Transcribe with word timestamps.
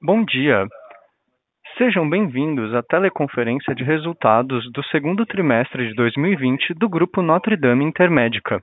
Bom 0.00 0.24
dia. 0.24 0.64
Sejam 1.76 2.08
bem-vindos 2.08 2.72
à 2.72 2.84
teleconferência 2.84 3.74
de 3.74 3.82
resultados 3.82 4.70
do 4.70 4.80
segundo 4.84 5.26
trimestre 5.26 5.88
de 5.88 5.94
2020 5.94 6.72
do 6.74 6.88
Grupo 6.88 7.20
Notre 7.20 7.56
Dame 7.56 7.84
Intermédica. 7.84 8.60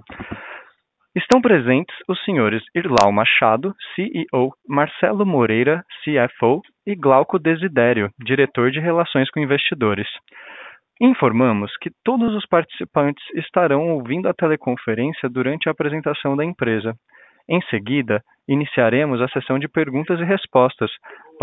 Estão 1.13 1.41
presentes 1.41 1.93
os 2.07 2.23
senhores 2.23 2.63
Irlau 2.73 3.11
Machado, 3.11 3.75
CEO, 3.93 4.53
Marcelo 4.65 5.25
Moreira, 5.25 5.83
CFO, 6.05 6.61
e 6.87 6.95
Glauco 6.95 7.37
Desidério, 7.37 8.09
diretor 8.17 8.71
de 8.71 8.79
Relações 8.79 9.29
com 9.29 9.41
Investidores. 9.41 10.07
Informamos 11.01 11.75
que 11.81 11.91
todos 12.05 12.33
os 12.33 12.45
participantes 12.45 13.25
estarão 13.35 13.89
ouvindo 13.89 14.29
a 14.29 14.33
teleconferência 14.33 15.27
durante 15.27 15.67
a 15.67 15.73
apresentação 15.73 16.37
da 16.37 16.45
empresa. 16.45 16.95
Em 17.47 17.61
seguida, 17.69 18.21
iniciaremos 18.47 19.21
a 19.21 19.27
sessão 19.27 19.59
de 19.59 19.67
perguntas 19.67 20.19
e 20.19 20.23
respostas 20.23 20.91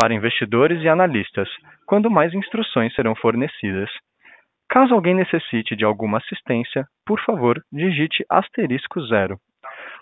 para 0.00 0.14
investidores 0.14 0.82
e 0.82 0.88
analistas, 0.88 1.48
quando 1.86 2.10
mais 2.10 2.34
instruções 2.34 2.94
serão 2.94 3.14
fornecidas. 3.14 3.90
Caso 4.68 4.94
alguém 4.94 5.14
necessite 5.14 5.76
de 5.76 5.84
alguma 5.84 6.18
assistência, 6.18 6.86
por 7.06 7.20
favor, 7.20 7.62
digite 7.70 8.24
asterisco 8.28 9.00
zero. 9.06 9.38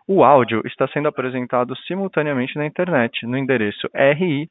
O 0.07 0.25
áudio 0.25 0.63
está 0.65 0.89
sendo 0.89 1.09
apresentado 1.09 1.77
simultaneamente 1.87 2.57
na 2.57 2.67
internet 2.67 3.27
no 3.27 3.37
endereço 3.37 3.89
ri.gndi.com.br. 3.95 4.51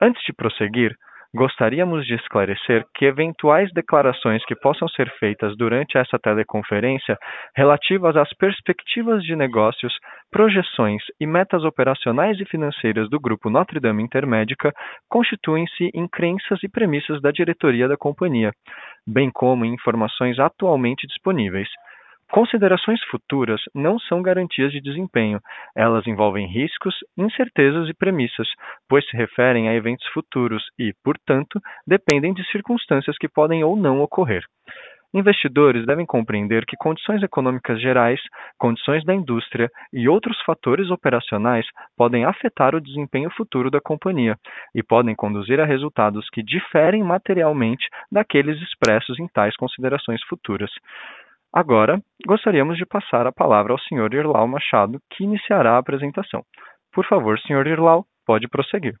Antes 0.00 0.22
de 0.24 0.32
prosseguir, 0.32 0.94
Gostaríamos 1.36 2.06
de 2.06 2.14
esclarecer 2.14 2.82
que 2.94 3.04
eventuais 3.04 3.70
declarações 3.74 4.42
que 4.46 4.56
possam 4.56 4.88
ser 4.88 5.10
feitas 5.18 5.54
durante 5.54 5.98
essa 5.98 6.18
teleconferência 6.18 7.18
relativas 7.54 8.16
às 8.16 8.32
perspectivas 8.38 9.22
de 9.22 9.36
negócios, 9.36 9.92
projeções 10.32 11.02
e 11.20 11.26
metas 11.26 11.62
operacionais 11.62 12.40
e 12.40 12.46
financeiras 12.46 13.10
do 13.10 13.20
Grupo 13.20 13.50
Notre 13.50 13.78
Dame 13.78 14.02
Intermédica 14.02 14.72
constituem-se 15.10 15.90
em 15.92 16.08
crenças 16.08 16.58
e 16.62 16.70
premissas 16.70 17.20
da 17.20 17.30
diretoria 17.30 17.86
da 17.86 17.98
companhia, 17.98 18.50
bem 19.06 19.30
como 19.30 19.66
em 19.66 19.74
informações 19.74 20.38
atualmente 20.38 21.06
disponíveis. 21.06 21.68
Considerações 22.30 23.00
futuras 23.04 23.60
não 23.74 23.98
são 23.98 24.20
garantias 24.20 24.72
de 24.72 24.80
desempenho. 24.80 25.40
Elas 25.76 26.06
envolvem 26.06 26.46
riscos, 26.46 26.94
incertezas 27.16 27.88
e 27.88 27.94
premissas, 27.94 28.48
pois 28.88 29.08
se 29.08 29.16
referem 29.16 29.68
a 29.68 29.74
eventos 29.74 30.06
futuros 30.08 30.62
e, 30.78 30.92
portanto, 31.04 31.60
dependem 31.86 32.34
de 32.34 32.44
circunstâncias 32.50 33.16
que 33.16 33.28
podem 33.28 33.62
ou 33.62 33.76
não 33.76 34.00
ocorrer. 34.00 34.42
Investidores 35.14 35.86
devem 35.86 36.04
compreender 36.04 36.66
que 36.66 36.76
condições 36.76 37.22
econômicas 37.22 37.80
gerais, 37.80 38.20
condições 38.58 39.04
da 39.04 39.14
indústria 39.14 39.70
e 39.92 40.08
outros 40.08 40.38
fatores 40.42 40.90
operacionais 40.90 41.64
podem 41.96 42.24
afetar 42.24 42.74
o 42.74 42.80
desempenho 42.80 43.30
futuro 43.30 43.70
da 43.70 43.80
companhia 43.80 44.36
e 44.74 44.82
podem 44.82 45.14
conduzir 45.14 45.58
a 45.60 45.64
resultados 45.64 46.28
que 46.28 46.42
diferem 46.42 47.02
materialmente 47.02 47.88
daqueles 48.12 48.60
expressos 48.60 49.18
em 49.18 49.28
tais 49.28 49.56
considerações 49.56 50.22
futuras. 50.24 50.70
Agora, 51.56 51.98
gostaríamos 52.26 52.76
de 52.76 52.84
passar 52.84 53.26
a 53.26 53.32
palavra 53.32 53.72
ao 53.72 53.78
Sr. 53.78 54.12
Irlau 54.12 54.46
Machado, 54.46 55.00
que 55.10 55.24
iniciará 55.24 55.76
a 55.76 55.78
apresentação. 55.78 56.44
Por 56.92 57.06
favor, 57.06 57.40
Sr. 57.40 57.66
Irlau, 57.66 58.06
pode 58.26 58.46
prosseguir. 58.46 58.94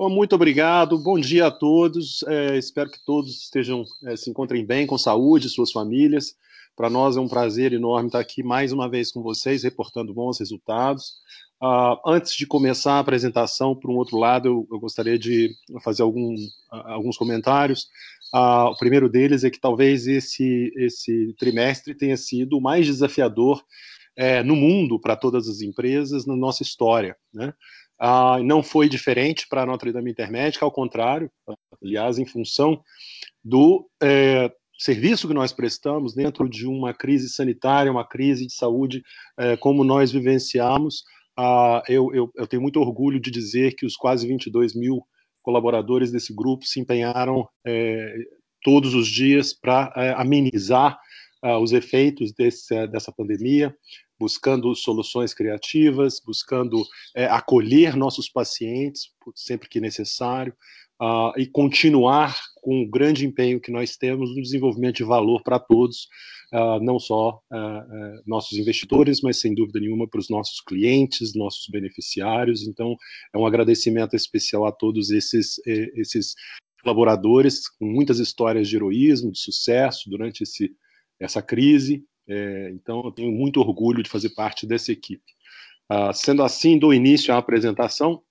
muito 0.00 0.34
obrigado, 0.34 0.96
bom 0.96 1.20
dia 1.20 1.48
a 1.48 1.50
todos. 1.50 2.22
É, 2.22 2.56
espero 2.56 2.90
que 2.90 3.04
todos 3.04 3.42
estejam 3.42 3.84
é, 4.06 4.16
se 4.16 4.30
encontrem 4.30 4.64
bem, 4.64 4.86
com 4.86 4.96
saúde, 4.96 5.50
suas 5.50 5.70
famílias. 5.70 6.34
Para 6.74 6.88
nós 6.88 7.14
é 7.14 7.20
um 7.20 7.28
prazer 7.28 7.74
enorme 7.74 8.06
estar 8.06 8.20
aqui 8.20 8.42
mais 8.42 8.72
uma 8.72 8.88
vez 8.88 9.12
com 9.12 9.22
vocês, 9.22 9.64
reportando 9.64 10.14
bons 10.14 10.40
resultados. 10.40 11.20
Uh, 11.62 11.94
antes 12.06 12.34
de 12.34 12.46
começar 12.46 12.94
a 12.94 13.00
apresentação, 13.00 13.76
por 13.76 13.90
um 13.90 13.96
outro 13.96 14.16
lado, 14.16 14.48
eu, 14.48 14.66
eu 14.72 14.80
gostaria 14.80 15.18
de 15.18 15.54
fazer 15.84 16.02
algum, 16.02 16.34
uh, 16.34 16.86
alguns 16.86 17.18
comentários. 17.18 17.86
Uh, 18.34 18.70
o 18.70 18.76
primeiro 18.76 19.08
deles 19.08 19.44
é 19.44 19.50
que 19.50 19.60
talvez 19.60 20.06
esse, 20.06 20.72
esse 20.76 21.34
trimestre 21.38 21.94
tenha 21.94 22.16
sido 22.16 22.56
o 22.56 22.62
mais 22.62 22.86
desafiador 22.86 23.62
é, 24.16 24.42
no 24.42 24.56
mundo 24.56 24.98
para 24.98 25.16
todas 25.16 25.48
as 25.48 25.60
empresas 25.60 26.26
na 26.26 26.36
nossa 26.36 26.62
história. 26.62 27.16
Né? 27.32 27.52
Uh, 28.00 28.42
não 28.42 28.62
foi 28.62 28.88
diferente 28.88 29.46
para 29.48 29.62
a 29.62 29.66
Notre 29.66 29.92
Dame 29.92 30.10
Intermédica, 30.10 30.64
ao 30.64 30.72
contrário, 30.72 31.30
aliás, 31.82 32.18
em 32.18 32.26
função 32.26 32.82
do 33.44 33.88
é, 34.02 34.50
serviço 34.78 35.28
que 35.28 35.34
nós 35.34 35.52
prestamos 35.52 36.14
dentro 36.14 36.48
de 36.48 36.66
uma 36.66 36.92
crise 36.92 37.28
sanitária, 37.28 37.92
uma 37.92 38.06
crise 38.06 38.46
de 38.46 38.54
saúde, 38.54 39.02
é, 39.38 39.56
como 39.56 39.84
nós 39.84 40.10
vivenciamos, 40.10 41.04
uh, 41.38 41.82
eu, 41.88 42.12
eu, 42.14 42.30
eu 42.34 42.46
tenho 42.46 42.62
muito 42.62 42.80
orgulho 42.80 43.20
de 43.20 43.30
dizer 43.30 43.74
que 43.74 43.86
os 43.86 43.96
quase 43.96 44.26
22 44.26 44.74
mil 44.74 45.06
colaboradores 45.42 46.10
desse 46.10 46.32
grupo 46.34 46.64
se 46.64 46.80
empenharam 46.80 47.48
é, 47.66 48.14
todos 48.62 48.94
os 48.94 49.08
dias 49.08 49.52
para 49.52 49.92
é, 49.96 50.10
amenizar 50.12 50.98
uh, 51.44 51.58
os 51.58 51.72
efeitos 51.72 52.32
desse, 52.32 52.86
dessa 52.86 53.12
pandemia, 53.12 53.74
buscando 54.18 54.74
soluções 54.74 55.34
criativas, 55.34 56.20
buscando 56.24 56.84
é, 57.14 57.26
acolher 57.26 57.96
nossos 57.96 58.28
pacientes 58.28 59.10
sempre 59.34 59.68
que 59.68 59.80
necessário 59.80 60.54
uh, 61.00 61.32
e 61.36 61.46
continuar 61.46 62.38
com 62.62 62.82
o 62.82 62.88
grande 62.88 63.26
empenho 63.26 63.60
que 63.60 63.72
nós 63.72 63.96
temos 63.96 64.34
no 64.34 64.40
desenvolvimento 64.40 64.96
de 64.96 65.04
valor 65.04 65.42
para 65.42 65.58
todos, 65.58 66.08
não 66.82 66.98
só 66.98 67.40
uh, 67.50 68.22
nossos 68.26 68.58
investidores, 68.58 69.20
mas 69.22 69.40
sem 69.40 69.54
dúvida 69.54 69.80
nenhuma 69.80 70.06
para 70.06 70.20
os 70.20 70.28
nossos 70.28 70.60
clientes, 70.60 71.34
nossos 71.34 71.66
beneficiários. 71.70 72.66
Então, 72.66 72.94
é 73.34 73.38
um 73.38 73.46
agradecimento 73.46 74.14
especial 74.14 74.66
a 74.66 74.72
todos 74.72 75.10
esses, 75.10 75.58
esses 75.66 76.34
colaboradores 76.82 77.68
com 77.68 77.86
muitas 77.86 78.18
histórias 78.18 78.68
de 78.68 78.76
heroísmo, 78.76 79.32
de 79.32 79.38
sucesso 79.38 80.10
durante 80.10 80.42
esse, 80.42 80.70
essa 81.18 81.40
crise. 81.40 82.04
É, 82.28 82.70
então, 82.70 83.02
eu 83.04 83.12
tenho 83.12 83.32
muito 83.32 83.60
orgulho 83.60 84.02
de 84.02 84.10
fazer 84.10 84.30
parte 84.30 84.66
dessa 84.66 84.92
equipe. 84.92 85.24
Sendo 86.14 86.42
assim, 86.42 86.78
dou 86.78 86.94
início 86.94 87.34
à 87.34 87.36
apresentação. 87.36 88.22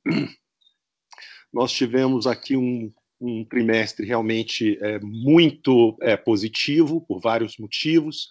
Nós 1.53 1.71
tivemos 1.71 2.25
aqui 2.25 2.55
um, 2.57 2.91
um 3.21 3.45
trimestre 3.45 4.05
realmente 4.05 4.77
é, 4.81 4.99
muito 4.99 5.95
é, 6.01 6.17
positivo, 6.17 6.99
por 7.01 7.19
vários 7.19 7.57
motivos. 7.57 8.27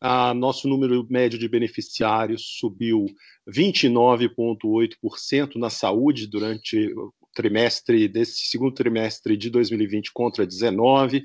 Ah, 0.00 0.32
nosso 0.32 0.68
número 0.68 1.04
médio 1.10 1.36
de 1.36 1.48
beneficiários 1.48 2.58
subiu 2.60 3.06
29,8% 3.48 5.56
na 5.56 5.68
saúde 5.68 6.28
durante 6.28 6.94
o 6.94 7.12
trimestre 7.34 8.06
desse 8.06 8.46
segundo 8.46 8.74
trimestre 8.74 9.36
de 9.36 9.50
2020 9.50 10.12
contra 10.12 10.46
19. 10.46 11.24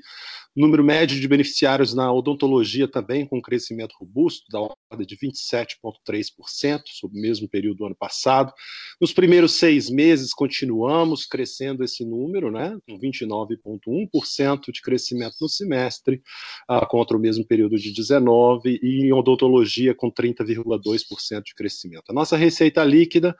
Número 0.56 0.82
médio 0.82 1.20
de 1.20 1.28
beneficiários 1.28 1.94
na 1.94 2.12
odontologia 2.12 2.88
também 2.88 3.24
com 3.26 3.40
crescimento 3.40 3.94
robusto, 3.98 4.44
da 4.50 4.68
ordem 4.94 5.06
de 5.06 5.16
27,3% 5.16 6.82
sobre 6.86 7.18
o 7.18 7.20
mesmo 7.20 7.48
período 7.48 7.78
do 7.78 7.86
ano 7.86 7.96
passado. 7.96 8.52
Nos 9.00 9.12
primeiros 9.12 9.52
seis 9.52 9.90
meses, 9.90 10.32
continuamos 10.32 11.26
crescendo 11.26 11.82
esse 11.82 12.04
número, 12.04 12.50
né, 12.50 12.78
com 12.88 12.98
29,1% 12.98 14.72
de 14.72 14.80
crescimento 14.80 15.34
no 15.40 15.48
semestre, 15.48 16.22
uh, 16.70 16.86
contra 16.86 17.16
o 17.16 17.20
mesmo 17.20 17.44
período 17.44 17.76
de 17.76 17.92
19, 17.92 18.78
e 18.82 19.06
em 19.06 19.12
odontologia 19.12 19.94
com 19.94 20.10
30,2% 20.10 21.42
de 21.42 21.54
crescimento. 21.54 22.04
A 22.08 22.12
nossa 22.12 22.36
receita 22.36 22.84
líquida 22.84 23.36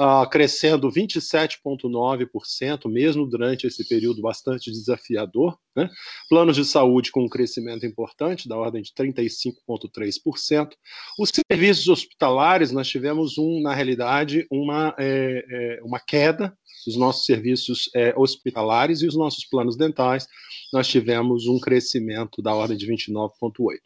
uh, 0.00 0.28
crescendo 0.28 0.90
27,9%, 0.90 2.90
mesmo 2.90 3.26
durante 3.26 3.66
esse 3.66 3.86
período 3.88 4.22
bastante 4.22 4.70
desafiador. 4.70 5.56
Né? 5.76 5.90
Planos 6.28 6.56
de 6.56 6.64
saúde 6.64 7.12
com 7.12 7.24
um 7.24 7.28
crescimento 7.28 7.84
importante, 7.84 8.48
da 8.48 8.56
ordem 8.56 8.82
de 8.82 8.92
35,3%. 8.92 10.70
Os 11.18 11.30
serviços 11.30 11.88
hospitalares, 11.88 12.72
nós 12.72 12.88
tivemos, 12.88 13.38
um, 13.38 13.60
na 13.62 13.74
realidade, 13.74 14.46
uma, 14.50 14.94
é, 14.98 15.44
é, 15.48 15.80
uma 15.82 15.98
queda 15.98 16.56
dos 16.86 16.96
nossos 16.96 17.24
serviços 17.24 17.90
é, 17.94 18.14
hospitalares 18.16 19.02
e 19.02 19.06
os 19.06 19.16
nossos 19.16 19.44
planos 19.44 19.76
dentais, 19.76 20.28
nós 20.72 20.86
tivemos 20.86 21.46
um 21.46 21.58
crescimento 21.58 22.40
da 22.40 22.54
ordem 22.54 22.76
de 22.76 22.86
29,8%. 22.86 23.78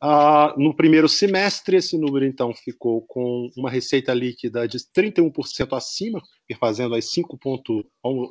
Ah, 0.00 0.54
no 0.56 0.76
primeiro 0.76 1.08
semestre, 1.08 1.76
esse 1.76 1.98
número 1.98 2.24
então 2.24 2.54
ficou 2.54 3.02
com 3.02 3.50
uma 3.56 3.68
receita 3.68 4.14
líquida 4.14 4.68
de 4.68 4.78
31% 4.78 5.76
acima, 5.76 6.22
fazendo 6.60 6.94
aí 6.94 7.02
5 7.02 7.36
ponto, 7.36 7.84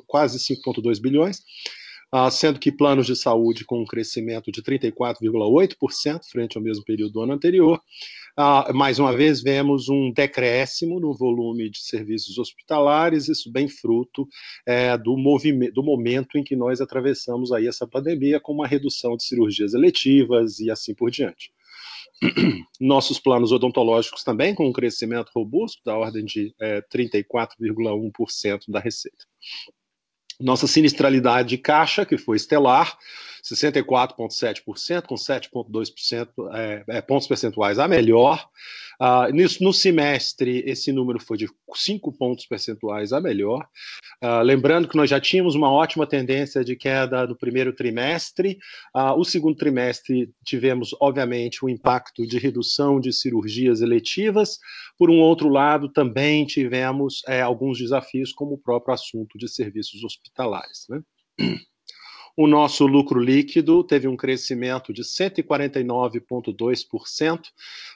quase 0.06 0.38
5,2 0.38 0.98
bilhões, 0.98 1.42
ah, 2.12 2.30
sendo 2.30 2.58
que 2.58 2.72
planos 2.72 3.06
de 3.06 3.14
saúde 3.14 3.64
com 3.64 3.82
um 3.82 3.84
crescimento 3.84 4.50
de 4.50 4.62
34,8% 4.62 6.20
frente 6.30 6.56
ao 6.56 6.62
mesmo 6.62 6.84
período 6.84 7.12
do 7.12 7.20
ano 7.20 7.32
anterior. 7.32 7.80
Ah, 8.36 8.72
mais 8.72 8.98
uma 8.98 9.12
vez, 9.14 9.42
vemos 9.42 9.88
um 9.88 10.12
decréscimo 10.12 11.00
no 11.00 11.12
volume 11.12 11.68
de 11.70 11.80
serviços 11.80 12.38
hospitalares, 12.38 13.28
isso 13.28 13.50
bem 13.50 13.68
fruto 13.68 14.26
é, 14.66 14.96
do, 14.96 15.16
movimento, 15.16 15.74
do 15.74 15.82
momento 15.82 16.38
em 16.38 16.44
que 16.44 16.56
nós 16.56 16.80
atravessamos 16.80 17.52
aí 17.52 17.66
essa 17.66 17.86
pandemia, 17.86 18.40
com 18.40 18.52
uma 18.52 18.66
redução 18.66 19.16
de 19.16 19.24
cirurgias 19.24 19.74
eletivas 19.74 20.60
e 20.60 20.70
assim 20.70 20.94
por 20.94 21.10
diante. 21.10 21.50
nossos 22.80 23.18
planos 23.18 23.52
odontológicos 23.52 24.24
também 24.24 24.54
com 24.54 24.68
um 24.68 24.72
crescimento 24.72 25.30
robusto 25.34 25.80
da 25.84 25.96
ordem 25.96 26.24
de 26.24 26.54
é, 26.60 26.82
34,1% 26.82 28.62
da 28.68 28.80
receita. 28.80 29.24
Nossa 30.40 30.66
sinistralidade 30.66 31.48
de 31.48 31.58
caixa, 31.58 32.04
que 32.04 32.16
foi 32.16 32.36
estelar, 32.36 32.96
64,7%, 33.54 35.06
com 35.06 35.14
7,2% 35.14 36.28
é, 36.54 36.84
é, 36.88 37.00
pontos 37.00 37.26
percentuais 37.26 37.78
a 37.78 37.88
melhor. 37.88 38.48
Uh, 39.00 39.32
nisso, 39.32 39.62
no 39.62 39.72
semestre, 39.72 40.64
esse 40.66 40.90
número 40.90 41.20
foi 41.20 41.38
de 41.38 41.48
5 41.72 42.12
pontos 42.12 42.46
percentuais 42.46 43.12
a 43.12 43.20
melhor. 43.20 43.64
Uh, 44.22 44.42
lembrando 44.42 44.88
que 44.88 44.96
nós 44.96 45.08
já 45.08 45.20
tínhamos 45.20 45.54
uma 45.54 45.70
ótima 45.70 46.04
tendência 46.04 46.64
de 46.64 46.74
queda 46.74 47.24
no 47.24 47.36
primeiro 47.36 47.72
trimestre. 47.72 48.58
Uh, 48.94 49.12
o 49.16 49.24
segundo 49.24 49.56
trimestre 49.56 50.32
tivemos, 50.44 50.96
obviamente, 51.00 51.64
o 51.64 51.68
impacto 51.68 52.26
de 52.26 52.38
redução 52.38 52.98
de 52.98 53.12
cirurgias 53.12 53.80
eletivas. 53.80 54.58
Por 54.98 55.10
um 55.10 55.20
outro 55.20 55.48
lado, 55.48 55.88
também 55.88 56.44
tivemos 56.44 57.22
é, 57.28 57.40
alguns 57.40 57.78
desafios, 57.78 58.32
como 58.32 58.54
o 58.54 58.58
próprio 58.58 58.94
assunto 58.94 59.38
de 59.38 59.48
serviços 59.48 60.02
hospitalares. 60.02 60.86
Né? 60.88 61.00
O 62.40 62.46
nosso 62.46 62.86
lucro 62.86 63.18
líquido 63.18 63.82
teve 63.82 64.06
um 64.06 64.16
crescimento 64.16 64.92
de 64.92 65.02
149,2% 65.02 67.40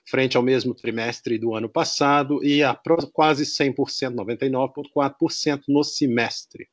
frente 0.05 0.37
ao 0.37 0.43
mesmo 0.43 0.75
trimestre 0.75 1.39
do 1.39 1.55
ano 1.55 1.69
passado 1.69 2.45
e 2.45 2.61
a 2.61 2.77
quase 3.13 3.45
100%, 3.45 4.17
99,4% 4.17 5.63
no 5.69 5.85
semestre. 5.85 6.67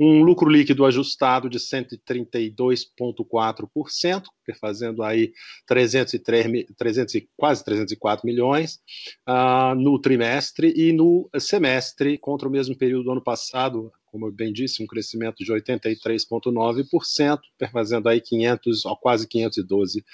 Um 0.00 0.22
lucro 0.22 0.48
líquido 0.48 0.86
ajustado 0.86 1.50
de 1.50 1.58
132,4%, 1.58 4.22
fazendo 4.58 5.02
aí 5.02 5.34
303, 5.66 6.64
300, 6.78 7.24
quase 7.36 7.62
304 7.62 8.26
milhões 8.26 8.80
uh, 9.28 9.74
no 9.74 10.00
trimestre 10.00 10.72
e 10.74 10.94
no 10.94 11.28
semestre, 11.38 12.16
contra 12.16 12.48
o 12.48 12.50
mesmo 12.50 12.74
período 12.74 13.04
do 13.04 13.12
ano 13.12 13.22
passado, 13.22 13.92
como 14.12 14.26
eu 14.26 14.32
bem 14.32 14.52
disse, 14.52 14.82
um 14.82 14.86
crescimento 14.86 15.42
de 15.42 15.50
83,9%, 15.50 17.40
fazendo 17.72 18.08
aí 18.10 18.20
500, 18.20 18.84
ó, 18.84 18.94
quase 18.94 19.26
512 19.26 20.04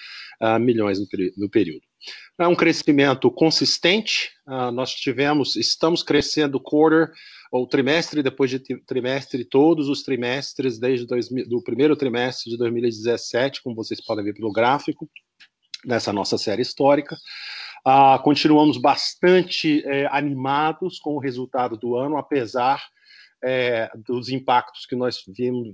uh, 0.41 0.59
milhões 0.61 1.01
no, 1.01 1.07
no, 1.37 1.51
período. 1.51 1.83
É 2.39 2.47
um 2.47 2.55
crescimento 2.55 3.29
consistente, 3.29 4.31
uh, 4.47 4.71
nós 4.71 4.95
tivemos, 4.95 5.57
estamos 5.57 6.05
crescendo 6.05 6.61
quarter, 6.61 7.11
ou 7.51 7.67
trimestre 7.67 8.23
depois 8.23 8.51
de 8.51 8.61
trimestre, 8.61 9.45
todos 9.45 9.89
os 9.89 10.03
trimestres, 10.03 10.79
desde 10.79 11.07
do 11.47 11.63
primeiro 11.63 11.97
trimestre 11.97 12.51
de 12.51 12.59
2017, 12.59 13.63
como 13.63 13.75
vocês 13.75 14.01
podem 14.05 14.25
ver 14.25 14.35
pelo 14.35 14.53
gráfico, 14.53 15.11
nessa 15.85 16.13
nossa 16.13 16.39
série 16.39 16.63
histórica. 16.63 17.17
Uh, 17.87 18.23
continuamos 18.23 18.77
bastante 18.77 19.83
é, 19.87 20.07
animados 20.11 20.99
com 20.99 21.15
o 21.15 21.19
resultado 21.19 21.77
do 21.77 21.97
ano, 21.97 22.17
apesar 22.19 22.83
é, 23.45 23.91
dos 24.07 24.29
impactos 24.29 24.87
que 24.87 24.97
nós 24.97 25.23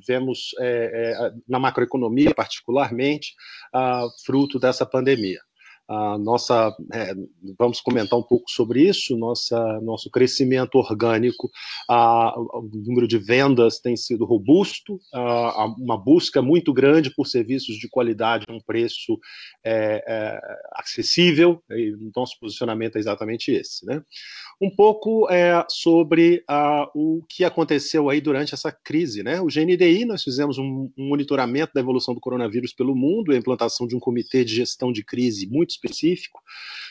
vemos 0.06 0.50
é, 0.60 1.12
é, 1.12 1.32
na 1.48 1.58
macroeconomia, 1.58 2.34
particularmente, 2.34 3.34
ah, 3.72 4.06
fruto 4.24 4.58
dessa 4.58 4.84
pandemia 4.84 5.40
a 5.88 6.16
nossa, 6.18 6.74
é, 6.92 7.14
vamos 7.58 7.80
comentar 7.80 8.18
um 8.18 8.22
pouco 8.22 8.50
sobre 8.50 8.88
isso, 8.88 9.16
nossa, 9.16 9.80
nosso 9.82 10.10
crescimento 10.10 10.76
orgânico, 10.76 11.50
a, 11.88 12.32
o 12.38 12.70
número 12.72 13.06
de 13.06 13.18
vendas 13.18 13.80
tem 13.80 13.96
sido 13.96 14.24
robusto, 14.24 14.98
a, 15.12 15.66
uma 15.78 15.98
busca 15.98 16.40
muito 16.40 16.72
grande 16.72 17.14
por 17.14 17.26
serviços 17.26 17.76
de 17.76 17.88
qualidade 17.88 18.46
a 18.48 18.52
um 18.52 18.60
preço 18.60 19.18
é, 19.62 20.02
é, 20.06 20.40
acessível, 20.72 21.62
e 21.70 21.94
nosso 22.16 22.38
posicionamento 22.40 22.96
é 22.96 22.98
exatamente 22.98 23.50
esse. 23.50 23.84
Né? 23.84 24.02
Um 24.60 24.74
pouco 24.74 25.28
é, 25.30 25.64
sobre 25.68 26.42
o 26.94 27.22
que 27.28 27.44
aconteceu 27.44 28.08
aí 28.08 28.20
durante 28.20 28.54
essa 28.54 28.72
crise. 28.72 29.22
Né? 29.22 29.40
O 29.40 29.46
GNDI, 29.46 30.04
nós 30.06 30.22
fizemos 30.22 30.56
um, 30.56 30.90
um 30.96 31.08
monitoramento 31.08 31.72
da 31.74 31.80
evolução 31.80 32.14
do 32.14 32.20
coronavírus 32.20 32.72
pelo 32.72 32.96
mundo, 32.96 33.32
a 33.32 33.36
implantação 33.36 33.86
de 33.86 33.94
um 33.94 34.00
comitê 34.00 34.44
de 34.44 34.54
gestão 34.54 34.90
de 34.90 35.04
crise 35.04 35.46
muito 35.46 35.73
específico. 35.74 36.40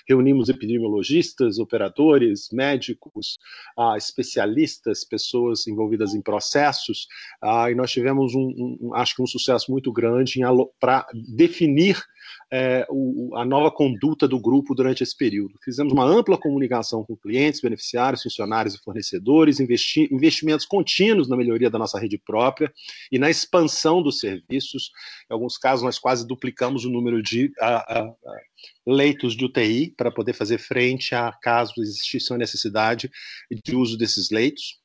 Reunimos 0.07 0.49
epidemiologistas, 0.49 1.59
operadores, 1.59 2.49
médicos, 2.51 3.37
ah, 3.77 3.95
especialistas, 3.97 5.03
pessoas 5.03 5.65
envolvidas 5.67 6.13
em 6.13 6.21
processos, 6.21 7.07
ah, 7.41 7.71
e 7.71 7.75
nós 7.75 7.91
tivemos 7.91 8.35
um, 8.35 8.77
um, 8.81 8.95
acho 8.95 9.15
que 9.15 9.21
um 9.21 9.27
sucesso 9.27 9.71
muito 9.71 9.91
grande 9.91 10.39
para 10.79 11.07
definir 11.13 12.03
é, 12.55 12.85
o, 12.87 13.35
a 13.35 13.43
nova 13.43 13.71
conduta 13.71 14.27
do 14.27 14.39
grupo 14.39 14.75
durante 14.75 15.01
esse 15.01 15.17
período. 15.17 15.57
Fizemos 15.63 15.91
uma 15.91 16.05
ampla 16.05 16.37
comunicação 16.37 17.03
com 17.03 17.17
clientes, 17.17 17.59
beneficiários, 17.59 18.21
funcionários 18.21 18.75
e 18.75 18.83
fornecedores, 18.83 19.59
investi 19.59 20.07
investimentos 20.13 20.63
contínuos 20.63 21.27
na 21.27 21.35
melhoria 21.35 21.71
da 21.71 21.79
nossa 21.79 21.99
rede 21.99 22.19
própria 22.19 22.71
e 23.11 23.17
na 23.17 23.27
expansão 23.27 24.03
dos 24.03 24.19
serviços. 24.19 24.91
Em 25.31 25.33
alguns 25.33 25.57
casos, 25.57 25.83
nós 25.83 25.97
quase 25.97 26.27
duplicamos 26.27 26.85
o 26.85 26.91
número 26.91 27.23
de 27.23 27.51
a, 27.59 28.01
a, 28.01 28.01
a 28.03 28.13
leitos 28.85 29.35
de 29.35 29.45
UTI 29.45 29.91
para 29.97 30.11
poder 30.11 30.33
fazer 30.33 30.59
frente 30.59 31.15
a 31.15 31.31
caso 31.41 31.73
existisse 31.79 32.31
uma 32.31 32.37
necessidade 32.37 33.09
de 33.65 33.75
uso 33.75 33.97
desses 33.97 34.29
leitos. 34.29 34.82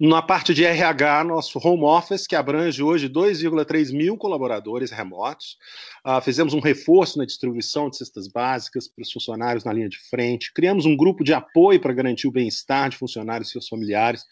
Na 0.00 0.20
parte 0.20 0.52
de 0.52 0.64
RH, 0.64 1.22
nosso 1.22 1.60
home 1.62 1.84
office, 1.84 2.26
que 2.26 2.34
abrange 2.34 2.82
hoje 2.82 3.08
2,3 3.08 3.92
mil 3.92 4.16
colaboradores 4.16 4.90
remotos. 4.90 5.56
Uh, 6.04 6.20
fizemos 6.20 6.52
um 6.52 6.58
reforço 6.58 7.16
na 7.16 7.24
distribuição 7.24 7.88
de 7.88 7.98
cestas 7.98 8.26
básicas 8.26 8.88
para 8.88 9.02
os 9.02 9.12
funcionários 9.12 9.62
na 9.62 9.72
linha 9.72 9.88
de 9.88 9.96
frente. 10.10 10.52
Criamos 10.52 10.84
um 10.84 10.96
grupo 10.96 11.22
de 11.22 11.32
apoio 11.32 11.80
para 11.80 11.92
garantir 11.92 12.26
o 12.26 12.32
bem-estar 12.32 12.90
de 12.90 12.96
funcionários 12.96 13.50
e 13.50 13.52
seus 13.52 13.68
familiares. 13.68 14.24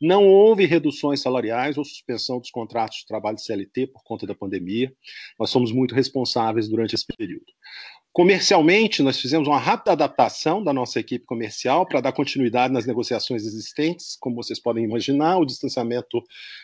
Não 0.00 0.28
houve 0.28 0.64
reduções 0.64 1.20
salariais 1.20 1.76
ou 1.76 1.84
suspensão 1.84 2.38
dos 2.38 2.50
contratos 2.52 2.98
de 2.98 3.06
trabalho 3.06 3.36
CLT 3.36 3.88
por 3.88 4.04
conta 4.04 4.28
da 4.28 4.34
pandemia. 4.34 4.92
Nós 5.40 5.50
somos 5.50 5.72
muito 5.72 5.92
responsáveis 5.92 6.68
durante 6.68 6.94
esse 6.94 7.06
período. 7.16 7.46
Comercialmente, 8.12 9.04
nós 9.04 9.20
fizemos 9.20 9.46
uma 9.46 9.58
rápida 9.58 9.92
adaptação 9.92 10.64
da 10.64 10.72
nossa 10.72 10.98
equipe 10.98 11.24
comercial 11.24 11.86
para 11.86 12.00
dar 12.00 12.10
continuidade 12.12 12.74
nas 12.74 12.84
negociações 12.84 13.44
existentes. 13.46 14.16
Como 14.18 14.34
vocês 14.34 14.58
podem 14.58 14.84
imaginar, 14.84 15.38
o 15.38 15.46
distanciamento 15.46 16.20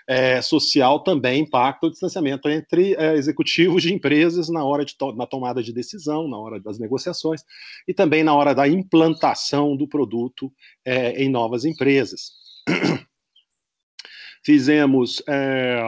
é, 0.09 0.43
social 0.43 1.05
também 1.05 1.43
impacta 1.43 1.87
o 1.87 1.91
distanciamento 1.91 2.49
entre 2.49 2.97
é, 2.97 3.15
executivos 3.15 3.81
de 3.85 3.95
empresas 3.95 4.49
na 4.49 4.65
hora 4.65 4.85
de 4.85 4.97
to 4.97 5.13
na 5.13 5.25
tomada 5.25 5.63
de 5.63 5.73
decisão, 5.73 6.27
na 6.27 6.37
hora 6.37 6.59
das 6.59 6.81
negociações 6.81 7.43
e 7.87 7.95
também 7.95 8.25
na 8.25 8.35
hora 8.35 8.53
da 8.53 8.67
implantação 8.67 9.77
do 9.77 9.87
produto 9.87 10.53
é, 10.85 11.23
em 11.23 11.29
novas 11.29 11.65
empresas. 11.65 12.33
Fizemos 14.45 15.23
é, 15.29 15.81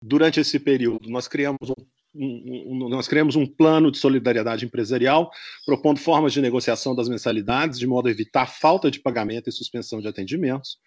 durante 0.00 0.38
esse 0.38 0.60
período, 0.60 1.10
nós 1.10 1.26
criamos 1.26 1.70
um 1.70 1.74
um, 2.14 2.84
um, 2.84 2.88
nós 2.88 3.08
criamos 3.08 3.34
um 3.34 3.46
plano 3.46 3.90
de 3.90 3.98
solidariedade 3.98 4.64
empresarial, 4.64 5.30
propondo 5.66 5.98
formas 5.98 6.32
de 6.32 6.40
negociação 6.40 6.94
das 6.94 7.08
mensalidades, 7.08 7.78
de 7.78 7.86
modo 7.86 8.08
a 8.08 8.10
evitar 8.10 8.46
falta 8.46 8.90
de 8.90 9.00
pagamento 9.00 9.48
e 9.48 9.52
suspensão 9.52 10.00
de 10.00 10.08
atendimentos. 10.08 10.78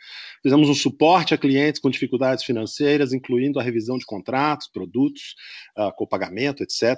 Fizemos 0.41 0.69
um 0.69 0.73
suporte 0.73 1.33
a 1.33 1.37
clientes 1.37 1.81
com 1.81 1.89
dificuldades 1.89 2.43
financeiras, 2.43 3.13
incluindo 3.13 3.59
a 3.59 3.63
revisão 3.63 3.97
de 3.97 4.05
contratos, 4.05 4.67
produtos, 4.67 5.35
uh, 5.77 5.91
com 5.95 6.07
pagamento, 6.07 6.63
etc. 6.63 6.97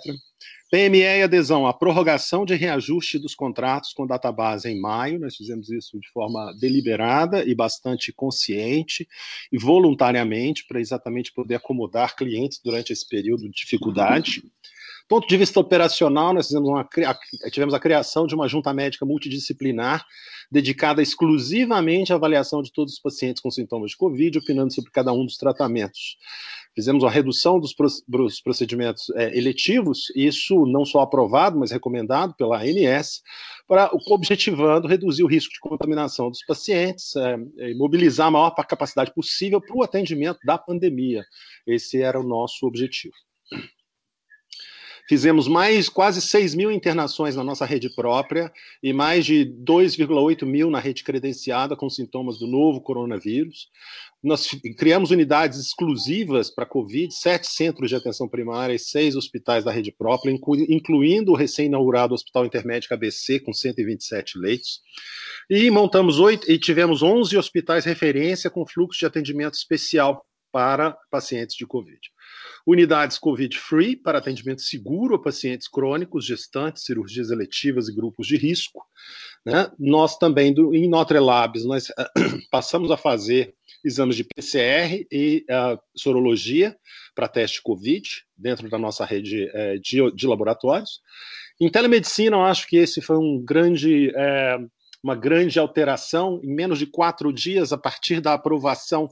PME 0.71 0.99
e 0.99 1.23
adesão 1.23 1.65
à 1.65 1.73
prorrogação 1.73 2.45
de 2.45 2.53
reajuste 2.53 3.17
dos 3.17 3.33
contratos 3.33 3.91
com 3.91 4.05
database 4.05 4.69
em 4.69 4.79
maio. 4.79 5.19
Nós 5.19 5.35
fizemos 5.35 5.69
isso 5.69 5.99
de 5.99 6.07
forma 6.09 6.53
deliberada 6.59 7.43
e 7.43 7.55
bastante 7.55 8.13
consciente 8.13 9.07
e 9.51 9.57
voluntariamente 9.57 10.65
para 10.67 10.79
exatamente 10.79 11.33
poder 11.33 11.55
acomodar 11.55 12.15
clientes 12.15 12.59
durante 12.63 12.93
esse 12.93 13.07
período 13.07 13.43
de 13.43 13.51
dificuldade. 13.51 14.43
Ponto 15.09 15.27
de 15.27 15.37
vista 15.37 15.59
operacional, 15.59 16.35
nós 16.35 16.51
uma, 16.51 16.87
tivemos 17.51 17.73
a 17.73 17.79
criação 17.79 18.27
de 18.27 18.35
uma 18.35 18.47
junta 18.47 18.71
médica 18.71 19.07
multidisciplinar 19.07 20.05
dedicada 20.51 21.01
exclusivamente 21.01 22.13
à 22.13 22.15
avaliação 22.15 22.61
de 22.61 22.71
todos 22.71 22.93
os 22.93 22.99
pacientes 22.99 23.41
com 23.41 23.49
sintomas 23.49 23.89
de 23.89 23.97
Covid, 23.97 24.37
opinando 24.37 24.71
sobre 24.71 24.91
cada 24.91 25.11
um 25.11 25.25
dos 25.25 25.35
tratamentos. 25.35 26.15
Fizemos 26.75 27.03
uma 27.03 27.09
redução 27.09 27.59
dos 27.59 27.73
procedimentos 28.39 29.09
é, 29.15 29.35
eletivos, 29.35 30.11
isso 30.15 30.63
não 30.67 30.85
só 30.85 31.01
aprovado, 31.01 31.57
mas 31.57 31.71
recomendado 31.71 32.35
pela 32.35 32.61
ANS, 32.61 33.23
para 33.67 33.89
objetivando 34.07 34.87
reduzir 34.87 35.23
o 35.23 35.27
risco 35.27 35.51
de 35.51 35.59
contaminação 35.59 36.29
dos 36.29 36.45
pacientes 36.45 37.15
é, 37.15 37.35
e 37.71 37.75
mobilizar 37.75 38.27
a 38.27 38.31
maior 38.31 38.51
capacidade 38.51 39.11
possível 39.11 39.59
para 39.59 39.75
o 39.75 39.81
atendimento 39.83 40.39
da 40.45 40.55
pandemia. 40.55 41.23
Esse 41.65 41.99
era 41.99 42.19
o 42.19 42.23
nosso 42.23 42.67
objetivo. 42.67 43.15
Fizemos 45.09 45.47
mais 45.47 45.89
quase 45.89 46.21
6 46.21 46.53
mil 46.53 46.71
internações 46.71 47.35
na 47.35 47.43
nossa 47.43 47.65
rede 47.65 47.89
própria 47.95 48.53
e 48.83 48.93
mais 48.93 49.25
de 49.25 49.43
2,8 49.43 50.45
mil 50.45 50.69
na 50.69 50.79
rede 50.79 51.03
credenciada 51.03 51.75
com 51.75 51.89
sintomas 51.89 52.37
do 52.37 52.45
novo 52.45 52.79
coronavírus. 52.79 53.69
Nós 54.21 54.47
criamos 54.77 55.09
unidades 55.09 55.57
exclusivas 55.57 56.51
para 56.51 56.63
Covid, 56.63 57.11
sete 57.11 57.47
centros 57.47 57.89
de 57.89 57.95
atenção 57.95 58.29
primária 58.29 58.75
e 58.75 58.77
seis 58.77 59.15
hospitais 59.15 59.63
da 59.63 59.71
rede 59.71 59.91
própria, 59.91 60.29
incluindo 60.29 61.31
o 61.31 61.35
recém-inaugurado 61.35 62.13
Hospital 62.13 62.45
Intermédico 62.45 62.93
ABC, 62.93 63.39
com 63.39 63.51
127 63.51 64.37
leitos. 64.37 64.79
E 65.49 65.71
montamos 65.71 66.19
oito 66.19 66.51
e 66.51 66.59
tivemos 66.59 67.01
11 67.01 67.35
hospitais 67.35 67.83
referência 67.83 68.47
com 68.47 68.63
fluxo 68.63 68.99
de 68.99 69.07
atendimento 69.07 69.55
especial 69.55 70.23
para 70.51 70.95
pacientes 71.09 71.55
de 71.55 71.65
Covid. 71.65 71.99
Unidades 72.65 73.17
Covid-free 73.17 73.95
para 73.95 74.19
atendimento 74.19 74.61
seguro 74.61 75.15
a 75.15 75.21
pacientes 75.21 75.67
crônicos, 75.67 76.25
gestantes, 76.25 76.83
cirurgias 76.83 77.31
eletivas 77.31 77.87
e 77.87 77.95
grupos 77.95 78.27
de 78.27 78.37
risco. 78.37 78.85
Né? 79.45 79.71
Nós 79.79 80.17
também, 80.17 80.53
do, 80.53 80.75
em 80.75 80.87
Notre 80.87 81.19
Labs, 81.19 81.65
nós 81.65 81.87
passamos 82.51 82.91
a 82.91 82.97
fazer 82.97 83.53
exames 83.83 84.15
de 84.15 84.23
PCR 84.23 85.05
e 85.11 85.45
uh, 85.49 85.79
sorologia 85.95 86.75
para 87.15 87.27
teste 87.27 87.61
Covid 87.61 88.07
dentro 88.37 88.69
da 88.69 88.77
nossa 88.77 89.05
rede 89.05 89.45
uh, 89.45 89.79
de, 89.79 90.11
de, 90.11 90.27
laboratórios. 90.27 91.01
Em 91.59 91.69
telemedicina, 91.69 92.35
eu 92.35 92.43
acho 92.43 92.67
que 92.67 92.77
esse 92.77 93.01
foi 93.01 93.17
um 93.17 93.41
grande, 93.43 94.09
uh, 94.09 94.69
uma 95.03 95.15
grande 95.15 95.57
alteração. 95.59 96.39
Em 96.43 96.53
menos 96.53 96.79
de 96.79 96.85
quatro 96.85 97.31
dias, 97.31 97.71
a 97.71 97.77
partir 97.77 98.19
da 98.19 98.33
aprovação 98.33 99.09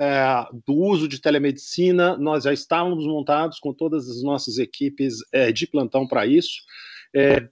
é, 0.00 0.24
do 0.66 0.74
uso 0.74 1.08
de 1.08 1.20
telemedicina, 1.20 2.16
nós 2.16 2.44
já 2.44 2.52
estávamos 2.52 3.06
montados 3.06 3.58
com 3.58 3.72
todas 3.72 4.08
as 4.08 4.22
nossas 4.22 4.58
equipes 4.58 5.14
é, 5.32 5.52
de 5.52 5.66
plantão 5.66 6.06
para 6.06 6.26
isso. 6.26 6.62
É, 7.14 7.48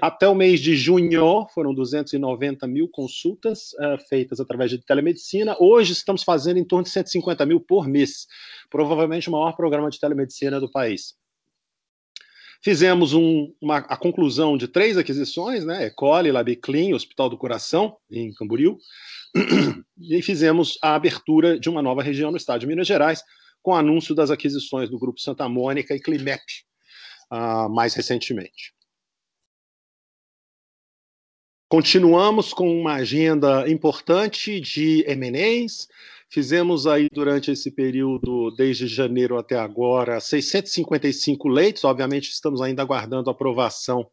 até 0.00 0.28
o 0.28 0.34
mês 0.34 0.60
de 0.60 0.76
junho 0.76 1.46
foram 1.52 1.74
290 1.74 2.66
mil 2.68 2.88
consultas 2.88 3.72
uh, 3.72 3.98
feitas 4.08 4.38
através 4.38 4.70
de 4.70 4.78
telemedicina. 4.78 5.56
Hoje 5.58 5.92
estamos 5.92 6.22
fazendo 6.22 6.58
em 6.58 6.64
torno 6.64 6.84
de 6.84 6.90
150 6.90 7.44
mil 7.44 7.60
por 7.60 7.88
mês, 7.88 8.26
provavelmente 8.70 9.28
o 9.28 9.32
maior 9.32 9.56
programa 9.56 9.90
de 9.90 9.98
telemedicina 9.98 10.60
do 10.60 10.70
país. 10.70 11.14
Fizemos 12.64 13.12
um, 13.12 13.52
uma, 13.60 13.76
a 13.76 13.94
conclusão 13.94 14.56
de 14.56 14.66
três 14.66 14.96
aquisições, 14.96 15.66
né? 15.66 15.84
Ecole, 15.84 16.32
LabClean, 16.32 16.96
Hospital 16.96 17.28
do 17.28 17.36
Coração, 17.36 17.94
em 18.10 18.32
Camboriú, 18.32 18.78
e 20.00 20.22
fizemos 20.22 20.78
a 20.80 20.94
abertura 20.94 21.60
de 21.60 21.68
uma 21.68 21.82
nova 21.82 22.02
região 22.02 22.30
no 22.30 22.38
estado 22.38 22.60
de 22.60 22.66
Minas 22.66 22.86
Gerais, 22.86 23.22
com 23.62 23.72
o 23.72 23.74
anúncio 23.74 24.14
das 24.14 24.30
aquisições 24.30 24.88
do 24.88 24.98
Grupo 24.98 25.20
Santa 25.20 25.46
Mônica 25.46 25.94
e 25.94 26.00
Climep, 26.00 26.42
uh, 27.30 27.68
mais 27.68 27.92
recentemente. 27.92 28.72
Continuamos 31.68 32.54
com 32.54 32.80
uma 32.80 32.94
agenda 32.94 33.68
importante 33.68 34.58
de 34.58 35.04
M&As. 35.06 35.86
Fizemos 36.34 36.84
aí 36.84 37.06
durante 37.12 37.52
esse 37.52 37.70
período, 37.70 38.50
desde 38.56 38.88
janeiro 38.88 39.38
até 39.38 39.56
agora, 39.56 40.18
655 40.18 41.46
leitos. 41.46 41.84
Obviamente, 41.84 42.28
estamos 42.28 42.60
ainda 42.60 42.82
aguardando 42.82 43.30
a 43.30 43.32
aprovação 43.32 44.10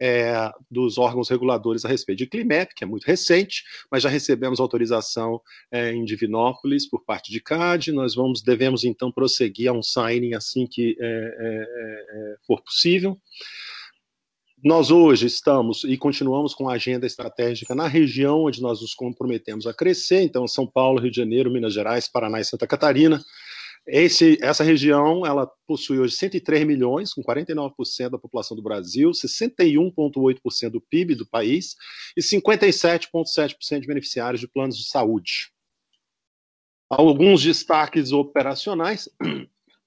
é, 0.00 0.48
dos 0.70 0.96
órgãos 0.96 1.28
reguladores 1.28 1.84
a 1.84 1.88
respeito 1.88 2.18
de 2.18 2.28
Climep, 2.28 2.72
que 2.72 2.84
é 2.84 2.86
muito 2.86 3.02
recente, 3.02 3.64
mas 3.90 4.04
já 4.04 4.08
recebemos 4.08 4.60
autorização 4.60 5.40
é, 5.72 5.90
em 5.90 6.04
Divinópolis 6.04 6.88
por 6.88 7.04
parte 7.04 7.32
de 7.32 7.40
CAD. 7.40 7.90
Nós 7.90 8.14
vamos, 8.14 8.42
devemos 8.42 8.84
então 8.84 9.10
prosseguir 9.10 9.68
a 9.68 9.72
um 9.72 9.82
signing 9.82 10.34
assim 10.34 10.68
que 10.70 10.96
é, 11.00 11.04
é, 11.04 12.32
é 12.32 12.36
for 12.46 12.62
possível. 12.62 13.18
Nós 14.64 14.90
hoje 14.90 15.26
estamos 15.26 15.84
e 15.84 15.98
continuamos 15.98 16.54
com 16.54 16.68
a 16.68 16.74
agenda 16.74 17.06
estratégica 17.06 17.74
na 17.74 17.86
região 17.86 18.44
onde 18.44 18.62
nós 18.62 18.80
nos 18.80 18.94
comprometemos 18.94 19.66
a 19.66 19.74
crescer, 19.74 20.22
então 20.22 20.48
São 20.48 20.66
Paulo, 20.66 20.98
Rio 20.98 21.10
de 21.10 21.16
Janeiro, 21.16 21.50
Minas 21.50 21.74
Gerais, 21.74 22.08
Paraná 22.08 22.40
e 22.40 22.44
Santa 22.44 22.66
Catarina. 22.66 23.22
Esse, 23.86 24.38
essa 24.42 24.64
região 24.64 25.26
ela 25.26 25.46
possui 25.66 25.98
hoje 25.98 26.16
103 26.16 26.66
milhões, 26.66 27.12
com 27.12 27.22
49% 27.22 28.08
da 28.08 28.18
população 28.18 28.56
do 28.56 28.62
Brasil, 28.62 29.10
61,8% 29.10 30.70
do 30.70 30.80
PIB 30.80 31.14
do 31.14 31.26
país 31.26 31.76
e 32.16 32.22
57,7% 32.22 33.80
de 33.80 33.86
beneficiários 33.86 34.40
de 34.40 34.48
planos 34.48 34.78
de 34.78 34.88
saúde. 34.88 35.52
Alguns 36.88 37.42
destaques 37.42 38.10
operacionais. 38.10 39.08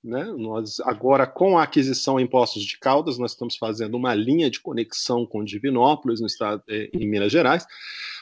Né? 0.02 0.24
Nós 0.38 0.80
agora 0.80 1.28
com 1.28 1.58
a 1.58 1.64
aquisição 1.64 2.20
em 2.20 2.26
Poços 2.26 2.64
de 2.64 2.80
Caldas, 2.80 3.18
nós 3.18 3.32
estamos 3.32 3.58
fazendo 3.58 3.96
uma 3.96 4.16
linha 4.16 4.50
de 4.50 4.62
conexão 4.62 5.26
com 5.26 5.44
Divinópolis 5.44 6.22
no 6.22 6.28
estado 6.28 6.64
eh, 6.70 6.90
em 6.94 7.06
Minas 7.06 7.32
Gerais. 7.32 7.66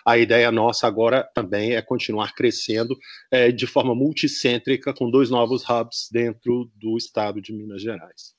A 0.04 0.18
ideia 0.18 0.52
nossa 0.52 0.88
agora 0.88 1.24
também 1.36 1.76
é 1.76 1.82
continuar 1.82 2.34
crescendo 2.34 2.98
é, 3.30 3.52
de 3.52 3.68
forma 3.68 3.94
multicêntrica 3.94 4.94
com 4.94 5.12
dois 5.12 5.30
novos 5.30 5.64
hubs 5.70 6.08
dentro 6.12 6.72
do 6.76 6.98
estado 6.98 7.42
de 7.42 7.54
Minas 7.54 7.82
Gerais. 7.82 8.34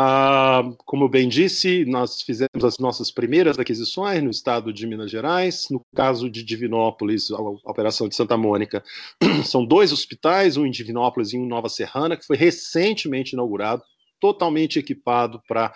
Ah, 0.00 0.62
como 0.86 1.08
bem 1.08 1.28
disse, 1.28 1.84
nós 1.84 2.22
fizemos 2.22 2.62
as 2.62 2.78
nossas 2.78 3.10
primeiras 3.10 3.58
aquisições 3.58 4.22
no 4.22 4.30
estado 4.30 4.72
de 4.72 4.86
Minas 4.86 5.10
Gerais. 5.10 5.66
No 5.72 5.84
caso 5.92 6.30
de 6.30 6.44
Divinópolis, 6.44 7.32
a, 7.32 7.40
operação 7.68 8.08
de 8.08 8.14
Santa 8.14 8.36
Mônica, 8.36 8.80
são 9.44 9.66
dois 9.66 9.92
hospitais, 9.92 10.56
um 10.56 10.64
em 10.64 10.70
Divinópolis 10.70 11.32
e 11.32 11.36
um 11.36 11.42
em 11.42 11.48
Nova 11.48 11.68
Serrana, 11.68 12.16
que 12.16 12.24
foi 12.24 12.36
recentemente 12.36 13.32
inaugurado 13.32 13.82
totalmente 14.20 14.78
equipado 14.78 15.42
para 15.46 15.72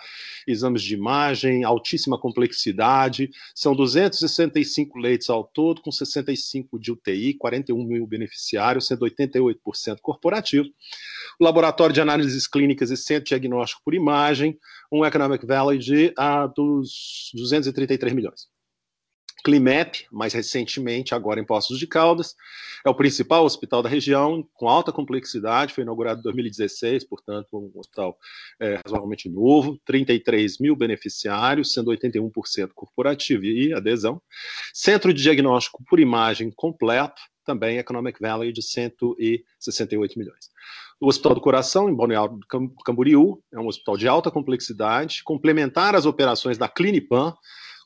exames 0.47 0.81
de 0.81 0.93
imagem, 0.93 1.63
altíssima 1.63 2.17
complexidade. 2.19 3.29
São 3.55 3.75
265 3.75 4.97
leitos 4.97 5.29
ao 5.29 5.43
todo, 5.43 5.81
com 5.81 5.91
65 5.91 6.79
de 6.79 6.91
UTI, 6.91 7.33
41 7.35 7.83
mil 7.83 8.07
beneficiários, 8.07 8.87
sendo 8.87 9.05
88% 9.05 9.99
corporativo. 10.01 10.67
O 11.39 11.43
laboratório 11.43 11.93
de 11.93 12.01
análises 12.01 12.47
clínicas 12.47 12.91
e 12.91 12.97
centro 12.97 13.25
diagnóstico 13.25 13.81
por 13.83 13.93
imagem, 13.93 14.57
um 14.91 15.03
economic 15.03 15.45
value 15.45 15.77
de 15.77 16.13
ah, 16.17 16.47
dos 16.47 17.31
233 17.33 18.13
milhões. 18.13 18.52
Climep, 19.43 20.05
mais 20.11 20.33
recentemente, 20.33 21.13
agora 21.13 21.39
em 21.39 21.45
Poços 21.45 21.77
de 21.77 21.85
Caldas, 21.85 22.35
é 22.85 22.89
o 22.89 22.95
principal 22.95 23.43
hospital 23.43 23.83
da 23.83 23.89
região, 23.89 24.47
com 24.53 24.69
alta 24.69 24.91
complexidade, 24.91 25.73
foi 25.73 25.83
inaugurado 25.83 26.19
em 26.19 26.23
2016, 26.23 27.03
portanto, 27.03 27.47
um 27.53 27.77
hospital 27.77 28.17
é, 28.59 28.79
razoavelmente 28.85 29.29
novo, 29.29 29.79
33 29.85 30.59
mil 30.59 30.75
beneficiários, 30.75 31.73
sendo 31.73 31.91
81% 31.91 32.69
corporativo 32.73 33.43
e 33.43 33.73
adesão. 33.73 34.21
Centro 34.73 35.13
de 35.13 35.21
diagnóstico 35.21 35.83
por 35.89 35.99
imagem 35.99 36.49
completo, 36.49 37.21
também 37.45 37.77
Economic 37.77 38.19
Value 38.21 38.53
de 38.53 38.61
168 38.61 40.17
milhões. 40.17 40.49
O 40.99 41.07
Hospital 41.07 41.35
do 41.35 41.41
Coração, 41.41 41.89
em 41.89 41.95
Balneário 41.95 42.39
Camboriú, 42.85 43.43
é 43.51 43.59
um 43.59 43.67
hospital 43.67 43.97
de 43.97 44.07
alta 44.07 44.31
complexidade, 44.31 45.21
complementar 45.23 45.95
as 45.95 46.05
operações 46.05 46.57
da 46.57 46.69
Clinipan, 46.69 47.33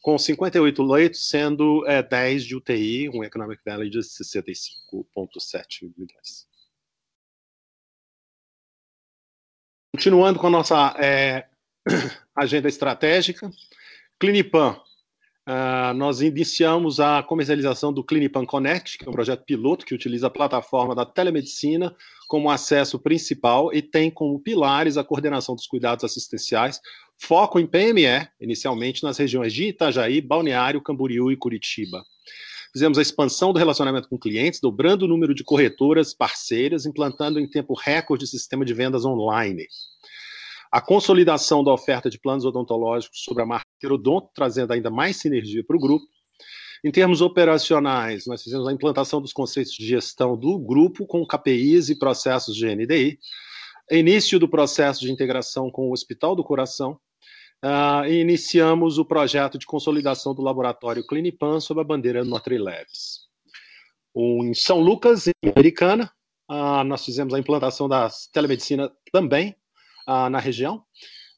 com 0.08 0.18
58 0.18 0.82
leitos, 0.84 1.28
sendo 1.28 1.86
é, 1.86 2.02
10 2.02 2.46
de 2.46 2.56
UTI, 2.56 3.10
um 3.10 3.26
Economic 3.26 3.62
Value 3.66 3.90
de 3.90 4.00
65,7 4.00 5.94
milhões. 5.98 6.48
Continuando 9.94 10.40
com 10.40 10.48
a 10.48 10.50
nossa 10.50 10.96
é, 10.98 11.50
agenda 12.34 12.70
estratégica, 12.70 13.52
Clinipan. 14.18 14.82
Uh, 15.48 15.94
nós 15.94 16.20
iniciamos 16.20 17.00
a 17.00 17.24
comercialização 17.24 17.94
do 17.94 18.04
Clinipan 18.04 18.46
Connect, 18.46 18.98
que 18.98 19.06
é 19.06 19.10
um 19.10 19.13
projeto 19.13 19.46
piloto 19.46 19.86
que 19.86 19.96
utiliza 19.96 20.27
a 20.27 20.30
plataforma 20.30 20.94
da 20.94 21.06
telemedicina 21.06 21.96
como 22.27 22.51
acesso 22.51 23.00
principal 23.00 23.74
e 23.74 23.82
tem 23.82 24.12
como 24.12 24.38
pilares 24.42 24.98
a 24.98 25.06
coordenação 25.06 25.56
dos 25.56 25.66
cuidados 25.66 26.04
assistenciais, 26.04 26.82
Foco 27.16 27.60
em 27.60 27.66
PME, 27.66 28.27
inicialmente 28.42 29.04
nas 29.04 29.18
regiões 29.18 29.54
de 29.54 29.70
Itajaí, 29.70 30.20
Balneário, 30.20 30.82
Camboriú 30.82 31.32
e 31.32 31.38
Curitiba. 31.38 32.04
Fizemos 32.74 32.98
a 32.98 33.01
expansão 33.01 33.54
do 33.54 33.58
relacionamento 33.58 34.10
com 34.10 34.20
clientes, 34.20 34.60
dobrando 34.60 35.06
o 35.06 35.08
número 35.08 35.34
de 35.34 35.46
corretoras 35.46 36.13
parceiras, 36.13 36.86
implantando 36.86 37.39
em 37.39 37.50
tempo 37.50 37.74
recorde 37.74 38.25
o 38.25 38.27
sistema 38.27 38.66
de 38.66 38.74
vendas 38.74 39.06
online. 39.06 39.66
A 40.71 40.81
consolidação 40.81 41.63
da 41.63 41.71
oferta 41.71 42.09
de 42.09 42.19
planos 42.19 42.43
odontológicos 42.43 43.24
sobre 43.24 43.43
a 43.43 43.45
marca 43.45 43.65
Odonto, 43.89 44.29
trazendo 44.33 44.74
ainda 44.74 44.89
mais 44.89 45.17
sinergia 45.17 45.63
para 45.65 45.77
o 45.77 45.79
grupo. 45.79 46.05
Em 46.83 46.91
termos 46.91 47.21
operacionais, 47.21 48.25
nós 48.27 48.43
fizemos 48.43 48.67
a 48.67 48.71
implantação 48.71 49.21
dos 49.21 49.33
conceitos 49.33 49.74
de 49.74 49.86
gestão 49.86 50.38
do 50.38 50.59
grupo 50.59 51.07
com 51.07 51.25
KPIs 51.25 51.89
e 51.89 51.97
processos 51.97 52.55
de 52.55 52.67
NDI, 52.67 53.17
início 53.91 54.38
do 54.38 54.47
processo 54.47 55.01
de 55.01 55.12
integração 55.12 55.71
com 55.71 55.89
o 55.89 55.93
Hospital 55.93 56.36
do 56.36 56.43
Coração, 56.43 57.00
uh, 57.63 58.05
e 58.05 58.19
iniciamos 58.19 58.97
o 58.97 59.05
projeto 59.05 59.57
de 59.57 59.65
consolidação 59.65 60.36
do 60.36 60.41
laboratório 60.41 61.05
Clinipan 61.07 61.59
sob 61.59 61.81
a 61.81 61.83
bandeira 61.83 62.24
Notre 62.24 62.57
Labs. 62.57 63.21
em 64.15 64.53
São 64.53 64.79
Lucas, 64.79 65.27
em 65.27 65.50
Americana, 65.50 66.12
uh, 66.51 66.83
nós 66.83 67.03
fizemos 67.03 67.33
a 67.33 67.39
implantação 67.39 67.88
da 67.88 68.09
telemedicina 68.33 68.91
também 69.12 69.55
uh, 70.08 70.30
na 70.30 70.40
região. 70.40 70.84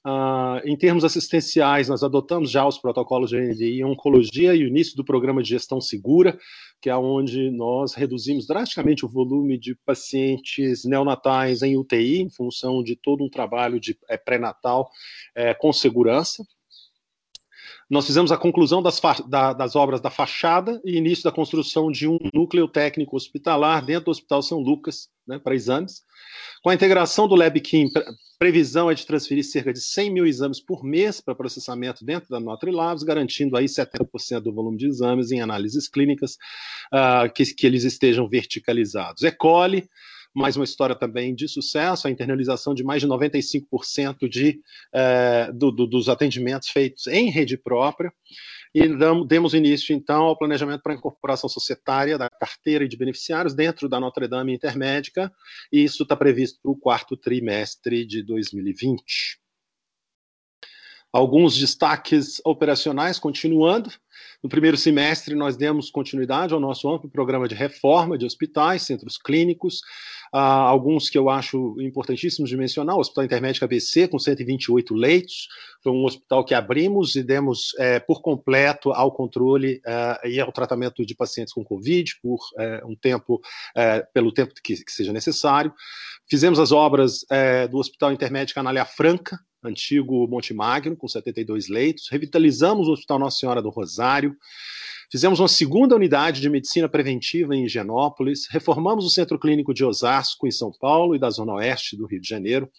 Uh, 0.06 0.62
em 0.64 0.78
termos 0.78 1.04
assistenciais, 1.04 1.90
nós 1.90 2.04
adotamos 2.04 2.50
já 2.50 2.66
os 2.66 2.78
protocolos 2.78 3.30
de 3.30 3.38
NDI 3.38 3.82
em 3.82 3.84
oncologia 3.84 4.56
e 4.56 4.64
o 4.64 4.68
início 4.68 4.96
do 4.96 5.04
programa 5.04 5.44
de 5.44 5.50
gestão 5.50 5.82
segura, 5.82 6.40
que 6.82 6.90
é 6.90 6.96
onde 6.96 7.52
nós 7.52 7.94
reduzimos 7.94 8.48
drasticamente 8.48 9.06
o 9.06 9.10
volume 9.10 9.58
de 9.58 9.76
pacientes 9.86 10.86
neonatais 10.86 11.62
em 11.62 11.78
UTI, 11.78 12.22
em 12.22 12.30
função 12.30 12.82
de 12.82 12.96
todo 12.96 13.26
um 13.26 13.30
trabalho 13.30 13.78
de 13.78 13.98
é, 14.08 14.18
pré-natal 14.18 14.90
é, 15.36 15.54
com 15.54 15.74
segurança. 15.74 16.46
Nós 17.90 18.06
fizemos 18.06 18.32
a 18.32 18.38
conclusão 18.38 18.84
das, 18.84 19.02
da, 19.28 19.52
das, 19.52 19.76
obras 19.76 20.00
da 20.00 20.12
fachada 20.12 20.80
e 20.86 20.96
início 20.96 21.24
da 21.24 21.32
construção 21.32 21.92
de 21.92 22.08
um 22.08 22.20
núcleo 22.34 22.68
técnico 22.68 23.16
hospitalar 23.16 23.84
dentro 23.84 24.06
do 24.06 24.12
Hospital 24.12 24.44
São 24.44 24.60
Lucas, 24.60 25.10
né, 25.28 25.40
para 25.40 25.56
exames. 25.56 26.04
Com 26.62 26.70
a 26.70 26.74
integração 26.76 27.28
do 27.28 27.36
LabKim, 27.36 27.90
previsão 28.38 28.90
é 28.90 28.94
de 28.94 29.06
transferir 29.06 29.44
cerca 29.44 29.74
de 29.74 29.82
100 29.82 30.14
mil 30.14 30.26
exames 30.26 30.62
por 30.62 30.84
mês 30.84 31.20
para 31.20 31.36
processamento 31.36 32.06
dentro 32.06 32.30
da 32.30 32.40
Notre 32.40 32.72
Labs, 32.72 33.04
garantindo 33.04 33.58
aí 33.58 33.66
70% 33.66 34.42
do 34.42 34.54
volume 34.54 34.78
de 34.78 34.88
exames 34.88 35.32
em 35.32 35.42
análises 35.42 35.90
clínicas 35.90 36.38
uh, 36.94 37.32
que, 37.34 37.44
que 37.54 37.68
eles 37.68 37.84
estejam 37.84 38.30
verticalizados. 38.30 39.24
Ecole, 39.24 39.90
mais 40.34 40.56
uma 40.56 40.66
história 40.66 40.96
também 40.96 41.34
de 41.34 41.48
sucesso, 41.48 42.08
a 42.08 42.12
internalização 42.12 42.74
de 42.74 42.84
mais 42.84 43.02
de 43.02 43.08
95% 43.08 44.30
de, 44.30 44.60
eh, 44.94 45.52
do, 45.54 45.72
do, 45.72 45.88
dos 45.88 46.08
atendimentos 46.08 46.70
feitos 46.70 47.08
em 47.08 47.30
rede 47.30 47.58
própria. 47.58 48.14
E 48.74 48.88
damos, 48.88 49.28
demos 49.28 49.54
início, 49.56 49.96
então, 49.96 50.24
ao 50.24 50.38
planejamento 50.38 50.84
para 50.84 50.94
a 50.94 50.96
incorporação 50.96 51.50
societária 51.50 52.18
da 52.18 52.30
carteira 52.30 52.88
de 52.88 52.96
beneficiários 52.96 53.56
dentro 53.56 53.90
da 53.90 54.00
Notre 54.00 54.28
Dame 54.28 54.54
Intermédica, 54.54 55.32
e 55.72 55.84
isso 55.84 56.04
está 56.04 56.16
previsto 56.16 56.60
para 56.62 56.72
o 56.72 56.78
quarto 56.78 57.18
trimestre 57.18 58.06
de 58.06 58.22
2020. 58.22 59.39
Alguns 61.12 61.58
destaques 61.58 62.40
operacionais 62.46 63.18
continuando. 63.18 63.90
No 64.44 64.50
primeiro 64.50 64.78
semestre, 64.78 65.34
nós 65.34 65.58
demos 65.58 65.90
continuidade 65.90 66.54
ao 66.54 66.60
nosso 66.60 66.88
amplo 66.88 67.10
programa 67.10 67.48
de 67.48 67.56
reforma 67.56 68.18
de 68.18 68.26
hospitais, 68.26 68.84
centros 68.84 69.18
clínicos, 69.18 69.82
uh, 70.34 70.38
alguns 70.38 71.10
que 71.10 71.18
eu 71.18 71.30
acho 71.30 71.76
importantíssimos 71.82 72.50
de 72.50 72.56
mencionar, 72.56 72.96
o 72.96 73.00
Hospital 73.00 73.24
Intermédico 73.24 73.66
ABC, 73.66 74.08
com 74.08 74.20
128 74.20 74.94
leitos, 74.94 75.48
foi 75.84 75.92
um 75.92 76.06
hospital 76.06 76.46
que 76.46 76.54
abrimos 76.54 77.16
e 77.16 77.24
demos 77.24 77.74
é, 77.80 78.00
por 78.00 78.22
completo 78.22 78.92
ao 78.92 79.12
controle 79.12 79.82
uh, 79.88 80.28
e 80.28 80.40
ao 80.40 80.52
tratamento 80.52 81.06
de 81.06 81.16
pacientes 81.16 81.54
com 81.54 81.64
Covid, 81.64 82.16
por 82.22 82.38
uh, 82.38 82.88
um 82.88 82.96
tempo, 82.96 83.42
pelo 84.14 84.32
tempo 84.32 84.54
que, 84.64 84.76
que, 84.76 84.92
seja 84.92 85.12
necessário. 85.12 85.74
Fizemos 86.30 86.60
as 86.60 86.72
obras 86.72 87.26
do 87.72 87.78
Hospital 87.78 88.12
Intermédico 88.12 88.60
Anália 88.60 88.86
Franca, 88.86 89.40
antigo 89.64 90.28
Monte 90.28 90.54
Magno, 90.54 90.96
com 90.96 91.08
72 91.08 91.68
leitos. 91.68 92.08
Revitalizamos 92.10 92.88
o 92.88 92.92
Hospital 92.92 93.20
Nossa 93.20 93.38
Senhora 93.38 93.62
do 93.62 93.70
Rosário. 93.70 94.36
Fizemos 95.12 95.40
uma 95.40 95.48
segunda 95.48 95.96
unidade 95.96 96.40
de 96.40 96.50
medicina 96.50 96.88
preventiva 96.88 97.56
em 97.56 97.66
Higienópolis. 97.66 98.48
Reformamos 98.50 99.06
o 99.06 99.10
Centro 99.10 99.40
Clínico 99.40 99.74
de 99.74 99.84
Osasco, 99.84 100.48
em 100.48 100.52
São 100.52 100.72
Paulo, 100.80 101.16
e 101.16 101.20
da 101.20 101.30
Zona 101.30 101.54
Oeste 101.54 101.98
do 101.98 102.06
Rio 102.06 102.22
de 102.22 102.30
Janeiro. 102.30 102.70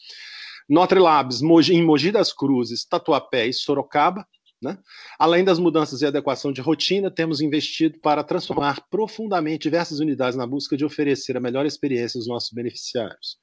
Notre 0.69 1.01
Labs, 1.01 1.43
em 1.71 1.85
Mogi 1.85 2.13
das 2.13 2.33
Cruzes, 2.33 2.85
Tatuapé 2.85 3.49
e 3.49 3.53
Sorocaba. 3.53 4.25
Né? 4.63 4.79
Além 5.19 5.43
das 5.43 5.59
mudanças 5.59 6.03
e 6.03 6.07
adequação 6.07 6.53
de 6.53 6.61
rotina, 6.61 7.11
temos 7.11 7.41
investido 7.41 7.99
para 7.99 8.23
transformar 8.23 8.87
profundamente 8.91 9.63
diversas 9.63 10.01
unidades 10.01 10.37
na 10.37 10.47
busca 10.47 10.77
de 10.77 10.85
oferecer 10.85 11.37
a 11.37 11.41
melhor 11.41 11.65
experiência 11.65 12.19
aos 12.19 12.29
nossos 12.29 12.53
beneficiários. 12.53 13.39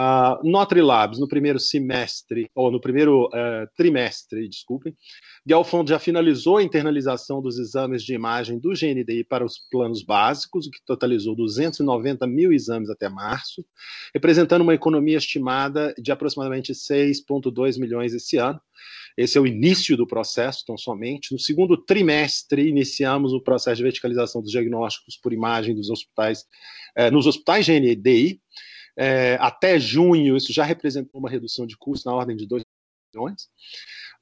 Uh, 0.00 0.40
Notre 0.42 0.80
Labs, 0.80 1.18
no 1.18 1.28
primeiro 1.28 1.58
semestre, 1.58 2.50
ou 2.54 2.70
no 2.70 2.80
primeiro 2.80 3.26
uh, 3.26 3.68
trimestre, 3.76 4.48
desculpem, 4.48 4.96
Gelfond 5.46 5.90
já 5.90 5.98
finalizou 5.98 6.56
a 6.56 6.62
internalização 6.62 7.42
dos 7.42 7.58
exames 7.58 8.02
de 8.02 8.14
imagem 8.14 8.58
do 8.58 8.70
GNDI 8.70 9.24
para 9.24 9.44
os 9.44 9.58
planos 9.70 10.02
básicos, 10.02 10.66
o 10.66 10.70
que 10.70 10.78
totalizou 10.86 11.36
290 11.36 12.26
mil 12.26 12.50
exames 12.50 12.88
até 12.88 13.10
março, 13.10 13.62
representando 14.14 14.62
uma 14.62 14.72
economia 14.72 15.18
estimada 15.18 15.92
de 15.98 16.10
aproximadamente 16.10 16.72
6,2 16.72 17.78
milhões 17.78 18.14
esse 18.14 18.38
ano. 18.38 18.58
Esse 19.18 19.36
é 19.36 19.40
o 19.40 19.46
início 19.46 19.98
do 19.98 20.06
processo, 20.06 20.64
tão 20.66 20.78
somente. 20.78 21.30
No 21.30 21.38
segundo 21.38 21.76
trimestre, 21.76 22.66
iniciamos 22.66 23.34
o 23.34 23.40
processo 23.42 23.76
de 23.76 23.82
verticalização 23.82 24.40
dos 24.40 24.50
diagnósticos 24.50 25.18
por 25.22 25.34
imagem 25.34 25.74
dos 25.74 25.90
hospitais, 25.90 26.46
eh, 26.96 27.10
nos 27.10 27.26
hospitais 27.26 27.66
GNDI, 27.66 28.40
é, 28.96 29.36
até 29.40 29.78
junho, 29.78 30.36
isso 30.36 30.52
já 30.52 30.64
representou 30.64 31.20
uma 31.20 31.30
redução 31.30 31.66
de 31.66 31.76
custo 31.76 32.08
na 32.08 32.14
ordem 32.14 32.36
de 32.36 32.46
2 32.46 32.62
milhões. 33.14 33.48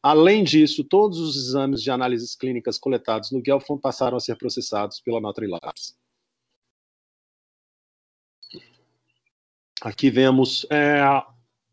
Além 0.03 0.45
disso, 0.45 0.85
todos 0.85 1.19
os 1.19 1.37
exames 1.37 1.83
de 1.83 1.91
análises 1.91 2.37
clínicas 2.37 2.79
coletados 2.79 3.33
no 3.33 3.43
Gelfond 3.45 3.81
passaram 3.81 4.17
a 4.17 4.21
ser 4.21 4.37
processados 4.37 5.01
pela 5.01 5.21
Notre 5.21 5.47
Labs. 5.47 5.97
Aqui 9.81 10.11
vemos, 10.11 10.67
é, 10.71 11.01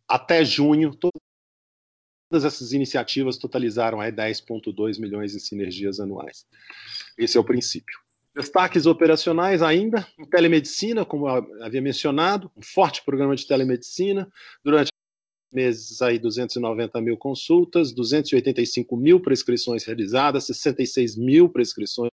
até 0.07 0.45
junho, 0.45 0.95
todas 0.95 2.45
essas 2.45 2.71
iniciativas 2.71 3.37
totalizaram 3.37 3.99
10,2 3.99 4.99
milhões 4.99 5.35
em 5.35 5.39
sinergias 5.39 5.99
anuais. 5.99 6.45
Esse 7.17 7.37
é 7.37 7.39
o 7.39 7.45
princípio. 7.45 8.04
Destaques 8.35 8.85
operacionais 8.85 9.61
ainda, 9.61 10.05
em 10.19 10.25
telemedicina, 10.25 11.05
como 11.05 11.25
havia 11.27 11.81
mencionado, 11.81 12.51
um 12.57 12.61
forte 12.61 13.01
programa 13.05 13.33
de 13.33 13.47
telemedicina, 13.47 14.29
durante 14.61 14.89
meses 15.53 16.01
aí 16.01 16.19
290 16.19 16.99
mil 16.99 17.15
consultas, 17.15 17.93
285 17.93 18.97
mil 18.97 19.21
prescrições 19.21 19.85
realizadas, 19.85 20.47
66 20.47 21.15
mil 21.15 21.47
prescrições 21.47 22.09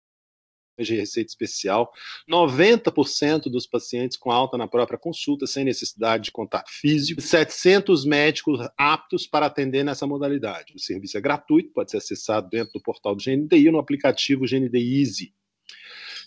de 0.79 0.95
receita 0.95 1.29
especial, 1.29 1.93
90% 2.31 3.51
dos 3.51 3.67
pacientes 3.67 4.17
com 4.17 4.31
alta 4.31 4.57
na 4.57 4.69
própria 4.69 4.99
consulta, 4.99 5.45
sem 5.45 5.65
necessidade 5.65 6.25
de 6.25 6.31
contato 6.31 6.71
físico, 6.71 7.21
700 7.21 8.05
médicos 8.05 8.61
aptos 8.79 9.27
para 9.27 9.47
atender 9.47 9.85
nessa 9.85 10.07
modalidade. 10.07 10.73
O 10.77 10.79
serviço 10.79 11.19
é 11.19 11.21
gratuito, 11.21 11.73
pode 11.73 11.91
ser 11.91 11.97
acessado 11.97 12.49
dentro 12.49 12.75
do 12.75 12.81
portal 12.81 13.17
do 13.17 13.25
GNDI 13.25 13.67
ou 13.67 13.73
no 13.73 13.81
aplicativo 13.81 14.47
GND 14.47 14.79
Easy 14.79 15.35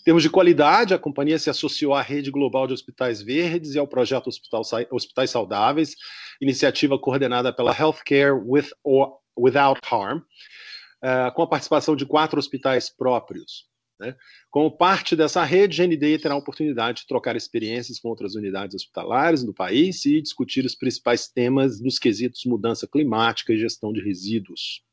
termos 0.06 0.22
de 0.22 0.30
qualidade, 0.30 0.94
a 0.94 0.98
companhia 1.00 1.36
se 1.36 1.50
associou 1.50 1.92
à 1.92 2.00
rede 2.00 2.30
global 2.30 2.68
de 2.68 2.72
hospitais 2.72 3.20
verdes 3.20 3.74
e 3.74 3.78
ao 3.78 3.88
projeto 3.88 4.28
Hospital, 4.28 4.62
Hospitais 4.92 5.30
Saudáveis, 5.30 5.96
iniciativa 6.40 6.96
coordenada 6.96 7.52
pela 7.52 7.76
Healthcare 7.76 8.32
With 8.32 8.68
or 8.84 9.18
Without 9.36 9.80
Harm, 9.90 10.18
uh, 10.18 11.34
com 11.34 11.42
a 11.42 11.48
participação 11.48 11.96
de 11.96 12.06
quatro 12.06 12.38
hospitais 12.38 12.88
próprios. 12.88 13.64
Né? 13.98 14.14
Como 14.48 14.70
parte 14.70 15.16
dessa 15.16 15.42
rede, 15.42 15.82
a 15.82 15.84
GND 15.84 16.20
terá 16.20 16.34
a 16.34 16.38
oportunidade 16.38 17.00
de 17.00 17.08
trocar 17.08 17.34
experiências 17.34 17.98
com 17.98 18.08
outras 18.08 18.36
unidades 18.36 18.76
hospitalares 18.76 19.42
do 19.42 19.52
país 19.52 20.06
e 20.06 20.22
discutir 20.22 20.64
os 20.64 20.76
principais 20.76 21.26
temas 21.26 21.80
dos 21.80 21.98
quesitos 21.98 22.44
mudança 22.44 22.86
climática 22.86 23.52
e 23.52 23.58
gestão 23.58 23.92
de 23.92 24.00
resíduos. 24.00 24.84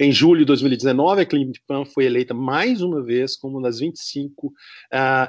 Em 0.00 0.12
julho 0.12 0.40
de 0.40 0.44
2019, 0.46 1.22
a 1.22 1.26
Clinipan 1.26 1.84
foi 1.84 2.04
eleita 2.04 2.32
mais 2.32 2.80
uma 2.82 3.02
vez 3.02 3.36
como 3.36 3.56
uma 3.58 3.68
das 3.68 3.80
25 3.80 4.46
uh, 4.46 4.52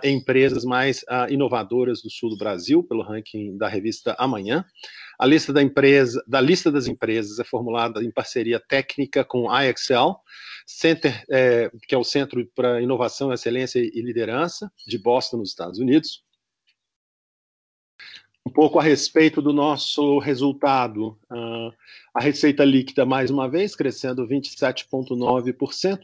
empresas 0.08 0.64
mais 0.64 1.02
uh, 1.04 1.32
inovadoras 1.32 2.04
do 2.04 2.10
sul 2.12 2.30
do 2.30 2.38
Brasil, 2.38 2.84
pelo 2.84 3.02
ranking 3.02 3.58
da 3.58 3.68
revista 3.68 4.16
Amanhã. 4.20 4.64
A 5.18 5.26
lista 5.26 5.52
da, 5.52 5.64
empresa, 5.64 6.24
da 6.28 6.40
lista 6.40 6.72
das 6.72 6.86
empresas 6.86 7.40
é 7.40 7.44
formulada 7.44 8.04
em 8.04 8.12
parceria 8.12 8.60
técnica 8.60 9.26
com 9.26 9.50
a 9.50 9.66
IXL, 9.66 10.16
Center, 10.68 11.26
é, 11.32 11.72
que 11.88 11.96
é 11.96 11.98
o 11.98 12.04
Centro 12.04 12.48
para 12.56 12.80
Inovação, 12.80 13.34
Excelência 13.34 13.80
e 13.80 14.02
Liderança 14.02 14.72
de 14.88 15.00
Boston, 15.00 15.38
nos 15.38 15.50
Estados 15.50 15.80
Unidos 15.80 16.24
um 18.50 18.52
pouco 18.52 18.80
a 18.80 18.84
respeito 18.84 19.44
do 19.44 19.54
nosso 19.54 20.18
resultado. 20.18 21.18
Uh, 21.30 21.72
a 22.20 22.22
receita 22.22 22.66
líquida, 22.66 23.06
mais 23.06 23.32
uma 23.32 23.50
vez, 23.50 23.74
crescendo 23.78 24.28
27,9% 24.28 26.02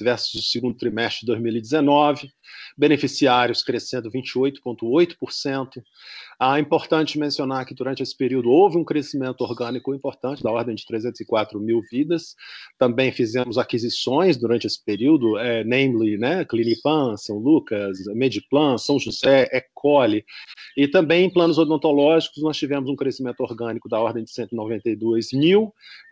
versus 0.00 0.40
o 0.40 0.42
segundo 0.42 0.74
trimestre 0.78 1.20
de 1.20 1.26
2019, 1.26 2.30
beneficiários 2.74 3.62
crescendo 3.62 4.10
28,8%. 4.10 5.82
É 6.40 6.58
importante 6.58 7.18
mencionar 7.18 7.66
que 7.66 7.74
durante 7.74 8.02
esse 8.02 8.16
período 8.16 8.48
houve 8.48 8.78
um 8.78 8.84
crescimento 8.84 9.42
orgânico 9.42 9.94
importante, 9.94 10.42
da 10.42 10.50
ordem 10.50 10.74
de 10.74 10.86
304 10.86 11.60
mil 11.60 11.82
vidas. 11.90 12.34
Também 12.78 13.12
fizemos 13.12 13.58
aquisições 13.58 14.38
durante 14.38 14.66
esse 14.66 14.82
período, 14.82 15.36
é, 15.36 15.64
namely, 15.64 16.16
né, 16.16 16.46
Clinipan, 16.46 17.14
São 17.18 17.36
Lucas, 17.36 17.98
Mediplan, 18.14 18.78
São 18.78 18.98
José, 18.98 19.50
Ecole. 19.52 20.24
E 20.74 20.88
também 20.88 21.26
em 21.26 21.30
planos 21.30 21.58
odontológicos 21.58 22.42
nós 22.42 22.56
tivemos 22.56 22.88
um 22.88 22.96
crescimento 22.96 23.40
orgânico 23.40 23.86
da 23.86 24.00
ordem 24.00 24.24
de 24.24 24.30
192 24.30 25.32
mil 25.34 25.57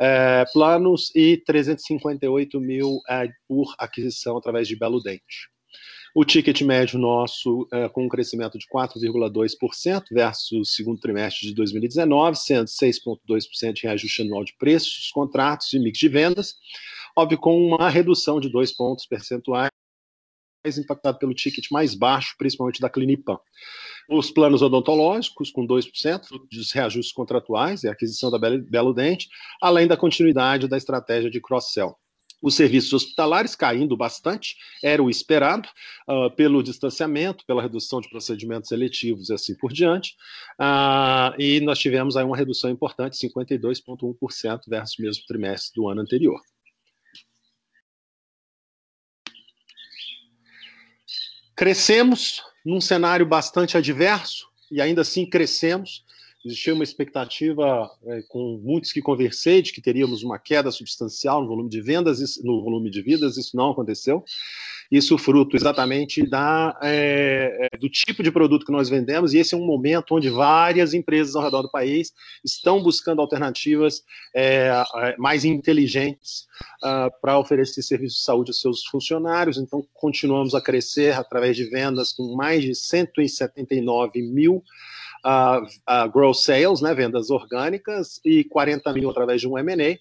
é, 0.01 0.45
planos 0.53 1.11
e 1.15 1.37
358 1.45 2.61
mil 2.61 3.01
é, 3.09 3.29
por 3.49 3.75
aquisição 3.79 4.37
através 4.37 4.67
de 4.69 4.77
Belo 4.77 5.03
Dente. 5.03 5.49
O 6.15 6.25
ticket 6.25 6.63
médio 6.63 6.99
nosso 6.99 7.69
é, 7.71 7.89
com 7.91 8.07
um 8.07 8.09
crescimento 8.09 8.59
de 8.59 8.67
4,2% 8.67 10.05
versus 10.11 10.53
o 10.53 10.65
segundo 10.65 10.99
trimestre 10.99 11.49
de 11.49 11.55
2019, 11.55 12.37
sendo 12.37 12.67
6,2% 12.67 13.85
em 13.85 13.89
ajuste 13.89 14.23
anual 14.23 14.43
de 14.43 14.55
preços, 14.59 15.11
contratos 15.13 15.73
e 15.75 15.79
mix 15.79 15.99
de 15.99 16.09
vendas, 16.09 16.55
óbvio 17.15 17.39
com 17.39 17.55
uma 17.67 17.91
redução 17.91 18.41
de 18.41 18.49
dois 18.49 18.75
pontos 18.75 19.07
percentuais 19.07 19.71
impactado 20.79 21.19
pelo 21.19 21.35
ticket 21.35 21.67
mais 21.71 21.95
baixo, 21.95 22.35
principalmente 22.39 22.81
da 22.81 22.91
Clinipan. 22.91 23.39
Os 24.09 24.31
planos 24.31 24.63
odontológicos, 24.63 25.51
com 25.51 25.67
2%, 25.67 26.23
dos 26.51 26.73
reajustes 26.73 27.13
contratuais 27.13 27.83
e 27.83 27.89
aquisição 27.89 28.31
da 28.31 28.39
Belo 28.39 28.95
Dente, 28.95 29.29
além 29.61 29.87
da 29.87 29.97
continuidade 29.97 30.69
da 30.69 30.77
estratégia 30.77 31.31
de 31.31 31.41
cross-sell. 31.41 31.97
Os 32.43 32.55
serviços 32.55 32.93
hospitalares 32.93 33.57
caindo 33.57 33.97
bastante, 33.97 34.57
era 34.83 35.03
o 35.03 35.09
esperado, 35.09 35.69
uh, 36.09 36.31
pelo 36.37 36.63
distanciamento, 36.63 37.45
pela 37.47 37.63
redução 37.63 38.01
de 38.01 38.09
procedimentos 38.11 38.71
eletivos 38.71 39.31
e 39.31 39.35
assim 39.35 39.57
por 39.57 39.73
diante. 39.73 40.15
Uh, 40.61 41.35
e 41.41 41.61
nós 41.61 41.79
tivemos 41.79 42.17
aí 42.17 42.25
uma 42.25 42.37
redução 42.37 42.71
importante, 42.71 43.17
52,1% 43.17 44.61
versus 44.69 44.99
o 44.99 45.03
mesmo 45.03 45.25
trimestre 45.27 45.73
do 45.75 45.89
ano 45.89 46.03
anterior. 46.03 46.41
Crescemos 51.57 52.43
num 52.65 52.81
cenário 52.81 53.27
bastante 53.27 53.77
adverso, 53.77 54.47
e 54.71 54.81
ainda 54.81 55.01
assim 55.01 55.25
crescemos, 55.25 56.05
Existia 56.47 56.75
uma 56.75 56.85
expectativa, 56.85 57.91
é, 58.07 58.23
com 58.29 58.61
muitos 58.63 58.93
que 58.93 59.03
conversei, 59.03 59.61
de 59.61 59.73
que 59.73 59.81
teríamos 59.81 60.23
uma 60.23 60.39
queda 60.39 60.71
substancial 60.71 61.43
no 61.43 61.49
volume 61.49 61.69
de 61.69 61.81
vendas, 61.81 62.21
no 62.45 62.63
volume 62.63 62.89
de 62.89 63.03
vidas, 63.03 63.37
isso 63.37 63.57
não 63.57 63.71
aconteceu. 63.71 64.23
Isso 64.89 65.19
fruto 65.19 65.57
exatamente 65.57 66.25
da, 66.25 66.79
é, 66.81 67.69
é, 67.73 67.77
do 67.77 67.91
tipo 67.91 68.23
de 68.23 68.31
produto 68.31 68.65
que 68.65 68.71
nós 68.71 68.89
vendemos, 68.89 69.35
e 69.35 69.39
esse 69.39 69.57
é 69.57 69.59
um 69.59 69.67
momento 69.67 70.15
onde 70.15 70.31
várias 70.31 70.95
empresas 70.95 71.35
ao 71.35 71.43
redor 71.43 71.63
do 71.63 71.71
país 71.71 72.13
estão 72.45 72.81
buscando 72.81 73.21
alternativas 73.21 74.05
é, 74.33 74.71
é 74.99 75.17
mais 75.19 75.45
inteligentes 75.45 76.47
uh, 76.85 77.11
para 77.21 77.41
oferecer 77.41 77.83
serviços 77.83 78.19
de 78.19 78.25
saúde 78.25 78.51
aos 78.51 78.61
seus 78.61 78.85
funcionários. 78.85 79.59
Então, 79.59 79.85
continuamos 79.93 80.55
a 80.55 80.61
crescer 80.61 81.19
através 81.19 81.57
de 81.57 81.65
vendas 81.65 82.13
com 82.13 82.37
mais 82.37 82.63
de 82.63 82.73
179 82.73 84.23
mil 84.23 84.63
uh, 85.27 86.11
gross 86.11 86.45
sales, 86.45 86.81
né, 86.81 86.95
vendas 86.95 87.31
orgânicas, 87.31 88.21
e 88.25 88.45
40 88.45 88.93
mil 88.93 89.11
através 89.11 89.41
de 89.41 89.49
um 89.49 89.59
M&A. 89.59 89.99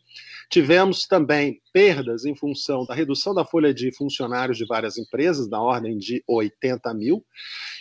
Tivemos 0.49 1.07
também 1.07 1.59
perdas 1.73 2.23
em 2.23 2.35
função 2.35 2.85
da 2.85 2.93
redução 2.93 3.33
da 3.33 3.43
folha 3.43 3.73
de 3.73 3.91
funcionários 3.91 4.57
de 4.57 4.65
várias 4.65 4.97
empresas, 4.97 5.49
na 5.49 5.61
ordem 5.61 5.97
de 5.97 6.23
80 6.27 6.93
mil, 6.93 7.25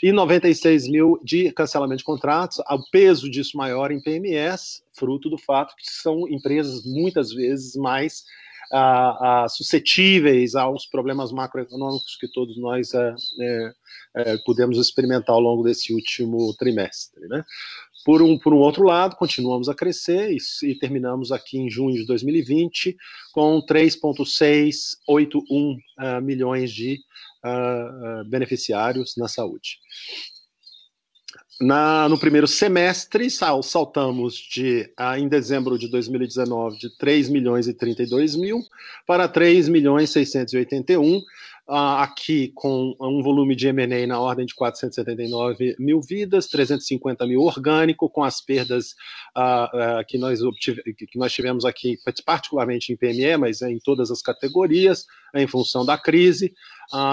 e 0.03 0.11
96 0.13 0.89
mil 0.89 1.21
de 1.23 1.53
cancelamento 1.53 1.99
de 1.99 2.05
contratos, 2.05 2.59
o 2.59 2.91
peso 2.91 3.31
disso 3.31 3.57
maior 3.57 3.91
em 3.93 4.01
PMS, 4.01 4.83
fruto 4.99 5.29
do 5.29 5.37
fato 5.37 5.75
que 5.77 5.91
são 5.91 6.27
empresas 6.29 6.85
muitas 6.85 7.33
vezes 7.33 7.77
mais 7.77 8.25
uh, 8.73 9.45
uh, 9.45 9.49
suscetíveis 9.49 10.55
aos 10.55 10.87
problemas 10.87 11.33
macroeconômicos 11.33 12.17
que 12.21 12.29
todos 12.29 12.57
nós 12.57 12.91
uh, 12.93 13.15
pudemos 14.45 14.79
experimentar 14.79 15.35
ao 15.35 15.41
longo 15.41 15.63
desse 15.63 15.93
último 15.93 16.55
trimestre. 16.57 17.27
Né? 17.29 17.45
Por 18.05 18.21
um, 18.21 18.39
por 18.39 18.53
um 18.53 18.59
outro 18.59 18.85
lado, 18.85 19.17
continuamos 19.17 19.67
a 19.69 19.75
crescer 19.75 20.31
e, 20.31 20.37
e 20.69 20.79
terminamos 20.79 21.33
aqui 21.33 21.59
em 21.59 21.71
junho 21.71 21.97
de 21.97 22.07
2020 22.07 22.95
com 23.33 23.63
3,681 23.63 25.73
uh, 25.73 25.79
milhões 26.23 26.71
de 26.71 27.01
uh, 27.43 28.21
uh, 28.21 28.25
beneficiários 28.29 29.15
na 29.17 29.27
saúde. 29.27 29.79
Na, 31.61 32.09
no 32.09 32.19
primeiro 32.19 32.49
semestre, 32.49 33.31
sal, 33.31 33.63
saltamos 33.63 34.35
de, 34.35 34.91
ah, 34.97 35.19
em 35.19 35.29
dezembro 35.29 35.79
de 35.79 35.89
2019, 35.89 36.79
de 36.79 36.97
3 36.99 37.29
milhões 37.29 37.69
e 37.69 37.75
32 37.75 38.35
mil 38.35 38.61
para 39.07 39.29
3 39.29 39.69
milhões 39.69 40.11
681, 40.11 41.23
Uh, 41.67 41.97
aqui 42.03 42.53
com 42.55 42.95
um 43.01 43.23
volume 43.23 43.57
de 43.57 43.69
M&A 43.69 44.07
na 44.07 44.21
ordem 44.21 44.45
de 44.45 44.55
479 44.55 45.75
mil 45.79 45.99
vidas, 46.03 46.47
350 46.47 47.27
mil 47.27 47.41
orgânico, 47.41 48.11
com 48.11 48.23
as 48.23 48.39
perdas 48.39 48.89
uh, 49.35 50.01
uh, 50.01 50.05
que, 50.07 50.19
nós 50.19 50.43
obtive, 50.43 50.83
que 50.83 51.19
nós 51.19 51.33
tivemos 51.33 51.65
aqui, 51.65 51.97
particularmente 52.27 52.93
em 52.93 52.97
PME, 52.99 53.39
mas 53.39 53.63
em 53.63 53.79
todas 53.79 54.11
as 54.11 54.21
categorias, 54.21 55.07
em 55.35 55.47
função 55.47 55.87
da 55.87 55.97
crise. 55.97 56.53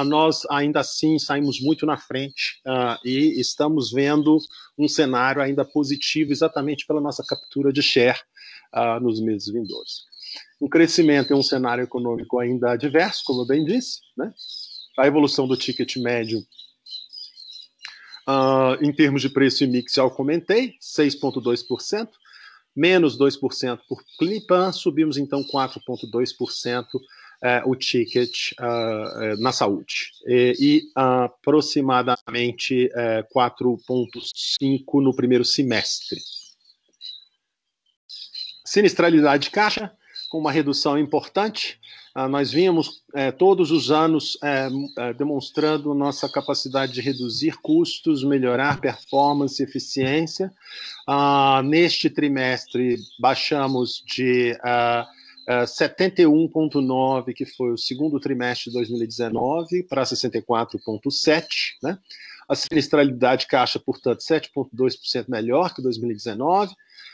nós 0.06 0.42
ainda 0.50 0.82
assim 0.82 1.18
saímos 1.18 1.62
muito 1.62 1.86
na 1.86 1.96
frente 1.96 2.62
e 3.06 3.40
estamos 3.40 3.90
vendo 3.92 4.38
um 4.78 4.88
cenário 4.88 5.42
ainda 5.42 5.64
positivo, 5.64 6.32
exatamente 6.32 6.86
pela 6.86 7.00
nossa 7.00 7.24
captura 7.26 7.72
de 7.72 7.82
share 7.82 8.20
nos 9.02 9.22
meses 9.22 9.52
vindouros. 9.52 10.11
O 10.62 10.70
crescimento 10.70 11.34
em 11.34 11.36
um 11.36 11.42
cenário 11.42 11.84
econômico 11.84 12.40
ainda 12.40 12.74
adverso, 12.74 13.24
como 13.26 13.42
eu 13.42 13.48
bem 13.48 13.66
disse, 13.66 14.00
né? 14.16 14.32
a 14.96 15.08
evolução 15.08 15.48
do 15.48 15.58
ticket 15.58 15.96
médio 15.98 16.38
uh, 18.30 18.78
em 18.80 18.94
termos 18.94 19.24
de 19.24 19.30
preço 19.30 19.64
e 19.64 19.68
mix, 19.68 19.96
já 19.96 20.08
comentei, 20.08 20.76
6,2%, 20.80 22.08
menos 22.76 23.18
2% 23.18 23.80
por 23.90 24.04
Clinipan, 24.20 24.72
subimos 24.72 25.18
então 25.18 25.44
4,2% 25.44 26.86
uh, 26.94 27.02
o 27.66 27.76
ticket 27.76 28.52
uh, 28.60 29.42
na 29.42 29.52
saúde, 29.52 30.12
e, 30.28 30.54
e 30.60 30.84
aproximadamente 30.94 32.88
4,5% 33.36 35.02
no 35.02 35.16
primeiro 35.16 35.44
semestre. 35.44 36.22
Sinistralidade 38.64 39.46
de 39.46 39.50
caixa, 39.50 39.92
com 40.32 40.40
uma 40.40 40.52
redução 40.52 40.98
importante. 40.98 41.78
Ah, 42.16 42.28
nós 42.28 42.52
vínhamos 42.52 43.04
é, 43.14 43.32
todos 43.32 43.70
os 43.70 43.92
anos 43.92 44.38
é, 44.42 44.70
é, 44.98 45.14
demonstrando 45.14 45.94
nossa 45.94 46.30
capacidade 46.30 46.94
de 46.94 47.02
reduzir 47.02 47.58
custos, 47.62 48.24
melhorar 48.24 48.80
performance 48.80 49.62
e 49.62 49.66
eficiência. 49.66 50.50
Ah, 51.06 51.62
neste 51.66 52.10
trimestre, 52.10 52.98
baixamos 53.20 54.02
de 54.08 54.58
71,9, 55.48 57.24
ah, 57.30 57.34
que 57.34 57.46
foi 57.46 57.74
o 57.74 57.78
segundo 57.78 58.18
trimestre 58.18 58.72
de 58.72 58.78
2019, 58.78 59.84
para 59.84 60.04
64,7. 60.04 61.74
Né? 61.84 61.98
A 62.48 62.56
sinistralidade 62.56 63.48
caixa, 63.48 63.80
portanto, 63.80 64.20
7,2% 64.20 65.26
melhor 65.28 65.74
que 65.74 65.82
2019. 65.82 66.74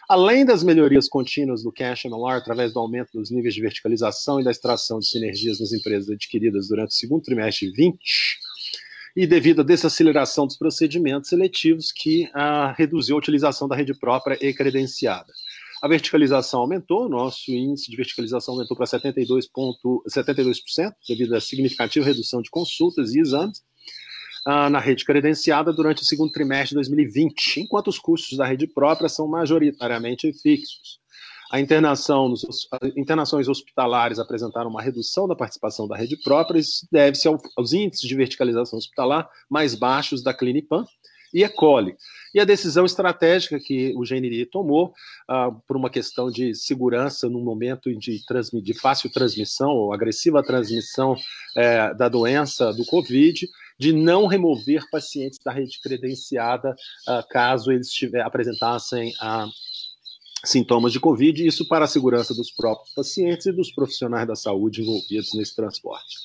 Além 0.10 0.46
das 0.46 0.63
melhorias 0.63 1.10
contínuas 1.10 1.62
do 1.62 1.72
cash 1.72 2.06
MLR, 2.06 2.38
através 2.38 2.72
do 2.72 2.80
aumento 2.80 3.12
dos 3.12 3.30
níveis 3.30 3.54
de 3.54 3.62
verticalização 3.62 4.39
e 4.39 4.43
da 4.43 4.52
extração 4.52 5.00
de 5.00 5.08
sinergias 5.08 5.60
nas 5.60 5.74
empresas 5.74 6.10
adquiridas 6.10 6.70
durante 6.70 6.91
o 6.91 6.93
segundo 6.93 7.24
trimestre 7.24 7.70
de 7.70 7.76
20, 7.76 8.39
e 9.17 9.28
devido 9.28 9.62
à 9.62 9.63
desaceleração 9.65 10.48
dos 10.48 10.58
procedimentos 10.58 11.30
seletivos 11.30 11.91
que 11.91 12.30
ah, 12.34 12.74
reduziu 12.78 13.17
a 13.17 13.20
utilização 13.20 13.67
da 13.67 13.76
rede 13.76 13.93
própria 13.93 14.38
e 14.39 14.54
credenciada. 14.54 15.34
A 15.82 15.89
verticalização 15.89 16.62
aumentou, 16.62 17.10
nosso 17.10 17.52
índice 17.52 17.91
de 17.91 17.98
verticalização 17.98 18.54
aumentou 18.54 18.78
para 18.78 18.86
72%, 18.86 19.46
72% 20.10 20.93
devido 21.08 21.36
à 21.36 21.41
significativa 21.41 22.06
redução 22.06 22.41
de 22.41 22.50
consultas 22.50 23.13
e 23.13 23.20
exames, 23.20 23.62
ah, 24.50 24.70
na 24.70 24.80
rede 24.80 25.04
credenciada 25.04 25.74
durante 25.74 26.02
o 26.02 26.06
segundo 26.06 26.32
trimestre 26.32 26.70
de 26.70 26.76
2020, 26.76 27.60
enquanto 27.60 27.90
os 27.90 28.00
custos 28.00 28.38
da 28.38 28.46
rede 28.46 28.66
própria 28.66 29.10
são 29.10 29.28
majoritariamente 29.28 30.32
fixos. 30.42 31.02
A 31.52 31.60
internação 31.60 32.30
nos, 32.30 32.46
internações 32.96 33.50
hospitalares 33.50 34.20
apresentaram 34.20 34.70
uma 34.70 34.82
redução 34.82 35.28
da 35.28 35.36
participação 35.36 35.86
da 35.86 35.98
rede 35.98 36.16
própria, 36.24 36.60
isso 36.60 36.88
deve-se 36.90 37.28
ao, 37.28 37.38
aos 37.58 37.74
índices 37.74 38.08
de 38.08 38.16
verticalização 38.16 38.80
hospitalar 38.80 39.30
mais 39.50 39.76
baixos 39.76 40.24
da 40.24 40.34
Clinipan 40.34 40.86
e 41.34 41.44
Ecoli. 41.44 41.96
E 42.34 42.40
a 42.40 42.46
decisão 42.46 42.86
estratégica 42.86 43.60
que 43.60 43.94
o 43.96 44.02
GNRI 44.02 44.46
tomou, 44.46 44.94
uh, 45.30 45.60
por 45.68 45.76
uma 45.78 45.90
questão 45.90 46.30
de 46.30 46.54
segurança 46.54 47.30
num 47.30 47.44
momento 47.44 47.94
de, 47.96 48.22
de 48.62 48.74
fácil 48.74 49.12
transmissão 49.12 49.72
ou 49.72 49.94
agressiva 49.94 50.44
transmissão 50.44 51.13
uh, 51.13 51.98
da 51.98 52.08
doença 52.10 52.72
do 52.74 52.86
Covid, 52.86 53.48
de 53.80 53.94
não 53.94 54.26
remover 54.26 54.90
pacientes 54.90 55.40
da 55.44 55.52
rede 55.52 55.80
credenciada 55.82 56.76
uh, 57.08 57.28
caso 57.30 57.72
eles 57.72 57.90
tiver, 57.90 58.22
apresentassem 58.22 59.10
uh, 59.22 59.50
sintomas 60.44 60.92
de 60.92 61.00
Covid, 61.00 61.46
isso 61.46 61.68
para 61.68 61.86
a 61.86 61.88
segurança 61.88 62.34
dos 62.34 62.52
próprios 62.52 62.94
pacientes 62.94 63.46
e 63.46 63.52
dos 63.52 63.72
profissionais 63.72 64.28
da 64.28 64.36
saúde 64.36 64.82
envolvidos 64.82 65.34
nesse 65.34 65.56
transporte. 65.56 66.18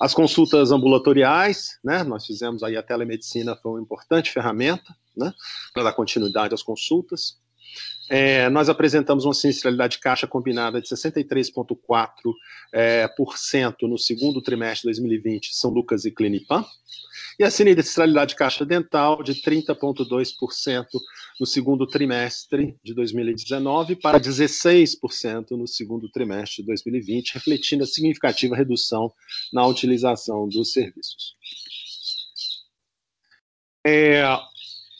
As 0.00 0.14
consultas 0.14 0.72
ambulatoriais, 0.72 1.78
né, 1.84 2.02
nós 2.02 2.24
fizemos 2.24 2.62
aí 2.62 2.74
a 2.74 2.82
telemedicina, 2.82 3.54
foi 3.54 3.72
uma 3.72 3.82
importante 3.82 4.30
ferramenta 4.32 4.96
né, 5.14 5.30
para 5.74 5.82
dar 5.82 5.92
continuidade 5.92 6.54
às 6.54 6.62
consultas. 6.62 7.38
É, 8.08 8.48
nós 8.48 8.70
apresentamos 8.70 9.24
uma 9.26 9.34
sinistralidade 9.34 9.96
de 9.96 10.00
caixa 10.00 10.26
combinada 10.26 10.80
de 10.80 10.88
63,4% 10.88 12.34
é, 12.72 13.06
no 13.82 13.98
segundo 13.98 14.40
trimestre 14.42 14.90
de 14.90 14.98
2020, 14.98 15.54
São 15.54 15.70
Lucas 15.70 16.04
e 16.06 16.10
Clinipan. 16.10 16.64
E 17.40 17.42
a 17.42 17.50
sinistralidade 17.50 18.32
de 18.32 18.36
caixa 18.36 18.66
dental 18.66 19.22
de 19.22 19.32
30,2% 19.32 20.84
no 21.40 21.46
segundo 21.46 21.86
trimestre 21.86 22.76
de 22.84 22.92
2019 22.92 23.96
para 23.96 24.20
16% 24.20 25.52
no 25.52 25.66
segundo 25.66 26.06
trimestre 26.10 26.60
de 26.60 26.66
2020, 26.66 27.32
refletindo 27.32 27.82
a 27.82 27.86
significativa 27.86 28.54
redução 28.54 29.10
na 29.50 29.66
utilização 29.66 30.46
dos 30.50 30.70
serviços. 30.70 31.34
É, 33.86 34.22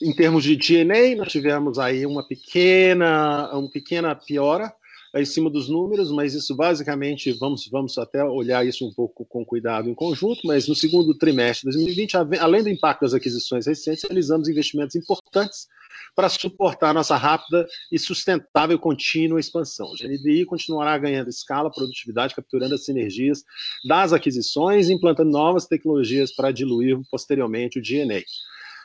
em 0.01 0.11
termos 0.11 0.43
de 0.43 0.55
DNA, 0.55 1.17
nós 1.17 1.31
tivemos 1.31 1.77
aí 1.77 2.07
uma 2.07 2.27
pequena, 2.27 3.55
uma 3.55 3.69
pequena 3.69 4.15
piora 4.15 4.73
em 5.13 5.25
cima 5.25 5.49
dos 5.49 5.67
números, 5.67 6.11
mas 6.11 6.33
isso 6.33 6.55
basicamente 6.55 7.33
vamos, 7.33 7.67
vamos 7.67 7.97
até 7.97 8.23
olhar 8.23 8.65
isso 8.65 8.87
um 8.87 8.93
pouco 8.93 9.25
com 9.25 9.45
cuidado 9.45 9.89
em 9.89 9.95
conjunto. 9.95 10.41
Mas 10.45 10.67
no 10.67 10.75
segundo 10.75 11.17
trimestre 11.17 11.69
de 11.69 11.77
2020, 11.77 12.37
além 12.39 12.63
do 12.63 12.69
impacto 12.69 13.01
das 13.01 13.13
aquisições 13.13 13.67
recentes, 13.67 14.03
realizamos 14.03 14.47
investimentos 14.47 14.95
importantes 14.95 15.67
para 16.15 16.29
suportar 16.29 16.93
nossa 16.93 17.15
rápida 17.15 17.67
e 17.91 17.99
sustentável 17.99 18.77
contínua 18.79 19.39
expansão. 19.39 19.87
O 19.87 19.95
GNDI 19.95 20.45
continuará 20.45 20.97
ganhando 20.97 21.29
escala, 21.29 21.71
produtividade, 21.71 22.35
capturando 22.35 22.75
as 22.75 22.85
sinergias 22.85 23.43
das 23.87 24.13
aquisições 24.13 24.89
e 24.89 24.93
implantando 24.93 25.29
novas 25.29 25.65
tecnologias 25.65 26.33
para 26.33 26.51
diluir 26.51 26.99
posteriormente 27.09 27.79
o 27.79 27.81
DNA. 27.81 28.21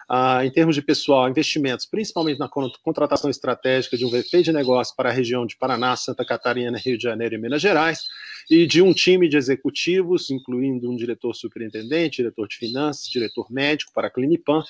Ah, 0.09 0.47
em 0.47 0.51
termos 0.51 0.77
de 0.77 0.83
pessoal, 0.83 1.29
investimentos, 1.29 1.85
principalmente 1.85 2.38
na 2.38 2.49
contratação 2.49 3.29
estratégica 3.29 3.97
de 3.97 4.05
um 4.05 4.11
VP 4.11 4.42
de 4.42 4.53
negócio 4.53 4.95
para 4.95 5.09
a 5.09 5.12
região 5.12 5.45
de 5.45 5.57
Paraná, 5.57 5.97
Santa 5.97 6.25
Catarina, 6.25 6.79
Rio 6.79 6.97
de 6.97 7.03
Janeiro 7.03 7.35
e 7.35 7.38
Minas 7.38 7.61
Gerais, 7.61 8.05
e 8.49 8.66
de 8.66 8.81
um 8.81 8.92
time 8.92 9.29
de 9.29 9.37
executivos, 9.37 10.31
incluindo 10.31 10.88
um 10.88 10.97
diretor 10.97 11.35
superintendente, 11.35 12.19
diretor 12.19 12.47
de 12.47 12.57
finanças, 12.57 13.09
diretor 13.09 13.51
médico 13.51 13.92
para 13.92 14.07
a 14.07 14.11
Clinipan, 14.11 14.62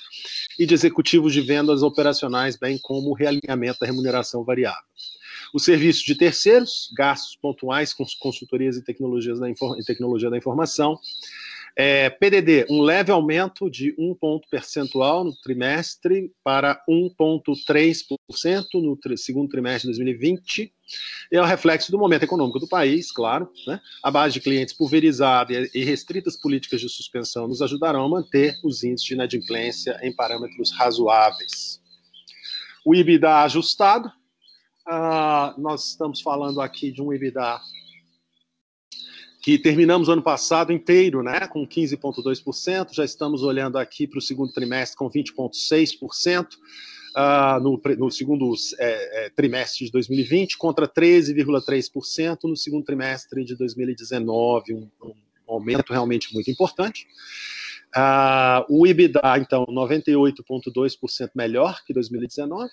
e 0.59 0.65
de 0.65 0.73
executivos 0.73 1.35
de 1.35 1.43
vendas 1.43 1.83
operacionais, 1.83 2.57
bem 2.57 2.79
como 2.79 3.11
o 3.11 3.15
realinhamento 3.15 3.81
da 3.81 3.87
remuneração 3.87 4.43
variável. 4.43 4.81
O 5.53 5.59
serviço 5.59 6.05
de 6.07 6.15
terceiros, 6.15 6.91
gastos 6.97 7.37
pontuais 7.37 7.93
com 7.93 8.07
consultorias 8.19 8.77
e 8.77 8.83
tecnologias 8.83 9.39
da, 9.39 9.47
tecnologia 9.87 10.31
da 10.31 10.39
informação, 10.39 10.99
é, 11.79 12.09
PDD, 12.09 12.67
um 12.71 12.81
leve 12.81 13.13
aumento 13.13 13.69
de 13.71 13.95
um 13.99 14.15
ponto 14.15 14.49
percentual 14.49 15.23
no 15.23 15.37
trimestre 15.43 16.33
para 16.43 16.83
1,3% 16.89 18.65
no 18.75 18.97
tri 18.97 19.19
segundo 19.19 19.51
trimestre 19.51 19.93
de 19.93 19.99
2020. 19.99 20.73
É 21.31 21.39
o 21.39 21.45
reflexo 21.45 21.93
do 21.93 21.99
momento 21.99 22.23
econômico 22.23 22.59
do 22.59 22.67
país, 22.67 23.13
claro. 23.13 23.51
Né? 23.67 23.79
A 24.03 24.11
base 24.11 24.33
de 24.33 24.41
clientes 24.41 24.73
pulverizada 24.73 25.53
e 25.53 25.85
restritas 25.85 26.35
políticas 26.41 26.81
de 26.81 26.89
suspensão 26.89 27.47
nos 27.47 27.61
ajudarão 27.61 28.07
a 28.07 28.09
manter 28.09 28.55
os 28.65 28.83
índices 28.83 29.07
de 29.07 29.13
inadimplência 29.13 29.99
em 30.03 30.15
parâmetros 30.17 30.73
razoáveis. 30.73 31.79
O 32.87 32.95
IBIDA 32.95 33.43
ajustado, 33.43 34.09
uh, 34.89 35.61
nós 35.61 35.89
estamos 35.89 36.23
falando 36.23 36.63
aqui 36.63 36.91
de 36.91 37.03
um 37.03 37.13
IBIDA 37.13 37.61
que 39.47 39.57
terminamos 39.57 40.09
o 40.09 40.11
ano 40.11 40.23
passado 40.25 40.73
inteiro 40.73 41.23
né, 41.23 41.47
com 41.47 41.65
15,2%, 41.65 42.93
já 42.93 43.05
estamos 43.05 43.45
olhando 43.45 43.79
aqui 43.79 44.05
para 44.05 44.19
o 44.19 44.21
segundo 44.21 44.53
trimestre 44.53 44.99
com 44.99 45.09
20,6%. 45.09 46.55
Uh, 46.55 46.59
ah, 47.15 47.61
no, 47.63 47.81
no, 47.97 48.11
segundo 48.11 48.53
é, 48.77 49.27
é, 49.27 49.31
trimestre 49.31 49.87
de 49.87 49.93
2020 49.93 50.59
contra 50.59 50.89
13,3% 50.89 52.39
no 52.43 52.57
segundo 52.57 52.85
trimestre 52.85 53.45
de 53.45 53.55
2019, 53.55 54.75
um, 54.75 54.91
um 55.01 55.15
aumento 55.47 55.93
realmente 55.93 56.35
muito 56.35 56.51
importante. 56.51 57.07
Uh, 57.97 58.67
o 58.69 58.85
IBIDA, 58.85 59.21
então, 59.39 59.65
98,2% 59.67 61.31
melhor 61.37 61.85
que 61.87 61.95
2019. 61.95 62.69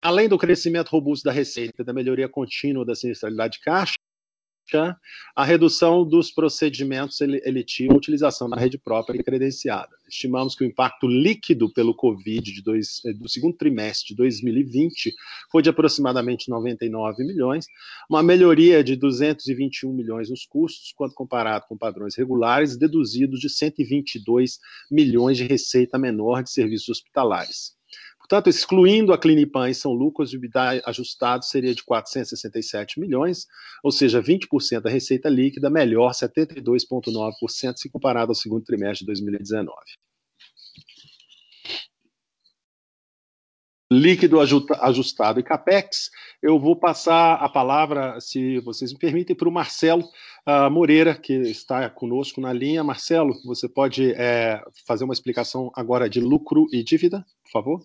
Além 0.00 0.26
do 0.26 0.38
crescimento 0.38 0.88
robusto 0.88 1.24
da 1.24 1.32
receita 1.32 1.84
da 1.84 1.92
melhoria 1.92 2.30
contínua 2.30 2.82
da 2.82 2.94
sinistralidade 2.94 3.58
de 3.58 3.64
caixa, 3.64 3.98
a 5.34 5.44
redução 5.44 6.04
dos 6.04 6.30
procedimentos 6.30 7.20
eletivos, 7.20 7.96
utilização 7.96 8.48
da 8.48 8.56
rede 8.56 8.76
própria 8.76 9.18
e 9.18 9.22
credenciada. 9.22 9.88
Estimamos 10.08 10.54
que 10.54 10.64
o 10.64 10.66
impacto 10.66 11.06
líquido 11.06 11.72
pelo 11.72 11.94
Covid 11.94 12.62
dois, 12.62 13.02
eh, 13.04 13.12
do 13.12 13.28
segundo 13.28 13.56
trimestre 13.56 14.08
de 14.08 14.16
2020 14.16 15.14
foi 15.50 15.62
de 15.62 15.70
aproximadamente 15.70 16.50
99 16.50 17.24
milhões, 17.24 17.66
uma 18.08 18.22
melhoria 18.22 18.82
de 18.84 18.96
221 18.96 19.92
milhões 19.92 20.28
nos 20.28 20.44
custos, 20.44 20.92
quando 20.94 21.14
comparado 21.14 21.66
com 21.68 21.76
padrões 21.76 22.14
regulares, 22.14 22.76
deduzidos 22.76 23.40
de 23.40 23.48
122 23.48 24.58
milhões 24.90 25.36
de 25.36 25.44
receita 25.44 25.98
menor 25.98 26.42
de 26.42 26.50
serviços 26.50 26.88
hospitalares. 26.88 27.77
Portanto, 28.28 28.50
excluindo 28.50 29.14
a 29.14 29.18
Clinipan 29.18 29.70
e 29.70 29.74
São 29.74 29.92
Lucas, 29.92 30.32
o 30.32 30.36
EBITDA 30.36 30.82
ajustado 30.84 31.46
seria 31.46 31.74
de 31.74 31.82
467 31.82 33.00
milhões, 33.00 33.46
ou 33.82 33.90
seja, 33.90 34.22
20% 34.22 34.82
da 34.82 34.90
receita 34.90 35.30
líquida, 35.30 35.70
melhor 35.70 36.12
72,9% 36.12 37.76
se 37.76 37.88
comparado 37.88 38.30
ao 38.30 38.34
segundo 38.34 38.64
trimestre 38.64 39.00
de 39.00 39.06
2019. 39.06 39.74
líquido 43.90 44.38
ajustado 44.38 45.40
e 45.40 45.42
capex, 45.42 46.10
eu 46.42 46.60
vou 46.60 46.76
passar 46.76 47.36
a 47.36 47.48
palavra, 47.48 48.20
se 48.20 48.58
vocês 48.60 48.92
me 48.92 48.98
permitem, 48.98 49.34
para 49.34 49.48
o 49.48 49.52
Marcelo 49.52 50.04
uh, 50.46 50.70
Moreira, 50.70 51.16
que 51.16 51.32
está 51.32 51.88
conosco 51.88 52.38
na 52.38 52.52
linha. 52.52 52.84
Marcelo, 52.84 53.34
você 53.46 53.66
pode 53.66 54.12
é, 54.12 54.62
fazer 54.86 55.04
uma 55.04 55.14
explicação 55.14 55.70
agora 55.74 56.08
de 56.08 56.20
lucro 56.20 56.66
e 56.70 56.84
dívida, 56.84 57.24
por 57.42 57.50
favor? 57.50 57.82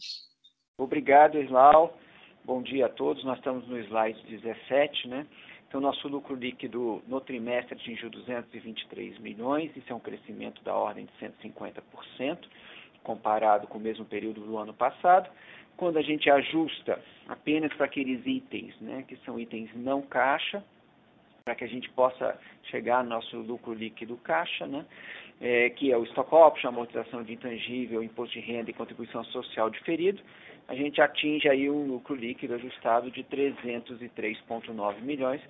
Obrigado, 0.84 1.39
Islau. 1.39 1.98
Bom 2.43 2.62
dia 2.62 2.88
a 2.88 2.89
todos. 2.89 3.24
Nós 3.24 3.38
estamos 3.38 3.65
no 3.69 3.80
slide 3.80 4.22
17, 4.28 5.08
né? 5.08 5.26
Então, 5.65 5.80
nosso 5.80 6.10
lucro 6.10 6.36
líquido 6.36 7.02
no 7.08 7.22
trimestre 7.22 7.74
atingiu 7.74 8.10
223 8.10 9.17
milhões, 9.19 9.76
isso 9.78 9.91
é 9.91 9.96
um 9.96 10.00
crescimento 10.00 10.62
da 10.62 10.76
ordem 10.76 11.06
de 11.06 11.26
150%, 11.50 12.38
comparado 13.02 13.65
com 13.65 13.78
o 13.78 13.82
mesmo 13.82 14.04
período 14.04 14.41
do 14.41 14.58
ano 14.58 14.74
passado. 14.74 15.30
Quando 15.78 15.98
a 15.98 16.02
gente 16.02 16.30
ajusta 16.30 17.02
apenas 17.30 17.74
para 17.74 17.86
aqueles 17.86 18.22
itens, 18.26 18.76
né, 18.82 19.06
que 19.08 19.15
são 19.26 19.39
itens 19.39 19.69
não 19.74 20.02
caixa, 20.02 20.63
para 21.46 21.56
que 21.56 21.63
a 21.63 21.67
gente 21.67 21.89
possa 21.91 22.38
chegar 22.65 23.04
no 23.04 23.10
nosso 23.10 23.38
lucro 23.38 23.74
líquido 23.74 24.17
caixa, 24.17 24.67
né, 24.67 24.86
é, 25.39 25.69
que 25.69 25.93
é 25.93 25.98
o 25.98 26.04
stock 26.04 26.36
option, 26.36 26.69
amortização 26.69 27.24
de 27.24 27.34
intangível, 27.34 28.04
imposto 28.04 28.34
de 28.34 28.41
renda 28.41 28.69
e 28.69 28.74
contribuição 28.74 29.24
social 29.26 29.69
diferido, 29.69 30.22
a 30.67 30.76
gente 30.76 31.02
atinge 31.02 31.49
aí 31.49 31.69
um 31.69 31.86
lucro 31.88 32.15
líquido 32.15 32.56
ajustado 32.56 33.12
de 33.12 33.23
303,9 33.23 35.02
milhões, 35.02 35.41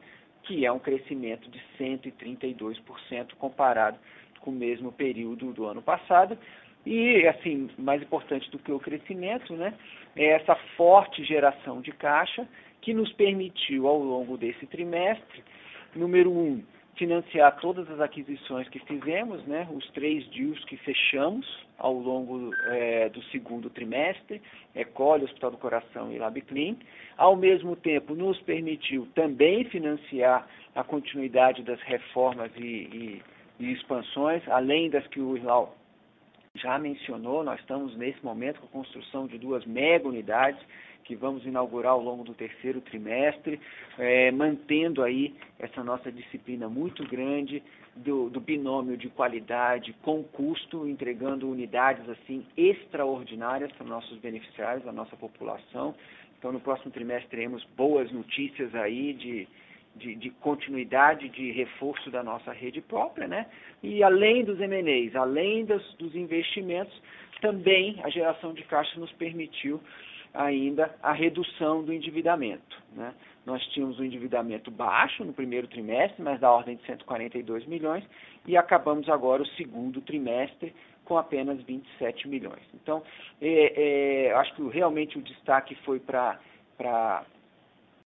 que 0.44 0.66
é 0.66 0.72
um 0.72 0.80
crescimento 0.80 1.50
de 1.50 1.62
132% 1.80 3.34
comparado 3.38 3.98
com 4.42 4.52
o 4.52 4.54
mesmo 4.54 4.92
período 4.92 5.54
do 5.54 5.66
ano 5.66 5.82
passado. 5.82 6.38
E, 6.86 7.26
assim, 7.28 7.70
mais 7.78 8.02
importante 8.02 8.50
do 8.52 8.60
que 8.60 8.72
o 8.72 8.80
crescimento, 8.80 9.54
né, 9.56 9.74
é 10.16 10.32
essa 10.32 10.56
forte 10.76 11.24
geração 11.24 11.80
de 11.80 11.92
caixa 11.94 12.48
que 12.82 12.94
nos 12.94 13.12
permitiu, 13.14 13.88
ao 13.88 13.98
longo 14.00 14.38
desse 14.38 14.66
trimestre, 14.66 15.44
número 15.96 16.30
um, 16.30 16.62
financiar 16.96 17.60
todas 17.60 17.90
as 17.90 18.00
aquisições 18.00 18.68
que 18.70 18.80
fizemos, 18.80 19.44
né, 19.46 19.68
os 19.72 19.90
três 19.92 20.28
deals 20.28 20.64
que 20.66 20.78
fechamos 20.78 21.46
ao 21.78 21.94
longo 21.94 22.52
é, 22.68 23.10
do 23.10 23.22
segundo 23.26 23.70
trimestre, 23.70 24.42
Ecole, 24.76 25.26
Hospital 25.26 25.52
do 25.52 25.58
Coração 25.58 26.12
e 26.12 26.20
LabClean. 26.20 26.76
Ao 27.18 27.36
mesmo 27.36 27.76
tempo, 27.76 28.14
nos 28.14 28.40
permitiu 28.42 29.08
também 29.16 29.66
financiar 29.66 30.48
a 30.76 30.84
continuidade 30.84 31.64
das 31.64 31.82
reformas 31.82 32.52
e, 32.56 32.62
e, 32.62 33.22
e 33.60 33.72
expansões, 33.72 34.48
além 34.48 34.90
das 34.90 35.06
que 35.08 35.20
o 35.20 35.36
Islau 35.36 35.76
já 36.56 36.78
mencionou, 36.78 37.44
nós 37.44 37.60
estamos 37.60 37.98
nesse 37.98 38.24
momento 38.24 38.60
com 38.60 38.68
a 38.68 38.84
construção 38.84 39.26
de 39.26 39.40
duas 39.40 39.66
mega 39.66 40.08
unidades 40.08 40.62
que 41.04 41.16
vamos 41.16 41.46
inaugurar 41.46 41.94
ao 41.94 42.02
longo 42.02 42.24
do 42.24 42.34
terceiro 42.34 42.82
trimestre, 42.82 43.60
é, 43.98 44.32
mantendo 44.32 45.04
aí 45.04 45.36
essa 45.60 45.84
nossa 45.84 46.12
disciplina 46.12 46.68
muito 46.68 47.08
grande 47.08 47.62
do, 47.96 48.30
do, 48.30 48.40
binômio 48.40 48.98
de 48.98 49.10
qualidade 49.10 49.94
com 50.02 50.24
custo, 50.24 50.88
entregando 50.88 51.50
unidades 51.50 52.08
assim 52.10 52.46
extraordinárias 52.58 53.72
para 53.74 53.86
nossos 53.86 54.18
beneficiários, 54.20 54.88
a 54.88 54.92
nossa 54.92 55.16
população. 55.16 55.94
Então, 56.40 56.52
no 56.52 56.60
próximo 56.60 56.92
trimestre 56.92 57.30
teremos 57.30 57.64
boas 57.78 58.12
notícias 58.12 58.74
aí 58.76 59.14
de, 59.14 59.48
de, 59.96 60.16
de, 60.16 60.30
continuidade, 60.30 61.30
de 61.30 61.52
reforço 61.52 62.10
da 62.10 62.24
nossa 62.24 62.52
rede 62.52 62.82
própria, 62.82 63.28
né? 63.28 63.46
E 63.82 64.04
além 64.04 64.44
dos 64.44 64.60
M&As, 64.60 65.16
além 65.16 65.66
dos, 65.66 65.94
dos 65.96 66.16
investimentos, 66.16 66.94
também 67.40 68.00
a 68.04 68.10
geração 68.10 68.54
de 68.54 68.64
caixa 68.64 69.00
nos 69.00 69.12
permitiu 69.14 69.80
ainda 70.34 70.94
a 71.02 71.14
redução 71.14 71.84
do 71.84 71.94
endividamento. 71.94 72.82
Né? 72.94 73.14
Nós 73.46 73.64
tínhamos 73.68 74.00
um 74.00 74.04
endividamento 74.04 74.72
baixo 74.72 75.24
no 75.24 75.34
primeiro 75.34 75.68
trimestre, 75.68 76.24
mas 76.24 76.40
da 76.40 76.52
ordem 76.52 76.76
de 76.76 76.86
142 76.86 77.66
milhões, 77.66 78.04
e 78.46 78.58
acabamos 78.58 79.08
agora 79.10 79.44
o 79.44 79.48
segundo 79.48 80.02
trimestre 80.02 80.74
com 81.06 81.18
apenas 81.18 81.62
27 81.64 82.28
milhões. 82.28 82.64
Então, 82.74 83.04
é, 83.42 84.28
é, 84.28 84.34
acho 84.34 84.56
que 84.56 84.68
realmente 84.70 85.18
o 85.18 85.22
destaque 85.22 85.76
foi 85.84 86.00
para 86.00 86.40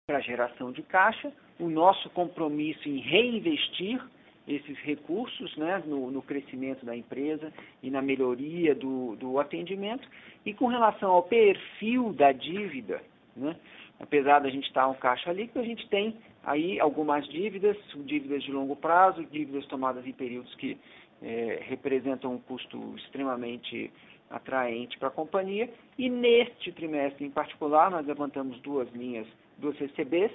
a 0.08 0.20
geração 0.20 0.72
de 0.72 0.82
caixa, 0.82 1.32
o 1.58 1.68
nosso 1.68 2.10
compromisso 2.10 2.88
em 2.88 2.98
reinvestir 2.98 4.02
esses 4.46 4.76
recursos 4.78 5.56
né, 5.56 5.82
no, 5.86 6.10
no, 6.10 6.22
crescimento 6.22 6.84
da 6.84 6.96
empresa 6.96 7.52
e 7.82 7.90
na 7.90 8.02
melhoria 8.02 8.74
do, 8.74 9.16
do, 9.16 9.38
atendimento. 9.38 10.08
E 10.44 10.52
com 10.52 10.66
relação 10.66 11.10
ao 11.10 11.22
perfil 11.22 12.12
da 12.12 12.32
dívida, 12.32 13.02
né, 13.36 13.56
apesar 13.98 14.40
da 14.40 14.50
gente 14.50 14.66
estar 14.66 14.88
um 14.88 14.94
caixa 14.94 15.32
líquido, 15.32 15.60
a 15.60 15.64
gente 15.64 15.88
tem 15.88 16.16
aí 16.42 16.80
algumas 16.80 17.28
dívidas, 17.28 17.76
dívidas 18.04 18.42
de 18.42 18.50
longo 18.50 18.74
prazo, 18.74 19.24
dívidas 19.24 19.66
tomadas 19.66 20.06
em 20.06 20.12
períodos 20.12 20.54
que 20.56 20.76
é, 21.22 21.62
representam 21.68 22.34
um 22.34 22.38
custo 22.38 22.94
extremamente 22.96 23.92
atraente 24.30 24.98
para 24.98 25.08
a 25.08 25.12
companhia. 25.12 25.68
E 25.98 26.08
neste 26.08 26.72
trimestre 26.72 27.26
em 27.26 27.30
particular, 27.30 27.90
nós 27.90 28.06
levantamos 28.06 28.58
duas 28.60 28.90
linhas, 28.92 29.26
duas 29.58 29.76
CCBs, 29.76 30.32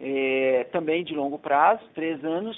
é, 0.00 0.64
também 0.72 1.04
de 1.04 1.14
longo 1.14 1.38
prazo, 1.38 1.84
três 1.94 2.24
anos, 2.24 2.56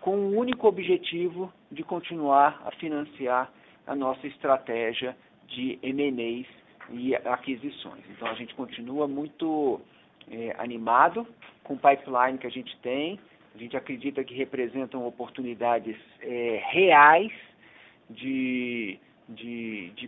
com 0.00 0.16
o 0.16 0.38
único 0.38 0.66
objetivo 0.66 1.52
de 1.70 1.82
continuar 1.82 2.62
a 2.64 2.70
financiar 2.72 3.52
a 3.86 3.94
nossa 3.94 4.26
estratégia 4.26 5.16
de 5.46 5.78
M&As 5.82 6.46
e 6.90 7.14
aquisições. 7.14 8.02
Então 8.10 8.28
a 8.28 8.34
gente 8.34 8.54
continua 8.54 9.06
muito 9.06 9.80
é, 10.30 10.54
animado 10.58 11.26
com 11.64 11.74
o 11.74 11.78
pipeline 11.78 12.38
que 12.38 12.46
a 12.46 12.50
gente 12.50 12.76
tem. 12.78 13.18
A 13.54 13.58
gente 13.58 13.76
acredita 13.76 14.22
que 14.24 14.34
representam 14.34 15.06
oportunidades 15.06 15.96
é, 16.20 16.62
reais 16.70 17.32
de, 18.08 18.98
de, 19.28 19.90
de, 19.90 20.06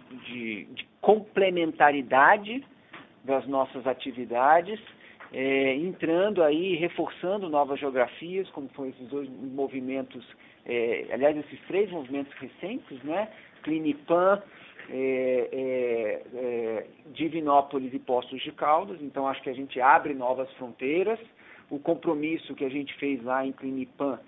de, 0.65 0.87
complementaridade 1.01 2.65
das 3.25 3.47
nossas 3.47 3.87
atividades 3.87 4.81
é, 5.33 5.75
entrando 5.77 6.43
aí, 6.43 6.75
reforçando 6.77 7.49
novas 7.49 7.81
geografias, 7.81 8.49
como 8.51 8.69
foram 8.71 8.91
esses 8.91 9.09
dois 9.09 9.29
movimentos, 9.29 10.25
é, 10.67 11.07
aliás, 11.11 11.37
esses 11.37 11.59
três 11.67 11.91
movimentos 11.91 12.33
recentes, 12.35 13.03
né? 13.03 13.29
Clinipan, 13.63 14.43
é, 14.91 15.49
é, 15.53 16.23
é, 16.35 16.87
Divinópolis 17.13 17.95
e 17.95 17.99
Postos 17.99 18.43
de 18.43 18.53
Caldas, 18.53 19.01
então 19.01 19.27
acho 19.27 19.43
que 19.43 19.51
a 19.51 19.55
gente 19.55 19.81
abre 19.81 20.13
novas 20.13 20.51
fronteiras. 20.55 21.19
O 21.71 21.79
compromisso 21.79 22.55
que 22.55 22.65
a 22.65 22.69
gente 22.69 22.93
fez 22.95 23.23
lá 23.23 23.47
em 23.47 23.53
Clinipan 23.53 24.21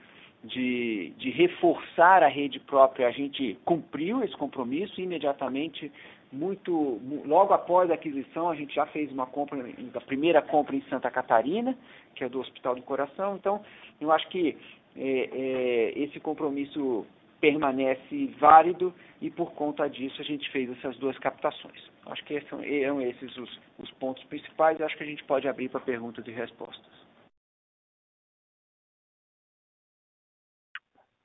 de, 0.45 1.12
de 1.19 1.31
reforçar 1.31 2.23
a 2.23 2.29
rede 2.29 2.61
própria, 2.61 3.09
a 3.09 3.11
gente 3.11 3.59
cumpriu 3.64 4.23
esse 4.23 4.37
compromisso 4.37 5.01
imediatamente 5.01 5.90
muito 6.35 7.01
logo 7.25 7.55
após 7.55 7.90
a 7.90 7.94
aquisição 7.94 8.51
a 8.51 8.55
gente 8.55 8.75
já 8.75 8.87
fez 8.87 9.11
uma 9.12 9.27
compra 9.27 9.59
a 9.94 10.01
primeira 10.01 10.42
compra 10.42 10.75
em 10.75 10.83
Santa 10.83 11.11
Catarina 11.11 11.77
que 12.14 12.25
é 12.25 12.29
do 12.29 12.40
Hospital 12.40 12.75
do 12.75 12.83
Coração. 12.83 13.37
Então 13.37 13.62
eu 14.01 14.12
acho 14.12 14.29
que 14.29 14.57
é, 14.97 15.29
é, 15.33 15.99
esse 15.99 16.20
compromisso 16.20 17.07
permanece 17.40 18.27
válido 18.38 18.94
e 19.20 19.31
por 19.31 19.53
conta 19.53 19.88
disso 19.88 20.20
a 20.20 20.25
gente 20.25 20.51
fez 20.51 20.70
essas 20.70 20.97
duas 20.99 21.18
captações. 21.18 21.90
Acho 22.07 22.25
que 22.25 22.40
são, 22.42 22.62
eram 22.62 23.01
esses 23.01 23.37
os, 23.37 23.61
os 23.79 23.90
pontos 23.92 24.25
principais 24.25 24.81
acho 24.81 24.97
que 24.97 25.05
a 25.05 25.07
gente 25.07 25.25
pode 25.25 25.47
abrir 25.49 25.68
para 25.68 25.81
perguntas 25.81 26.27
e 26.27 26.31
respostas. 26.31 27.05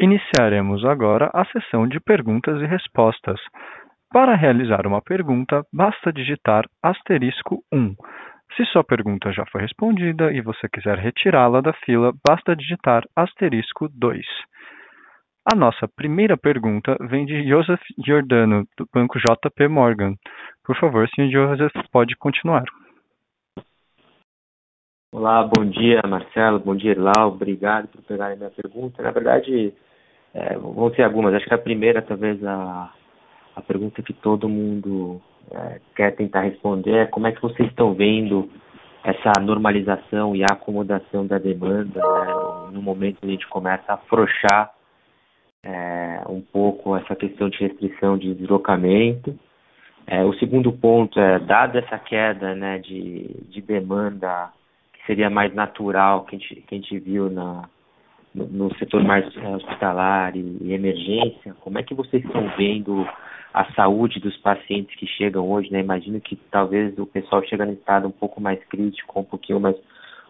Iniciaremos 0.01 0.85
agora 0.85 1.29
a 1.33 1.43
sessão 1.45 1.85
de 1.85 1.99
perguntas 1.99 2.61
e 2.61 2.65
respostas. 2.65 3.39
Para 4.11 4.35
realizar 4.35 4.87
uma 4.87 5.03
pergunta, 5.03 5.63
basta 5.71 6.11
digitar 6.11 6.65
asterisco 6.81 7.63
1. 7.71 7.93
Se 8.57 8.65
sua 8.65 8.83
pergunta 8.83 9.31
já 9.31 9.45
foi 9.51 9.61
respondida 9.61 10.33
e 10.33 10.41
você 10.41 10.67
quiser 10.67 10.97
retirá-la 10.97 11.61
da 11.61 11.73
fila, 11.73 12.11
basta 12.27 12.55
digitar 12.55 13.03
asterisco 13.15 13.87
2. 13.87 14.25
A 15.53 15.55
nossa 15.55 15.87
primeira 15.95 16.35
pergunta 16.35 16.97
vem 17.01 17.23
de 17.23 17.47
Joseph 17.47 17.83
Giordano, 18.03 18.65
do 18.75 18.87
banco 18.91 19.19
JP 19.19 19.67
Morgan. 19.67 20.15
Por 20.63 20.75
favor, 20.79 21.07
Sr. 21.09 21.29
Joseph, 21.29 21.73
pode 21.91 22.15
continuar. 22.15 22.65
Olá, 25.13 25.43
bom 25.43 25.65
dia, 25.69 26.01
Marcelo. 26.07 26.59
Bom 26.59 26.75
dia, 26.75 26.95
Lau. 26.99 27.29
Obrigado 27.29 27.87
por 27.89 28.01
pegar 28.01 28.31
a 28.31 28.35
minha 28.35 28.49
pergunta. 28.49 29.03
Na 29.03 29.11
verdade, 29.11 29.71
é, 30.33 30.57
vão 30.57 30.91
ser 30.95 31.03
algumas. 31.03 31.33
Acho 31.35 31.45
que 31.45 31.53
a 31.53 31.59
primeira, 31.59 32.01
talvez, 32.01 32.43
a, 32.43 32.91
a 33.59 33.61
pergunta 33.61 34.01
que 34.01 34.13
todo 34.13 34.49
mundo 34.49 35.21
é, 35.51 35.79
quer 35.95 36.15
tentar 36.15 36.41
responder 36.41 36.95
é 36.95 37.05
como 37.05 37.27
é 37.27 37.31
que 37.31 37.41
vocês 37.41 37.69
estão 37.69 37.93
vendo 37.93 38.49
essa 39.03 39.31
normalização 39.41 40.35
e 40.35 40.43
acomodação 40.43 41.25
da 41.25 41.37
demanda 41.37 42.01
né, 42.01 42.33
no 42.71 42.81
momento 42.81 43.19
que 43.19 43.27
a 43.27 43.29
gente 43.29 43.47
começa 43.47 43.83
a 43.87 43.95
afrouxar 43.95 44.71
é, 45.63 46.21
um 46.27 46.41
pouco 46.41 46.95
essa 46.95 47.15
questão 47.15 47.49
de 47.49 47.57
restrição 47.59 48.17
de 48.17 48.33
deslocamento. 48.33 49.37
É, 50.07 50.23
o 50.23 50.33
segundo 50.35 50.71
ponto 50.71 51.19
é, 51.19 51.39
dada 51.39 51.79
essa 51.79 51.99
queda 51.99 52.55
né, 52.55 52.79
de, 52.79 53.43
de 53.49 53.61
demanda 53.61 54.51
que 54.93 55.05
seria 55.05 55.29
mais 55.29 55.53
natural 55.53 56.25
que 56.25 56.35
a 56.35 56.39
gente, 56.39 56.55
que 56.61 56.75
a 56.75 56.77
gente 56.77 56.99
viu 56.99 57.29
na, 57.29 57.69
no, 58.33 58.47
no 58.47 58.75
setor 58.77 59.03
mais 59.03 59.25
hospitalar 59.37 60.35
e, 60.35 60.57
e 60.61 60.73
emergência, 60.73 61.55
como 61.61 61.79
é 61.79 61.83
que 61.83 61.93
vocês 61.93 62.23
estão 62.23 62.47
vendo 62.57 63.07
a 63.53 63.65
saúde 63.73 64.19
dos 64.19 64.37
pacientes 64.37 64.95
que 64.95 65.07
chegam 65.07 65.49
hoje, 65.49 65.71
né? 65.71 65.79
Imagino 65.79 66.21
que 66.21 66.35
talvez 66.35 66.97
o 66.99 67.05
pessoal 67.05 67.43
chega 67.45 67.65
em 67.65 67.73
estado 67.73 68.07
um 68.07 68.11
pouco 68.11 68.39
mais 68.39 68.63
crítico, 68.65 69.19
um 69.19 69.23
pouquinho 69.23 69.59
mais 69.59 69.75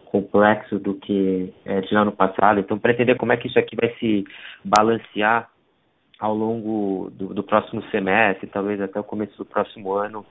complexo 0.06 0.78
do 0.78 0.94
que 0.94 1.52
é, 1.64 1.80
de 1.82 1.94
ano 1.94 2.12
passado. 2.12 2.60
Então, 2.60 2.78
para 2.78 2.92
entender 2.92 3.16
como 3.16 3.32
é 3.32 3.36
que 3.36 3.46
isso 3.46 3.58
aqui 3.58 3.76
vai 3.76 3.94
se 3.98 4.24
balancear 4.64 5.48
ao 6.18 6.34
longo 6.34 7.10
do, 7.10 7.32
do 7.32 7.42
próximo 7.42 7.82
semestre, 7.90 8.46
talvez 8.48 8.80
até 8.80 8.98
o 8.98 9.04
começo 9.04 9.36
do 9.38 9.44
próximo 9.44 9.92
ano, 9.92 10.24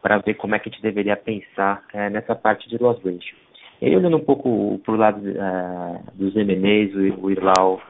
para 0.00 0.18
ver 0.18 0.34
como 0.34 0.54
é 0.54 0.58
que 0.58 0.68
a 0.68 0.72
gente 0.72 0.82
deveria 0.82 1.16
pensar 1.16 1.84
é, 1.92 2.08
nessa 2.08 2.34
parte 2.34 2.68
de 2.68 2.78
loss 2.78 2.96
ratio. 3.04 3.36
E 3.80 3.86
aí, 3.86 3.96
olhando 3.96 4.18
um 4.18 4.24
pouco 4.24 4.78
para 4.84 4.94
o 4.94 4.96
lado 4.96 5.26
é, 5.26 6.00
dos 6.14 6.36
M&As, 6.36 6.94
o, 6.94 7.26
o 7.26 7.30
Irlau 7.30 7.80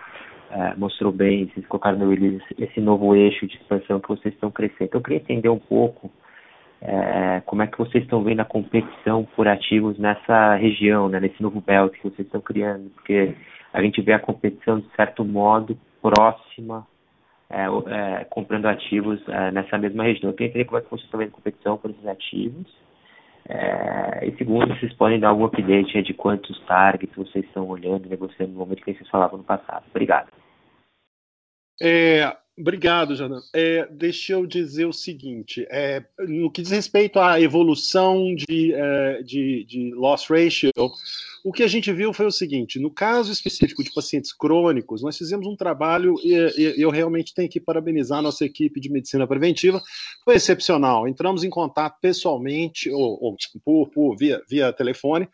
é, 0.51 0.75
mostrou 0.77 1.11
bem, 1.11 1.47
vocês 1.47 1.67
colocaram 1.67 1.99
no 1.99 2.11
release, 2.11 2.45
esse 2.59 2.81
novo 2.81 3.17
eixo 3.17 3.45
de 3.47 3.57
expansão 3.57 3.99
que 3.99 4.09
vocês 4.09 4.33
estão 4.33 4.53
crescendo. 4.53 4.85
Então, 4.85 5.01
eu 5.01 5.03
queria 5.03 5.19
entender 5.19 5.49
um 5.49 5.59
pouco 5.59 6.09
é, 6.81 7.43
como 7.45 7.63
é 7.63 7.67
que 7.67 7.77
vocês 7.77 8.05
estão 8.05 8.23
vendo 8.23 8.39
a 8.39 8.45
competição 8.45 9.27
por 9.35 9.49
ativos 9.49 9.99
nessa 9.99 10.55
região, 10.55 11.09
né, 11.09 11.19
nesse 11.19 11.43
novo 11.43 11.61
belt 11.61 11.93
que 11.95 12.05
vocês 12.05 12.27
estão 12.27 12.41
criando, 12.41 12.89
porque 12.91 13.35
a 13.73 13.83
gente 13.83 14.01
vê 14.01 14.13
a 14.13 14.21
competição, 14.21 14.79
de 14.79 14.89
certo 14.95 15.25
modo, 15.25 15.77
próxima, 16.01 16.87
comprando 18.31 18.67
ativos 18.67 19.21
nessa 19.53 19.77
mesma 19.77 20.05
região. 20.05 20.31
Eu 20.31 20.35
queria 20.35 20.51
entender 20.51 20.65
como 20.65 20.79
é 20.79 20.81
que 20.83 20.91
vocês 20.91 21.05
estão 21.05 21.19
vendo 21.19 21.31
a 21.31 21.33
competição 21.33 21.77
por 21.77 21.91
esses 21.91 22.07
ativos. 22.07 22.67
É, 23.53 24.27
e 24.27 24.37
segundo, 24.37 24.69
vocês 24.69 24.93
podem 24.95 25.19
dar 25.19 25.31
algum 25.31 25.45
update 25.45 26.03
de 26.03 26.15
quantos 26.15 26.59
targets 26.67 27.17
vocês 27.17 27.45
estão 27.45 27.67
olhando, 27.67 28.09
negociando 28.09 28.53
no 28.53 28.61
momento 28.61 28.85
que 28.85 28.95
vocês 28.95 29.09
falavam 29.09 29.39
no 29.39 29.45
passado. 29.45 29.85
Obrigado. 29.91 30.31
É, 31.83 32.37
obrigado, 32.61 33.17
Jordan. 33.17 33.41
É, 33.53 33.87
deixa 33.91 34.35
eu 34.35 34.47
dizer 34.47 34.87
o 34.87 34.93
seguinte: 34.93 35.67
é, 35.71 36.05
no 36.19 36.51
que 36.51 36.63
diz 36.63 36.71
respeito 36.71 37.19
à 37.19 37.41
evolução 37.41 38.35
de, 38.35 38.73
é, 38.75 39.23
de, 39.23 39.65
de 39.65 39.95
loss 39.95 40.27
ratio, 40.29 40.71
o 41.43 41.53
que 41.53 41.63
a 41.63 41.69
gente 41.69 41.93
viu 41.93 42.13
foi 42.13 42.27
o 42.27 42.31
seguinte: 42.31 42.79
no 42.79 42.91
caso 42.91 43.33
específico 43.33 43.83
de 43.83 43.93
pacientes 43.93 44.33
crônicos, 44.33 45.03
nós 45.03 45.17
fizemos 45.17 45.47
um 45.47 45.57
trabalho 45.57 46.15
e, 46.23 46.35
eu 46.77 46.91
realmente 46.91 47.35
tenho 47.35 47.49
que 47.49 47.61
parabenizar 47.61 48.19
a 48.19 48.23
nossa 48.23 48.45
equipe 48.45 48.81
de 48.81 48.91
medicina 48.91 49.27
preventiva, 49.27 49.83
foi 50.25 50.37
excepcional. 50.37 51.09
Entramos 51.09 51.45
em 51.45 51.51
contato 51.51 51.99
pessoalmente 52.01 52.91
ou, 52.91 53.19
ou 53.21 53.37
por, 53.65 53.91
por 53.91 54.17
via, 54.17 54.43
via 54.49 54.73
telefone 54.73 55.29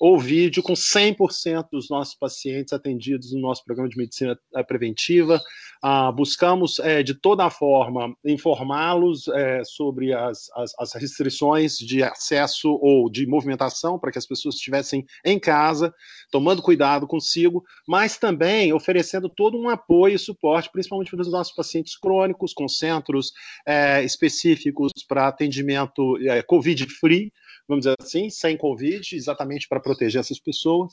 ou 0.00 0.18
vídeo 0.18 0.62
com 0.62 0.72
100% 0.72 1.68
dos 1.70 1.90
nossos 1.90 2.14
pacientes 2.14 2.72
atendidos 2.72 3.34
no 3.34 3.40
nosso 3.40 3.62
programa 3.62 3.86
de 3.86 3.98
medicina 3.98 4.38
eh, 4.56 4.62
preventiva. 4.62 5.38
Ah, 5.82 6.10
buscamos, 6.10 6.78
é, 6.78 7.02
de 7.02 7.14
toda 7.14 7.48
forma, 7.50 8.14
informá-los 8.24 9.28
é, 9.28 9.62
sobre 9.64 10.14
as, 10.14 10.50
as, 10.54 10.72
as, 10.78 10.94
restrições 10.94 11.76
de 11.76 12.02
acesso 12.02 12.78
ou 12.82 13.10
de 13.10 13.26
movimentação 13.26 13.98
para 13.98 14.10
que 14.10 14.18
as 14.18 14.26
pessoas 14.26 14.54
estivessem 14.54 15.04
em 15.24 15.38
casa, 15.38 15.92
tomando 16.30 16.62
cuidado 16.62 17.06
consigo, 17.06 17.62
mas 17.86 18.18
também 18.18 18.72
oferecendo 18.72 19.28
todo 19.28 19.58
um 19.58 19.68
apoio 19.68 20.16
e 20.16 20.18
suporte, 20.18 20.70
principalmente 20.70 21.10
para 21.10 21.20
os 21.20 21.32
nossos 21.32 21.54
pacientes 21.54 21.96
crônicos, 21.96 22.52
com 22.54 22.68
centros 22.68 23.32
é, 23.66 24.02
específicos 24.02 24.92
para 25.06 25.28
atendimento 25.28 26.14
Covid-free, 26.46 27.32
vamos 27.70 27.84
dizer 27.84 27.96
assim, 28.00 28.28
sem 28.28 28.56
Covid, 28.56 29.14
exatamente 29.14 29.68
para 29.68 29.80
proteger 29.80 30.20
essas 30.20 30.40
pessoas. 30.40 30.92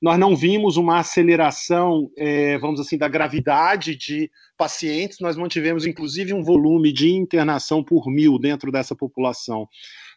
nós 0.00 0.18
não 0.18 0.34
vimos 0.34 0.76
uma 0.76 0.98
aceleração, 0.98 2.10
é, 2.16 2.56
vamos 2.58 2.80
assim, 2.80 2.96
da 2.96 3.08
gravidade 3.08 3.96
de 3.96 4.30
pacientes, 4.56 5.18
nós 5.20 5.36
mantivemos 5.36 5.84
inclusive 5.84 6.32
um 6.32 6.42
volume 6.42 6.92
de 6.92 7.12
internação 7.12 7.82
por 7.84 8.06
mil 8.08 8.38
dentro 8.38 8.70
dessa 8.70 8.94
população 8.94 9.68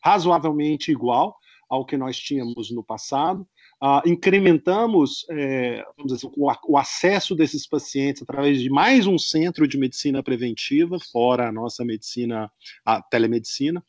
razoavelmente 0.04 0.92
igual 0.92 1.36
ao 1.68 1.84
que 1.84 1.98
nós 1.98 2.18
tínhamos 2.18 2.70
no 2.72 2.84
passado. 2.84 3.48
Uh, 3.82 4.08
incrementamos 4.08 5.26
é, 5.30 5.84
dizer, 6.06 6.28
o, 6.38 6.52
o, 6.68 6.78
acesso 6.78 7.36
desses 7.36 7.68
pacientes 7.68 8.22
através 8.22 8.62
de 8.62 8.70
mais 8.70 9.06
um 9.06 9.18
centro 9.18 9.68
de 9.68 9.78
medicina 9.78 10.24
preventiva, 10.24 10.98
fora 11.12 11.50
a 11.50 11.52
nossa 11.52 11.84
medicina, 11.84 12.50
a 12.86 13.02
telemedicina. 13.02 13.84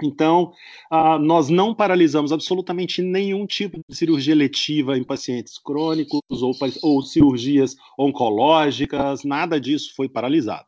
Então, 0.00 0.52
uh, 0.90 1.18
nós 1.18 1.48
não 1.48 1.74
paralisamos 1.74 2.32
absolutamente 2.32 3.02
nenhum 3.02 3.46
tipo 3.46 3.80
de 3.88 3.96
cirurgia 3.96 4.34
letiva 4.34 4.96
em 4.96 5.04
pacientes 5.04 5.58
crônicos 5.58 6.20
ou, 6.30 6.52
ou 6.82 7.02
cirurgias 7.02 7.76
oncológicas, 7.98 9.24
nada 9.24 9.60
disso 9.60 9.92
foi 9.94 10.08
paralisado. 10.08 10.66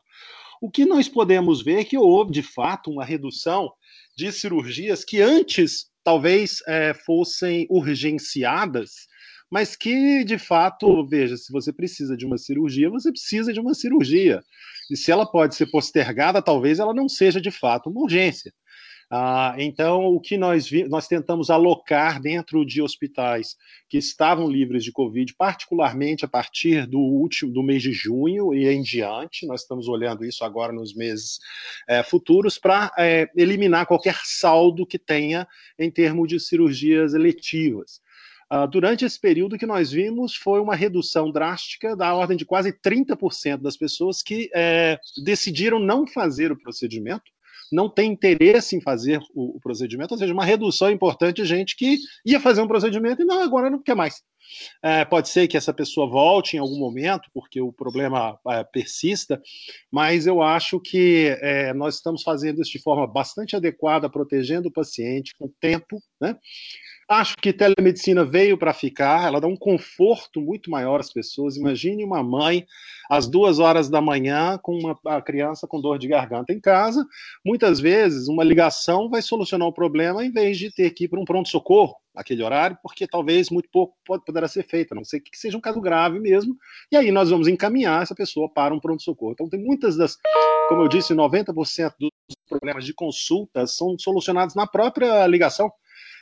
O 0.61 0.69
que 0.69 0.85
nós 0.85 1.09
podemos 1.09 1.61
ver 1.61 1.79
é 1.79 1.83
que 1.83 1.97
houve, 1.97 2.31
de 2.31 2.41
fato, 2.41 2.89
uma 2.89 3.03
redução 3.03 3.71
de 4.15 4.31
cirurgias 4.31 5.03
que 5.03 5.21
antes 5.21 5.87
talvez 6.03 6.59
é, 6.67 6.93
fossem 6.93 7.67
urgenciadas, 7.69 9.07
mas 9.51 9.75
que 9.75 10.23
de 10.23 10.37
fato, 10.37 11.05
veja, 11.05 11.35
se 11.35 11.51
você 11.51 11.73
precisa 11.73 12.15
de 12.15 12.25
uma 12.25 12.37
cirurgia, 12.37 12.89
você 12.89 13.11
precisa 13.11 13.51
de 13.51 13.59
uma 13.59 13.73
cirurgia. 13.73 14.41
E 14.89 14.95
se 14.95 15.11
ela 15.11 15.25
pode 15.25 15.55
ser 15.55 15.67
postergada, 15.67 16.41
talvez 16.41 16.79
ela 16.79 16.93
não 16.93 17.09
seja 17.09 17.41
de 17.41 17.51
fato 17.51 17.89
uma 17.89 18.01
urgência. 18.01 18.53
Ah, 19.09 19.55
então, 19.59 20.05
o 20.05 20.19
que 20.19 20.35
nós, 20.35 20.67
vi, 20.67 20.87
nós 20.87 21.07
tentamos 21.07 21.49
alocar 21.51 22.19
dentro 22.19 22.65
de 22.65 22.81
hospitais 22.81 23.55
que 23.87 23.97
estavam 23.97 24.49
livres 24.49 24.83
de 24.83 24.91
Covid, 24.91 25.33
particularmente 25.35 26.25
a 26.25 26.27
partir 26.27 26.87
do 26.87 26.99
último 26.99 27.51
do 27.53 27.61
mês 27.61 27.83
de 27.83 27.91
junho 27.91 28.53
e 28.53 28.67
em 28.67 28.81
diante, 28.81 29.45
nós 29.45 29.61
estamos 29.61 29.87
olhando 29.87 30.25
isso 30.25 30.43
agora 30.43 30.73
nos 30.73 30.95
meses 30.95 31.39
é, 31.87 32.01
futuros, 32.01 32.57
para 32.57 32.91
é, 32.97 33.29
eliminar 33.35 33.85
qualquer 33.85 34.19
saldo 34.23 34.87
que 34.87 34.97
tenha 34.97 35.47
em 35.77 35.91
termos 35.91 36.27
de 36.27 36.39
cirurgias 36.39 37.13
eletivas. 37.13 38.03
Uh, 38.51 38.67
durante 38.67 39.03
esse 39.03 39.19
período 39.19 39.57
que 39.57 39.65
nós 39.65 39.91
vimos 39.91 40.35
foi 40.35 40.59
uma 40.59 40.75
redução 40.75 41.31
drástica 41.31 41.95
da 41.95 42.13
ordem 42.13 42.37
de 42.37 42.45
quase 42.45 42.71
30% 42.71 43.57
das 43.57 43.75
pessoas 43.75 44.21
que 44.21 44.51
é, 44.53 44.99
decidiram 45.23 45.79
não 45.79 46.05
fazer 46.05 46.51
o 46.51 46.57
procedimento 46.57 47.34
não 47.71 47.89
tem 47.89 48.11
interesse 48.11 48.75
em 48.75 48.81
fazer 48.81 49.19
o, 49.33 49.57
o, 49.57 49.59
procedimento, 49.59 50.13
ou 50.13 50.17
seja, 50.17 50.33
uma 50.33 50.45
redução 50.45 50.91
importante 50.91 51.37
de 51.37 51.45
gente 51.45 51.75
que 51.75 51.97
ia 52.25 52.39
fazer 52.39 52.61
um 52.61 52.67
procedimento 52.67 53.21
e 53.21 53.25
não, 53.25 53.41
agora 53.41 53.69
não 53.69 53.81
quer 53.81 53.95
mais. 53.95 54.21
É, 54.83 55.03
pode 55.03 55.29
ser 55.29 55.47
que 55.47 55.57
essa 55.57 55.73
pessoa 55.73 56.07
volte 56.07 56.55
em 56.55 56.59
algum 56.59 56.77
momento, 56.77 57.29
porque 57.33 57.59
o 57.59 57.73
problema 57.73 58.39
é, 58.47 58.63
persista, 58.63 59.41
mas 59.91 60.27
eu 60.27 60.41
acho 60.41 60.79
que 60.79 61.35
é, 61.41 61.73
nós 61.73 61.95
estamos 61.95 62.21
fazendo 62.21 62.61
isso 62.61 62.71
de 62.71 62.81
forma 62.81 63.07
bastante 63.07 63.55
adequada, 63.55 64.09
protegendo 64.09 64.69
o 64.69 64.71
paciente 64.71 65.33
com 65.37 65.51
tempo, 65.59 65.99
né? 66.21 66.37
Acho 67.07 67.35
que 67.37 67.53
telemedicina 67.53 68.25
veio 68.25 68.57
para 68.57 68.73
ficar, 68.73 69.27
ela 69.27 69.39
dá 69.39 69.45
um 69.45 69.55
conforto 69.55 70.41
muito 70.41 70.71
maior 70.71 70.99
às 70.99 71.13
pessoas. 71.13 71.55
Imagine 71.55 72.03
uma 72.03 72.23
mãe 72.23 72.65
às 73.07 73.27
duas 73.27 73.59
horas 73.59 73.87
da 73.87 74.01
manhã 74.01 74.57
com 74.57 74.75
uma 74.75 75.21
criança 75.21 75.67
com 75.67 75.79
dor 75.79 75.99
de 75.99 76.07
garganta 76.07 76.51
em 76.51 76.59
casa. 76.59 77.05
Muitas 77.45 77.79
vezes, 77.79 78.27
uma 78.27 78.43
ligação 78.43 79.07
vai 79.07 79.21
solucionar 79.21 79.67
o 79.67 79.73
problema 79.73 80.25
em 80.25 80.31
vez 80.31 80.57
de 80.57 80.71
ter 80.71 80.89
que 80.91 81.03
ir 81.03 81.07
para 81.07 81.19
um 81.19 81.25
pronto-socorro 81.25 81.95
naquele 82.15 82.41
horário, 82.41 82.75
porque 82.81 83.05
talvez 83.05 83.51
muito 83.51 83.69
pouco 83.69 83.95
pode, 84.03 84.25
poderá 84.25 84.47
ser 84.47 84.63
feito, 84.63 84.93
a 84.93 84.95
não 84.95 85.03
ser 85.03 85.19
que 85.19 85.37
seja 85.37 85.55
um 85.55 85.61
caso 85.61 85.79
grave 85.79 86.19
mesmo. 86.19 86.57
E 86.91 86.97
aí 86.97 87.11
nós 87.11 87.29
vamos 87.29 87.47
encaminhar 87.47 88.01
essa 88.01 88.15
pessoa 88.15 88.49
para 88.49 88.73
um 88.73 88.79
pronto-socorro. 88.79 89.33
Então, 89.33 89.47
tem 89.47 89.63
muitas 89.63 89.95
das, 89.95 90.17
como 90.69 90.81
eu 90.81 90.87
disse, 90.87 91.13
90% 91.13 91.93
dos 91.99 92.09
problemas 92.49 92.83
de 92.83 92.95
consulta 92.95 93.67
são 93.67 93.95
solucionados 93.99 94.55
na 94.55 94.65
própria 94.65 95.27
ligação. 95.27 95.71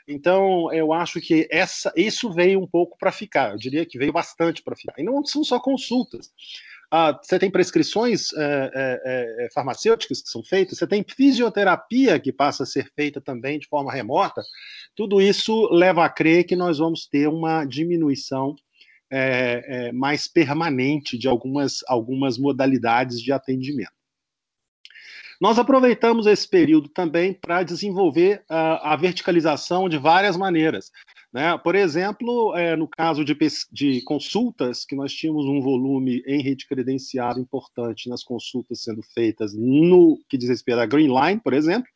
Então, 0.08 0.72
eu 0.74 0.92
acho 0.92 1.22
que 1.22 1.48
essa, 1.50 1.92
isso 1.96 2.32
veio 2.32 2.60
um 2.60 2.68
pouco 2.68 2.98
para 2.98 3.12
ficar. 3.12 3.52
Eu 3.52 3.58
diria 3.58 3.86
que 3.86 3.98
veio 3.98 4.12
bastante 4.12 4.62
para 4.62 4.76
ficar. 4.76 4.94
E 4.98 5.04
não 5.04 5.24
são 5.24 5.44
só 5.44 5.60
consultas. 5.60 6.32
Ah, 6.92 7.20
você 7.20 7.40
tem 7.40 7.50
prescrições 7.50 8.32
é, 8.34 8.70
é, 8.76 9.50
farmacêuticas 9.52 10.22
que 10.22 10.30
são 10.30 10.44
feitas, 10.44 10.78
você 10.78 10.86
tem 10.86 11.04
fisioterapia 11.04 12.20
que 12.20 12.32
passa 12.32 12.62
a 12.62 12.68
ser 12.68 12.92
feita 12.96 13.20
também 13.20 13.58
de 13.58 13.68
forma 13.68 13.92
remota. 13.92 14.44
Tudo 14.96 15.20
isso 15.20 15.68
leva 15.72 16.06
a 16.06 16.10
crer 16.10 16.44
que 16.44 16.56
nós 16.56 16.78
vamos 16.78 17.08
ter 17.08 17.28
uma 17.28 17.66
diminuição 17.66 18.56
é, 19.10 19.92
mais 19.92 20.28
permanente 20.28 21.18
de 21.18 21.28
algumas, 21.28 21.80
algumas 21.88 22.38
modalidades 22.38 23.20
de 23.20 23.32
atendimento. 23.32 24.03
Nós 25.44 25.60
aproveitamos 25.60 26.26
esse 26.26 26.48
período 26.48 26.88
também 26.88 27.34
para 27.34 27.64
desenvolver 27.64 28.46
a, 28.48 28.94
a 28.94 28.96
verticalização 28.96 29.90
de 29.90 29.98
várias 29.98 30.38
maneiras. 30.38 30.90
Né? 31.34 31.58
Por 31.58 31.76
exemplo, 31.76 32.56
é, 32.56 32.78
no 32.78 32.88
caso 32.88 33.26
de, 33.26 33.36
de, 33.70 34.02
consultas, 34.04 34.86
que 34.86 34.96
nós 34.96 35.12
tínhamos 35.12 35.46
um 35.46 35.60
volume 35.60 36.24
em 36.26 36.42
rede 36.42 36.66
credenciada 36.66 37.42
importante 37.42 38.08
nas 38.08 38.24
consultas 38.24 38.84
sendo 38.84 39.02
feitas 39.04 39.54
no 39.54 40.18
que 40.30 40.38
diz 40.38 40.48
respeito 40.48 40.80
à 40.80 40.86
Green 40.86 41.10
Line, 41.10 41.42
por 41.42 41.54
exemplo, 41.54 41.90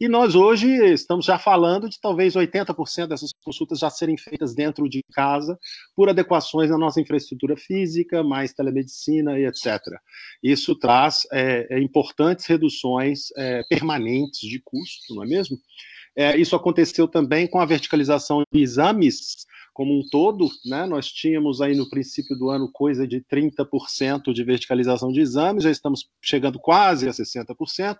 e 0.00 0.08
nós 0.08 0.34
hoje 0.34 0.66
estamos 0.92 1.26
já 1.26 1.38
falando 1.38 1.86
de 1.86 2.00
talvez 2.00 2.34
80% 2.34 3.06
dessas 3.06 3.32
consultas 3.44 3.80
já 3.80 3.90
serem 3.90 4.16
feitas 4.16 4.54
dentro 4.54 4.88
de 4.88 5.02
casa, 5.12 5.58
por 5.94 6.08
adequações 6.08 6.70
na 6.70 6.78
nossa 6.78 7.02
infraestrutura 7.02 7.54
física, 7.54 8.24
mais 8.24 8.54
telemedicina 8.54 9.38
e 9.38 9.44
etc. 9.44 9.78
Isso 10.42 10.74
traz 10.74 11.26
é, 11.30 11.66
é, 11.76 11.80
importantes 11.80 12.46
reduções 12.46 13.24
é, 13.36 13.62
permanentes 13.68 14.40
de 14.40 14.58
custo, 14.64 15.14
não 15.14 15.22
é 15.22 15.26
mesmo? 15.26 15.58
É, 16.16 16.34
isso 16.36 16.56
aconteceu 16.56 17.06
também 17.06 17.46
com 17.46 17.60
a 17.60 17.66
verticalização 17.66 18.42
de 18.50 18.60
exames 18.62 19.46
como 19.72 19.98
um 19.98 20.02
todo, 20.10 20.48
né? 20.64 20.84
Nós 20.86 21.08
tínhamos 21.08 21.60
aí 21.60 21.74
no 21.74 21.88
princípio 21.88 22.36
do 22.36 22.50
ano 22.50 22.70
coisa 22.72 23.06
de 23.06 23.20
30% 23.20 24.32
de 24.32 24.44
verticalização 24.44 25.12
de 25.12 25.20
exames, 25.20 25.64
já 25.64 25.70
estamos 25.70 26.08
chegando 26.22 26.58
quase 26.58 27.08
a 27.08 27.12
60%. 27.12 27.96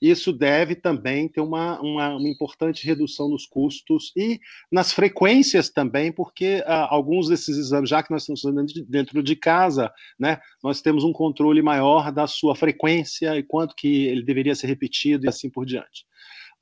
Isso 0.00 0.32
deve 0.32 0.74
também 0.74 1.28
ter 1.28 1.40
uma, 1.40 1.80
uma, 1.80 2.16
uma 2.16 2.28
importante 2.28 2.86
redução 2.86 3.28
nos 3.28 3.46
custos 3.46 4.12
e 4.16 4.40
nas 4.72 4.92
frequências 4.92 5.68
também, 5.68 6.10
porque 6.10 6.60
uh, 6.66 6.86
alguns 6.88 7.28
desses 7.28 7.56
exames, 7.56 7.90
já 7.90 8.02
que 8.02 8.10
nós 8.10 8.22
estamos 8.22 8.40
fazendo 8.40 8.64
dentro 8.88 9.22
de 9.22 9.36
casa, 9.36 9.92
né, 10.18 10.40
nós 10.62 10.80
temos 10.80 11.04
um 11.04 11.12
controle 11.12 11.60
maior 11.60 12.10
da 12.10 12.26
sua 12.26 12.54
frequência 12.54 13.36
e 13.36 13.42
quanto 13.42 13.74
que 13.74 14.06
ele 14.06 14.22
deveria 14.22 14.54
ser 14.54 14.68
repetido 14.68 15.26
e 15.26 15.28
assim 15.28 15.50
por 15.50 15.66
diante. 15.66 16.06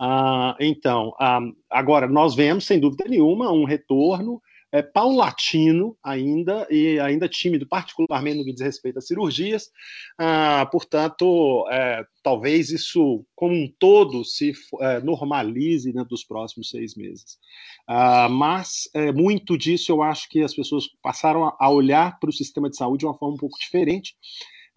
Uh, 0.01 0.55
então, 0.61 1.09
uh, 1.21 1.57
agora 1.71 2.07
nós 2.09 2.35
vemos, 2.35 2.67
sem 2.67 2.79
dúvida 2.79 3.05
nenhuma, 3.09 3.53
um 3.53 3.65
retorno 3.65 4.41
é, 4.73 4.83
paulatino 4.83 5.97
ainda 6.03 6.67
e 6.71 7.01
ainda 7.01 7.29
tímido, 7.29 7.67
particularmente 7.67 8.39
no 8.39 8.45
que 8.45 8.53
diz 8.53 8.63
respeito 8.63 8.99
a 8.99 9.03
cirurgias. 9.03 9.71
Ah, 10.19 10.67
portanto, 10.71 11.67
é, 11.71 12.05
talvez 12.23 12.71
isso, 12.71 13.25
como 13.35 13.55
um 13.55 13.73
todo, 13.79 14.25
se 14.25 14.53
é, 14.81 15.01
normalize 15.01 15.93
dentro 15.93 16.11
dos 16.11 16.25
próximos 16.25 16.71
seis 16.71 16.95
meses. 16.95 17.39
Ah, 17.87 18.29
mas 18.29 18.89
é, 18.95 19.13
muito 19.13 19.57
disso 19.57 19.93
eu 19.93 20.03
acho 20.03 20.29
que 20.29 20.43
as 20.43 20.55
pessoas 20.55 20.85
passaram 21.03 21.55
a 21.59 21.71
olhar 21.71 22.19
para 22.19 22.31
o 22.31 22.33
sistema 22.33 22.69
de 22.69 22.77
saúde 22.77 23.01
de 23.01 23.07
uma 23.07 23.17
forma 23.17 23.35
um 23.35 23.39
pouco 23.39 23.59
diferente 23.59 24.15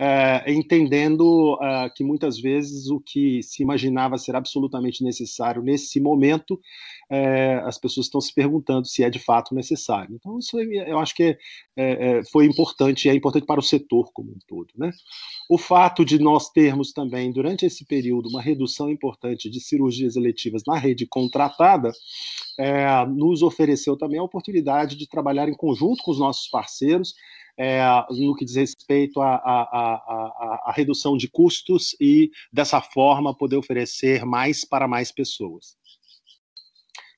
é, 0.04 0.52
entendendo 0.52 1.60
é, 1.62 1.88
que 1.96 2.04
muitas 2.04 2.40
vezes 2.40 2.90
o 2.90 3.00
que 3.00 3.44
se 3.44 3.62
imaginava 3.62 4.18
ser 4.18 4.36
absolutamente 4.36 5.04
necessário 5.04 5.62
nesse 5.62 6.02
momento, 6.02 6.60
é, 7.08 7.62
as 7.66 7.78
pessoas 7.78 8.08
estão 8.08 8.20
se 8.20 8.34
perguntando 8.34 8.88
se 8.88 9.04
é 9.04 9.12
de 9.12 9.20
fato 9.20 9.54
necessário. 9.54 10.16
Então, 10.16 10.40
isso 10.40 10.60
eu 10.60 10.98
acho 10.98 11.14
que 11.14 11.38
foi 12.32 12.46
importante, 12.46 13.10
é 13.10 13.14
importante 13.14 13.46
para 13.46 13.60
o 13.60 13.64
setor 13.64 14.12
como 14.12 14.32
um 14.32 14.40
todo. 14.48 14.70
Né? 14.76 14.92
O 15.48 15.58
fato 15.58 16.04
de 16.04 16.18
nós 16.18 16.50
termos 16.50 16.92
também, 16.94 17.32
durante 17.32 17.66
esse 17.66 17.86
período, 17.86 18.30
uma 18.30 18.42
redução 18.42 18.90
importante 18.90 19.52
de 19.52 19.60
cirurgias 19.60 20.16
eletivas 20.16 20.64
na 20.66 20.78
rede 20.78 21.06
contratada, 21.06 21.92
nos 23.10 23.44
ofereceu 23.44 23.98
também 23.98 24.20
a 24.20 24.24
oportunidade 24.24 24.96
de 24.96 25.08
trabalhar 25.08 25.50
em 25.50 25.56
conjunto 25.56 26.02
com 26.04 26.12
os 26.12 26.20
nossos 26.20 26.48
parceiros 26.48 27.14
é, 27.64 27.80
no 28.10 28.36
que 28.36 28.44
diz 28.44 28.56
respeito 28.56 29.22
à 29.22 30.74
redução 30.76 31.16
de 31.16 31.30
custos 31.30 31.96
e, 32.02 32.32
dessa 32.52 32.82
forma, 32.82 33.38
poder 33.38 33.58
oferecer 33.58 34.26
mais 34.26 34.66
para 34.66 34.88
mais 34.88 35.12
pessoas. 35.12 35.78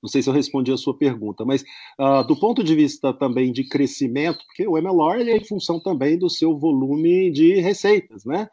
Não 0.04 0.10
sei 0.10 0.22
se 0.22 0.30
eu 0.30 0.34
respondi 0.34 0.70
a 0.70 0.78
sua 0.78 0.98
pergunta, 0.98 1.46
mas 1.46 1.64
uh, 1.98 2.28
do 2.28 2.38
ponto 2.38 2.62
de 2.62 2.76
vista 2.76 3.14
também 3.14 3.54
de 3.54 3.64
crescimento, 3.64 4.40
porque 4.46 4.68
o 4.68 4.78
MLR 4.78 5.32
é 5.32 5.38
em 5.38 5.44
função 5.46 5.80
também 5.80 6.20
do 6.20 6.30
seu 6.30 6.60
volume 6.60 7.32
de 7.32 7.62
receitas, 7.62 8.26
né? 8.26 8.50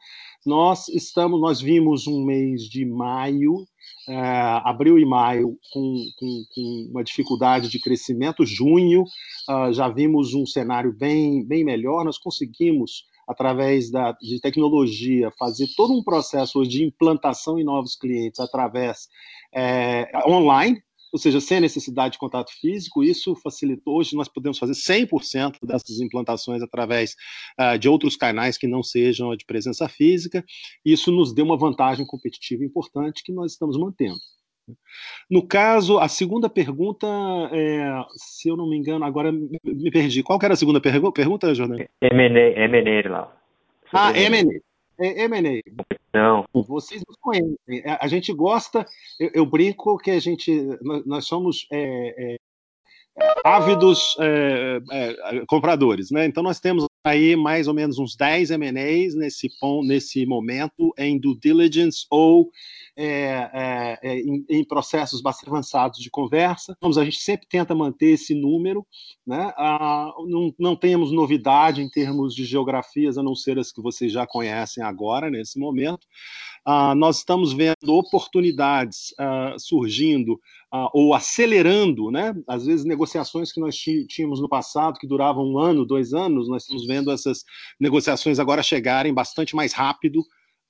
Nós 0.47 0.89
estamos, 0.89 1.41
nós 1.41 1.61
vimos 1.61 2.07
um 2.07 2.25
mês 2.25 2.63
de 2.63 2.87
maio 2.87 3.67
é, 4.09 4.17
abril 4.65 4.99
e 4.99 5.05
maio 5.05 5.59
com, 5.73 6.05
com, 6.19 6.43
com, 6.55 6.89
uma 6.91 7.05
dificuldade 7.05 7.69
de 7.69 7.79
crescimento, 7.79 8.47
junho 8.47 9.03
uh, 9.03 9.73
já 9.73 9.89
vimos 9.89 10.35
um 10.35 10.47
cenário 10.47 10.93
bem, 10.93 11.45
bem 11.47 11.65
melhor, 11.65 12.05
nós 12.05 12.19
conseguimos, 12.19 13.05
através 13.29 13.91
da, 13.91 14.13
de 14.13 14.41
tecnologia, 14.41 15.31
fazer 15.39 15.67
todo 15.77 15.93
um 15.93 16.03
processo 16.03 16.63
de 16.63 16.85
implantação 16.85 17.59
em 17.59 17.65
novos 17.65 17.95
clientes 17.95 18.41
através 18.41 19.09
é, 19.55 20.11
online, 20.27 20.83
ou 21.13 21.19
seja, 21.19 21.41
sem 21.41 21.59
a 21.59 21.61
necessidade 21.61 22.13
de 22.13 22.19
contato 22.19 22.51
físico, 22.61 23.03
isso 23.03 23.35
facilitou. 23.37 23.99
Hoje 23.99 24.17
nós 24.17 24.29
podemos 24.29 24.59
fazer 24.59 24.73
100% 24.73 25.57
dessas 25.63 26.01
implantações 26.01 26.63
através 26.63 27.15
uh, 27.61 27.79
de 27.79 27.89
outros 27.89 28.17
canais 28.17 28.57
que 28.57 28.67
não 28.67 28.83
sejam 28.83 29.35
de 29.37 29.45
presença 29.45 29.89
física. 29.89 30.45
Isso 30.85 31.11
nos 31.11 31.35
deu 31.35 31.45
uma 31.45 31.59
vantagem 31.59 32.07
competitiva 32.07 32.65
importante 32.65 33.23
que 33.25 33.33
nós 33.33 33.53
estamos 33.53 33.79
mantendo. 33.79 34.19
No 35.29 35.47
caso, 35.47 35.99
a 35.99 36.09
segunda 36.09 36.49
pergunta, 36.49 37.07
é, 37.53 37.91
se 38.17 38.49
eu 38.49 38.57
não 38.57 38.69
me 38.69 38.77
engano, 38.77 39.05
agora 39.05 39.33
me 39.33 39.91
perdi. 39.91 40.23
Qual 40.23 40.39
era 40.43 40.55
a 40.55 40.57
segunda 40.57 40.81
pergu 40.81 41.13
pergunta, 41.13 41.55
Jordan? 41.55 41.85
M&A 42.01 43.11
lá. 43.11 43.37
Ah, 43.93 44.13
M&A. 44.17 44.61
M&A. 45.01 45.63
Não. 46.13 46.45
Vocês 46.53 47.03
nos 47.07 47.17
conhecem. 47.21 47.57
É, 47.69 47.99
a 48.01 48.09
gente 48.09 48.33
gosta, 48.33 48.87
eu, 49.19 49.31
eu 49.35 49.47
brinco 49.47 49.97
que 49.99 50.11
a 50.11 50.21
gente, 50.21 50.51
nós, 51.07 51.27
somos 51.27 51.67
é, 51.71 52.35
é, 52.35 52.37
ávidos 53.45 54.17
é, 54.21 54.81
é, 54.91 55.47
compradores, 55.47 56.11
né? 56.11 56.27
Então 56.27 56.43
nós 56.43 56.59
temos 56.59 56.87
aí 57.05 57.35
mais 57.35 57.67
ou 57.67 57.75
menos 57.75 57.99
uns 57.99 58.15
10 58.15 58.51
M&As 58.51 59.15
nesse, 59.15 59.49
nesse 59.85 60.27
momento 60.27 60.93
em 60.99 61.19
due 61.19 61.39
diligence 61.39 62.07
ou 62.11 62.51
é, 62.97 63.51
é, 63.53 63.99
é, 64.03 64.21
em, 64.21 64.45
em, 64.49 64.65
processos 64.65 65.23
bastante 65.23 65.49
avançados 65.49 65.99
de 66.01 66.11
conversa. 66.11 66.77
Vamos, 66.81 66.99
a 66.99 67.05
gente 67.05 67.19
sempre 67.19 67.47
tenta 67.49 67.75
manter 67.75 68.11
esse 68.11 68.35
número, 68.35 68.87
né? 69.27 69.53
Ah, 69.57 70.13
não, 70.27 70.55
não 70.59 70.77
temos 70.77 71.11
novidade 71.11 71.81
em 71.81 71.89
termos 71.89 72.35
de 72.35 72.45
geografias, 72.45 73.17
a 73.17 73.23
não 73.23 73.35
ser 73.35 73.59
as 73.59 73.73
que 73.73 73.81
vocês 73.81 74.13
já 74.13 74.27
conhecem 74.27 74.83
agora, 74.83 75.31
nesse 75.31 75.59
momento. 75.59 76.07
Ah, 76.65 76.95
nós 76.95 77.19
estamos 77.19 77.55
vendo 77.55 77.89
oportunidades 77.89 79.15
ah, 79.19 79.55
surgindo 79.59 80.39
ou 80.93 81.15
acelerando, 81.15 82.11
né? 82.11 82.35
Às 82.47 82.65
vezes 82.65 82.85
negociações 82.85 83.53
que 83.53 83.61
nós 83.61 83.77
tínhamos 83.77 84.41
no 84.41 84.49
passado 84.49 84.99
que 84.99 85.07
duravam 85.07 85.45
um 85.45 85.59
ano, 85.59 85.85
dois 85.85 86.13
anos, 86.13 86.49
nós 86.49 86.63
estamos 86.63 86.87
vendo 86.87 87.11
essas 87.11 87.43
negociações 87.79 88.39
agora 88.39 88.63
chegarem 88.63 89.13
bastante 89.13 89.57
mais 89.57 89.73
rápido, 89.73 90.21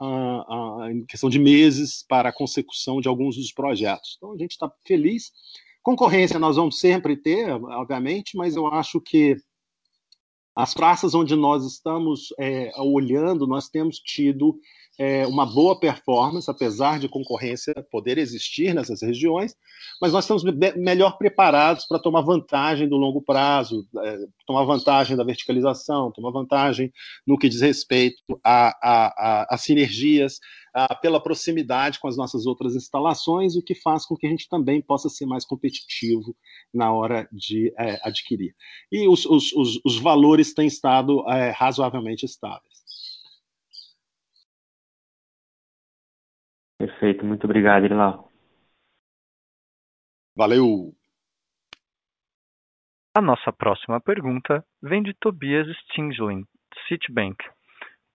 uh, 0.01 0.85
uh, 0.85 0.91
em 0.91 1.05
questão 1.05 1.29
de 1.29 1.39
meses, 1.39 2.05
para 2.09 2.31
a 2.31 2.33
consecução 2.33 3.01
de 3.01 3.09
alguns 3.09 3.37
dos 3.37 3.53
projetos. 3.53 4.15
Então 4.17 4.33
a 4.33 4.39
gente 4.39 4.53
está 4.53 4.73
feliz. 4.87 5.31
Concorrência 5.83 6.39
nós 6.39 6.57
vamos 6.57 6.79
sempre 6.79 7.17
ter, 7.17 7.51
obviamente, 7.53 8.37
mas 8.37 8.57
eu 8.57 8.67
acho 8.67 9.01
que 9.01 9.37
as 10.57 10.75
praças 10.75 11.15
onde 11.15 11.37
nós 11.37 11.65
estamos 11.65 12.29
é, 12.39 12.73
olhando, 12.79 13.47
nós 13.47 13.69
temos 13.69 13.99
tido 13.99 14.59
é, 15.01 15.27
uma 15.27 15.47
boa 15.47 15.81
performance, 15.81 16.51
apesar 16.51 16.99
de 16.99 17.09
concorrência 17.09 17.73
poder 17.91 18.19
existir 18.19 18.75
nessas 18.75 19.01
regiões, 19.01 19.57
mas 19.99 20.13
nós 20.13 20.25
estamos 20.25 20.45
melhor 20.77 21.17
preparados 21.17 21.87
para 21.87 21.99
tomar 21.99 22.21
vantagem 22.21 22.87
do 22.87 22.99
longo 22.99 23.23
prazo, 23.23 23.89
é, 23.97 24.19
tomar 24.47 24.65
vantagem 24.65 25.17
da 25.17 25.25
verticalização, 25.25 26.13
tomar 26.13 26.31
vantagem 26.31 26.93
no 27.27 27.39
que 27.39 27.49
diz 27.49 27.63
respeito 27.63 28.23
a, 28.45 28.77
a, 28.83 29.07
a, 29.07 29.55
a 29.55 29.57
sinergias, 29.57 30.39
a, 30.75 30.95
pela 30.95 31.19
proximidade 31.19 31.99
com 31.99 32.07
as 32.07 32.19
nossas 32.19 32.45
outras 32.45 32.77
instalações, 32.77 33.57
o 33.57 33.63
que 33.63 33.75
faz 33.75 34.05
com 34.05 34.15
que 34.15 34.27
a 34.27 34.31
gente 34.31 34.51
também 34.51 34.83
possa 34.83 35.09
ser 35.09 35.25
mais 35.25 35.47
competitivo 35.47 36.37
na 36.75 36.93
hora 36.93 37.27
de 37.33 37.73
é, 37.79 37.99
adquirir. 38.07 38.55
E 38.93 39.09
os, 39.09 39.25
os, 39.25 39.51
os, 39.55 39.81
os, 39.83 39.99
valores 39.99 40.53
têm 40.53 40.67
estado 40.67 41.27
é, 41.31 41.53
razoavelmente 41.53 42.27
estáveis. 42.27 42.70
Perfeito, 46.81 47.27
muito 47.27 47.45
obrigado, 47.45 47.85
Irlau. 47.85 48.31
Valeu! 50.35 50.95
A 53.15 53.21
nossa 53.21 53.53
próxima 53.53 54.01
pergunta 54.01 54.65
vem 54.83 55.03
de 55.03 55.13
Tobias 55.21 55.67
Stingling, 55.83 56.47
Citibank. 56.89 57.37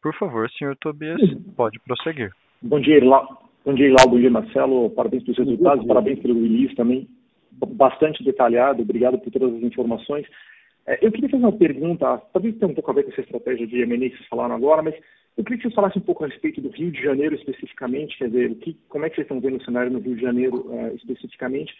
Por 0.01 0.15
favor, 0.17 0.49
senhor 0.49 0.75
Tobias, 0.77 1.21
pode 1.55 1.79
prosseguir. 1.81 2.31
Bom 2.59 2.79
dia, 2.79 2.97
Irlau. 2.97 3.51
Bom 3.63 3.75
dia, 3.75 3.85
Irlau. 3.85 4.09
Bom 4.09 4.19
dia, 4.19 4.31
Marcelo. 4.31 4.89
Parabéns 4.89 5.23
pelos 5.25 5.37
resultados, 5.37 5.85
parabéns 5.85 6.19
pelo 6.19 6.41
release 6.41 6.73
também. 6.73 7.07
Bastante 7.51 8.23
detalhado, 8.23 8.81
obrigado 8.81 9.19
por 9.19 9.31
todas 9.31 9.53
as 9.53 9.61
informações. 9.61 10.25
É, 10.87 11.05
eu 11.05 11.11
queria 11.11 11.29
fazer 11.29 11.43
uma 11.43 11.55
pergunta, 11.55 12.17
talvez 12.33 12.57
tenha 12.57 12.71
um 12.71 12.73
pouco 12.73 12.89
a 12.89 12.95
ver 12.95 13.03
com 13.03 13.11
essa 13.11 13.21
estratégia 13.21 13.67
de 13.67 13.79
M&A 13.81 14.09
que 14.09 14.17
vocês 14.17 14.27
falaram 14.27 14.55
agora, 14.55 14.81
mas 14.81 14.95
eu 15.37 15.43
queria 15.43 15.57
que 15.57 15.63
vocês 15.63 15.75
falassem 15.75 16.01
um 16.01 16.05
pouco 16.05 16.23
a 16.23 16.27
respeito 16.27 16.61
do 16.61 16.69
Rio 16.69 16.91
de 16.91 17.01
Janeiro 17.01 17.35
especificamente, 17.35 18.17
quer 18.17 18.29
dizer, 18.29 18.55
que, 18.55 18.77
como 18.87 19.05
é 19.05 19.09
que 19.09 19.15
vocês 19.15 19.25
estão 19.25 19.41
vendo 19.41 19.57
o 19.57 19.63
cenário 19.63 19.91
no 19.91 19.99
Rio 19.99 20.15
de 20.15 20.21
Janeiro 20.21 20.65
uh, 20.67 20.95
especificamente. 20.95 21.73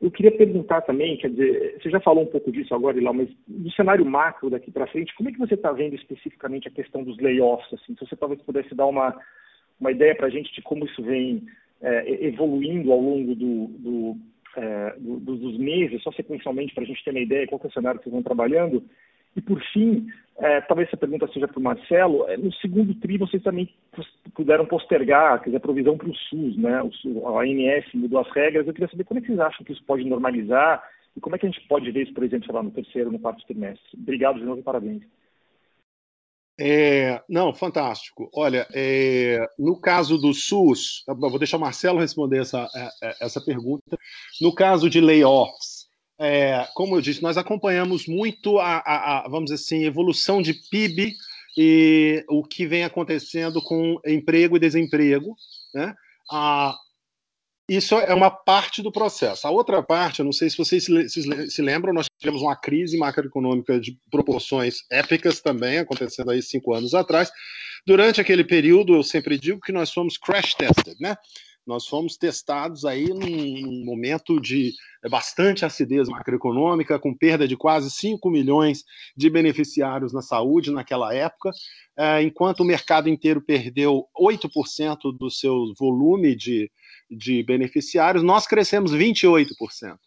Eu 0.00 0.10
queria 0.10 0.30
perguntar 0.30 0.82
também, 0.82 1.16
quer 1.16 1.30
dizer, 1.30 1.78
você 1.80 1.90
já 1.90 2.00
falou 2.00 2.22
um 2.22 2.28
pouco 2.28 2.52
disso 2.52 2.72
agora, 2.74 2.98
Ilau, 2.98 3.14
mas 3.14 3.28
do 3.48 3.70
cenário 3.72 4.04
macro 4.04 4.50
daqui 4.50 4.70
para 4.70 4.86
frente, 4.86 5.14
como 5.16 5.28
é 5.28 5.32
que 5.32 5.38
você 5.38 5.54
está 5.54 5.72
vendo 5.72 5.94
especificamente 5.94 6.68
a 6.68 6.70
questão 6.70 7.02
dos 7.02 7.16
layoffs? 7.18 7.72
Assim? 7.72 7.94
Se 7.94 8.06
você 8.06 8.14
talvez 8.14 8.40
pudesse 8.42 8.74
dar 8.74 8.86
uma, 8.86 9.18
uma 9.80 9.90
ideia 9.90 10.14
para 10.14 10.26
a 10.26 10.30
gente 10.30 10.54
de 10.54 10.62
como 10.62 10.84
isso 10.84 11.02
vem 11.02 11.44
é, 11.80 12.26
evoluindo 12.26 12.92
ao 12.92 13.00
longo 13.00 13.34
do, 13.34 13.66
do, 13.66 14.16
é, 14.56 14.94
do, 14.98 15.18
dos 15.36 15.58
meses, 15.58 16.02
só 16.02 16.12
sequencialmente 16.12 16.74
para 16.74 16.84
a 16.84 16.86
gente 16.86 17.02
ter 17.02 17.10
uma 17.10 17.20
ideia 17.20 17.46
qual 17.46 17.60
é 17.64 17.66
o 17.66 17.72
cenário 17.72 17.98
que 17.98 18.04
vocês 18.04 18.12
vão 18.12 18.22
trabalhando. 18.22 18.84
E, 19.38 19.40
por 19.40 19.62
fim, 19.72 20.08
é, 20.36 20.60
talvez 20.62 20.88
essa 20.88 20.96
pergunta 20.96 21.28
seja 21.28 21.46
para 21.46 21.60
o 21.60 21.62
Marcelo, 21.62 22.28
é, 22.28 22.36
no 22.36 22.52
segundo 22.54 22.92
TRI 22.96 23.18
vocês 23.18 23.40
também 23.40 23.72
puderam 24.34 24.66
postergar, 24.66 25.38
quer 25.38 25.46
dizer, 25.46 25.58
a 25.58 25.60
provisão 25.60 25.96
para 25.96 26.08
o 26.08 26.14
SUS, 26.14 26.56
né? 26.56 26.82
O, 26.82 27.28
a 27.28 27.42
ANS 27.44 27.84
mudou 27.94 28.18
as 28.18 28.28
regras. 28.32 28.66
Eu 28.66 28.72
queria 28.72 28.90
saber 28.90 29.04
como 29.04 29.18
é 29.18 29.20
que 29.20 29.28
vocês 29.28 29.38
acham 29.38 29.64
que 29.64 29.72
isso 29.72 29.84
pode 29.84 30.04
normalizar 30.04 30.82
e 31.16 31.20
como 31.20 31.36
é 31.36 31.38
que 31.38 31.46
a 31.46 31.48
gente 31.48 31.66
pode 31.68 31.88
ver 31.92 32.02
isso, 32.02 32.14
por 32.14 32.24
exemplo, 32.24 32.52
lá, 32.52 32.64
no 32.64 32.72
terceiro, 32.72 33.12
no 33.12 33.20
quarto 33.20 33.46
trimestre. 33.46 33.86
Obrigado 33.94 34.40
de 34.40 34.44
novo 34.44 34.58
e 34.58 34.64
parabéns. 34.64 35.02
É, 36.60 37.22
não, 37.28 37.54
fantástico. 37.54 38.28
Olha, 38.34 38.66
é, 38.74 39.38
no 39.56 39.80
caso 39.80 40.18
do 40.18 40.34
SUS, 40.34 41.04
vou 41.06 41.38
deixar 41.38 41.58
o 41.58 41.60
Marcelo 41.60 42.00
responder 42.00 42.40
essa, 42.40 42.68
é, 42.74 43.08
é, 43.08 43.16
essa 43.20 43.40
pergunta. 43.40 43.96
No 44.40 44.52
caso 44.52 44.90
de 44.90 45.00
layoffs, 45.00 45.77
é, 46.18 46.66
como 46.74 46.96
eu 46.96 47.00
disse, 47.00 47.22
nós 47.22 47.36
acompanhamos 47.36 48.06
muito 48.06 48.58
a, 48.58 48.78
a, 48.78 49.18
a, 49.18 49.28
vamos 49.28 49.50
dizer 49.50 49.54
assim, 49.54 49.84
evolução 49.84 50.42
de 50.42 50.52
PIB 50.52 51.14
e 51.56 52.24
o 52.28 52.42
que 52.42 52.66
vem 52.66 52.84
acontecendo 52.84 53.62
com 53.62 54.00
emprego 54.06 54.56
e 54.56 54.60
desemprego. 54.60 55.36
Né? 55.74 55.94
A, 56.30 56.74
isso 57.68 57.94
é 57.94 58.14
uma 58.14 58.30
parte 58.30 58.82
do 58.82 58.90
processo. 58.90 59.46
A 59.46 59.50
outra 59.50 59.82
parte, 59.82 60.20
eu 60.20 60.24
não 60.24 60.32
sei 60.32 60.50
se 60.50 60.56
vocês 60.56 60.84
se, 60.84 61.50
se 61.50 61.62
lembram, 61.62 61.92
nós 61.92 62.06
tivemos 62.18 62.42
uma 62.42 62.56
crise 62.56 62.96
macroeconômica 62.96 63.78
de 63.78 63.98
proporções 64.10 64.78
épicas 64.90 65.40
também, 65.40 65.78
acontecendo 65.78 66.30
aí 66.30 66.42
cinco 66.42 66.74
anos 66.74 66.94
atrás. 66.94 67.30
Durante 67.86 68.20
aquele 68.20 68.42
período, 68.42 68.94
eu 68.94 69.02
sempre 69.02 69.38
digo 69.38 69.60
que 69.60 69.72
nós 69.72 69.92
fomos 69.92 70.16
crash 70.16 70.54
tested, 70.54 70.96
né? 71.00 71.16
Nós 71.68 71.86
fomos 71.86 72.16
testados 72.16 72.86
aí 72.86 73.08
num, 73.08 73.84
momento 73.84 74.40
de 74.40 74.72
bastante 75.10 75.66
acidez 75.66 76.08
macroeconômica, 76.08 76.98
com 76.98 77.14
perda 77.14 77.46
de 77.46 77.58
quase 77.58 77.90
5 77.90 78.30
milhões 78.30 78.84
de 79.14 79.28
beneficiários 79.28 80.14
na 80.14 80.22
saúde 80.22 80.72
naquela 80.72 81.14
época, 81.14 81.50
é, 81.94 82.22
enquanto 82.22 82.60
o 82.60 82.64
mercado 82.64 83.10
inteiro 83.10 83.42
perdeu 83.42 84.06
8% 84.18 85.14
do 85.14 85.30
seu 85.30 85.74
volume 85.78 86.34
de, 86.34 86.70
de 87.10 87.42
beneficiários, 87.42 88.22
nós 88.22 88.46
crescemos 88.46 88.90
28%. 88.94 89.98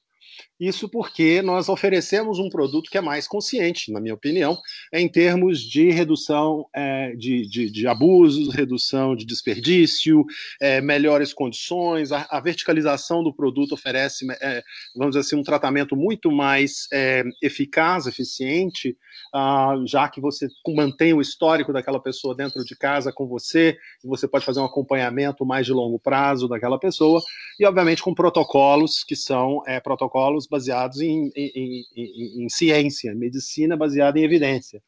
Isso 0.62 0.88
porque 0.88 1.42
nós 1.42 1.70
oferecemos 1.70 2.38
um 2.38 2.48
produto 2.48 2.92
que 2.92 2.98
é 3.00 3.02
mais 3.02 3.28
consciente, 3.28 3.92
na 3.92 4.00
minha 4.00 4.14
opinião, 4.14 4.56
em 4.94 5.10
termos 5.10 5.60
de 5.60 5.90
redução 5.90 6.68
é, 6.72 7.16
de, 7.16 7.50
de, 7.50 7.68
de, 7.72 7.88
abusos, 7.88 8.54
redução 8.54 9.16
de 9.16 9.26
desperdício, 9.26 10.24
é, 10.62 10.80
melhores 10.80 11.34
condições. 11.34 12.12
A, 12.12 12.28
a, 12.30 12.40
verticalização 12.40 13.24
do 13.24 13.34
produto 13.34 13.72
oferece, 13.72 14.24
é, 14.40 14.62
vamos 14.96 15.16
dizer 15.16 15.22
assim, 15.22 15.36
um 15.36 15.42
tratamento 15.42 15.96
muito 15.96 16.32
mais 16.32 16.88
é, 16.94 17.24
eficaz, 17.42 18.06
eficiente, 18.06 18.96
ah, 19.34 19.74
já 19.88 20.08
que 20.10 20.22
você 20.22 20.48
mantém 20.68 21.12
o 21.12 21.22
histórico 21.22 21.74
daquela 21.74 22.00
pessoa 22.00 22.36
dentro 22.36 22.64
de 22.64 22.76
casa 22.76 23.12
com 23.12 23.26
você, 23.26 23.76
e 24.04 24.08
você 24.08 24.28
pode 24.28 24.46
fazer 24.46 24.60
um 24.60 24.66
acompanhamento 24.66 25.44
mais 25.44 25.66
de 25.66 25.74
longo 25.74 25.98
prazo 25.98 26.48
daquela 26.48 26.78
pessoa, 26.78 27.20
e 27.60 27.66
obviamente 27.66 28.04
com 28.04 28.14
protocolos 28.14 29.04
que 29.04 29.16
são 29.16 29.64
é, 29.66 29.80
protocolos 29.80 30.51
baseados 30.52 31.00
em, 31.00 31.32
em, 31.36 31.84
em, 31.96 32.46
em 32.46 32.50
ciência, 32.50 33.16
medicina 33.16 33.78
baseada 33.78 34.20
em 34.20 34.24
evidência. 34.24 34.84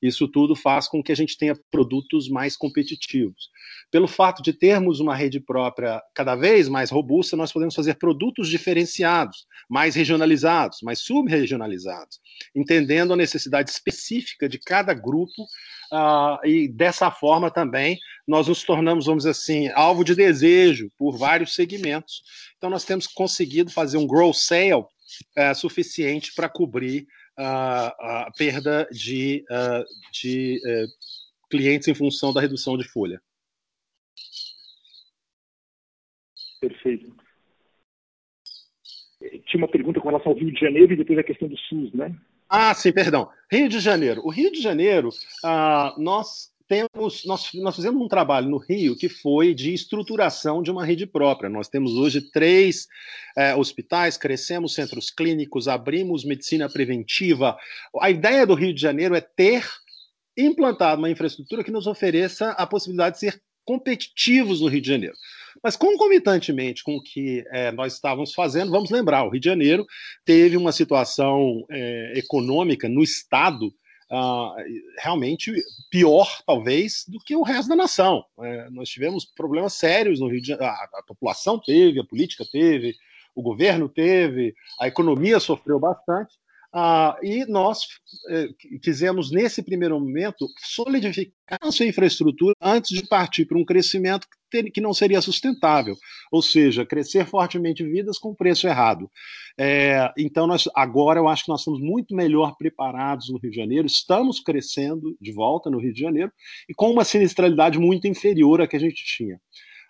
Isso 0.00 0.28
tudo 0.28 0.54
faz 0.54 0.86
com 0.86 1.02
que 1.02 1.10
a 1.10 1.16
gente 1.16 1.38
tenha 1.38 1.58
produtos 1.70 2.28
mais 2.28 2.56
competitivos. 2.56 3.48
Pelo 3.90 4.06
fato 4.06 4.42
de 4.42 4.52
termos 4.52 5.00
uma 5.00 5.16
rede 5.16 5.40
própria 5.40 6.02
cada 6.14 6.34
vez 6.34 6.68
mais 6.68 6.90
robusta, 6.90 7.36
nós 7.36 7.52
podemos 7.52 7.74
fazer 7.74 7.94
produtos 7.94 8.48
diferenciados, 8.48 9.46
mais 9.68 9.94
regionalizados, 9.94 10.80
mais 10.82 11.00
subregionalizados, 11.00 12.20
entendendo 12.54 13.14
a 13.14 13.16
necessidade 13.16 13.70
específica 13.70 14.48
de 14.48 14.58
cada 14.58 14.92
grupo 14.92 15.42
uh, 15.92 16.46
e 16.46 16.68
dessa 16.68 17.10
forma 17.10 17.50
também 17.50 17.98
nós 18.26 18.48
nos 18.48 18.64
tornamos, 18.64 19.06
vamos 19.06 19.22
dizer 19.22 19.30
assim, 19.30 19.68
alvo 19.68 20.02
de 20.02 20.14
desejo 20.14 20.90
por 20.98 21.16
vários 21.16 21.54
segmentos. 21.54 22.22
Então 22.56 22.68
nós 22.68 22.84
temos 22.84 23.06
conseguido 23.06 23.70
fazer 23.70 23.98
um 23.98 24.06
grow 24.06 24.34
sale 24.34 24.72
uh, 24.74 25.54
suficiente 25.54 26.34
para 26.34 26.48
cobrir 26.48 27.06
uh, 27.38 27.92
a 27.98 28.32
perda 28.36 28.88
de, 28.90 29.44
uh, 29.50 29.84
de 30.12 30.60
clientes 31.50 31.86
em 31.86 31.94
função 31.94 32.32
da 32.32 32.40
redução 32.40 32.76
de 32.76 32.84
folha. 32.88 33.22
Perfeito. 36.60 37.14
Tinha 39.46 39.62
uma 39.62 39.70
pergunta 39.70 40.00
com 40.00 40.08
relação 40.08 40.32
ao 40.32 40.38
Rio 40.38 40.52
de 40.52 40.60
Janeiro 40.60 40.92
e 40.92 40.96
depois 40.96 41.18
a 41.18 41.22
questão 41.22 41.48
do 41.48 41.56
SUS, 41.56 41.92
né? 41.92 42.14
Ah, 42.48 42.74
sim, 42.74 42.92
perdão. 42.92 43.30
Rio 43.50 43.68
de 43.68 43.80
Janeiro. 43.80 44.22
O 44.24 44.30
Rio 44.30 44.52
de 44.52 44.60
Janeiro, 44.60 45.10
ah, 45.44 45.94
nós 45.98 46.52
temos, 46.68 47.24
nós, 47.24 47.50
nós 47.54 47.76
fizemos 47.76 48.00
um 48.02 48.08
trabalho 48.08 48.48
no 48.48 48.58
Rio 48.58 48.96
que 48.96 49.08
foi 49.08 49.54
de 49.54 49.72
estruturação 49.72 50.62
de 50.62 50.70
uma 50.70 50.84
rede 50.84 51.06
própria. 51.06 51.48
Nós 51.48 51.68
temos 51.68 51.92
hoje 51.92 52.20
três 52.30 52.86
é, 53.36 53.54
hospitais, 53.54 54.16
crescemos 54.16 54.74
centros 54.74 55.10
clínicos, 55.10 55.68
abrimos 55.68 56.24
medicina 56.24 56.68
preventiva. 56.68 57.56
A 58.00 58.10
ideia 58.10 58.46
do 58.46 58.54
Rio 58.54 58.74
de 58.74 58.80
Janeiro 58.80 59.14
é 59.14 59.20
ter 59.20 59.64
implantado 60.36 61.00
uma 61.00 61.10
infraestrutura 61.10 61.64
que 61.64 61.70
nos 61.70 61.86
ofereça 61.86 62.50
a 62.50 62.66
possibilidade 62.66 63.14
de 63.14 63.20
ser 63.20 63.40
competitivos 63.64 64.60
no 64.60 64.68
Rio 64.68 64.80
de 64.80 64.88
Janeiro. 64.88 65.16
Mas 65.62 65.76
concomitantemente 65.76 66.84
com 66.84 66.96
o 66.96 67.02
que 67.02 67.44
é, 67.50 67.72
nós 67.72 67.94
estávamos 67.94 68.34
fazendo, 68.34 68.70
vamos 68.70 68.90
lembrar, 68.90 69.24
o 69.24 69.30
Rio 69.30 69.40
de 69.40 69.48
Janeiro 69.48 69.86
teve 70.24 70.56
uma 70.56 70.72
situação 70.72 71.64
é, 71.70 72.12
econômica 72.16 72.88
no 72.88 73.02
Estado 73.02 73.72
Uh, 74.08 74.54
realmente 74.98 75.52
pior, 75.90 76.28
talvez, 76.46 77.04
do 77.08 77.18
que 77.18 77.34
o 77.34 77.42
resto 77.42 77.68
da 77.68 77.74
nação. 77.74 78.24
É, 78.40 78.70
nós 78.70 78.88
tivemos 78.88 79.24
problemas 79.24 79.72
sérios 79.72 80.20
no 80.20 80.28
Rio 80.28 80.40
de 80.40 80.48
Janeiro. 80.48 80.72
A, 80.72 80.98
a, 81.00 81.02
população 81.02 81.58
teve, 81.58 81.98
a 81.98 82.04
política 82.04 82.44
teve, 82.50 82.94
o 83.34 83.42
governo 83.42 83.88
teve, 83.88 84.54
a 84.80 84.86
economia 84.86 85.40
sofreu 85.40 85.80
bastante. 85.80 86.38
Ah, 86.78 87.16
e 87.22 87.46
nós 87.46 87.78
eh, 88.28 88.48
quisemos, 88.82 89.30
nesse 89.30 89.62
primeiro 89.62 89.98
momento, 89.98 90.46
solidificar 90.58 91.58
a 91.62 91.72
sua 91.72 91.86
infraestrutura 91.86 92.54
antes 92.60 92.90
de 92.90 93.08
partir 93.08 93.46
para 93.46 93.56
um 93.56 93.64
crescimento 93.64 94.26
que, 94.26 94.36
ter, 94.50 94.70
que 94.70 94.80
não 94.82 94.92
seria 94.92 95.22
sustentável, 95.22 95.96
ou 96.30 96.42
seja, 96.42 96.84
crescer 96.84 97.24
fortemente 97.24 97.82
vidas 97.82 98.18
com 98.18 98.34
preço 98.34 98.68
errado. 98.68 99.10
É, 99.58 100.12
então, 100.18 100.46
nós, 100.46 100.68
agora 100.74 101.18
eu 101.18 101.28
acho 101.28 101.44
que 101.46 101.50
nós 101.50 101.60
estamos 101.60 101.80
muito 101.80 102.14
melhor 102.14 102.54
preparados 102.58 103.30
no 103.30 103.38
Rio 103.38 103.52
de 103.52 103.56
Janeiro, 103.56 103.86
estamos 103.86 104.38
crescendo 104.38 105.16
de 105.18 105.32
volta 105.32 105.70
no 105.70 105.78
Rio 105.78 105.94
de 105.94 106.00
Janeiro 106.00 106.30
e 106.68 106.74
com 106.74 106.90
uma 106.90 107.06
sinistralidade 107.06 107.78
muito 107.78 108.06
inferior 108.06 108.60
à 108.60 108.66
que 108.66 108.76
a 108.76 108.80
gente 108.80 109.02
tinha. 109.02 109.40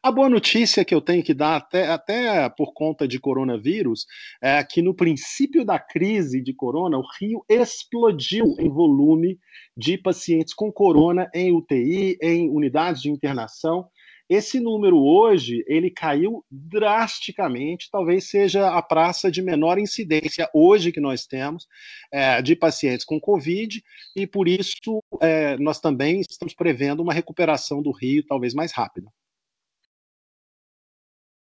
A 0.07 0.13
boa 0.13 0.29
notícia 0.29 0.85
que 0.85 0.95
eu 0.95 1.01
tenho 1.01 1.21
que 1.21 1.35
dar, 1.35 1.57
até, 1.57 1.89
até 1.89 2.49
por 2.51 2.73
conta 2.73 3.09
de 3.09 3.19
coronavírus, 3.19 4.07
é 4.41 4.63
que 4.63 4.81
no 4.81 4.95
princípio 4.95 5.65
da 5.65 5.81
crise 5.81 6.41
de 6.41 6.55
corona, 6.55 6.97
o 6.97 7.03
Rio 7.19 7.45
explodiu 7.49 8.55
em 8.61 8.69
volume 8.69 9.37
de 9.77 9.99
pacientes 9.99 10.55
com 10.55 10.71
corona 10.71 11.29
em 11.35 11.51
UTI, 11.53 12.17
em 12.23 12.49
unidades 12.49 13.03
de 13.03 13.11
internação. 13.11 13.89
Esse 14.29 14.61
número 14.61 14.97
hoje 14.97 15.65
ele 15.67 15.91
caiu 15.91 16.45
drasticamente, 16.49 17.89
talvez 17.91 18.31
seja 18.31 18.69
a 18.69 18.81
praça 18.83 19.29
de 19.29 19.43
menor 19.43 19.77
incidência 19.77 20.49
hoje 20.55 20.93
que 20.93 21.01
nós 21.01 21.27
temos 21.27 21.67
é, 22.13 22.41
de 22.41 22.55
pacientes 22.55 23.05
com 23.05 23.19
Covid, 23.19 23.83
e 24.15 24.25
por 24.25 24.47
isso 24.47 25.03
é, 25.21 25.59
nós 25.59 25.81
também 25.81 26.21
estamos 26.21 26.55
prevendo 26.55 27.03
uma 27.03 27.13
recuperação 27.13 27.83
do 27.83 27.91
Rio 27.91 28.25
talvez 28.25 28.55
mais 28.55 28.71
rápida. 28.71 29.11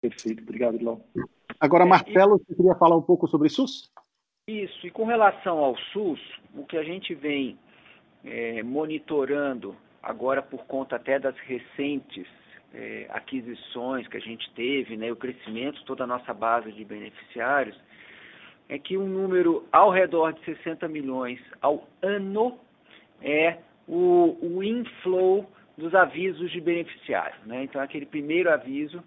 Perfeito, 0.02 0.42
obrigado, 0.42 0.80
Ilau. 0.80 1.00
Agora, 1.60 1.86
Marcelo, 1.86 2.38
você 2.38 2.56
queria 2.56 2.74
falar 2.74 2.96
um 2.96 3.02
pouco 3.02 3.28
sobre 3.28 3.48
SUS? 3.48 3.88
Isso, 4.48 4.84
e 4.84 4.90
com 4.90 5.04
relação 5.04 5.58
ao 5.58 5.76
SUS, 5.92 6.20
o 6.56 6.64
que 6.64 6.76
a 6.76 6.82
gente 6.82 7.14
vem 7.14 7.56
é, 8.24 8.60
monitorando 8.64 9.76
agora 10.02 10.42
por 10.42 10.64
conta 10.64 10.96
até 10.96 11.20
das 11.20 11.38
recentes 11.38 12.26
é, 12.74 13.06
aquisições 13.10 14.08
que 14.08 14.16
a 14.16 14.20
gente 14.20 14.50
teve, 14.54 14.96
né, 14.96 15.12
o 15.12 15.16
crescimento 15.16 15.78
de 15.78 15.84
toda 15.84 16.02
a 16.02 16.06
nossa 16.06 16.34
base 16.34 16.72
de 16.72 16.84
beneficiários, 16.84 17.78
é 18.68 18.78
que 18.78 18.98
um 18.98 19.06
número 19.06 19.64
ao 19.70 19.90
redor 19.90 20.32
de 20.32 20.44
60 20.44 20.88
milhões 20.88 21.38
ao 21.60 21.86
ano 22.02 22.58
é 23.20 23.58
o, 23.86 24.36
o 24.42 24.64
inflow 24.64 25.48
dos 25.78 25.94
avisos 25.94 26.50
de 26.50 26.60
beneficiário. 26.60 27.36
Né? 27.46 27.62
Então, 27.62 27.80
aquele 27.80 28.06
primeiro 28.06 28.50
aviso 28.50 29.02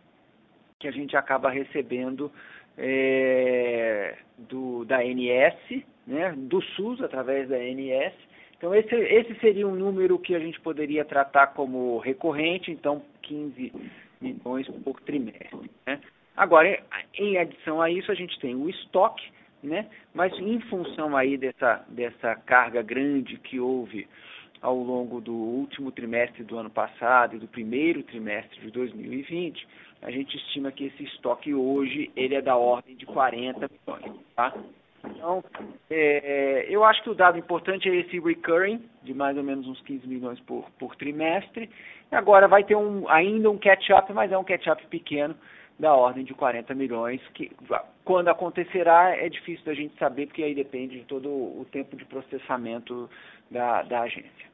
que 0.79 0.87
a 0.87 0.91
gente 0.91 1.15
acaba 1.15 1.49
recebendo 1.49 2.31
é, 2.77 4.15
do, 4.37 4.83
da 4.85 4.99
ANS, 4.99 5.83
né, 6.05 6.33
do 6.37 6.61
SUS 6.61 7.01
através 7.01 7.47
da 7.49 7.55
ANS. 7.55 8.13
Então 8.57 8.73
esse, 8.73 8.93
esse 8.95 9.35
seria 9.39 9.67
um 9.67 9.75
número 9.75 10.19
que 10.19 10.35
a 10.35 10.39
gente 10.39 10.59
poderia 10.61 11.05
tratar 11.05 11.47
como 11.47 11.97
recorrente, 11.99 12.71
então 12.71 13.01
15 13.21 13.71
milhões 14.21 14.67
por 14.83 14.99
trimestre. 15.01 15.69
Né? 15.85 15.99
Agora, 16.35 16.83
em 17.17 17.37
adição 17.37 17.81
a 17.81 17.89
isso, 17.89 18.11
a 18.11 18.15
gente 18.15 18.39
tem 18.39 18.55
o 18.55 18.69
estoque, 18.69 19.25
né? 19.63 19.87
mas 20.13 20.33
em 20.39 20.59
função 20.61 21.15
aí 21.15 21.37
dessa, 21.37 21.85
dessa 21.89 22.35
carga 22.35 22.81
grande 22.81 23.37
que 23.37 23.59
houve 23.59 24.07
ao 24.61 24.77
longo 24.77 25.21
do 25.21 25.33
último 25.33 25.91
trimestre 25.91 26.43
do 26.43 26.57
ano 26.57 26.69
passado 26.69 27.35
e 27.35 27.39
do 27.39 27.47
primeiro 27.47 28.01
trimestre 28.03 28.59
de 28.61 28.71
2020, 28.71 29.67
a 30.05 30.11
gente 30.11 30.37
estima 30.37 30.71
que 30.71 30.85
esse 30.85 31.03
estoque 31.03 31.51
hoje 31.51 32.11
ele 32.15 32.35
é 32.35 32.41
da 32.41 32.55
ordem 32.55 32.95
de 32.95 33.07
40 33.07 33.67
milhões. 33.67 34.19
Tá? 34.35 34.53
Então, 35.03 35.43
é, 35.89 36.67
eu 36.69 36.83
acho 36.83 37.01
que 37.01 37.09
o 37.09 37.15
dado 37.15 37.39
importante 37.39 37.89
é 37.89 37.95
esse 37.95 38.19
recurring, 38.19 38.79
de 39.01 39.15
mais 39.15 39.35
ou 39.35 39.43
menos 39.43 39.67
uns 39.67 39.81
15 39.81 40.07
milhões 40.07 40.39
por, 40.41 40.69
por 40.77 40.95
trimestre. 40.95 41.71
Agora 42.11 42.47
vai 42.47 42.63
ter 42.63 42.75
um, 42.75 43.09
ainda 43.09 43.49
um 43.49 43.57
catch-up, 43.57 44.13
mas 44.13 44.31
é 44.31 44.37
um 44.37 44.43
catch-up 44.43 44.85
pequeno, 44.87 45.35
da 45.79 45.93
ordem 45.93 46.23
de 46.23 46.35
40 46.35 46.73
milhões, 46.75 47.19
que 47.33 47.51
quando 48.03 48.29
acontecerá 48.29 49.15
é 49.17 49.27
difícil 49.27 49.65
da 49.65 49.73
gente 49.73 49.97
saber, 49.97 50.27
porque 50.27 50.43
aí 50.43 50.53
depende 50.53 50.99
de 50.99 51.05
todo 51.05 51.27
o 51.27 51.65
tempo 51.71 51.97
de 51.97 52.05
processamento 52.05 53.09
da, 53.49 53.81
da 53.81 54.01
agência. 54.01 54.45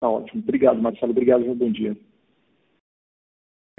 Tá 0.00 0.08
ótimo. 0.08 0.42
Obrigado, 0.42 0.80
Marcelo. 0.80 1.12
Obrigado, 1.12 1.42
bom 1.54 1.72
dia. 1.72 1.96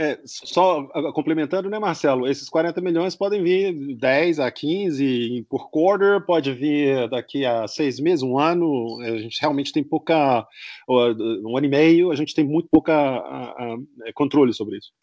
É, 0.02 0.18
só 0.24 0.88
complementando, 1.12 1.70
né, 1.70 1.78
Marcelo? 1.78 2.26
Esses 2.26 2.48
40 2.48 2.80
milhões 2.80 3.18
podem 3.18 3.44
vir 3.44 3.98
10 3.98 4.40
a 4.40 4.50
15 4.50 5.46
por 5.50 5.70
quarter, 5.70 6.26
pode 6.26 6.54
vir 6.54 7.10
daqui 7.10 7.46
a 7.46 7.68
seis 7.68 8.00
meses, 8.00 8.24
um 8.24 8.40
ano. 8.40 9.02
A 9.02 9.18
gente 9.18 9.42
realmente 9.42 9.74
tem 9.74 9.84
pouca. 9.84 10.48
Um 10.88 11.58
ano 11.58 11.66
e 11.66 11.70
meio, 11.70 12.12
a 12.12 12.16
gente 12.16 12.34
tem 12.34 12.46
muito 12.46 12.70
pouca 12.72 12.94
a, 12.94 13.50
a, 13.52 13.78
é, 14.06 14.14
controle 14.14 14.54
sobre 14.54 14.78
isso. 14.78 14.94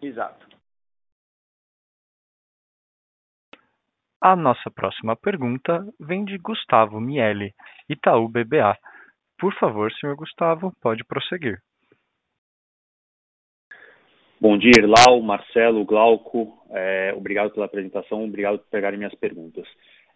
Exato. 0.00 0.48
A 4.22 4.34
nossa 4.34 4.70
próxima 4.70 5.14
pergunta 5.14 5.86
vem 6.00 6.24
de 6.24 6.38
Gustavo 6.38 6.98
Miele, 6.98 7.54
Itaú 7.90 8.26
BBA. 8.26 8.74
Por 9.38 9.52
favor, 9.58 9.92
senhor 9.92 10.16
Gustavo, 10.16 10.72
pode 10.80 11.04
prosseguir. 11.04 11.60
Bom 14.44 14.58
dia, 14.58 14.72
Irlau, 14.76 15.22
Marcelo, 15.22 15.86
Glauco. 15.86 16.52
É, 16.70 17.14
obrigado 17.16 17.50
pela 17.52 17.64
apresentação, 17.64 18.22
obrigado 18.22 18.58
por 18.58 18.68
pegarem 18.68 18.98
minhas 18.98 19.14
perguntas. 19.14 19.66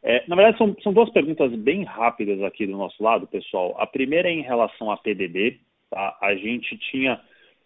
É, 0.03 0.22
na 0.29 0.37
verdade, 0.37 0.59
são, 0.59 0.76
são, 0.83 0.93
duas 0.93 1.09
perguntas 1.09 1.51
bem 1.55 1.83
rápidas 1.83 2.43
aqui 2.43 2.66
do 2.66 2.76
nosso 2.76 3.03
lado, 3.03 3.26
pessoal. 3.26 3.74
A 3.79 3.87
primeira 3.87 4.29
é 4.29 4.33
em 4.33 4.43
relação 4.43 4.91
a 4.91 4.99
PDD. 4.99 5.59
Tá? 5.89 6.18
A 6.20 6.35
gente 6.35 6.76
tinha 6.76 7.18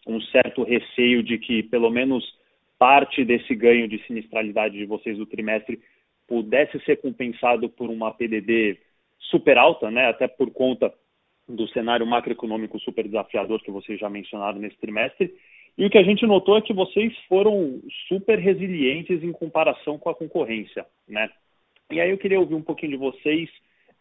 um 0.07 0.21
certo 0.21 0.63
receio 0.63 1.21
de 1.25 1.37
que, 1.37 1.65
pelo 1.65 1.91
menos, 1.91 2.25
parte 2.79 3.25
desse 3.25 3.57
ganho 3.57 3.89
de 3.89 3.99
sinistralidade 4.07 4.79
de 4.79 4.87
vocês 4.87 5.19
do 5.19 5.27
trimestre 5.27 5.81
pudesse 6.29 6.79
ser 6.85 7.01
compensado 7.01 7.69
por 7.69 7.91
uma 7.91 8.15
PDD 8.15 8.79
super 9.19 9.59
alta, 9.59 9.91
né? 9.91 10.07
até 10.07 10.29
por 10.29 10.53
conta 10.53 10.95
do 11.49 11.67
cenário 11.71 12.07
macroeconômico 12.07 12.79
super 12.79 13.03
desafiador 13.05 13.61
que 13.65 13.71
vocês 13.73 13.99
já 13.99 14.09
mencionaram 14.09 14.61
nesse 14.61 14.79
trimestre. 14.79 15.35
E 15.77 15.87
o 15.87 15.91
que 15.91 15.99
a 15.99 16.03
gente 16.03 16.27
notou 16.27 16.57
é 16.57 16.63
que 16.63 16.73
vocês 16.73 17.17
foram 17.29 17.81
super 18.09 18.39
resilientes 18.39 19.23
em 19.23 19.33
comparação 19.33 19.99
com 19.99 20.11
a 20.11 20.15
concorrência, 20.15 20.85
né? 21.09 21.31
E 21.91 22.01
aí 22.01 22.11
eu 22.11 22.19
queria 22.19 22.41
ouvir 22.41 22.55
um 22.55 22.63
pouquinho 22.63 22.93
de 22.93 22.99
vocês, 22.99 23.49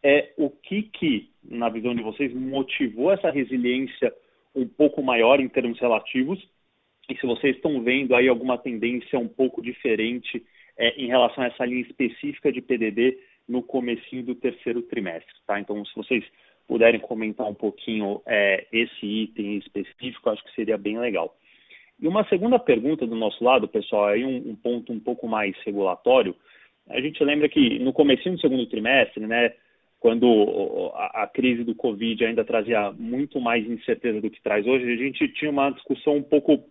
é, 0.03 0.33
o 0.37 0.49
que 0.49 0.83
que, 0.83 1.29
na 1.43 1.69
visão 1.69 1.95
de 1.95 2.01
vocês, 2.01 2.33
motivou 2.33 3.11
essa 3.11 3.29
resiliência 3.29 4.13
um 4.55 4.67
pouco 4.67 5.01
maior 5.01 5.39
em 5.39 5.47
termos 5.47 5.79
relativos, 5.79 6.45
e 7.09 7.17
se 7.17 7.25
vocês 7.25 7.55
estão 7.55 7.81
vendo 7.81 8.15
aí 8.15 8.27
alguma 8.27 8.57
tendência 8.57 9.19
um 9.19 9.27
pouco 9.27 9.61
diferente 9.61 10.43
é, 10.77 10.89
em 11.01 11.07
relação 11.07 11.43
a 11.43 11.47
essa 11.47 11.65
linha 11.65 11.81
específica 11.81 12.51
de 12.51 12.61
PDD 12.61 13.17
no 13.47 13.61
comecinho 13.61 14.23
do 14.23 14.35
terceiro 14.35 14.81
trimestre, 14.83 15.33
tá? 15.45 15.59
Então, 15.59 15.83
se 15.85 15.95
vocês 15.95 16.23
puderem 16.67 16.99
comentar 17.01 17.47
um 17.47 17.53
pouquinho 17.53 18.21
é, 18.25 18.65
esse 18.71 19.05
item 19.05 19.57
específico, 19.57 20.29
acho 20.29 20.43
que 20.43 20.55
seria 20.55 20.77
bem 20.77 20.97
legal. 20.97 21.35
E 22.01 22.07
uma 22.07 22.27
segunda 22.27 22.57
pergunta 22.57 23.05
do 23.05 23.15
nosso 23.15 23.43
lado, 23.43 23.67
pessoal, 23.67 24.07
aí 24.07 24.25
um, 24.25 24.51
um 24.51 24.55
ponto 24.55 24.91
um 24.91 24.99
pouco 24.99 25.27
mais 25.27 25.55
regulatório. 25.63 26.35
A 26.89 26.99
gente 26.99 27.23
lembra 27.23 27.47
que 27.47 27.77
no 27.77 27.93
começo 27.93 28.27
do 28.29 28.39
segundo 28.39 28.65
trimestre, 28.65 29.27
né, 29.27 29.53
quando 29.99 30.91
a, 30.95 31.23
a, 31.23 31.27
crise 31.27 31.63
do 31.63 31.75
Covid 31.75 32.25
ainda 32.25 32.43
trazia 32.43 32.91
muito 32.91 33.39
mais 33.39 33.69
incerteza 33.69 34.19
do 34.19 34.31
que 34.31 34.41
traz 34.41 34.65
hoje, 34.65 34.91
a 34.91 34.95
gente 34.95 35.27
tinha 35.33 35.51
uma 35.51 35.69
discussão 35.69 36.17
um 36.17 36.23
pouco 36.23 36.63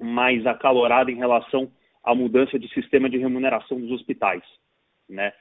mais 0.00 0.46
acalorada 0.46 1.10
em 1.10 1.16
relação 1.16 1.70
à 2.02 2.14
mudança 2.14 2.58
de 2.58 2.66
sistema 2.72 3.10
de 3.10 3.18
remuneração 3.18 3.78
dos 3.78 3.90
hospitais, 3.90 4.42
né? 5.08 5.34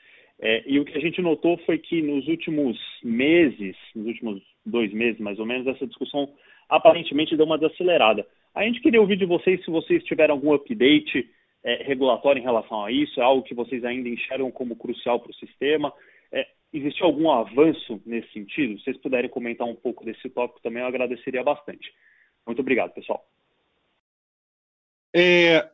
É, 0.44 0.64
e 0.66 0.80
o 0.80 0.86
que 0.86 0.98
a 0.98 1.02
gente 1.02 1.22
notou 1.22 1.58
foi 1.60 1.78
que 1.78 2.02
nos 2.02 2.28
últimos 2.28 2.78
meses, 3.04 3.78
nos 3.96 4.08
últimos 4.08 4.42
dois 4.66 4.92
meses 4.92 5.22
mais 5.22 5.40
ou 5.40 5.46
menos, 5.46 5.68
essa 5.68 5.86
discussão 5.88 6.28
aparentemente 6.68 7.38
deu 7.38 7.46
uma 7.46 7.58
desacelerada. 7.58 8.26
A 8.54 8.64
gente 8.64 8.82
queria 8.82 9.02
ouvir 9.02 9.18
de 9.18 9.26
vocês 9.26 9.64
se 9.64 9.72
vocês 9.72 10.04
tiveram 10.04 10.36
algum 10.36 10.54
update 10.54 11.30
é, 11.64 11.84
regulatório 11.84 12.40
em 12.40 12.44
relação 12.44 12.84
a 12.84 12.92
isso, 12.92 13.20
é 13.20 13.24
algo 13.24 13.44
que 13.44 13.54
vocês 13.54 13.84
ainda 13.86 14.10
enxergam 14.10 14.52
como 14.52 14.76
crucial 14.76 15.20
para 15.20 15.32
o 15.32 15.36
sistema. 15.36 15.94
É, 16.32 16.48
existiu 16.74 17.06
algum 17.06 17.30
avanço 17.32 18.02
nesse 18.06 18.32
sentido? 18.34 18.78
Se 18.78 18.86
vocês 18.86 18.98
puderem 18.98 19.30
comentar 19.30 19.68
um 19.68 19.76
pouco 19.76 20.04
desse 20.04 20.30
tópico 20.30 20.62
também, 20.62 20.82
eu 20.82 20.88
agradeceria 20.88 21.44
bastante. 21.44 21.94
Muito 22.46 22.60
obrigado, 22.60 22.94
pessoal. 22.94 23.24
É, 25.14 25.70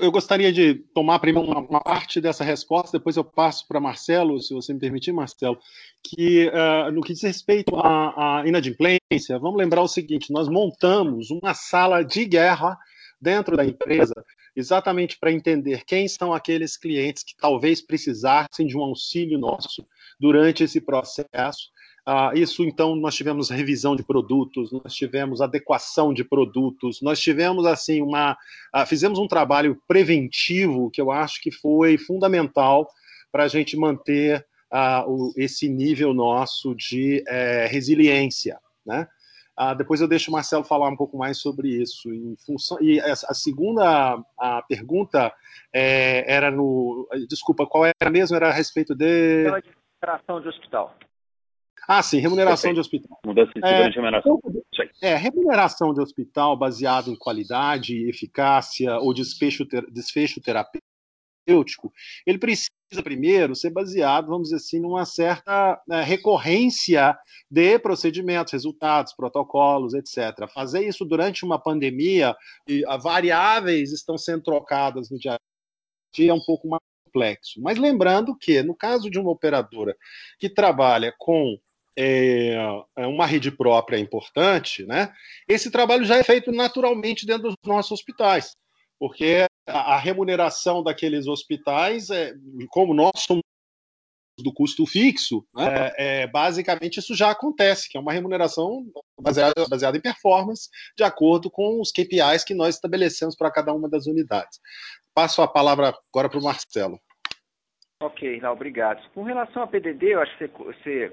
eu, 0.00 0.10
gostaria 0.10 0.50
de 0.50 0.74
tomar 0.94 1.18
primeiro 1.18 1.46
uma, 1.50 1.60
uma, 1.60 1.80
parte 1.82 2.18
dessa 2.18 2.42
resposta, 2.42 2.96
depois 2.96 3.14
eu 3.14 3.22
passo 3.22 3.68
para 3.68 3.78
Marcelo, 3.78 4.40
se 4.40 4.54
você 4.54 4.72
me 4.72 4.80
permitir, 4.80 5.12
Marcelo, 5.12 5.58
que 6.02 6.48
uh, 6.48 6.90
no 6.90 7.02
que 7.02 7.12
diz 7.12 7.22
respeito 7.22 7.76
à, 7.76 8.40
à 8.40 8.46
inadimplência, 8.46 9.38
vamos 9.38 9.58
lembrar 9.58 9.82
o 9.82 9.88
seguinte: 9.88 10.32
nós 10.32 10.48
montamos 10.48 11.30
uma 11.30 11.52
sala 11.52 12.02
de 12.02 12.24
guerra 12.24 12.78
dentro 13.20 13.54
da 13.54 13.66
empresa, 13.66 14.14
exatamente 14.56 15.18
para 15.18 15.30
entender 15.30 15.84
quem 15.84 16.08
são 16.08 16.32
aqueles 16.32 16.78
clientes 16.78 17.22
que 17.22 17.36
talvez 17.36 17.82
precisassem 17.82 18.66
de 18.66 18.78
um 18.78 18.82
auxílio 18.82 19.38
nosso 19.38 19.86
durante 20.18 20.64
esse 20.64 20.80
processo 20.80 21.68
ah, 22.06 22.32
isso, 22.34 22.64
então, 22.64 22.96
nós 22.96 23.14
tivemos 23.14 23.50
revisão 23.50 23.94
de 23.94 24.02
produtos, 24.02 24.72
nós 24.72 24.94
tivemos 24.94 25.40
adequação 25.40 26.12
de 26.12 26.24
produtos, 26.24 27.00
nós 27.02 27.20
tivemos, 27.20 27.66
assim, 27.66 28.02
uma. 28.02 28.36
Ah, 28.72 28.86
fizemos 28.86 29.18
um 29.18 29.28
trabalho 29.28 29.80
preventivo 29.86 30.90
que 30.90 31.00
eu 31.00 31.10
acho 31.10 31.40
que 31.42 31.50
foi 31.50 31.98
fundamental 31.98 32.88
para 33.30 33.44
a 33.44 33.48
gente 33.48 33.76
manter 33.76 34.44
ah, 34.70 35.04
o, 35.06 35.32
esse 35.36 35.68
nível 35.68 36.14
nosso 36.14 36.74
de 36.74 37.22
é, 37.28 37.66
resiliência, 37.66 38.58
né? 38.84 39.06
Ah, 39.56 39.74
depois 39.74 40.00
eu 40.00 40.08
deixo 40.08 40.30
o 40.30 40.32
Marcelo 40.32 40.64
falar 40.64 40.88
um 40.88 40.96
pouco 40.96 41.18
mais 41.18 41.38
sobre 41.38 41.68
isso. 41.68 42.10
Em 42.10 42.34
função, 42.46 42.78
e 42.80 42.98
a, 42.98 43.14
segunda 43.34 44.18
a 44.38 44.62
pergunta 44.62 45.30
é, 45.70 46.24
era 46.26 46.50
no. 46.50 47.06
Desculpa, 47.28 47.66
qual 47.66 47.84
era 47.84 48.10
mesmo? 48.10 48.34
Era 48.34 48.48
a 48.48 48.52
respeito 48.52 48.94
de. 48.94 49.46
Operação 50.00 50.40
de 50.40 50.48
hospital. 50.48 50.96
Ah, 51.92 52.04
sim, 52.04 52.18
remuneração 52.20 52.72
de 52.72 52.78
hospital. 52.78 53.18
Mudança 53.26 53.50
de 53.52 53.66
é, 53.66 53.88
remuneração. 53.88 54.40
É, 55.02 55.16
remuneração 55.16 55.92
de 55.92 56.00
hospital 56.00 56.56
baseado 56.56 57.10
em 57.10 57.16
qualidade, 57.16 58.08
eficácia 58.08 58.96
ou 58.98 59.12
desfecho, 59.12 59.66
ter, 59.66 59.84
desfecho 59.90 60.40
terapêutico, 60.40 61.92
ele 62.24 62.38
precisa 62.38 62.70
primeiro 63.02 63.56
ser 63.56 63.70
baseado, 63.70 64.28
vamos 64.28 64.50
dizer 64.50 64.56
assim, 64.58 64.78
numa 64.78 65.04
certa 65.04 65.82
né, 65.84 66.00
recorrência 66.04 67.18
de 67.50 67.76
procedimentos, 67.80 68.52
resultados, 68.52 69.12
protocolos, 69.12 69.92
etc. 69.92 70.48
Fazer 70.54 70.86
isso 70.86 71.04
durante 71.04 71.44
uma 71.44 71.58
pandemia, 71.58 72.36
e 72.68 72.84
variáveis 73.02 73.90
estão 73.90 74.16
sendo 74.16 74.44
trocadas 74.44 75.10
no 75.10 75.18
dia 75.18 75.34
a 75.34 75.38
dia, 76.14 76.30
é 76.30 76.34
um 76.34 76.44
pouco 76.46 76.68
mais 76.68 76.82
complexo. 77.04 77.60
Mas 77.60 77.78
lembrando 77.78 78.36
que, 78.36 78.62
no 78.62 78.76
caso 78.76 79.10
de 79.10 79.18
uma 79.18 79.32
operadora 79.32 79.96
que 80.38 80.48
trabalha 80.48 81.12
com 81.18 81.58
é, 82.02 82.54
é, 82.96 83.06
uma 83.06 83.26
rede 83.26 83.50
própria 83.50 83.98
importante, 83.98 84.86
né? 84.86 85.12
Esse 85.46 85.70
trabalho 85.70 86.04
já 86.04 86.16
é 86.16 86.24
feito 86.24 86.50
naturalmente 86.50 87.26
dentro 87.26 87.48
dos 87.48 87.56
nossos 87.66 87.92
hospitais, 87.92 88.56
porque 88.98 89.44
a, 89.68 89.94
a 89.94 89.98
remuneração 89.98 90.82
daqueles 90.82 91.26
hospitais, 91.26 92.08
é, 92.08 92.32
como 92.70 92.94
nós 92.94 93.12
somos 93.16 93.42
do 94.38 94.50
custo 94.54 94.86
fixo, 94.86 95.44
né, 95.54 95.92
é, 95.98 96.22
é, 96.22 96.26
basicamente 96.26 96.98
isso 96.98 97.14
já 97.14 97.30
acontece, 97.30 97.90
que 97.90 97.98
é 97.98 98.00
uma 98.00 98.14
remuneração 98.14 98.86
baseada, 99.20 99.68
baseada 99.68 99.98
em 99.98 100.00
performance, 100.00 100.70
de 100.96 101.04
acordo 101.04 101.50
com 101.50 101.78
os 101.78 101.92
KPIs 101.92 102.42
que 102.42 102.54
nós 102.54 102.76
estabelecemos 102.76 103.36
para 103.36 103.50
cada 103.50 103.74
uma 103.74 103.86
das 103.86 104.06
unidades. 104.06 104.58
Passo 105.12 105.42
a 105.42 105.48
palavra 105.48 105.94
agora 106.10 106.30
para 106.30 106.38
o 106.38 106.42
Marcelo. 106.42 106.98
Ok, 108.02 108.40
não, 108.40 108.52
obrigado. 108.52 109.06
Com 109.10 109.22
relação 109.22 109.62
a 109.62 109.66
PDD, 109.66 110.14
eu 110.14 110.22
acho 110.22 110.38
que 110.38 110.46
você 110.46 111.12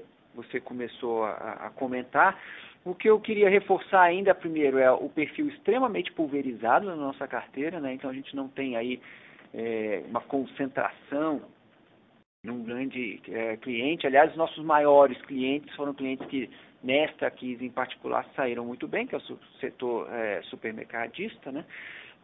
começou 0.60 1.24
a, 1.24 1.66
a 1.66 1.70
comentar. 1.70 2.38
O 2.84 2.94
que 2.94 3.08
eu 3.08 3.20
queria 3.20 3.50
reforçar 3.50 4.02
ainda 4.02 4.34
primeiro 4.34 4.78
é 4.78 4.90
o 4.90 5.08
perfil 5.08 5.48
extremamente 5.48 6.12
pulverizado 6.12 6.86
na 6.86 6.96
nossa 6.96 7.26
carteira, 7.26 7.80
né? 7.80 7.92
então 7.92 8.08
a 8.08 8.14
gente 8.14 8.34
não 8.34 8.48
tem 8.48 8.76
aí 8.76 9.00
é, 9.52 10.02
uma 10.08 10.20
concentração 10.20 11.42
num 12.44 12.62
grande 12.62 13.20
é, 13.28 13.56
cliente. 13.56 14.06
Aliás, 14.06 14.34
nossos 14.36 14.64
maiores 14.64 15.20
clientes 15.22 15.74
foram 15.74 15.92
clientes 15.92 16.26
que 16.28 16.48
nesta 16.82 17.30
crise 17.30 17.64
em 17.64 17.70
particular 17.70 18.24
saíram 18.36 18.64
muito 18.64 18.86
bem, 18.86 19.06
que 19.06 19.14
é 19.14 19.18
o 19.18 19.38
setor 19.60 20.08
é, 20.12 20.40
supermercadista, 20.42 21.50
né? 21.50 21.64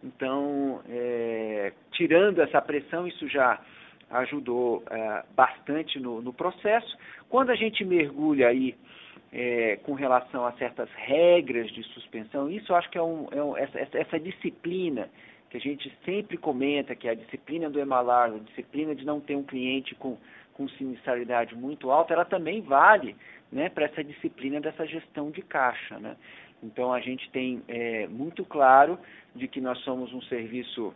Então, 0.02 0.82
é, 0.88 1.72
tirando 1.92 2.40
essa 2.40 2.60
pressão, 2.60 3.06
isso 3.06 3.26
já 3.28 3.60
ajudou 4.10 4.82
é, 4.90 5.24
bastante 5.34 5.98
no, 5.98 6.20
no, 6.20 6.32
processo. 6.32 6.96
Quando 7.28 7.50
a 7.50 7.54
gente 7.54 7.84
mergulha 7.84 8.48
aí 8.48 8.76
é, 9.32 9.76
com 9.82 9.94
relação 9.94 10.46
a 10.46 10.52
certas 10.52 10.88
regras 10.94 11.70
de 11.70 11.82
suspensão, 11.94 12.50
isso 12.50 12.72
eu 12.72 12.76
acho 12.76 12.90
que 12.90 12.98
é, 12.98 13.02
um, 13.02 13.28
é 13.32 13.42
um, 13.42 13.56
essa, 13.56 13.78
essa, 13.78 14.20
disciplina 14.20 15.08
que 15.50 15.56
a 15.56 15.60
gente 15.60 15.92
sempre 16.04 16.36
comenta, 16.36 16.94
que 16.94 17.08
é 17.08 17.12
a 17.12 17.14
disciplina 17.14 17.70
do 17.70 17.80
emalar, 17.80 18.30
a 18.30 18.38
disciplina 18.38 18.94
de 18.94 19.04
não 19.04 19.20
ter 19.20 19.36
um 19.36 19.42
cliente 19.42 19.94
com, 19.94 20.18
com 20.52 20.68
sinistralidade 20.70 21.54
muito 21.54 21.90
alta, 21.90 22.12
ela 22.12 22.24
também 22.24 22.60
vale 22.60 23.16
né, 23.52 23.68
para 23.68 23.84
essa 23.84 24.02
disciplina 24.02 24.60
dessa 24.60 24.84
gestão 24.86 25.30
de 25.30 25.42
caixa. 25.42 25.98
Né? 25.98 26.16
Então 26.62 26.92
a 26.92 27.00
gente 27.00 27.30
tem 27.30 27.62
é, 27.68 28.06
muito 28.08 28.44
claro 28.44 28.98
de 29.34 29.46
que 29.46 29.60
nós 29.60 29.78
somos 29.80 30.12
um 30.12 30.22
serviço 30.22 30.94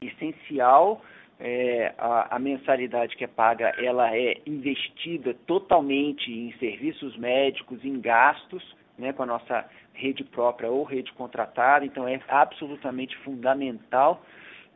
essencial 0.00 1.02
é, 1.44 1.92
a, 1.98 2.36
a, 2.36 2.38
mensalidade 2.38 3.16
que 3.16 3.24
é 3.24 3.26
paga 3.26 3.74
ela 3.76 4.16
é 4.16 4.40
investida 4.46 5.34
totalmente 5.44 6.30
em 6.30 6.52
serviços 6.58 7.16
médicos, 7.16 7.84
em 7.84 8.00
gastos, 8.00 8.62
né, 8.96 9.12
com 9.12 9.24
a 9.24 9.26
nossa 9.26 9.68
rede 9.92 10.22
própria 10.22 10.70
ou 10.70 10.84
rede 10.84 11.12
contratada, 11.14 11.84
então 11.84 12.06
é 12.06 12.20
absolutamente 12.28 13.16
fundamental 13.18 14.24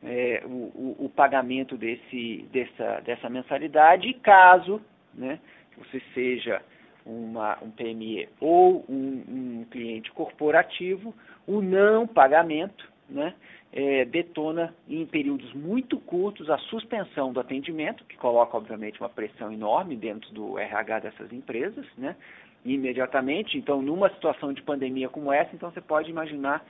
é, 0.02 0.42
o, 0.44 0.48
o, 0.48 0.96
o, 1.04 1.08
pagamento 1.08 1.76
desse, 1.76 2.44
dessa, 2.52 3.00
dessa 3.00 3.30
mensalidade, 3.30 4.08
e 4.08 4.14
caso 4.14 4.82
né, 5.14 5.38
você 5.78 6.02
seja 6.14 6.60
uma, 7.04 7.56
um 7.62 7.70
PME 7.70 8.28
ou 8.40 8.84
um, 8.88 9.24
um 9.28 9.66
cliente 9.70 10.10
corporativo, 10.10 11.14
o 11.46 11.62
não 11.62 12.08
pagamento 12.08 12.95
né, 13.08 13.34
é, 13.72 14.04
detona 14.04 14.74
em 14.88 15.04
períodos 15.06 15.52
muito 15.54 15.98
curtos 15.98 16.50
a 16.50 16.58
suspensão 16.58 17.32
do 17.32 17.40
atendimento, 17.40 18.04
que 18.04 18.16
coloca, 18.16 18.56
obviamente, 18.56 19.00
uma 19.00 19.08
pressão 19.08 19.52
enorme 19.52 19.96
dentro 19.96 20.32
do 20.32 20.58
RH 20.58 21.00
dessas 21.00 21.32
empresas, 21.32 21.86
né, 21.96 22.16
imediatamente. 22.64 23.56
Então, 23.56 23.80
numa 23.80 24.10
situação 24.10 24.52
de 24.52 24.62
pandemia 24.62 25.08
como 25.08 25.32
essa, 25.32 25.54
então 25.54 25.70
você 25.70 25.80
pode 25.80 26.10
imaginar 26.10 26.64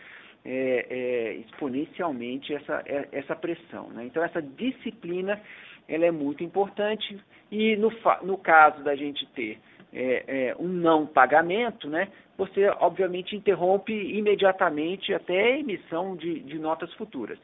é, 0.45 0.87
é, 0.89 1.35
exponencialmente 1.35 2.55
essa, 2.55 2.83
é, 2.87 3.09
essa 3.13 3.35
pressão. 3.35 3.89
Né? 3.89 4.05
Então, 4.05 4.23
essa 4.23 4.41
disciplina 4.41 5.41
ela 5.89 6.05
é 6.05 6.11
muito 6.11 6.43
importante 6.43 7.19
e 7.51 7.77
no, 7.77 7.93
no 8.23 8.39
caso 8.39 8.83
da 8.83 8.95
gente 8.97 9.27
ter 9.27 9.59
é, 9.93 10.25
é, 10.27 10.57
um 10.59 10.69
não 10.69 11.07
pagamento, 11.07 11.89
né, 11.89 12.09
você 12.37 12.69
obviamente 12.81 13.35
interrompe 13.35 13.93
imediatamente 13.93 15.15
até 15.15 15.55
a 15.55 15.59
emissão 15.59 16.17
de, 16.17 16.41
de 16.41 16.59
notas 16.59 16.93
futuras. 16.95 17.39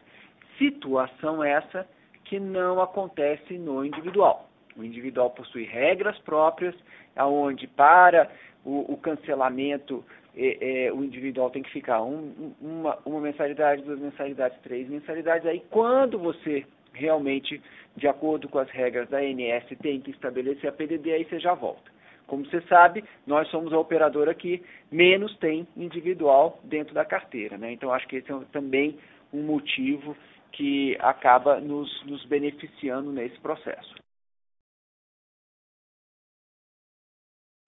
Situação 0.59 1.43
essa 1.43 1.87
que 2.25 2.39
não 2.39 2.81
acontece 2.81 3.59
no 3.59 3.85
individual. 3.85 4.49
O 4.77 4.85
individual 4.85 5.31
possui 5.31 5.65
regras 5.65 6.19
próprias, 6.21 6.75
aonde 7.17 7.67
para 7.67 8.31
o, 8.65 8.93
o 8.93 8.97
cancelamento 8.97 10.05
é, 10.35 10.87
é, 10.87 10.93
o 10.93 11.05
individual 11.05 11.51
tem 11.51 11.63
que 11.63 11.71
ficar 11.71 12.03
um, 12.03 12.55
uma, 12.61 12.99
uma 13.05 13.21
mensalidade, 13.21 13.83
duas 13.83 13.99
mensalidades, 13.99 14.59
três 14.63 14.89
mensalidades. 14.89 15.47
Aí 15.47 15.63
quando 15.71 16.19
você 16.19 16.65
realmente, 16.95 17.61
de 17.97 18.09
acordo 18.09 18.49
com 18.49 18.59
as 18.59 18.71
regras 18.71 19.09
da 19.09 19.19
ANS, 19.19 19.65
tem 19.83 20.01
que 20.01 20.11
estabelecer 20.11 20.69
a 20.69 20.73
PDD, 20.73 21.13
aí 21.13 21.25
você 21.25 21.39
já 21.39 21.55
volta. 21.55 21.92
Como 22.27 22.45
você 22.47 22.61
sabe, 22.63 23.05
nós 23.27 23.49
somos 23.49 23.73
a 23.73 23.79
operadora 23.79 24.35
que 24.35 24.63
menos 24.91 25.37
tem 25.39 25.67
individual 25.77 26.59
dentro 26.65 26.95
da 26.95 27.05
carteira. 27.05 27.59
Né? 27.59 27.73
Então, 27.73 27.93
acho 27.93 28.07
que 28.09 28.17
esse 28.17 28.33
é 28.33 28.39
também 28.53 28.99
um 29.33 29.43
motivo 29.43 30.17
que 30.53 30.97
acaba 31.01 31.61
nos, 31.61 32.05
nos 32.05 32.25
beneficiando 32.27 33.11
nesse 33.11 33.39
processo. 33.41 33.95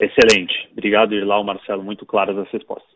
Excelente. 0.00 0.68
Obrigado, 0.72 1.14
Irlau, 1.14 1.44
Marcelo. 1.44 1.82
Muito 1.82 2.04
claras 2.04 2.36
as 2.36 2.50
respostas. 2.50 2.94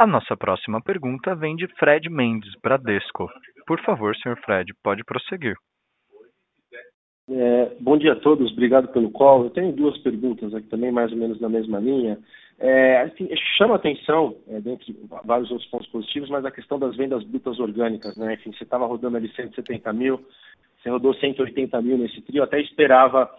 A 0.00 0.06
nossa 0.06 0.36
próxima 0.36 0.80
pergunta 0.80 1.34
vem 1.34 1.56
de 1.56 1.66
Fred 1.76 2.08
Mendes, 2.08 2.52
Bradesco. 2.62 3.28
Por 3.66 3.82
favor, 3.82 4.14
senhor 4.16 4.38
Fred, 4.44 4.72
pode 4.82 5.02
prosseguir. 5.02 5.56
É, 7.30 7.76
bom 7.78 7.98
dia 7.98 8.14
a 8.14 8.16
todos, 8.16 8.50
obrigado 8.52 8.88
pelo 8.88 9.10
call. 9.10 9.44
Eu 9.44 9.50
tenho 9.50 9.72
duas 9.72 9.98
perguntas 9.98 10.54
aqui 10.54 10.66
também, 10.68 10.90
mais 10.90 11.12
ou 11.12 11.18
menos 11.18 11.38
na 11.40 11.48
mesma 11.48 11.78
linha. 11.78 12.18
É, 12.58 13.02
assim, 13.02 13.28
chama 13.58 13.76
atenção, 13.76 14.34
é, 14.48 14.58
dentre 14.60 14.96
vários 15.24 15.50
outros 15.50 15.68
pontos 15.68 15.86
positivos, 15.88 16.30
mas 16.30 16.44
a 16.44 16.50
questão 16.50 16.78
das 16.78 16.96
vendas 16.96 17.22
brutas 17.24 17.60
orgânicas. 17.60 18.16
Né? 18.16 18.34
Enfim, 18.34 18.52
você 18.52 18.64
estava 18.64 18.86
rodando 18.86 19.18
ali 19.18 19.28
170 19.28 19.92
mil, 19.92 20.24
você 20.82 20.88
rodou 20.88 21.12
180 21.14 21.82
mil 21.82 21.98
nesse 21.98 22.20
trio, 22.22 22.42
até 22.42 22.60
esperava 22.60 23.30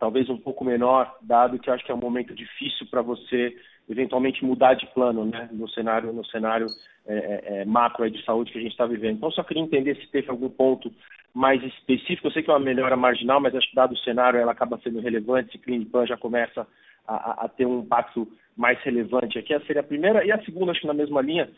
talvez 0.00 0.30
um 0.30 0.38
pouco 0.38 0.64
menor, 0.64 1.14
dado 1.20 1.58
que 1.58 1.68
eu 1.68 1.74
acho 1.74 1.84
que 1.84 1.92
é 1.92 1.94
um 1.94 1.98
momento 1.98 2.34
difícil 2.34 2.86
para 2.90 3.02
você 3.02 3.54
eventualmente 3.86 4.42
mudar 4.42 4.72
de 4.74 4.86
plano, 4.94 5.26
né, 5.26 5.48
no 5.52 5.68
cenário, 5.68 6.10
no 6.10 6.24
cenário 6.24 6.66
é, 7.06 7.14
é, 7.16 7.60
é 7.60 7.64
macro 7.66 8.10
de 8.10 8.24
saúde 8.24 8.50
que 8.50 8.58
a 8.58 8.62
gente 8.62 8.70
está 8.70 8.86
vivendo. 8.86 9.16
Então, 9.16 9.30
só 9.30 9.42
queria 9.42 9.62
entender 9.62 9.96
se 9.96 10.10
teve 10.10 10.30
algum 10.30 10.48
ponto 10.48 10.90
mais 11.34 11.62
específico. 11.62 12.26
Eu 12.26 12.32
sei 12.32 12.42
que 12.42 12.50
é 12.50 12.52
uma 12.52 12.60
melhora 12.60 12.96
marginal, 12.96 13.40
mas 13.40 13.54
acho 13.54 13.68
que 13.68 13.76
dado 13.76 13.92
o 13.92 13.98
cenário, 13.98 14.40
ela 14.40 14.52
acaba 14.52 14.78
sendo 14.82 15.00
relevante. 15.00 15.52
Se 15.52 15.58
Clinipan 15.58 16.06
já 16.06 16.16
começa 16.16 16.66
a, 17.06 17.44
a, 17.44 17.48
ter 17.48 17.66
um 17.66 17.80
impacto 17.80 18.26
mais 18.56 18.80
relevante 18.82 19.38
aqui. 19.38 19.54
Essa 19.54 19.66
seria 19.66 19.80
a 19.80 19.84
primeira. 19.84 20.24
E 20.24 20.32
a 20.32 20.42
segunda, 20.44 20.72
acho 20.72 20.80
que 20.80 20.86
na 20.86 20.94
mesma 20.94 21.20
linha, 21.20 21.50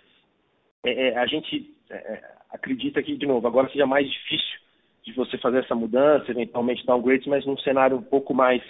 é, 0.85 1.09
é, 1.09 1.19
a 1.19 1.27
gente 1.27 1.75
é, 1.91 2.23
acredita 2.51 3.03
que, 3.03 3.17
de 3.17 3.27
novo, 3.27 3.47
agora 3.47 3.69
seja 3.71 3.87
mais 3.87 4.11
difícil 4.11 4.61
de 5.05 5.13
você 5.13 5.37
fazer 5.39 5.59
essa 5.59 5.75
mudança, 5.75 6.31
eventualmente 6.31 6.87
downgrades, 6.87 7.27
mas 7.27 7.45
num 7.45 7.59
cenário 7.59 7.97
um 7.97 8.03
pouco 8.03 8.33
mais 8.33 8.63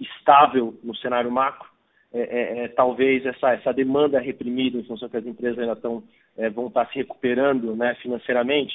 estável 0.00 0.74
no 0.82 0.96
cenário 0.96 1.30
macro, 1.30 1.68
é, 2.12 2.20
é, 2.20 2.64
é, 2.64 2.68
talvez 2.68 3.26
essa, 3.26 3.50
essa 3.52 3.72
demanda 3.72 4.20
reprimida 4.20 4.78
em 4.78 4.84
função 4.84 5.08
que 5.08 5.16
as 5.16 5.26
empresas 5.26 5.58
ainda 5.58 5.72
estão, 5.72 6.02
é, 6.36 6.48
vão 6.48 6.68
estar 6.68 6.86
se 6.88 6.94
recuperando 6.94 7.74
né, 7.74 7.94
financeiramente, 7.96 8.72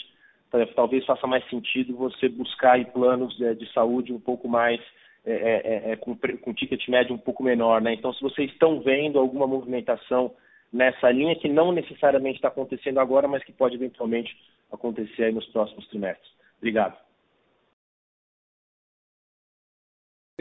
talvez 0.76 1.06
faça 1.06 1.28
mais 1.28 1.48
sentido 1.50 1.96
você 1.96 2.28
buscar 2.28 2.84
planos 2.92 3.40
é, 3.42 3.54
de 3.54 3.72
saúde 3.72 4.14
um 4.14 4.20
pouco 4.20 4.48
mais 4.48 4.82
é, 5.26 5.96
com, 5.98 6.16
com 6.16 6.54
ticket 6.54 6.88
médio 6.88 7.14
um 7.14 7.20
pouco 7.20 7.44
menor. 7.44 7.82
Né? 7.82 7.94
Então, 7.94 8.14
se 8.14 8.22
vocês 8.22 8.52
estão 8.52 8.82
vendo 8.82 9.20
alguma 9.20 9.46
movimentação 9.46 10.34
nessa 10.72 11.12
linha 11.12 11.36
que 11.36 11.48
não 11.48 11.72
necessariamente 11.72 12.38
está 12.38 12.48
acontecendo 12.48 13.00
agora, 13.00 13.28
mas 13.28 13.44
que 13.44 13.52
pode 13.52 13.76
eventualmente 13.76 14.36
acontecer 14.72 15.34
nos 15.34 15.46
próximos 15.48 15.88
trimestres. 15.88 16.32
Obrigado. 16.58 16.98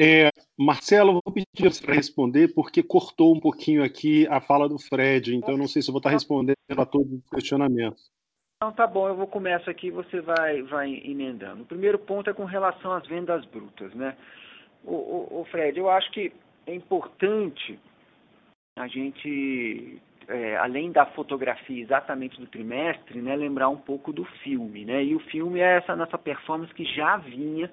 É, 0.01 0.31
Marcelo, 0.57 1.21
vou 1.25 1.35
pedir 1.35 1.83
para 1.83 1.95
responder, 1.95 2.55
porque 2.55 2.85
cortou 2.85 3.35
um 3.35 3.41
pouquinho 3.41 3.83
aqui 3.83 4.29
a 4.29 4.41
fala 4.41 4.69
do 4.69 4.79
Fred, 4.79 5.35
então 5.35 5.57
não 5.57 5.67
sei 5.67 5.83
se 5.83 5.91
vou 5.91 5.99
estar 5.99 6.11
respondendo 6.11 6.55
a 6.71 6.87
todos 6.87 7.13
os 7.13 7.29
questionamentos. 7.29 8.09
Então 8.61 8.73
tá 8.73 8.89
bom, 8.89 9.07
eu 9.07 9.15
vou 9.15 9.29
começar 9.29 9.71
aqui 9.71 9.87
e 9.87 9.93
você 9.93 10.21
vai, 10.21 10.63
vai 10.63 10.93
emendando. 11.05 11.63
O 11.63 11.67
primeiro 11.67 11.97
ponto 11.97 12.29
é 12.29 12.35
com 12.35 12.45
relação 12.45 12.91
às 12.91 13.07
vendas 13.07 13.45
brutas, 13.45 13.95
né? 13.95 14.17
O, 14.85 14.95
o, 14.95 15.41
o 15.43 15.45
Fred, 15.45 15.79
eu 15.79 15.89
acho 15.89 16.11
que 16.11 16.33
é 16.67 16.75
importante 16.75 17.79
a 18.77 18.89
gente 18.89 20.03
é, 20.27 20.57
além 20.57 20.91
da 20.91 21.07
fotografia 21.07 21.81
exatamente 21.81 22.41
do 22.41 22.49
trimestre, 22.49 23.23
né, 23.23 23.37
lembrar 23.37 23.69
um 23.69 23.77
pouco 23.77 24.13
do 24.13 24.25
filme. 24.43 24.85
Né? 24.85 25.05
E 25.05 25.15
o 25.15 25.21
filme 25.21 25.61
é 25.61 25.77
essa 25.77 25.95
nossa 25.95 26.19
performance 26.19 26.75
que 26.75 26.85
já 26.85 27.17
vinha 27.17 27.71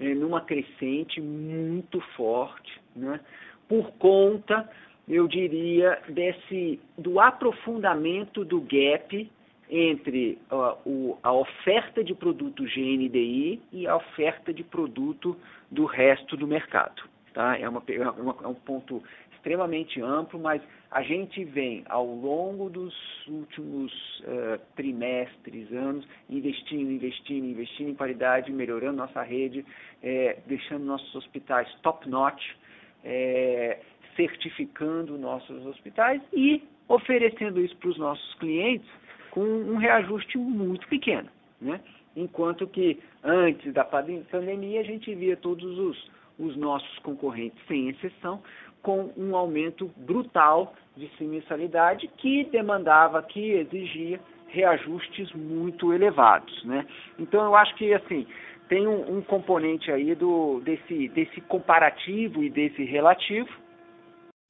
é, 0.00 0.14
numa 0.14 0.40
crescente 0.40 1.20
muito 1.20 2.00
forte, 2.16 2.80
né? 2.96 3.20
por 3.68 3.92
conta, 3.98 4.66
eu 5.06 5.28
diria, 5.28 6.00
desse 6.08 6.80
do 6.96 7.20
aprofundamento 7.20 8.46
do 8.46 8.62
gap 8.62 9.30
entre 9.74 10.38
uh, 10.50 10.76
o, 10.86 11.18
a 11.22 11.32
oferta 11.32 12.04
de 12.04 12.14
produto 12.14 12.62
GNDI 12.62 13.58
e 13.72 13.86
a 13.86 13.96
oferta 13.96 14.52
de 14.52 14.62
produto 14.62 15.34
do 15.70 15.86
resto 15.86 16.36
do 16.36 16.46
mercado. 16.46 17.02
Tá? 17.32 17.58
É, 17.58 17.66
uma, 17.66 17.82
é, 17.88 18.10
uma, 18.10 18.36
é 18.44 18.46
um 18.46 18.54
ponto 18.54 19.02
extremamente 19.32 19.98
amplo, 20.02 20.38
mas 20.38 20.60
a 20.90 21.00
gente 21.00 21.42
vem 21.42 21.84
ao 21.88 22.04
longo 22.04 22.68
dos 22.68 22.94
últimos 23.26 23.90
uh, 24.20 24.60
trimestres, 24.76 25.72
anos, 25.72 26.06
investindo, 26.28 26.90
investindo, 26.90 27.46
investindo 27.46 27.88
em 27.88 27.94
qualidade, 27.94 28.52
melhorando 28.52 28.98
nossa 28.98 29.22
rede, 29.22 29.64
é, 30.02 30.36
deixando 30.46 30.84
nossos 30.84 31.14
hospitais 31.14 31.66
top-notch, 31.82 32.42
é, 33.02 33.80
certificando 34.14 35.16
nossos 35.16 35.64
hospitais 35.64 36.20
e 36.30 36.62
oferecendo 36.88 37.58
isso 37.58 37.74
para 37.78 37.88
os 37.88 37.96
nossos 37.96 38.34
clientes 38.34 38.86
com 39.32 39.40
um 39.40 39.76
reajuste 39.78 40.38
muito 40.38 40.86
pequeno. 40.88 41.28
Né? 41.60 41.80
Enquanto 42.14 42.66
que 42.66 43.00
antes 43.24 43.72
da 43.72 43.82
pandemia 43.82 44.80
a 44.80 44.84
gente 44.84 45.12
via 45.14 45.36
todos 45.36 45.78
os, 45.78 46.10
os 46.38 46.56
nossos 46.56 46.98
concorrentes, 46.98 47.58
sem 47.66 47.88
exceção, 47.88 48.42
com 48.82 49.10
um 49.16 49.34
aumento 49.34 49.90
brutal 49.96 50.74
de 50.96 51.10
mensalidade 51.20 52.08
que 52.18 52.44
demandava, 52.44 53.22
que 53.22 53.52
exigia 53.52 54.20
reajustes 54.48 55.32
muito 55.32 55.94
elevados, 55.94 56.62
né? 56.64 56.86
Então 57.18 57.42
eu 57.42 57.56
acho 57.56 57.74
que 57.76 57.94
assim 57.94 58.26
tem 58.68 58.86
um, 58.86 59.16
um 59.16 59.22
componente 59.22 59.90
aí 59.90 60.14
do 60.14 60.60
desse 60.60 61.08
desse 61.08 61.40
comparativo 61.42 62.44
e 62.44 62.50
desse 62.50 62.84
relativo 62.84 63.48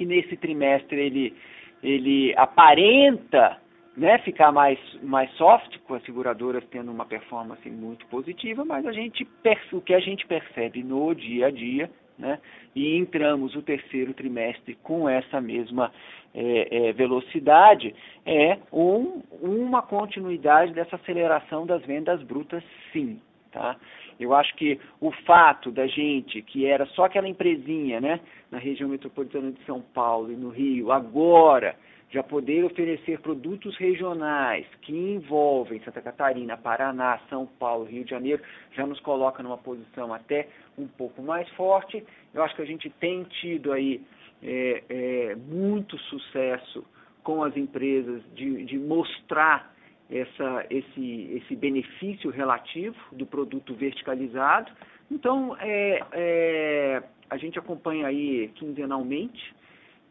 e 0.01 0.07
nesse 0.07 0.37
trimestre 0.37 1.01
ele 1.01 1.37
ele 1.83 2.35
aparenta 2.37 3.62
né, 3.97 4.19
ficar 4.19 4.53
mais, 4.53 4.79
mais 5.03 5.31
soft, 5.33 5.79
com 5.81 5.95
as 5.95 6.03
seguradoras 6.05 6.65
tendo 6.71 6.91
uma 6.91 7.05
performance 7.05 7.69
muito 7.71 8.07
positiva, 8.07 8.65
mas 8.65 8.87
a 8.87 8.93
gente, 8.93 9.27
o 9.73 9.81
que 9.81 9.95
a 9.95 10.01
gente 10.01 10.27
percebe 10.27 10.83
no 10.83 11.15
dia 11.15 11.47
a 11.47 11.51
dia 11.51 11.91
né? 12.19 12.39
E 12.75 12.97
entramos 12.97 13.55
o 13.55 13.63
terceiro 13.63 14.15
trimestre 14.15 14.77
com 14.83 15.09
essa 15.09 15.41
mesma 15.41 15.93
é, 16.35 16.89
é, 16.89 16.93
velocidade, 16.93 17.95
é 18.25 18.59
um, 18.73 19.23
uma 19.41 19.83
continuidade 19.83 20.73
dessa 20.73 20.97
aceleração 20.97 21.67
das 21.67 21.85
vendas 21.85 22.23
brutas, 22.23 22.63
sim. 22.93 23.21
Tá? 23.51 23.77
Eu 24.19 24.35
acho 24.35 24.55
que 24.55 24.81
o 24.99 25.11
fato 25.11 25.71
da 25.71 25.87
gente, 25.87 26.41
que 26.41 26.65
era 26.65 26.87
só 26.87 27.05
aquela 27.05 27.29
empresinha 27.29 28.01
né, 28.01 28.19
na 28.51 28.57
região 28.57 28.89
metropolitana 28.89 29.53
de 29.53 29.63
São 29.65 29.83
Paulo 29.83 30.33
e 30.33 30.37
no 30.37 30.49
Rio, 30.49 30.91
agora 30.91 31.77
já 32.13 32.23
poder 32.23 32.63
oferecer 32.63 33.19
produtos 33.21 33.75
regionais 33.79 34.67
que 34.83 34.93
envolvem 34.93 35.83
Santa 35.83 36.03
Catarina, 36.03 36.59
Paraná, 36.59 37.19
São 37.31 37.47
Paulo, 37.47 37.87
Rio 37.87 38.05
de 38.05 38.11
Janeiro, 38.11 38.43
já 38.73 38.87
nos 38.87 39.01
coloca 39.01 39.43
numa 39.43 39.57
posição 39.57 40.13
até 40.13 40.49
um 40.77 40.87
pouco 40.87 41.23
mais 41.23 41.49
forte. 41.51 42.05
Eu 42.35 42.43
acho 42.43 42.55
que 42.55 42.61
a 42.61 42.67
gente 42.67 42.91
tem 42.91 43.25
tido 43.25 43.73
aí 43.73 44.03
é, 44.43 44.85
é, 44.91 45.37
muito 45.37 45.97
sucesso 45.99 46.85
com 47.23 47.43
as 47.43 47.57
empresas 47.57 48.23
de, 48.35 48.67
de 48.67 48.79
mostrar 48.79 49.75
essa, 50.11 50.67
esse, 50.69 51.31
esse 51.43 51.57
benefício 51.57 52.29
relativo 52.29 52.97
do 53.13 53.25
produto 53.25 53.75
verticalizado. 53.75 54.71
Então, 55.11 55.57
é, 55.59 56.03
é 56.13 57.03
a 57.31 57.39
gente 57.39 57.59
acompanha 57.59 58.07
aí 58.09 58.51
quinzenalmente, 58.57 59.55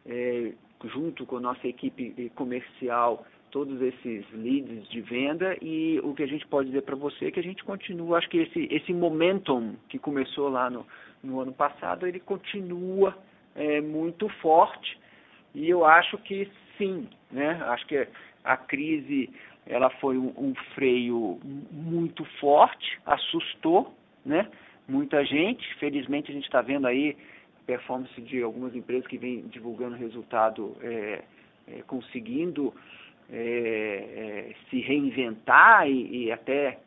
é, 0.07 0.53
junto 0.87 1.25
com 1.25 1.37
a 1.37 1.41
nossa 1.41 1.67
equipe 1.67 2.31
comercial 2.35 3.25
todos 3.51 3.81
esses 3.81 4.25
leads 4.31 4.87
de 4.89 5.01
venda 5.01 5.57
e 5.61 5.99
o 6.03 6.13
que 6.13 6.23
a 6.23 6.27
gente 6.27 6.47
pode 6.47 6.69
dizer 6.69 6.83
para 6.83 6.95
você 6.95 7.25
é 7.25 7.31
que 7.31 7.39
a 7.39 7.43
gente 7.43 7.63
continua, 7.63 8.17
acho 8.17 8.29
que 8.29 8.37
esse, 8.37 8.67
esse 8.71 8.93
momentum 8.93 9.75
que 9.89 9.99
começou 9.99 10.49
lá 10.49 10.69
no, 10.69 10.87
no 11.21 11.41
ano 11.41 11.51
passado, 11.51 12.07
ele 12.07 12.19
continua 12.19 13.15
é, 13.53 13.81
muito 13.81 14.29
forte 14.41 14.97
e 15.53 15.69
eu 15.69 15.85
acho 15.85 16.17
que 16.19 16.49
sim, 16.77 17.07
né? 17.29 17.61
Acho 17.65 17.85
que 17.85 18.07
a 18.43 18.55
crise 18.55 19.29
ela 19.67 19.89
foi 19.89 20.17
um, 20.17 20.33
um 20.37 20.55
freio 20.73 21.39
muito 21.71 22.23
forte, 22.39 22.99
assustou, 23.05 23.93
né? 24.25 24.49
Muita 24.87 25.23
gente, 25.25 25.75
felizmente 25.75 26.31
a 26.31 26.33
gente 26.33 26.45
está 26.45 26.61
vendo 26.61 26.87
aí 26.87 27.15
performance 27.65 28.21
de 28.21 28.41
algumas 28.41 28.75
empresas 28.75 29.07
que 29.07 29.17
vêm 29.17 29.41
divulgando 29.47 29.95
resultado 29.95 30.75
é, 30.81 31.23
é, 31.67 31.81
conseguindo 31.83 32.73
é, 33.29 33.37
é, 33.37 34.55
se 34.69 34.79
reinventar 34.81 35.87
e, 35.87 36.25
e 36.25 36.31
até 36.31 36.79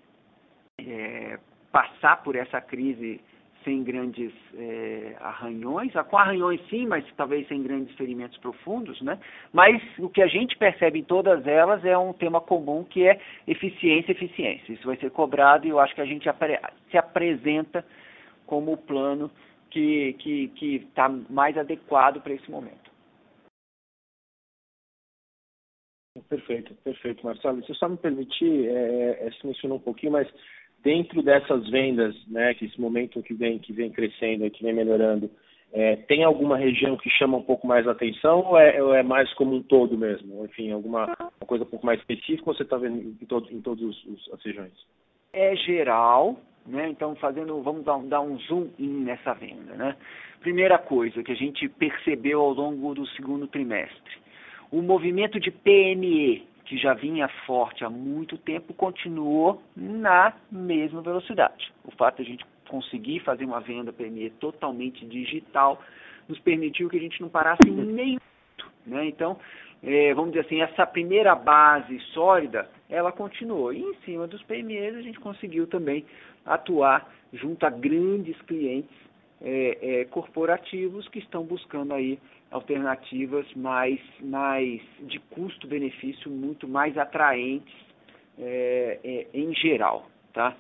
é, 0.79 1.39
passar 1.72 2.22
por 2.22 2.37
essa 2.37 2.61
crise 2.61 3.20
sem 3.64 3.83
grandes 3.83 4.31
é, 4.55 5.16
arranhões, 5.20 5.91
com 6.11 6.18
arranhões 6.18 6.61
sim, 6.68 6.87
mas 6.87 7.05
talvez 7.16 7.49
sem 7.49 7.62
grandes 7.62 7.97
ferimentos 7.97 8.37
profundos, 8.39 9.01
né? 9.01 9.18
Mas 9.53 9.83
o 9.99 10.09
que 10.09 10.20
a 10.20 10.27
gente 10.27 10.57
percebe 10.59 10.99
em 10.99 11.03
todas 11.03 11.47
elas 11.47 11.83
é 11.85 11.97
um 11.97 12.12
tema 12.12 12.41
comum 12.41 12.85
que 12.85 13.09
é 13.09 13.18
eficiência, 13.49 14.12
eficiência. 14.12 14.72
Isso 14.72 14.87
vai 14.87 14.97
ser 14.97 15.11
cobrado 15.11 15.66
e 15.66 15.70
eu 15.70 15.81
acho 15.81 15.95
que 15.95 16.03
a 16.03 16.05
gente 16.05 16.29
se 16.91 16.99
apresenta 16.99 17.85
como 18.47 18.72
o 18.72 18.77
plano 18.77 19.31
que 19.75 20.12
que 20.14 20.49
que 20.49 20.77
está 20.77 21.09
mais 21.09 21.59
adequado 21.59 22.20
para 22.22 22.33
esse 22.33 22.49
momento. 22.49 22.85
Perfeito, 26.29 26.72
perfeito, 26.85 27.27
Marcelo. 27.27 27.64
Se 27.66 27.75
só 27.75 27.89
me 27.89 27.97
permitir, 27.97 28.68
é, 28.68 29.27
é, 29.27 29.31
se 29.33 29.45
mencionou 29.45 29.79
um 29.79 29.81
pouquinho, 29.81 30.12
mas 30.12 30.29
dentro 30.81 31.22
dessas 31.22 31.68
vendas, 31.68 32.14
né, 32.29 32.55
que 32.55 32.66
esse 32.66 32.81
momento 32.81 33.20
que 33.20 33.35
vem, 33.35 33.59
que 33.59 33.72
vem 33.72 33.91
crescendo, 33.91 34.49
que 34.49 34.62
vem 34.62 34.72
melhorando, 34.72 35.29
é, 35.72 35.97
tem 35.97 36.22
alguma 36.22 36.57
região 36.57 36.97
que 36.97 37.11
chama 37.11 37.39
um 37.39 37.43
pouco 37.43 37.66
mais 37.66 37.89
a 37.89 37.91
atenção 37.91 38.47
ou 38.47 38.57
é, 38.57 38.81
ou 38.81 38.95
é 38.95 39.03
mais 39.03 39.33
como 39.35 39.57
um 39.57 39.62
todo 39.62 39.99
mesmo? 39.99 40.45
Enfim, 40.45 40.70
alguma 40.70 41.16
coisa 41.45 41.64
um 41.64 41.68
pouco 41.68 41.85
mais 41.85 41.99
específica 41.99 42.49
ou 42.49 42.55
você 42.55 42.62
está 42.62 42.77
vendo 42.77 42.97
em, 43.01 43.27
todo, 43.27 43.51
em 43.53 43.61
todas 43.61 43.85
as 44.33 44.45
regiões? 44.45 44.72
É 45.33 45.57
geral, 45.57 46.39
né? 46.67 46.89
Então, 46.89 47.15
fazendo, 47.17 47.61
vamos 47.62 47.85
dar, 47.85 47.99
dar 48.05 48.21
um 48.21 48.39
zoom 48.39 48.71
in 48.79 49.05
nessa 49.05 49.35
venda, 49.35 49.75
né? 49.75 49.97
Primeira 50.41 50.79
coisa 50.79 51.23
que 51.23 51.33
a 51.33 51.37
gente 51.37 51.69
percebeu 51.69 52.41
ao 52.41 52.53
longo 52.53 52.95
do 52.95 53.07
segundo 53.09 53.47
trimestre, 53.47 54.19
o 54.71 54.83
movimento 54.83 55.39
de 55.39 55.51
PME, 55.51 56.47
que 56.65 56.77
já 56.77 56.95
vinha 56.95 57.29
forte 57.47 57.85
há 57.85 57.91
muito 57.91 58.37
tempo, 58.39 58.75
continuou 58.75 59.62
na 59.77 60.35
mesma 60.51 61.01
velocidade. 61.03 61.73
O 61.85 61.91
fato 61.93 62.17
de 62.17 62.23
a 62.23 62.25
gente 62.25 62.45
conseguir 62.69 63.21
fazer 63.21 63.45
uma 63.45 63.61
venda 63.61 63.93
PME 63.93 64.31
totalmente 64.41 65.05
digital 65.07 65.81
nos 66.29 66.39
permitiu 66.41 66.89
que 66.89 66.97
a 66.97 67.01
gente 67.01 67.21
não 67.21 67.29
parasse 67.29 67.71
nem. 67.71 68.19
Né? 68.87 69.07
Então, 69.07 69.39
é, 69.87 70.14
vamos 70.14 70.32
dizer 70.32 70.47
assim, 70.47 70.62
essa 70.62 70.87
primeira 70.87 71.35
base 71.35 71.99
sólida, 72.14 72.68
ela 72.89 73.12
continuou. 73.12 73.72
E 73.72 73.80
em 73.80 73.95
cima 74.05 74.26
dos 74.26 74.43
PMEs 74.45 74.97
a 74.97 75.03
gente 75.03 75.20
conseguiu 75.20 75.66
também 75.66 76.07
atuar 76.45 77.12
junto 77.32 77.66
a 77.66 77.70
grandes 77.70 78.41
clientes 78.43 78.97
é, 79.43 80.01
é, 80.01 80.05
corporativos 80.07 81.07
que 81.09 81.18
estão 81.18 81.45
buscando 81.45 81.93
aí 81.93 82.18
alternativas 82.51 83.47
mais, 83.55 84.01
mais 84.20 84.80
de 85.01 85.18
custo-benefício 85.18 86.30
muito 86.30 86.66
mais 86.66 86.97
atraentes 86.97 87.74
é, 88.39 89.01
é, 89.05 89.26
em 89.35 89.55
geral. 89.55 90.09
Tá? 90.32 90.57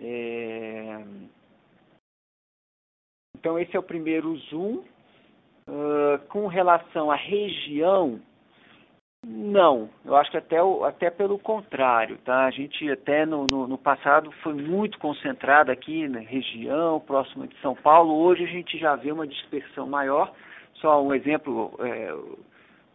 É, 0.00 1.02
então 3.38 3.58
esse 3.58 3.76
é 3.76 3.78
o 3.78 3.82
primeiro 3.82 4.34
zoom. 4.36 4.84
Uh, 5.68 6.18
com 6.28 6.46
relação 6.46 7.10
à 7.10 7.16
região, 7.16 8.20
não, 9.28 9.90
eu 10.04 10.14
acho 10.14 10.30
que 10.30 10.36
até, 10.36 10.58
até 10.84 11.10
pelo 11.10 11.36
contrário, 11.36 12.16
tá? 12.18 12.44
A 12.44 12.50
gente 12.52 12.88
até 12.88 13.26
no, 13.26 13.44
no, 13.50 13.66
no, 13.66 13.76
passado 13.76 14.30
foi 14.42 14.54
muito 14.54 14.98
concentrado 15.00 15.72
aqui 15.72 16.06
na 16.06 16.20
região, 16.20 17.00
próxima 17.00 17.48
de 17.48 17.56
São 17.60 17.74
Paulo. 17.74 18.14
Hoje 18.14 18.44
a 18.44 18.46
gente 18.46 18.78
já 18.78 18.94
vê 18.94 19.10
uma 19.10 19.26
dispersão 19.26 19.88
maior. 19.88 20.32
Só 20.74 21.02
um 21.02 21.12
exemplo, 21.12 21.74
é, 21.80 22.14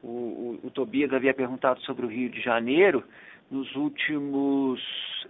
o, 0.01 0.07
o, 0.07 0.59
o, 0.63 0.71
Tobias 0.71 1.13
havia 1.13 1.33
perguntado 1.33 1.81
sobre 1.81 2.05
o 2.05 2.09
Rio 2.09 2.29
de 2.29 2.39
Janeiro. 2.39 3.03
Nos 3.49 3.75
últimos 3.75 4.79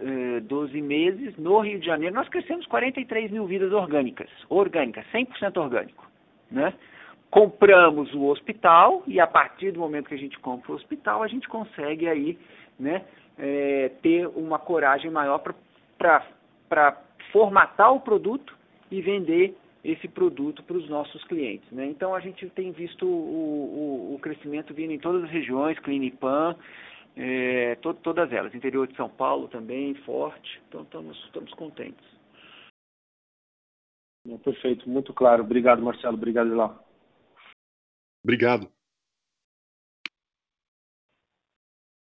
é, 0.00 0.38
12 0.38 0.80
meses, 0.80 1.36
no 1.36 1.58
Rio 1.58 1.80
de 1.80 1.86
Janeiro, 1.86 2.14
nós 2.14 2.28
crescemos 2.28 2.64
43 2.66 3.32
mil 3.32 3.44
vidas 3.46 3.72
orgânicas, 3.72 4.30
orgânicas, 4.48 5.04
100% 5.12 5.56
orgânico, 5.56 6.08
né? 6.48 6.72
Compramos 7.32 8.12
o 8.12 8.26
hospital 8.26 9.02
e 9.06 9.18
a 9.18 9.26
partir 9.26 9.72
do 9.72 9.80
momento 9.80 10.08
que 10.08 10.14
a 10.14 10.18
gente 10.18 10.38
compra 10.38 10.70
o 10.70 10.74
hospital, 10.74 11.22
a 11.22 11.28
gente 11.28 11.48
consegue 11.48 12.06
aí 12.06 12.38
né, 12.78 13.06
é, 13.38 13.88
ter 14.02 14.26
uma 14.28 14.58
coragem 14.58 15.10
maior 15.10 15.42
para 15.98 17.02
formatar 17.32 17.94
o 17.94 18.00
produto 18.00 18.54
e 18.90 19.00
vender 19.00 19.56
esse 19.82 20.06
produto 20.08 20.62
para 20.62 20.76
os 20.76 20.86
nossos 20.90 21.24
clientes. 21.24 21.66
Né? 21.72 21.86
Então 21.86 22.14
a 22.14 22.20
gente 22.20 22.46
tem 22.50 22.70
visto 22.70 23.06
o, 23.06 24.10
o, 24.10 24.14
o, 24.14 24.18
crescimento 24.18 24.74
vindo 24.74 24.92
em 24.92 24.98
todas 24.98 25.24
as 25.24 25.30
regiões, 25.30 25.78
Clinipan, 25.78 26.54
é, 27.16 27.76
to, 27.76 27.94
todas 27.94 28.30
elas, 28.30 28.54
interior 28.54 28.86
de 28.86 28.94
São 28.94 29.08
Paulo 29.08 29.48
também, 29.48 29.94
forte, 30.04 30.60
então 30.68 30.82
estamos, 30.82 31.16
estamos 31.24 31.50
contentes. 31.54 32.04
Perfeito, 34.44 34.86
muito 34.86 35.14
claro. 35.14 35.42
Obrigado, 35.42 35.80
Marcelo. 35.82 36.14
Obrigado, 36.14 36.54
Lá. 36.54 36.91
Obrigado. 38.24 38.68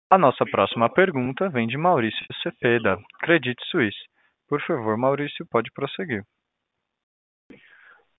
A 0.09 0.17
nossa 0.17 0.45
próxima 0.45 0.89
pergunta 0.89 1.47
vem 1.47 1.67
de 1.67 1.77
Maurício 1.77 2.25
Cepeda, 2.43 2.97
Credit 3.19 3.55
Suisse. 3.69 3.97
Por 4.45 4.61
favor, 4.63 4.97
Maurício, 4.97 5.45
pode 5.49 5.71
prosseguir. 5.71 6.25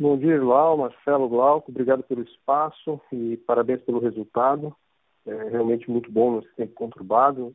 Bom 0.00 0.16
dia, 0.18 0.42
Lau, 0.42 0.78
Marcelo 0.78 1.28
Glauco, 1.28 1.70
obrigado 1.70 2.02
pelo 2.02 2.22
espaço 2.22 2.98
e 3.12 3.36
parabéns 3.46 3.82
pelo 3.82 4.00
resultado. 4.00 4.74
É 5.26 5.50
realmente 5.50 5.88
muito 5.90 6.10
bom 6.10 6.40
nesse 6.40 6.52
tempo 6.56 6.72
conturbado. 6.72 7.54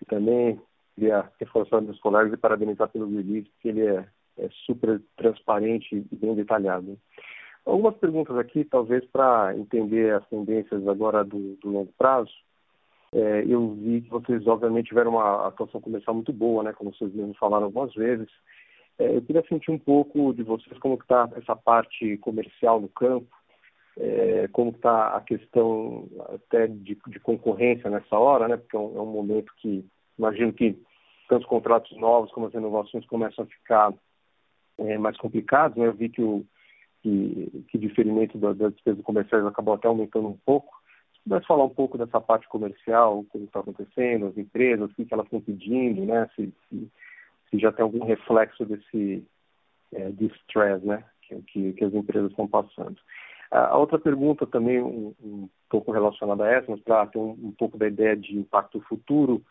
E 0.00 0.04
também 0.04 0.60
queria 0.94 1.28
reforçar 1.40 1.80
meus 1.80 1.98
colegas 1.98 2.32
e 2.32 2.36
parabenizar 2.36 2.88
pelo 2.88 3.10
release, 3.10 3.50
que 3.60 3.68
ele 3.68 3.86
é, 3.86 4.08
é 4.38 4.48
super 4.64 5.02
transparente 5.16 5.96
e 5.96 6.16
bem 6.16 6.34
detalhado. 6.36 6.96
Algumas 7.66 7.96
perguntas 7.96 8.36
aqui, 8.36 8.64
talvez 8.64 9.04
para 9.06 9.56
entender 9.56 10.14
as 10.14 10.26
tendências 10.28 10.86
agora 10.86 11.24
do, 11.24 11.56
do 11.56 11.70
longo 11.70 11.92
prazo. 11.96 12.30
É, 13.12 13.44
eu 13.46 13.74
vi 13.74 14.02
que 14.02 14.10
vocês, 14.10 14.46
obviamente, 14.46 14.88
tiveram 14.88 15.12
uma 15.12 15.46
atuação 15.46 15.80
comercial 15.80 16.14
muito 16.14 16.32
boa, 16.32 16.62
né, 16.62 16.72
como 16.72 16.92
vocês 16.92 17.14
mesmos 17.14 17.38
falaram 17.38 17.66
algumas 17.66 17.94
vezes. 17.94 18.28
É, 18.98 19.16
eu 19.16 19.22
queria 19.22 19.44
sentir 19.48 19.70
um 19.70 19.78
pouco 19.78 20.34
de 20.34 20.42
vocês 20.42 20.76
como 20.78 20.94
está 20.94 21.28
essa 21.36 21.56
parte 21.56 22.18
comercial 22.18 22.80
no 22.80 22.88
campo, 22.88 23.28
é, 23.96 24.48
como 24.48 24.70
está 24.70 25.16
a 25.16 25.20
questão 25.20 26.08
até 26.34 26.66
de, 26.66 26.98
de, 27.06 27.20
concorrência 27.20 27.88
nessa 27.88 28.18
hora, 28.18 28.48
né, 28.48 28.56
porque 28.56 28.76
é 28.76 28.80
um, 28.80 28.98
é 28.98 29.00
um 29.00 29.12
momento 29.12 29.52
que 29.58 29.84
imagino 30.18 30.52
que 30.52 30.76
tantos 31.28 31.46
contratos 31.46 31.96
novos 31.96 32.30
como 32.32 32.46
as 32.46 32.52
renovações 32.52 33.06
começam 33.06 33.44
a 33.44 33.48
ficar 33.48 33.94
é, 34.78 34.98
mais 34.98 35.16
complicados. 35.16 35.76
Né? 35.76 35.86
Eu 35.86 35.94
vi 35.94 36.08
que 36.08 36.22
o 36.22 36.44
que, 37.04 37.64
que 37.68 37.76
diferimento 37.76 38.38
das 38.38 38.56
da 38.56 38.70
despesas 38.70 39.04
comerciais 39.04 39.44
acabou 39.44 39.74
até 39.74 39.86
aumentando 39.86 40.28
um 40.28 40.38
pouco. 40.46 40.74
Se 41.12 41.20
pudesse 41.22 41.46
falar 41.46 41.64
um 41.64 41.74
pouco 41.74 41.98
dessa 41.98 42.18
parte 42.18 42.48
comercial, 42.48 43.26
como 43.28 43.44
está 43.44 43.60
acontecendo, 43.60 44.26
as 44.26 44.38
empresas, 44.38 44.90
o 44.90 44.94
que, 44.94 45.04
que 45.04 45.12
elas 45.12 45.26
estão 45.26 45.40
pedindo, 45.42 46.06
né? 46.06 46.26
Se, 46.34 46.50
se, 46.68 46.90
se, 47.50 47.58
já 47.58 47.70
tem 47.70 47.82
algum 47.82 48.06
reflexo 48.06 48.64
desse 48.64 49.22
é, 49.92 50.08
stress, 50.08 50.84
né? 50.84 51.04
Que, 51.20 51.42
que, 51.42 51.72
que, 51.74 51.84
as 51.84 51.92
empresas 51.92 52.30
estão 52.30 52.48
passando. 52.48 52.96
A 53.50 53.76
outra 53.76 53.98
pergunta 53.98 54.46
também 54.46 54.82
um, 54.82 55.14
um 55.22 55.48
pouco 55.68 55.92
relacionada 55.92 56.44
a 56.44 56.50
essa, 56.50 56.70
mas 56.70 56.80
para 56.80 57.06
ter 57.06 57.18
um, 57.18 57.32
um 57.32 57.52
pouco 57.52 57.76
da 57.76 57.86
ideia 57.86 58.16
de 58.16 58.36
impacto 58.36 58.80
futuro, 58.80 59.42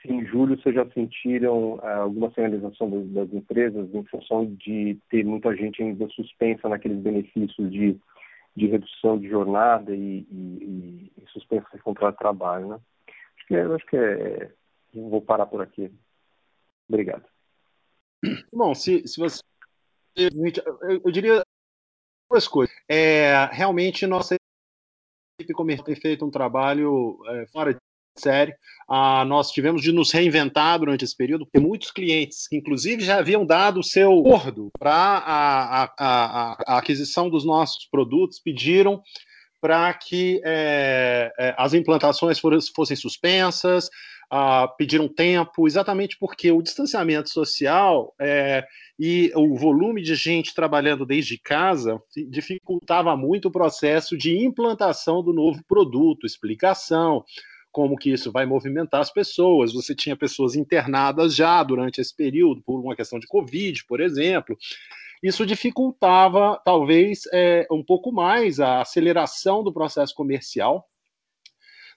se 0.00 0.12
em 0.12 0.24
julho 0.26 0.60
vocês 0.60 0.74
já 0.74 0.88
sentiram 0.90 1.74
uh, 1.74 1.86
alguma 1.86 2.30
sinalização 2.32 2.90
das, 2.90 3.08
das, 3.10 3.32
empresas 3.32 3.92
em 3.94 4.04
função 4.04 4.46
de 4.54 4.98
ter 5.10 5.24
muita 5.24 5.54
gente 5.56 5.82
ainda 5.82 6.08
suspensa 6.10 6.68
naqueles 6.68 6.98
benefícios 6.98 7.70
de, 7.70 7.98
de 8.54 8.66
redução 8.66 9.18
de 9.18 9.28
jornada 9.28 9.94
e, 9.94 10.26
e, 10.30 11.12
e 11.16 11.30
suspensa 11.32 11.66
de 11.74 11.82
contrato 11.82 12.14
de 12.14 12.18
trabalho, 12.18 12.68
né? 12.68 12.80
Acho 13.36 13.46
que, 13.46 13.54
é, 13.54 13.62
acho 13.62 13.86
que 13.86 13.96
é, 13.96 14.52
vou 14.94 15.20
parar 15.20 15.46
por 15.46 15.60
aqui. 15.60 15.92
Obrigado. 16.88 17.24
Bom, 18.52 18.74
se, 18.74 19.06
se 19.06 19.20
você. 19.20 19.40
Eu, 20.16 21.00
eu 21.04 21.12
diria 21.12 21.42
duas 22.30 22.48
coisas. 22.48 22.74
É, 22.88 23.44
realmente, 23.52 24.06
nossa 24.06 24.36
equipe 25.38 25.54
comercial 25.54 25.86
tem 25.86 25.94
feito 25.94 26.24
um 26.24 26.30
trabalho 26.30 27.18
é, 27.26 27.46
fora 27.46 27.72
de 27.72 27.77
série. 28.20 28.54
Ah, 28.88 29.24
nós 29.26 29.50
tivemos 29.50 29.82
de 29.82 29.92
nos 29.92 30.10
reinventar 30.10 30.78
durante 30.78 31.04
esse 31.04 31.16
período, 31.16 31.44
porque 31.44 31.60
muitos 31.60 31.90
clientes, 31.90 32.48
que 32.48 32.56
inclusive 32.56 33.04
já 33.04 33.18
haviam 33.18 33.44
dado 33.44 33.80
o 33.80 33.84
seu 33.84 34.20
acordo 34.20 34.70
para 34.78 34.92
a, 34.92 35.82
a, 35.82 35.94
a, 35.98 36.56
a, 36.66 36.78
aquisição 36.78 37.28
dos 37.28 37.44
nossos 37.44 37.86
produtos, 37.90 38.40
pediram 38.40 39.02
para 39.60 39.92
que 39.92 40.40
é, 40.44 41.32
é, 41.38 41.54
as 41.58 41.74
implantações 41.74 42.40
fossem 42.74 42.96
suspensas, 42.96 43.90
ah, 44.30 44.68
pediram 44.76 45.08
tempo, 45.08 45.66
exatamente 45.66 46.16
porque 46.18 46.50
o 46.52 46.62
distanciamento 46.62 47.30
social 47.30 48.14
é, 48.20 48.64
e 48.98 49.32
o 49.34 49.56
volume 49.56 50.02
de 50.02 50.14
gente 50.14 50.54
trabalhando 50.54 51.06
desde 51.06 51.38
casa 51.38 52.00
dificultava 52.28 53.16
muito 53.16 53.48
o 53.48 53.52
processo 53.52 54.16
de 54.18 54.36
implantação 54.36 55.22
do 55.22 55.32
novo 55.32 55.62
produto, 55.66 56.26
explicação, 56.26 57.24
como 57.70 57.96
que 57.96 58.10
isso 58.10 58.32
vai 58.32 58.46
movimentar 58.46 59.00
as 59.00 59.12
pessoas. 59.12 59.72
Você 59.72 59.94
tinha 59.94 60.16
pessoas 60.16 60.54
internadas 60.54 61.34
já 61.34 61.62
durante 61.62 62.00
esse 62.00 62.14
período 62.14 62.62
por 62.62 62.80
uma 62.80 62.96
questão 62.96 63.18
de 63.18 63.26
Covid, 63.26 63.84
por 63.86 64.00
exemplo. 64.00 64.56
Isso 65.22 65.44
dificultava, 65.44 66.60
talvez, 66.64 67.22
é, 67.32 67.66
um 67.70 67.82
pouco 67.82 68.12
mais 68.12 68.60
a 68.60 68.80
aceleração 68.80 69.64
do 69.64 69.72
processo 69.72 70.14
comercial, 70.14 70.88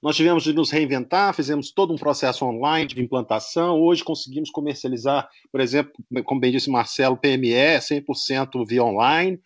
nós 0.01 0.15
tivemos 0.15 0.43
de 0.43 0.51
nos 0.51 0.71
reinventar, 0.71 1.31
fizemos 1.31 1.71
todo 1.71 1.93
um 1.93 1.97
processo 1.97 2.43
online 2.43 2.87
de 2.87 2.99
implantação. 2.99 3.79
Hoje 3.79 4.03
conseguimos 4.03 4.49
comercializar, 4.49 5.29
por 5.51 5.61
exemplo, 5.61 5.93
como 6.25 6.41
bem 6.41 6.51
disse 6.51 6.71
Marcelo, 6.71 7.15
PME 7.15 7.77
100% 7.79 8.65
via 8.67 8.83
online. 8.83 9.39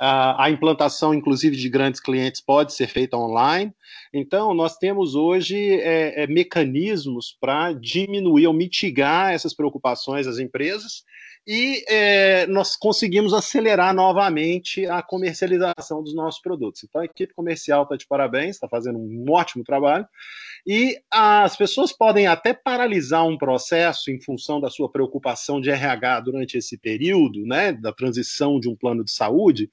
Uh, 0.00 0.38
a 0.38 0.48
implantação, 0.48 1.12
inclusive, 1.12 1.56
de 1.56 1.68
grandes 1.68 2.00
clientes 2.00 2.40
pode 2.40 2.72
ser 2.72 2.86
feita 2.86 3.16
online. 3.16 3.74
Então, 4.14 4.54
nós 4.54 4.76
temos 4.76 5.16
hoje 5.16 5.56
é, 5.80 6.22
é, 6.22 6.26
mecanismos 6.28 7.36
para 7.40 7.72
diminuir 7.72 8.46
ou 8.46 8.52
mitigar 8.52 9.32
essas 9.32 9.52
preocupações 9.52 10.26
das 10.26 10.38
empresas 10.38 11.02
e 11.50 11.82
é, 11.88 12.46
nós 12.46 12.76
conseguimos 12.76 13.32
acelerar 13.32 13.94
novamente 13.94 14.84
a 14.84 15.02
comercialização 15.02 16.02
dos 16.02 16.14
nossos 16.14 16.42
produtos. 16.42 16.84
Então, 16.84 17.00
a 17.00 17.06
equipe 17.06 17.32
comercial 17.32 17.84
está 17.84 17.96
de 17.96 18.06
parabéns, 18.06 18.56
está 18.56 18.68
fazendo 18.68 18.98
um 18.98 19.24
ótimo 19.30 19.64
trabalho. 19.64 20.06
E 20.66 21.00
as 21.10 21.56
pessoas 21.56 21.90
podem 21.90 22.26
até 22.26 22.52
paralisar 22.52 23.26
um 23.26 23.38
processo 23.38 24.10
em 24.10 24.20
função 24.20 24.60
da 24.60 24.68
sua 24.68 24.90
preocupação 24.90 25.58
de 25.58 25.70
RH 25.70 26.20
durante 26.20 26.58
esse 26.58 26.76
período, 26.76 27.46
né, 27.46 27.72
da 27.72 27.94
transição 27.94 28.60
de 28.60 28.68
um 28.68 28.76
plano 28.76 29.02
de 29.02 29.10
saúde, 29.10 29.70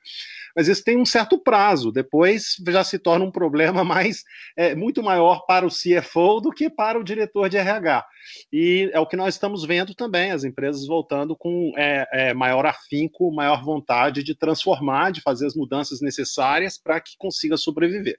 mas 0.56 0.68
isso 0.70 0.84
tem 0.84 0.98
um 0.98 1.06
certo 1.06 1.38
prazo. 1.38 1.92
Depois 1.92 2.56
já 2.68 2.84
se 2.84 2.98
torna 2.98 3.26
um 3.26 3.32
problema 3.32 3.84
mais 3.84 4.24
é, 4.56 4.74
muito 4.74 5.04
maior 5.04 5.46
para 5.46 5.66
o 5.66 5.70
CFO 5.70 6.40
do 6.40 6.52
que 6.52 6.70
para 6.70 6.98
o 6.98 7.04
diretor 7.04 7.50
de 7.50 7.58
RH. 7.58 8.06
E 8.52 8.90
é 8.94 9.00
o 9.00 9.06
que 9.06 9.18
nós 9.18 9.36
estamos 9.36 9.66
vendo 9.66 9.94
também, 9.94 10.32
as 10.32 10.44
empresas 10.44 10.88
voltando 10.88 11.36
com 11.36 11.74
é, 11.78 12.08
é, 12.12 12.34
maior 12.34 12.66
afinco, 12.66 13.32
maior 13.32 13.64
vontade 13.64 14.24
de 14.24 14.34
transformar, 14.34 15.12
de 15.12 15.22
fazer 15.22 15.46
as 15.46 15.56
mudanças 15.56 16.00
necessárias 16.02 16.78
para 16.78 17.02
que 17.02 17.18
consiga 17.18 17.58
sobreviver. 17.58 18.18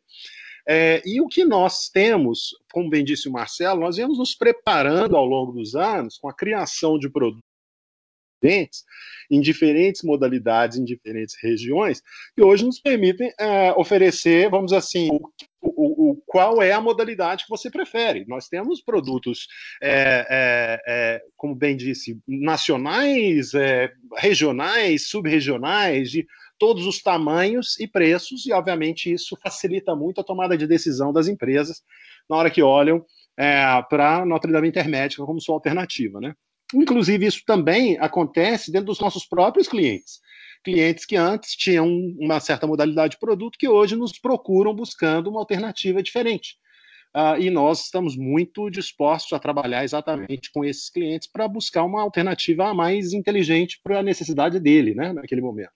É, 0.68 1.00
e 1.06 1.20
o 1.20 1.28
que 1.28 1.44
nós 1.44 1.88
temos, 1.88 2.50
como 2.72 2.90
bem 2.90 3.04
disse 3.04 3.28
o 3.28 3.32
Marcelo, 3.32 3.80
nós 3.80 3.96
viemos 3.96 4.18
nos 4.18 4.34
preparando 4.34 5.16
ao 5.16 5.24
longo 5.24 5.52
dos 5.52 5.76
anos 5.76 6.18
com 6.18 6.28
a 6.28 6.34
criação 6.34 6.98
de 6.98 7.08
produtos 7.08 7.45
em 9.30 9.40
diferentes 9.40 10.02
modalidades, 10.02 10.78
em 10.78 10.84
diferentes 10.84 11.36
regiões, 11.42 12.02
que 12.34 12.42
hoje 12.42 12.64
nos 12.64 12.80
permitem 12.80 13.32
é, 13.38 13.72
oferecer, 13.72 14.48
vamos 14.50 14.66
dizer 14.66 14.78
assim, 14.78 15.08
o, 15.10 15.30
o, 15.60 16.10
o, 16.10 16.22
qual 16.26 16.62
é 16.62 16.72
a 16.72 16.80
modalidade 16.80 17.44
que 17.44 17.50
você 17.50 17.70
prefere. 17.70 18.24
Nós 18.28 18.48
temos 18.48 18.80
produtos, 18.80 19.48
é, 19.82 20.26
é, 20.30 20.82
é 20.86 21.22
como 21.36 21.54
bem 21.54 21.76
disse, 21.76 22.18
nacionais, 22.26 23.52
é, 23.54 23.92
regionais, 24.16 25.08
subregionais, 25.08 26.10
de 26.10 26.26
todos 26.58 26.86
os 26.86 27.02
tamanhos 27.02 27.78
e 27.78 27.86
preços, 27.86 28.46
e 28.46 28.52
obviamente 28.52 29.12
isso 29.12 29.36
facilita 29.42 29.94
muito 29.94 30.20
a 30.20 30.24
tomada 30.24 30.56
de 30.56 30.66
decisão 30.66 31.12
das 31.12 31.28
empresas 31.28 31.82
na 32.28 32.36
hora 32.36 32.50
que 32.50 32.62
olham 32.62 33.04
é, 33.36 33.60
para 33.88 34.24
Notre 34.24 34.50
Dame 34.50 34.68
Intermédica 34.68 35.24
como 35.24 35.40
sua 35.40 35.54
alternativa, 35.54 36.20
né? 36.20 36.34
Inclusive, 36.74 37.26
isso 37.26 37.42
também 37.46 37.96
acontece 37.98 38.72
dentro 38.72 38.86
dos 38.86 39.00
nossos 39.00 39.24
próprios 39.24 39.68
clientes. 39.68 40.20
Clientes 40.64 41.04
que 41.04 41.14
antes 41.14 41.54
tinham 41.54 41.86
uma 42.18 42.40
certa 42.40 42.66
modalidade 42.66 43.12
de 43.12 43.20
produto 43.20 43.58
que 43.58 43.68
hoje 43.68 43.94
nos 43.94 44.18
procuram 44.18 44.74
buscando 44.74 45.30
uma 45.30 45.40
alternativa 45.40 46.02
diferente. 46.02 46.56
Uh, 47.14 47.40
e 47.40 47.50
nós 47.50 47.84
estamos 47.84 48.16
muito 48.16 48.68
dispostos 48.68 49.32
a 49.32 49.38
trabalhar 49.38 49.84
exatamente 49.84 50.50
com 50.52 50.64
esses 50.64 50.90
clientes 50.90 51.26
para 51.30 51.48
buscar 51.48 51.84
uma 51.84 52.02
alternativa 52.02 52.74
mais 52.74 53.12
inteligente 53.12 53.80
para 53.82 54.00
a 54.00 54.02
necessidade 54.02 54.60
dele, 54.60 54.94
né, 54.94 55.12
naquele 55.12 55.40
momento. 55.40 55.70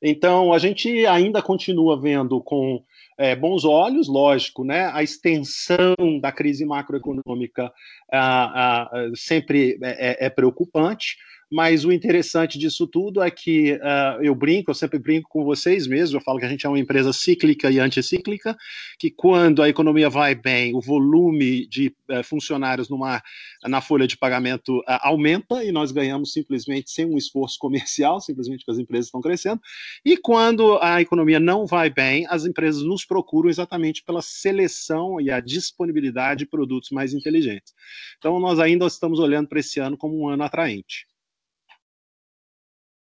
Então, 0.00 0.52
a 0.52 0.58
gente 0.58 1.06
ainda 1.06 1.40
continua 1.40 2.00
vendo 2.00 2.40
com 2.40 2.82
é, 3.16 3.34
bons 3.34 3.64
olhos, 3.64 4.08
lógico, 4.08 4.64
né? 4.64 4.90
A 4.92 5.02
extensão 5.02 5.94
da 6.20 6.32
crise 6.32 6.64
macroeconômica 6.64 7.72
ah, 8.12 8.88
ah, 8.92 9.10
sempre 9.14 9.78
é, 9.82 10.24
é, 10.24 10.26
é 10.26 10.30
preocupante, 10.30 11.16
mas 11.50 11.84
o 11.84 11.92
interessante 11.92 12.58
disso 12.58 12.86
tudo 12.86 13.22
é 13.22 13.30
que 13.30 13.72
uh, 13.74 14.22
eu 14.22 14.34
brinco, 14.34 14.70
eu 14.70 14.74
sempre 14.74 14.98
brinco 14.98 15.28
com 15.28 15.44
vocês 15.44 15.86
mesmo, 15.86 16.16
eu 16.16 16.20
falo 16.20 16.38
que 16.38 16.44
a 16.44 16.48
gente 16.48 16.66
é 16.66 16.68
uma 16.68 16.78
empresa 16.78 17.12
cíclica 17.12 17.70
e 17.70 17.78
anticíclica, 17.78 18.56
que 18.98 19.10
quando 19.10 19.62
a 19.62 19.68
economia 19.68 20.08
vai 20.08 20.34
bem, 20.34 20.74
o 20.74 20.80
volume 20.80 21.66
de 21.68 21.94
uh, 22.10 22.22
funcionários 22.24 22.88
numa, 22.88 23.22
na 23.64 23.80
folha 23.80 24.06
de 24.06 24.16
pagamento 24.16 24.78
uh, 24.78 24.98
aumenta 25.00 25.64
e 25.64 25.72
nós 25.72 25.92
ganhamos 25.92 26.32
simplesmente 26.32 26.90
sem 26.90 27.06
um 27.06 27.16
esforço 27.16 27.56
comercial, 27.58 28.20
simplesmente 28.20 28.64
porque 28.64 28.72
as 28.72 28.78
empresas 28.78 29.06
estão 29.06 29.20
crescendo, 29.20 29.60
e 30.04 30.16
quando 30.16 30.78
a 30.80 31.00
economia 31.00 31.40
não 31.40 31.66
vai 31.66 31.90
bem, 31.90 32.26
as 32.28 32.44
empresas 32.44 32.82
nos 32.82 33.04
procuram 33.04 33.48
exatamente 33.48 34.02
pela 34.04 34.22
seleção 34.22 35.20
e 35.20 35.30
a 35.30 35.40
disponibilidade 35.40 36.40
de 36.40 36.46
produtos 36.46 36.90
mais 36.90 37.12
inteligentes. 37.12 37.72
Então, 38.18 38.38
nós 38.38 38.58
ainda 38.58 38.86
estamos 38.86 39.18
olhando 39.18 39.48
para 39.48 39.60
esse 39.60 39.80
ano 39.80 39.96
como 39.96 40.18
um 40.18 40.28
ano 40.28 40.42
atraente. 40.42 41.06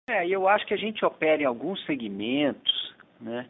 É, 0.10 0.26
eu 0.26 0.48
acho 0.48 0.66
que 0.66 0.74
a 0.74 0.78
gente 0.78 1.04
opera 1.04 1.42
em 1.42 1.46
alguns 1.46 1.86
segmentos, 1.86 2.96
né, 3.20 3.46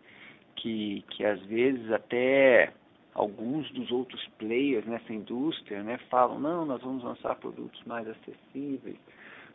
que, 0.55 1.05
que 1.11 1.23
às 1.23 1.39
vezes 1.43 1.91
até 1.91 2.73
alguns 3.13 3.69
dos 3.73 3.91
outros 3.91 4.27
players 4.39 4.83
nessa 4.87 5.13
indústria, 5.13 5.83
né, 5.83 5.99
falam, 6.09 6.39
não, 6.39 6.65
nós 6.65 6.81
vamos 6.81 7.03
lançar 7.03 7.35
produtos 7.35 7.79
mais 7.85 8.07
acessíveis, 8.07 8.97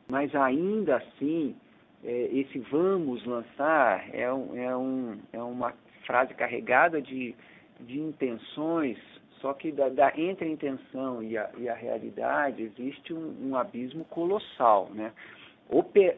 mas 0.08 0.32
ainda 0.32 0.98
assim, 0.98 1.56
é, 2.04 2.28
esse 2.32 2.60
vamos 2.70 3.24
lançar 3.26 4.08
é, 4.14 4.32
um, 4.32 4.56
é, 4.56 4.76
um, 4.76 5.18
é 5.32 5.42
uma 5.42 5.74
frase 6.06 6.32
carregada 6.34 7.02
de, 7.02 7.34
de 7.80 7.98
intenções, 7.98 8.96
só 9.40 9.52
que 9.52 9.72
da, 9.72 9.88
da, 9.88 10.12
entre 10.16 10.44
a 10.44 10.52
intenção 10.52 11.20
e 11.20 11.36
a, 11.36 11.50
e 11.58 11.68
a 11.68 11.74
realidade 11.74 12.62
existe 12.62 13.12
um, 13.12 13.50
um 13.50 13.56
abismo 13.56 14.04
colossal, 14.04 14.88
né? 14.94 15.12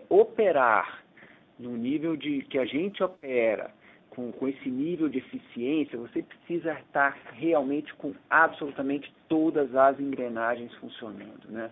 Operar 0.08 1.04
no 1.58 1.76
nível 1.76 2.16
de 2.16 2.42
que 2.42 2.58
a 2.58 2.64
gente 2.64 3.02
opera, 3.02 3.70
com, 4.10 4.32
com 4.32 4.48
esse 4.48 4.68
nível 4.68 5.08
de 5.08 5.18
eficiência, 5.18 5.98
você 5.98 6.22
precisa 6.22 6.72
estar 6.80 7.16
realmente 7.32 7.92
com 7.94 8.14
absolutamente 8.28 9.12
todas 9.28 9.74
as 9.74 9.98
engrenagens 9.98 10.72
funcionando. 10.74 11.48
Né? 11.48 11.70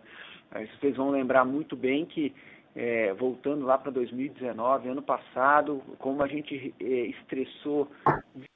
Aí 0.50 0.68
vocês 0.78 0.96
vão 0.96 1.10
lembrar 1.10 1.44
muito 1.44 1.76
bem 1.76 2.04
que, 2.04 2.34
é, 2.74 3.12
voltando 3.14 3.64
lá 3.64 3.78
para 3.78 3.90
2019, 3.92 4.88
ano 4.88 5.02
passado, 5.02 5.82
como 5.98 6.22
a 6.22 6.26
gente 6.26 6.74
é, 6.80 6.84
estressou 6.84 7.88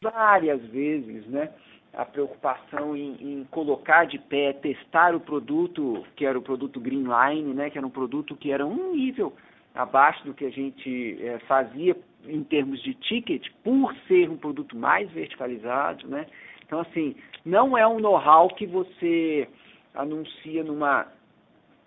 várias 0.03 0.61
vezes, 0.67 1.27
né? 1.27 1.51
A 1.97 2.05
preocupação 2.05 2.95
em, 2.95 3.17
em, 3.21 3.45
colocar 3.51 4.05
de 4.05 4.19
pé, 4.19 4.53
testar 4.53 5.15
o 5.15 5.21
produto, 5.21 6.05
que 6.15 6.27
era 6.27 6.39
o 6.39 6.43
produto 6.43 6.79
Greenline, 6.79 7.55
né, 7.55 7.71
que 7.71 7.79
era 7.79 7.87
um 7.87 7.91
produto 7.91 8.37
que 8.37 8.53
era 8.53 8.67
um 8.67 8.95
nível 8.95 9.33
abaixo 9.75 10.23
do 10.25 10.35
que 10.35 10.45
a 10.45 10.51
gente 10.51 11.19
é, 11.23 11.39
fazia 11.41 11.97
em 12.27 12.43
termos 12.45 12.83
de 12.83 12.93
ticket, 12.95 13.49
por 13.65 13.95
ser 14.07 14.29
um 14.29 14.37
produto 14.37 14.77
mais 14.77 15.11
verticalizado, 15.11 16.07
né? 16.09 16.27
Então, 16.67 16.81
assim, 16.81 17.15
não 17.45 17.79
é 17.79 17.87
um 17.87 18.01
know-how 18.01 18.49
que 18.49 18.67
você 18.67 19.49
anuncia 19.95 20.65
numa, 20.65 21.07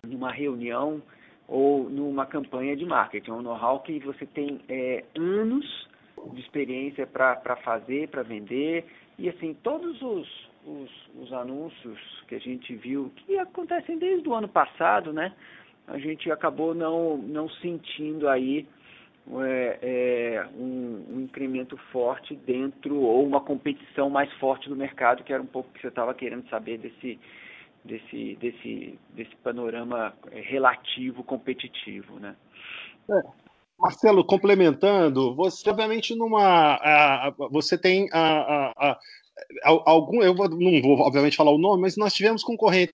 numa 0.07 0.31
reunião 0.31 1.01
ou 1.47 1.89
numa 1.89 2.25
campanha 2.25 2.75
de 2.75 2.85
marketing. 2.85 3.31
É 3.31 3.33
um 3.33 3.41
know-how 3.41 3.81
que 3.81 3.99
você 3.99 4.25
tem 4.25 4.61
é, 4.69 5.03
anos 5.17 5.87
de 6.33 6.39
experiência 6.39 7.05
para 7.05 7.57
fazer, 7.63 8.07
para 8.07 8.23
vender, 8.23 8.85
e 9.19 9.27
assim, 9.27 9.53
todos 9.61 10.01
os, 10.01 10.49
os, 10.65 10.89
os, 11.15 11.33
anúncios 11.33 11.99
que 12.27 12.35
a 12.35 12.39
gente 12.39 12.73
viu, 12.75 13.11
que 13.17 13.37
acontecem 13.37 13.99
desde 13.99 14.27
o 14.29 14.33
ano 14.33 14.47
passado, 14.47 15.11
né? 15.11 15.35
A 15.87 15.97
gente 15.97 16.31
acabou 16.31 16.73
não, 16.73 17.17
não 17.17 17.49
sentindo 17.49 18.29
aí 18.29 18.65
é, 19.41 19.79
é, 19.81 20.47
um, 20.55 21.05
um, 21.09 21.21
incremento 21.21 21.75
forte 21.91 22.33
dentro, 22.33 22.95
ou 22.95 23.27
uma 23.27 23.41
competição 23.41 24.09
mais 24.09 24.31
forte 24.35 24.69
do 24.69 24.75
mercado, 24.75 25.23
que 25.23 25.33
era 25.33 25.43
um 25.43 25.47
pouco 25.47 25.69
que 25.73 25.81
você 25.81 25.89
estava 25.89 26.13
querendo 26.13 26.47
saber 26.49 26.77
desse, 26.77 27.19
desse, 27.83 28.35
desse, 28.35 28.99
desse 29.09 29.35
panorama 29.37 30.13
é, 30.31 30.39
relativo 30.39 31.25
competitivo. 31.25 32.19
Né? 32.19 32.35
É. 33.09 33.48
Marcelo, 33.79 34.25
complementando, 34.25 35.33
você 35.35 35.69
obviamente 35.69 36.13
numa. 36.13 36.75
A, 36.75 37.33
você 37.49 37.77
tem 37.77 38.09
a, 38.11 38.73
a, 38.77 38.99
algum. 39.63 40.21
Eu 40.21 40.35
não 40.35 40.81
vou, 40.81 40.99
obviamente, 40.99 41.37
falar 41.37 41.51
o 41.51 41.57
nome, 41.57 41.81
mas 41.83 41.95
nós 41.95 42.13
tivemos 42.13 42.43
concorrentes 42.43 42.93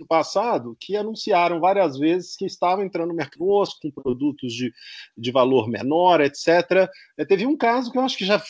no 0.00 0.06
passado 0.06 0.76
que 0.80 0.96
anunciaram 0.96 1.60
várias 1.60 1.96
vezes 1.96 2.36
que 2.36 2.44
estavam 2.44 2.84
entrando 2.84 3.10
no 3.10 3.14
mercado 3.14 3.78
com 3.80 3.90
produtos 3.90 4.52
de, 4.52 4.72
de 5.16 5.30
valor 5.30 5.68
menor, 5.68 6.20
etc. 6.20 6.90
É, 7.16 7.24
teve 7.24 7.46
um 7.46 7.56
caso 7.56 7.92
que 7.92 7.98
eu 7.98 8.02
acho 8.02 8.18
que 8.18 8.26
já 8.26 8.42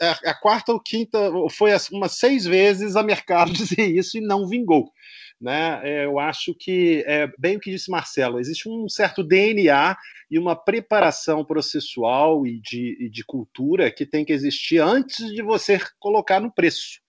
a, 0.00 0.30
a 0.30 0.34
quarta 0.40 0.72
ou 0.72 0.80
quinta, 0.80 1.18
foi 1.50 1.72
umas 1.90 2.12
seis 2.12 2.44
vezes 2.44 2.94
a 2.94 3.02
mercado 3.02 3.50
dizer 3.52 3.90
isso 3.90 4.16
e 4.16 4.20
não 4.20 4.46
vingou. 4.46 4.92
Né? 5.42 5.80
É, 5.82 6.04
eu 6.04 6.20
acho 6.20 6.54
que, 6.54 7.02
é 7.04 7.26
bem 7.36 7.56
o 7.56 7.60
que 7.60 7.72
disse 7.72 7.90
Marcelo, 7.90 8.38
existe 8.38 8.68
um 8.68 8.88
certo 8.88 9.24
DNA 9.24 9.96
e 10.30 10.38
uma 10.38 10.54
preparação 10.54 11.44
processual 11.44 12.46
e 12.46 12.60
de, 12.60 12.96
e 13.00 13.10
de 13.10 13.24
cultura 13.24 13.90
que 13.90 14.06
tem 14.06 14.24
que 14.24 14.32
existir 14.32 14.78
antes 14.78 15.34
de 15.34 15.42
você 15.42 15.80
colocar 15.98 16.38
no 16.38 16.54
preço. 16.54 17.00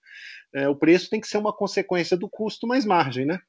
É, 0.52 0.68
o 0.68 0.76
preço 0.76 1.12
tem 1.12 1.22
que 1.22 1.28
ser 1.28 1.38
uma 1.38 1.54
consequência 1.54 2.18
do 2.18 2.28
custo 2.28 2.66
mais 2.66 2.86
margem, 2.86 3.24
né? 3.24 3.40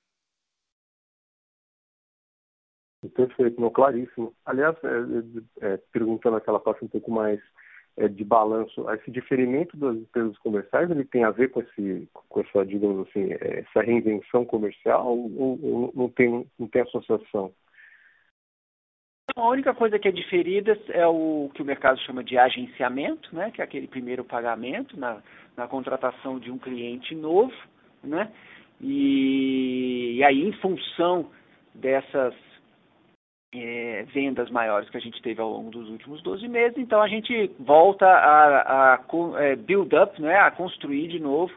Perfeito, 3.15 3.59
não, 3.59 3.71
claríssimo. 3.71 4.35
Aliás, 4.45 4.77
é, 4.85 5.67
é, 5.67 5.73
é, 5.73 5.77
perguntando 5.93 6.37
aquela 6.37 6.61
parte 6.61 6.85
um 6.85 6.89
pouco 6.89 7.11
mais 7.11 7.41
de 7.97 8.25
balanço, 8.25 8.89
esse 8.91 9.11
diferimento 9.11 9.77
das 9.77 9.97
despesas 9.97 10.37
comerciais, 10.39 10.91
ele 10.91 11.05
tem 11.05 11.25
a 11.25 11.31
ver 11.31 11.51
com, 11.51 11.61
esse, 11.61 12.09
com 12.13 12.41
essa, 12.41 12.67
digamos 12.67 13.07
assim, 13.09 13.33
é, 13.33 13.61
essa 13.61 13.83
reinvenção 13.83 14.45
comercial 14.45 15.17
ou, 15.17 15.59
ou 15.63 15.93
não, 15.95 16.09
tem, 16.09 16.47
não 16.59 16.67
tem 16.67 16.83
associação? 16.83 17.53
A 19.37 19.49
única 19.49 19.73
coisa 19.75 19.99
que 19.99 20.09
é 20.09 20.13
diferida 20.13 20.79
é 20.89 21.07
o 21.07 21.51
que 21.55 21.63
o 21.63 21.65
mercado 21.65 21.99
chama 22.01 22.23
de 22.23 22.37
agenciamento, 22.37 23.35
né, 23.35 23.51
que 23.51 23.61
é 23.61 23.65
aquele 23.65 23.87
primeiro 23.87 24.25
pagamento 24.25 24.99
na, 24.99 25.23
na 25.57 25.67
contratação 25.69 26.39
de 26.39 26.51
um 26.51 26.59
cliente 26.59 27.15
novo, 27.15 27.55
né, 28.03 28.31
e, 28.81 30.17
e 30.17 30.25
aí 30.25 30.43
em 30.43 30.53
função 30.55 31.31
dessas 31.75 32.35
é, 33.55 34.05
vendas 34.13 34.51
maiores 34.51 34.91
que 34.91 34.97
a 34.97 35.01
gente 35.01 35.23
teve 35.23 35.41
ao 35.41 35.51
longo 35.51 35.71
dos 35.71 35.89
últimos 35.89 36.23
12 36.23 36.49
meses, 36.49 36.77
então 36.77 37.01
a 37.01 37.09
gente 37.09 37.51
volta 37.61 38.07
a, 38.07 38.61
a, 38.61 38.95
a 38.95 39.01
é, 39.39 39.57
build 39.57 39.95
up, 39.95 40.21
né, 40.21 40.37
a 40.37 40.51
construir 40.51 41.09
de 41.09 41.21
novo, 41.21 41.53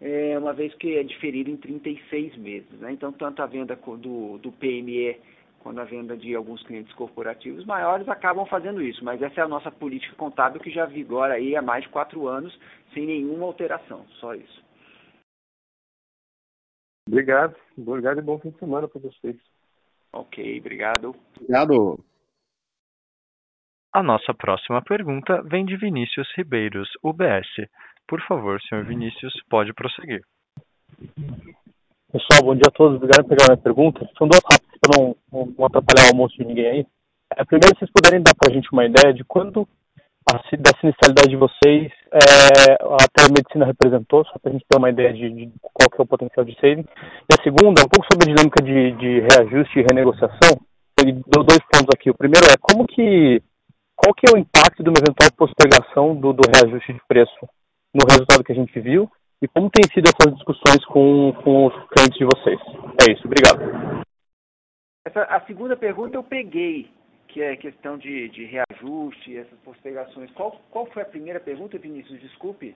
é, 0.00 0.36
uma 0.38 0.52
vez 0.52 0.74
que 0.74 0.96
é 0.96 1.02
diferido 1.02 1.50
em 1.50 1.56
36 1.56 2.36
meses. 2.36 2.70
Né? 2.80 2.92
Então, 2.92 3.12
tanto 3.12 3.42
a 3.42 3.46
venda 3.46 3.76
do, 3.76 4.38
do 4.38 4.52
PME 4.52 5.16
quanto 5.60 5.80
a 5.80 5.84
venda 5.84 6.16
de 6.16 6.34
alguns 6.34 6.62
clientes 6.62 6.92
corporativos 6.94 7.64
maiores 7.64 8.08
acabam 8.08 8.46
fazendo 8.46 8.82
isso, 8.82 9.04
mas 9.04 9.20
essa 9.20 9.40
é 9.40 9.44
a 9.44 9.48
nossa 9.48 9.70
política 9.70 10.14
contábil 10.16 10.60
que 10.60 10.70
já 10.70 10.86
vigora 10.86 11.34
aí 11.34 11.56
há 11.56 11.62
mais 11.62 11.84
de 11.84 11.90
quatro 11.90 12.26
anos, 12.26 12.58
sem 12.94 13.06
nenhuma 13.06 13.46
alteração, 13.46 14.06
só 14.20 14.34
isso. 14.34 14.64
Obrigado, 17.08 17.56
obrigado 17.76 18.18
e 18.18 18.22
bom 18.22 18.38
fim 18.38 18.50
de 18.50 18.58
semana 18.58 18.86
para 18.86 19.00
vocês. 19.00 19.36
Ok, 20.12 20.58
obrigado. 20.58 21.14
Obrigado. 21.36 21.98
A 23.92 24.02
nossa 24.02 24.34
próxima 24.34 24.82
pergunta 24.82 25.42
vem 25.42 25.64
de 25.64 25.76
Vinícius 25.76 26.28
Ribeiros, 26.36 26.88
UBS. 27.02 27.68
Por 28.06 28.20
favor, 28.26 28.60
senhor 28.62 28.84
Vinícius, 28.84 29.32
pode 29.48 29.72
prosseguir. 29.72 30.22
Pessoal, 32.10 32.42
bom 32.42 32.54
dia 32.54 32.68
a 32.68 32.70
todos. 32.70 32.96
Obrigado 32.96 33.24
por 33.24 33.36
pegar 33.36 33.46
minha 33.48 33.62
pergunta. 33.62 34.00
São 34.16 34.26
duas 34.26 34.42
rápidas 34.50 34.78
para 34.80 34.98
não, 34.98 35.16
não, 35.30 35.66
atrapalhar 35.66 36.06
o 36.06 36.10
almoço 36.12 36.36
de 36.36 36.44
ninguém 36.44 36.66
aí. 36.66 36.86
É, 37.36 37.44
primeiro, 37.44 37.76
vocês 37.78 37.90
puderem 37.90 38.22
dar 38.22 38.34
para 38.34 38.50
a 38.50 38.54
gente 38.54 38.68
uma 38.72 38.86
ideia 38.86 39.12
de 39.12 39.24
quando 39.24 39.68
a, 40.28 40.56
da 40.56 40.78
sinistralidade 40.80 41.28
de 41.28 41.36
vocês 41.36 41.92
é, 42.12 42.72
a 42.80 43.08
telemedicina 43.12 43.66
representou, 43.66 44.24
só 44.24 44.38
para 44.38 44.50
a 44.50 44.52
gente 44.52 44.64
ter 44.68 44.78
uma 44.78 44.90
ideia 44.90 45.12
de, 45.12 45.30
de, 45.30 45.52
qual 45.60 45.90
que 45.90 46.00
é 46.00 46.02
o 46.02 46.06
potencial 46.06 46.44
de 46.44 46.54
saving. 46.60 46.84
E 47.28 47.34
a 47.38 47.42
segunda, 47.42 47.82
um 47.82 47.88
pouco 47.88 48.06
sobre 48.10 48.30
a 48.30 48.34
dinâmica 48.34 48.62
de, 48.62 48.92
de 48.92 49.20
reajuste 49.20 49.78
e 49.78 49.84
renegociação. 49.88 50.56
Eu 50.98 51.12
dou 51.26 51.44
dois 51.44 51.60
pontos 51.70 51.94
aqui. 51.94 52.10
O 52.10 52.16
primeiro 52.16 52.46
é 52.46 52.56
como 52.60 52.86
que 52.86 53.42
qual 53.94 54.14
que 54.14 54.26
é 54.28 54.34
o 54.34 54.38
impacto 54.38 54.82
de 54.82 54.88
uma 54.88 54.98
eventual 54.98 55.30
postergação 55.36 56.14
do, 56.14 56.32
do 56.32 56.42
reajuste 56.54 56.92
de 56.92 57.00
preço 57.08 57.48
no 57.92 58.06
resultado 58.08 58.44
que 58.44 58.52
a 58.52 58.54
gente 58.54 58.78
viu 58.78 59.10
e 59.42 59.48
como 59.48 59.70
tem 59.70 59.84
sido 59.92 60.08
essas 60.08 60.34
discussões 60.34 60.84
com, 60.86 61.32
com 61.42 61.66
os 61.66 61.74
clientes 61.90 62.18
de 62.18 62.24
vocês. 62.24 62.60
É 63.02 63.12
isso, 63.12 63.26
obrigado. 63.26 64.04
Essa, 65.04 65.22
a 65.24 65.40
segunda 65.46 65.76
pergunta 65.76 66.16
eu 66.16 66.22
peguei 66.22 66.90
que 67.28 67.42
é 67.42 67.56
questão 67.56 67.96
de, 67.96 68.28
de 68.30 68.44
reajuste, 68.44 69.36
essas 69.36 69.58
postergações. 69.60 70.30
Qual, 70.32 70.52
qual 70.70 70.86
foi 70.86 71.02
a 71.02 71.06
primeira 71.06 71.38
pergunta, 71.38 71.78
Vinícius? 71.78 72.20
Desculpe. 72.20 72.74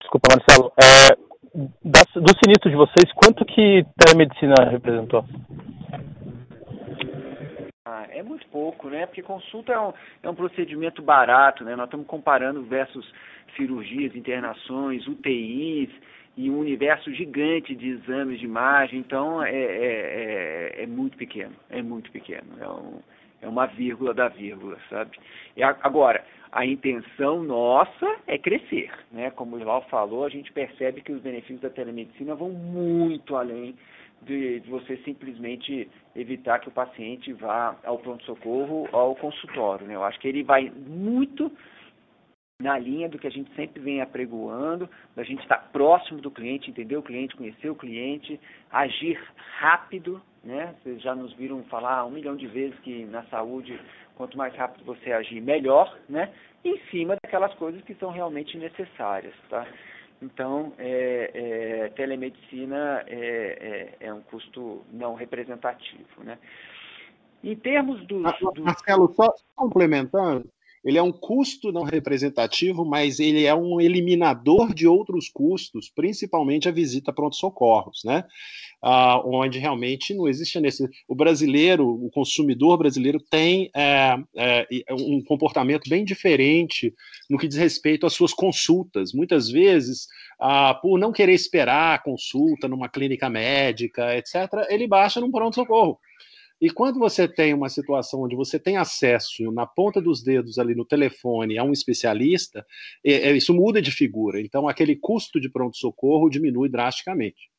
Desculpa, 0.00 0.28
Marcelo. 0.30 0.72
É, 0.78 1.16
do 1.54 2.30
sinistro 2.42 2.70
de 2.70 2.76
vocês, 2.76 3.12
quanto 3.14 3.44
que 3.44 3.84
telemedicina 3.98 4.54
representou? 4.70 5.24
Ah, 7.86 8.06
é 8.10 8.22
muito 8.22 8.46
pouco, 8.48 8.88
né? 8.88 9.06
Porque 9.06 9.22
consulta 9.22 9.72
é 9.72 9.80
um, 9.80 9.92
é 10.22 10.28
um 10.28 10.34
procedimento 10.34 11.02
barato, 11.02 11.64
né? 11.64 11.74
Nós 11.74 11.86
estamos 11.86 12.06
comparando 12.06 12.62
versus 12.64 13.10
cirurgias, 13.56 14.14
internações, 14.14 15.06
UTIs 15.06 15.90
e 16.36 16.50
um 16.50 16.58
universo 16.58 17.12
gigante 17.12 17.74
de 17.74 17.90
exames 17.90 18.40
de 18.40 18.44
imagem, 18.44 18.98
então 18.98 19.42
é, 19.42 19.54
é, 19.54 20.72
é, 20.78 20.82
é 20.82 20.86
muito 20.86 21.16
pequeno, 21.16 21.54
é 21.70 21.80
muito 21.80 22.10
pequeno. 22.10 22.48
É 22.60 22.68
um, 22.68 23.00
é 23.40 23.48
uma 23.48 23.66
vírgula 23.66 24.12
da 24.12 24.28
vírgula, 24.28 24.78
sabe? 24.88 25.18
E 25.56 25.62
agora, 25.62 26.24
a 26.50 26.64
intenção 26.64 27.42
nossa 27.42 28.16
é 28.26 28.38
crescer, 28.38 28.90
né? 29.12 29.30
Como 29.30 29.54
o 29.54 29.58
Islau 29.58 29.82
falou, 29.90 30.24
a 30.24 30.28
gente 30.28 30.52
percebe 30.52 31.02
que 31.02 31.12
os 31.12 31.20
benefícios 31.20 31.60
da 31.60 31.70
telemedicina 31.70 32.34
vão 32.34 32.50
muito 32.50 33.36
além 33.36 33.76
de, 34.22 34.60
de 34.60 34.70
você 34.70 34.96
simplesmente 34.98 35.88
evitar 36.16 36.58
que 36.60 36.68
o 36.68 36.72
paciente 36.72 37.32
vá 37.32 37.76
ao 37.84 37.98
pronto-socorro 37.98 38.88
ou 38.90 38.98
ao 38.98 39.14
consultório, 39.14 39.86
né? 39.86 39.94
Eu 39.94 40.04
acho 40.04 40.18
que 40.18 40.28
ele 40.28 40.42
vai 40.42 40.72
muito 40.86 41.52
na 42.60 42.78
linha 42.78 43.08
do 43.08 43.18
que 43.18 43.26
a 43.26 43.30
gente 43.30 43.52
sempre 43.54 43.80
vem 43.82 44.00
apregoando, 44.00 44.88
da 45.16 45.24
gente 45.24 45.42
estar 45.42 45.58
próximo 45.72 46.20
do 46.20 46.30
cliente, 46.30 46.70
entender 46.70 46.96
o 46.96 47.02
cliente, 47.02 47.36
conhecer 47.36 47.68
o 47.68 47.74
cliente, 47.74 48.40
agir 48.70 49.20
rápido, 49.58 50.22
né? 50.42 50.74
Vocês 50.82 51.02
já 51.02 51.14
nos 51.14 51.32
viram 51.34 51.64
falar 51.64 52.04
um 52.04 52.10
milhão 52.10 52.36
de 52.36 52.46
vezes 52.46 52.78
que 52.80 53.04
na 53.06 53.24
saúde, 53.24 53.78
quanto 54.16 54.38
mais 54.38 54.54
rápido 54.54 54.84
você 54.84 55.10
agir, 55.12 55.40
melhor, 55.40 55.98
né? 56.08 56.32
Em 56.64 56.78
cima 56.90 57.16
daquelas 57.22 57.52
coisas 57.54 57.82
que 57.82 57.94
são 57.94 58.10
realmente 58.10 58.56
necessárias, 58.56 59.34
tá? 59.50 59.66
Então, 60.22 60.72
é, 60.78 61.30
é, 61.34 61.88
telemedicina 61.90 63.04
é, 63.08 63.96
é, 64.00 64.06
é, 64.06 64.14
um 64.14 64.22
custo 64.22 64.82
não 64.92 65.14
representativo, 65.14 66.22
né? 66.22 66.38
Em 67.42 67.56
termos 67.56 68.06
dos... 68.06 68.22
Marcelo, 68.58 69.12
só 69.12 69.28
complementando, 69.54 70.48
ele 70.84 70.98
é 70.98 71.02
um 71.02 71.10
custo 71.12 71.72
não 71.72 71.82
representativo, 71.82 72.84
mas 72.84 73.18
ele 73.18 73.44
é 73.44 73.54
um 73.54 73.80
eliminador 73.80 74.74
de 74.74 74.86
outros 74.86 75.28
custos, 75.28 75.88
principalmente 75.88 76.68
a 76.68 76.72
visita 76.72 77.10
a 77.10 77.14
pronto-socorros, 77.14 78.02
né? 78.04 78.24
Ah, 78.82 79.18
onde 79.24 79.58
realmente 79.58 80.12
não 80.12 80.28
existe 80.28 80.60
nesse. 80.60 80.86
O 81.08 81.14
brasileiro, 81.14 81.88
o 81.88 82.10
consumidor 82.10 82.76
brasileiro 82.76 83.18
tem 83.18 83.70
é, 83.74 84.14
é, 84.36 84.66
um 84.92 85.22
comportamento 85.24 85.88
bem 85.88 86.04
diferente 86.04 86.92
no 87.30 87.38
que 87.38 87.48
diz 87.48 87.56
respeito 87.56 88.04
às 88.04 88.12
suas 88.12 88.34
consultas. 88.34 89.14
Muitas 89.14 89.48
vezes, 89.48 90.06
ah, 90.38 90.74
por 90.74 90.98
não 90.98 91.12
querer 91.12 91.32
esperar 91.32 91.94
a 91.94 91.98
consulta 91.98 92.68
numa 92.68 92.90
clínica 92.90 93.30
médica, 93.30 94.14
etc., 94.18 94.66
ele 94.68 94.86
baixa 94.86 95.18
num 95.18 95.30
pronto-socorro. 95.30 95.98
E 96.64 96.70
quando 96.70 96.98
você 96.98 97.28
tem 97.28 97.52
uma 97.52 97.68
situação 97.68 98.22
onde 98.22 98.34
você 98.34 98.58
tem 98.58 98.78
acesso 98.78 99.52
na 99.52 99.66
ponta 99.66 100.00
dos 100.00 100.24
dedos 100.24 100.58
ali 100.58 100.74
no 100.74 100.86
telefone 100.86 101.58
a 101.58 101.62
um 101.62 101.72
especialista, 101.72 102.64
é, 103.04 103.28
é, 103.28 103.32
isso 103.32 103.52
muda 103.52 103.82
de 103.82 103.90
figura. 103.90 104.40
Então, 104.40 104.66
aquele 104.66 104.96
custo 104.96 105.38
de 105.38 105.50
pronto-socorro 105.50 106.30
diminui 106.30 106.70
drasticamente. 106.70 107.50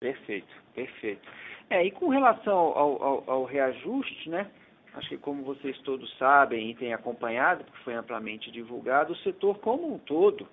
Perfeito, 0.00 0.52
perfeito. 0.74 1.22
É, 1.70 1.86
e 1.86 1.92
com 1.92 2.08
relação 2.08 2.58
ao, 2.58 3.00
ao, 3.00 3.30
ao 3.30 3.44
reajuste, 3.44 4.28
né? 4.28 4.50
Acho 4.94 5.10
que 5.10 5.18
como 5.18 5.44
vocês 5.44 5.78
todos 5.82 6.12
sabem 6.18 6.72
e 6.72 6.74
têm 6.74 6.92
acompanhado, 6.92 7.62
porque 7.62 7.84
foi 7.84 7.94
amplamente 7.94 8.50
divulgado, 8.50 9.12
o 9.12 9.16
setor 9.18 9.60
como 9.60 9.94
um 9.94 9.98
todo 10.00 10.48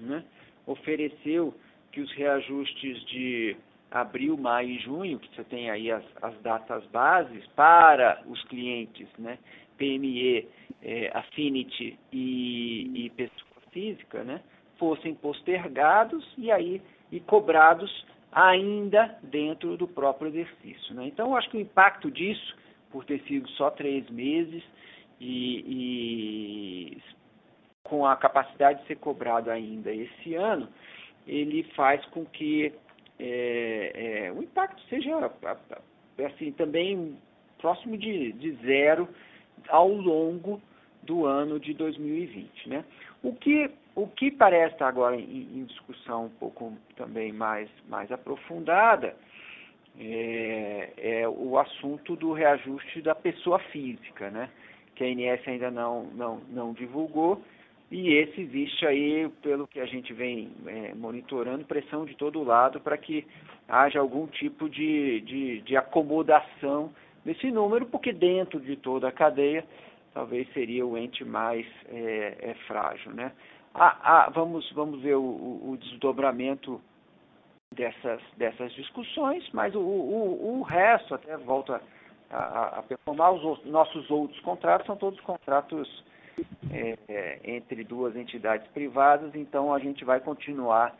né, 0.00 0.24
ofereceu 0.66 1.54
que 1.92 2.00
os 2.00 2.10
reajustes 2.12 3.04
de 3.04 3.54
abril, 3.90 4.36
maio 4.36 4.70
e 4.70 4.78
junho, 4.78 5.18
que 5.18 5.34
você 5.34 5.44
tem 5.44 5.70
aí 5.70 5.90
as, 5.90 6.04
as 6.22 6.36
datas 6.40 6.84
bases 6.86 7.46
para 7.54 8.22
os 8.26 8.42
clientes, 8.44 9.08
né, 9.18 9.38
PME, 9.78 10.48
é, 10.82 11.10
Affinity 11.14 11.98
e, 12.12 13.06
e 13.06 13.10
pessoa 13.10 13.60
física, 13.70 14.24
né, 14.24 14.40
fossem 14.78 15.14
postergados 15.14 16.24
e 16.36 16.50
aí 16.50 16.82
e 17.10 17.20
cobrados 17.20 18.04
ainda 18.32 19.16
dentro 19.22 19.76
do 19.76 19.86
próprio 19.86 20.28
exercício. 20.28 20.94
Né? 20.94 21.06
Então, 21.06 21.30
eu 21.30 21.36
acho 21.36 21.48
que 21.50 21.56
o 21.56 21.60
impacto 21.60 22.10
disso, 22.10 22.56
por 22.90 23.04
ter 23.04 23.20
sido 23.22 23.48
só 23.50 23.70
três 23.70 24.08
meses 24.10 24.62
e, 25.20 26.92
e 26.98 27.02
com 27.82 28.04
a 28.04 28.16
capacidade 28.16 28.80
de 28.80 28.86
ser 28.88 28.96
cobrado 28.96 29.50
ainda 29.50 29.92
esse 29.92 30.34
ano, 30.34 30.68
ele 31.26 31.62
faz 31.74 32.04
com 32.06 32.24
que 32.26 32.72
é, 33.18 34.26
é, 34.26 34.32
o 34.32 34.42
impacto 34.42 34.80
seja 34.88 35.30
assim 36.26 36.52
também 36.52 37.16
próximo 37.58 37.96
de, 37.96 38.32
de 38.32 38.52
zero 38.64 39.08
ao 39.68 39.88
longo 39.88 40.60
do 41.02 41.24
ano 41.24 41.58
de 41.58 41.72
2020. 41.74 42.68
Né? 42.68 42.84
O, 43.22 43.34
que, 43.34 43.70
o 43.94 44.06
que 44.06 44.30
parece 44.30 44.74
estar 44.74 44.88
agora 44.88 45.16
em, 45.16 45.48
em 45.54 45.64
discussão 45.64 46.26
um 46.26 46.30
pouco 46.30 46.76
também 46.96 47.32
mais, 47.32 47.70
mais 47.88 48.10
aprofundada 48.12 49.16
é, 49.98 50.92
é, 50.98 51.28
o 51.28 51.58
assunto 51.58 52.16
do 52.16 52.32
reajuste 52.32 53.00
da 53.00 53.14
pessoa 53.14 53.58
física, 53.58 54.30
né? 54.30 54.50
que 54.94 55.04
a 55.04 55.08
INS 55.08 55.46
ainda 55.46 55.70
não, 55.70 56.04
não, 56.14 56.40
não 56.50 56.72
divulgou, 56.72 57.42
e 57.90 58.14
esse 58.14 58.40
existe 58.40 58.84
aí, 58.84 59.28
pelo 59.42 59.66
que 59.66 59.78
a 59.78 59.86
gente 59.86 60.12
vem 60.12 60.50
é, 60.66 60.94
monitorando, 60.94 61.64
pressão 61.64 62.04
de 62.04 62.16
todo 62.16 62.42
lado 62.42 62.80
para 62.80 62.98
que 62.98 63.24
haja 63.68 64.00
algum 64.00 64.26
tipo 64.26 64.68
de, 64.68 65.20
de, 65.20 65.60
de, 65.62 65.76
acomodação 65.76 66.92
nesse 67.24 67.50
número, 67.50 67.86
porque 67.86 68.12
dentro 68.12 68.60
de 68.60 68.76
toda 68.76 69.08
a 69.08 69.12
cadeia 69.12 69.64
talvez 70.12 70.52
seria 70.52 70.84
o 70.84 70.98
ente 70.98 71.24
mais 71.24 71.64
é, 71.88 72.36
é 72.40 72.54
frágil. 72.66 73.12
Né? 73.12 73.30
Ah, 73.72 73.98
ah, 74.02 74.30
vamos, 74.30 74.68
vamos 74.72 75.00
ver 75.00 75.14
o, 75.14 75.22
o, 75.22 75.76
desdobramento 75.80 76.80
dessas, 77.72 78.20
dessas 78.36 78.72
discussões, 78.72 79.48
mas 79.52 79.74
o, 79.76 79.80
o, 79.80 80.58
o 80.58 80.62
resto, 80.62 81.14
até 81.14 81.36
volta 81.36 81.80
a, 82.30 82.78
a 82.78 82.82
performar, 82.82 83.32
os 83.32 83.64
nossos 83.64 84.10
outros 84.10 84.40
contratos 84.40 84.86
são 84.86 84.96
todos 84.96 85.20
contratos 85.20 86.04
é, 86.76 86.98
é, 87.08 87.40
entre 87.44 87.82
duas 87.84 88.14
entidades 88.14 88.66
privadas, 88.68 89.34
então 89.34 89.72
a 89.72 89.78
gente 89.78 90.04
vai 90.04 90.20
continuar 90.20 90.96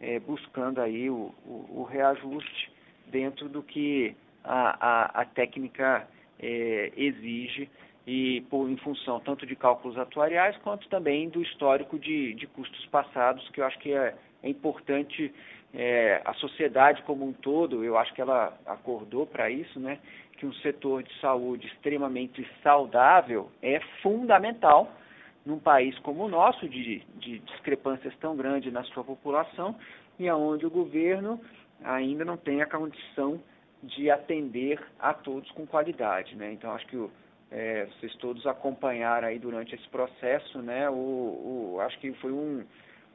é, 0.00 0.20
buscando 0.20 0.80
aí 0.80 1.10
o, 1.10 1.34
o, 1.44 1.80
o, 1.80 1.82
reajuste 1.82 2.70
dentro 3.06 3.48
do 3.48 3.62
que 3.62 4.14
a, 4.44 4.76
a, 4.80 5.22
a 5.22 5.24
técnica 5.24 6.06
é, 6.38 6.92
exige 6.96 7.68
e 8.06 8.42
por, 8.42 8.70
em 8.70 8.76
função 8.76 9.18
tanto 9.20 9.46
de 9.46 9.56
cálculos 9.56 9.98
atuariais 9.98 10.56
quanto 10.58 10.88
também 10.88 11.28
do 11.28 11.42
histórico 11.42 11.98
de, 11.98 12.34
de 12.34 12.46
custos 12.46 12.86
passados, 12.86 13.48
que 13.50 13.60
eu 13.60 13.64
acho 13.64 13.78
que 13.78 13.92
é, 13.92 14.14
é 14.42 14.48
importante 14.48 15.34
é, 15.74 16.22
a 16.24 16.34
sociedade 16.34 17.02
como 17.02 17.26
um 17.26 17.32
todo, 17.32 17.82
eu 17.82 17.98
acho 17.98 18.14
que 18.14 18.20
ela 18.20 18.56
acordou 18.66 19.26
para 19.26 19.50
isso, 19.50 19.80
né? 19.80 19.98
que 20.36 20.46
um 20.46 20.52
setor 20.54 21.02
de 21.02 21.12
saúde 21.20 21.66
extremamente 21.66 22.46
saudável 22.62 23.50
é 23.62 23.80
fundamental 24.02 24.92
num 25.46 25.60
país 25.60 25.96
como 26.00 26.24
o 26.24 26.28
nosso, 26.28 26.68
de, 26.68 26.98
de 27.20 27.38
discrepâncias 27.38 28.12
tão 28.16 28.36
grandes 28.36 28.72
na 28.72 28.82
sua 28.84 29.04
população, 29.04 29.76
e 30.18 30.28
aonde 30.28 30.66
o 30.66 30.70
governo 30.70 31.40
ainda 31.84 32.24
não 32.24 32.36
tem 32.36 32.60
a 32.60 32.66
condição 32.66 33.40
de 33.82 34.10
atender 34.10 34.80
a 34.98 35.14
todos 35.14 35.50
com 35.52 35.64
qualidade. 35.66 36.34
Né? 36.34 36.52
Então, 36.52 36.72
acho 36.72 36.86
que 36.88 37.08
é, 37.50 37.86
vocês 37.86 38.14
todos 38.16 38.44
acompanharam 38.46 39.28
aí 39.28 39.38
durante 39.38 39.74
esse 39.74 39.88
processo, 39.88 40.58
né? 40.60 40.90
o, 40.90 41.74
o 41.74 41.76
acho 41.80 41.98
que 42.00 42.12
foi 42.14 42.32
um, 42.32 42.64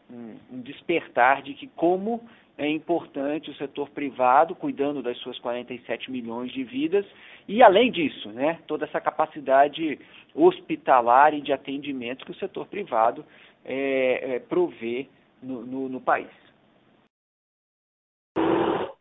um, 0.10 0.36
um 0.54 0.62
despertar 0.62 1.42
de 1.42 1.54
que 1.54 1.68
como 1.68 2.24
é 2.58 2.70
importante 2.70 3.50
o 3.50 3.56
setor 3.56 3.90
privado 3.90 4.56
cuidando 4.56 5.02
das 5.02 5.18
suas 5.18 5.38
47 5.40 6.12
milhões 6.12 6.52
de 6.52 6.64
vidas 6.64 7.06
e 7.48 7.62
além 7.62 7.92
disso, 7.92 8.30
né, 8.30 8.60
toda 8.68 8.86
essa 8.86 9.02
capacidade 9.02 10.00
hospitalar 10.34 11.34
e 11.34 11.42
de 11.42 11.52
atendimento 11.52 12.26
que 12.26 12.32
o 12.32 12.40
setor 12.40 12.66
privado 12.68 13.26
é, 13.66 14.36
é, 14.36 14.40
provê 14.40 15.08
no, 15.42 15.66
no, 15.66 15.90
no, 15.90 16.02
país. 16.02 16.30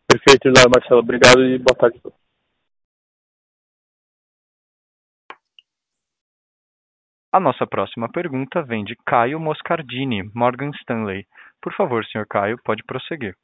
Perfeito, 0.09 0.49
Eduardo 0.49 0.73
Marcelo. 0.75 1.01
Obrigado 1.01 1.43
e 1.45 1.59
boa 1.59 1.77
tarde. 1.77 2.01
A 7.33 7.39
nossa 7.39 7.65
próxima 7.65 8.11
pergunta 8.11 8.61
vem 8.61 8.83
de 8.83 8.97
Caio 9.07 9.39
Moscardini, 9.39 10.29
Morgan 10.35 10.71
Stanley. 10.81 11.25
Por 11.63 11.73
favor, 11.75 12.05
senhor 12.07 12.27
Caio, 12.27 12.59
pode 12.65 12.83
prosseguir. 12.83 13.37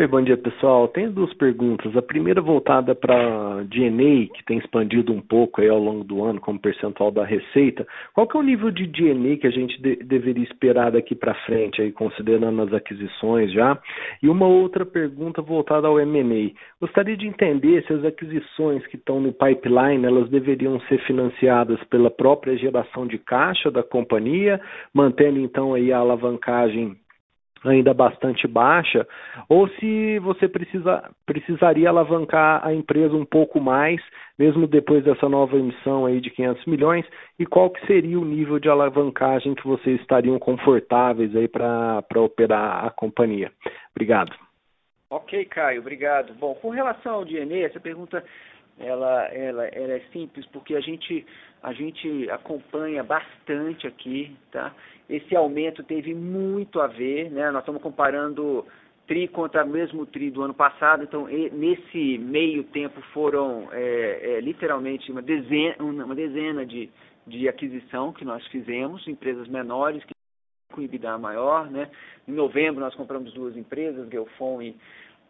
Oi, 0.00 0.06
bom 0.06 0.22
dia 0.22 0.38
pessoal. 0.38 0.88
Tenho 0.88 1.12
duas 1.12 1.30
perguntas. 1.34 1.94
A 1.94 2.00
primeira 2.00 2.40
voltada 2.40 2.94
para 2.94 3.62
DNA, 3.64 4.28
que 4.32 4.42
tem 4.46 4.56
expandido 4.56 5.12
um 5.12 5.20
pouco 5.20 5.60
aí 5.60 5.68
ao 5.68 5.78
longo 5.78 6.02
do 6.04 6.24
ano 6.24 6.40
como 6.40 6.58
percentual 6.58 7.10
da 7.10 7.22
receita. 7.22 7.86
Qual 8.14 8.26
que 8.26 8.34
é 8.34 8.40
o 8.40 8.42
nível 8.42 8.70
de 8.70 8.86
DNA 8.86 9.36
que 9.36 9.46
a 9.46 9.50
gente 9.50 9.78
de 9.78 9.96
deveria 9.96 10.42
esperar 10.42 10.90
daqui 10.90 11.14
para 11.14 11.34
frente, 11.44 11.82
aí, 11.82 11.92
considerando 11.92 12.62
as 12.62 12.72
aquisições 12.72 13.52
já? 13.52 13.78
E 14.22 14.30
uma 14.30 14.46
outra 14.46 14.86
pergunta 14.86 15.42
voltada 15.42 15.86
ao 15.86 16.00
M&A. 16.00 16.58
Gostaria 16.80 17.14
de 17.14 17.26
entender 17.26 17.84
se 17.86 17.92
as 17.92 18.02
aquisições 18.02 18.86
que 18.86 18.96
estão 18.96 19.20
no 19.20 19.34
pipeline, 19.34 20.06
elas 20.06 20.30
deveriam 20.30 20.80
ser 20.88 20.98
financiadas 21.04 21.78
pela 21.90 22.10
própria 22.10 22.56
geração 22.56 23.06
de 23.06 23.18
caixa 23.18 23.70
da 23.70 23.82
companhia, 23.82 24.62
mantendo 24.94 25.38
então 25.38 25.74
aí 25.74 25.92
a 25.92 25.98
alavancagem 25.98 26.96
ainda 27.64 27.92
bastante 27.92 28.46
baixa, 28.46 29.06
ou 29.48 29.68
se 29.68 30.18
você 30.20 30.48
precisa, 30.48 31.10
precisaria 31.26 31.88
alavancar 31.88 32.66
a 32.66 32.72
empresa 32.72 33.14
um 33.14 33.24
pouco 33.24 33.60
mais, 33.60 34.00
mesmo 34.38 34.66
depois 34.66 35.04
dessa 35.04 35.28
nova 35.28 35.56
emissão 35.56 36.06
aí 36.06 36.20
de 36.20 36.30
500 36.30 36.64
milhões, 36.66 37.06
e 37.38 37.44
qual 37.44 37.70
que 37.70 37.86
seria 37.86 38.18
o 38.18 38.24
nível 38.24 38.58
de 38.58 38.68
alavancagem 38.68 39.54
que 39.54 39.66
vocês 39.66 40.00
estariam 40.00 40.38
confortáveis 40.38 41.34
aí 41.36 41.48
para 41.48 42.02
operar 42.16 42.86
a 42.86 42.90
companhia? 42.90 43.52
Obrigado. 43.94 44.32
Ok, 45.10 45.44
Caio, 45.46 45.80
obrigado. 45.80 46.32
Bom, 46.34 46.54
com 46.54 46.70
relação 46.70 47.14
ao 47.14 47.24
DNA, 47.24 47.66
essa 47.66 47.80
pergunta 47.80 48.24
ela, 48.80 49.26
ela, 49.26 49.66
ela 49.66 49.92
é 49.92 50.00
simples 50.12 50.46
porque 50.46 50.74
a 50.74 50.80
gente, 50.80 51.26
a 51.62 51.72
gente 51.72 52.28
acompanha 52.30 53.04
bastante 53.04 53.86
aqui, 53.86 54.34
tá? 54.50 54.74
Esse 55.08 55.36
aumento 55.36 55.82
teve 55.82 56.14
muito 56.14 56.80
a 56.80 56.86
ver, 56.86 57.30
né? 57.30 57.50
Nós 57.50 57.62
estamos 57.62 57.82
comparando 57.82 58.66
TRI 59.06 59.28
contra 59.28 59.64
o 59.64 59.68
mesmo 59.68 60.06
TRI 60.06 60.30
do 60.30 60.42
ano 60.42 60.54
passado, 60.54 61.02
então 61.02 61.26
nesse 61.26 62.16
meio 62.18 62.64
tempo 62.64 63.00
foram 63.12 63.68
é, 63.72 64.36
é, 64.36 64.40
literalmente 64.40 65.10
uma 65.10 65.20
dezena, 65.20 65.76
uma 65.80 66.14
dezena 66.14 66.64
de, 66.64 66.88
de 67.26 67.48
aquisição 67.48 68.12
que 68.12 68.24
nós 68.24 68.46
fizemos, 68.46 69.06
empresas 69.06 69.48
menores 69.48 70.02
que 70.04 70.14
com 70.72 70.80
IBDA 70.80 71.18
maior, 71.18 71.68
né? 71.68 71.90
Em 72.26 72.32
novembro 72.32 72.80
nós 72.80 72.94
compramos 72.94 73.32
duas 73.34 73.56
empresas, 73.56 74.08
Gelfon 74.08 74.62
e, 74.62 74.76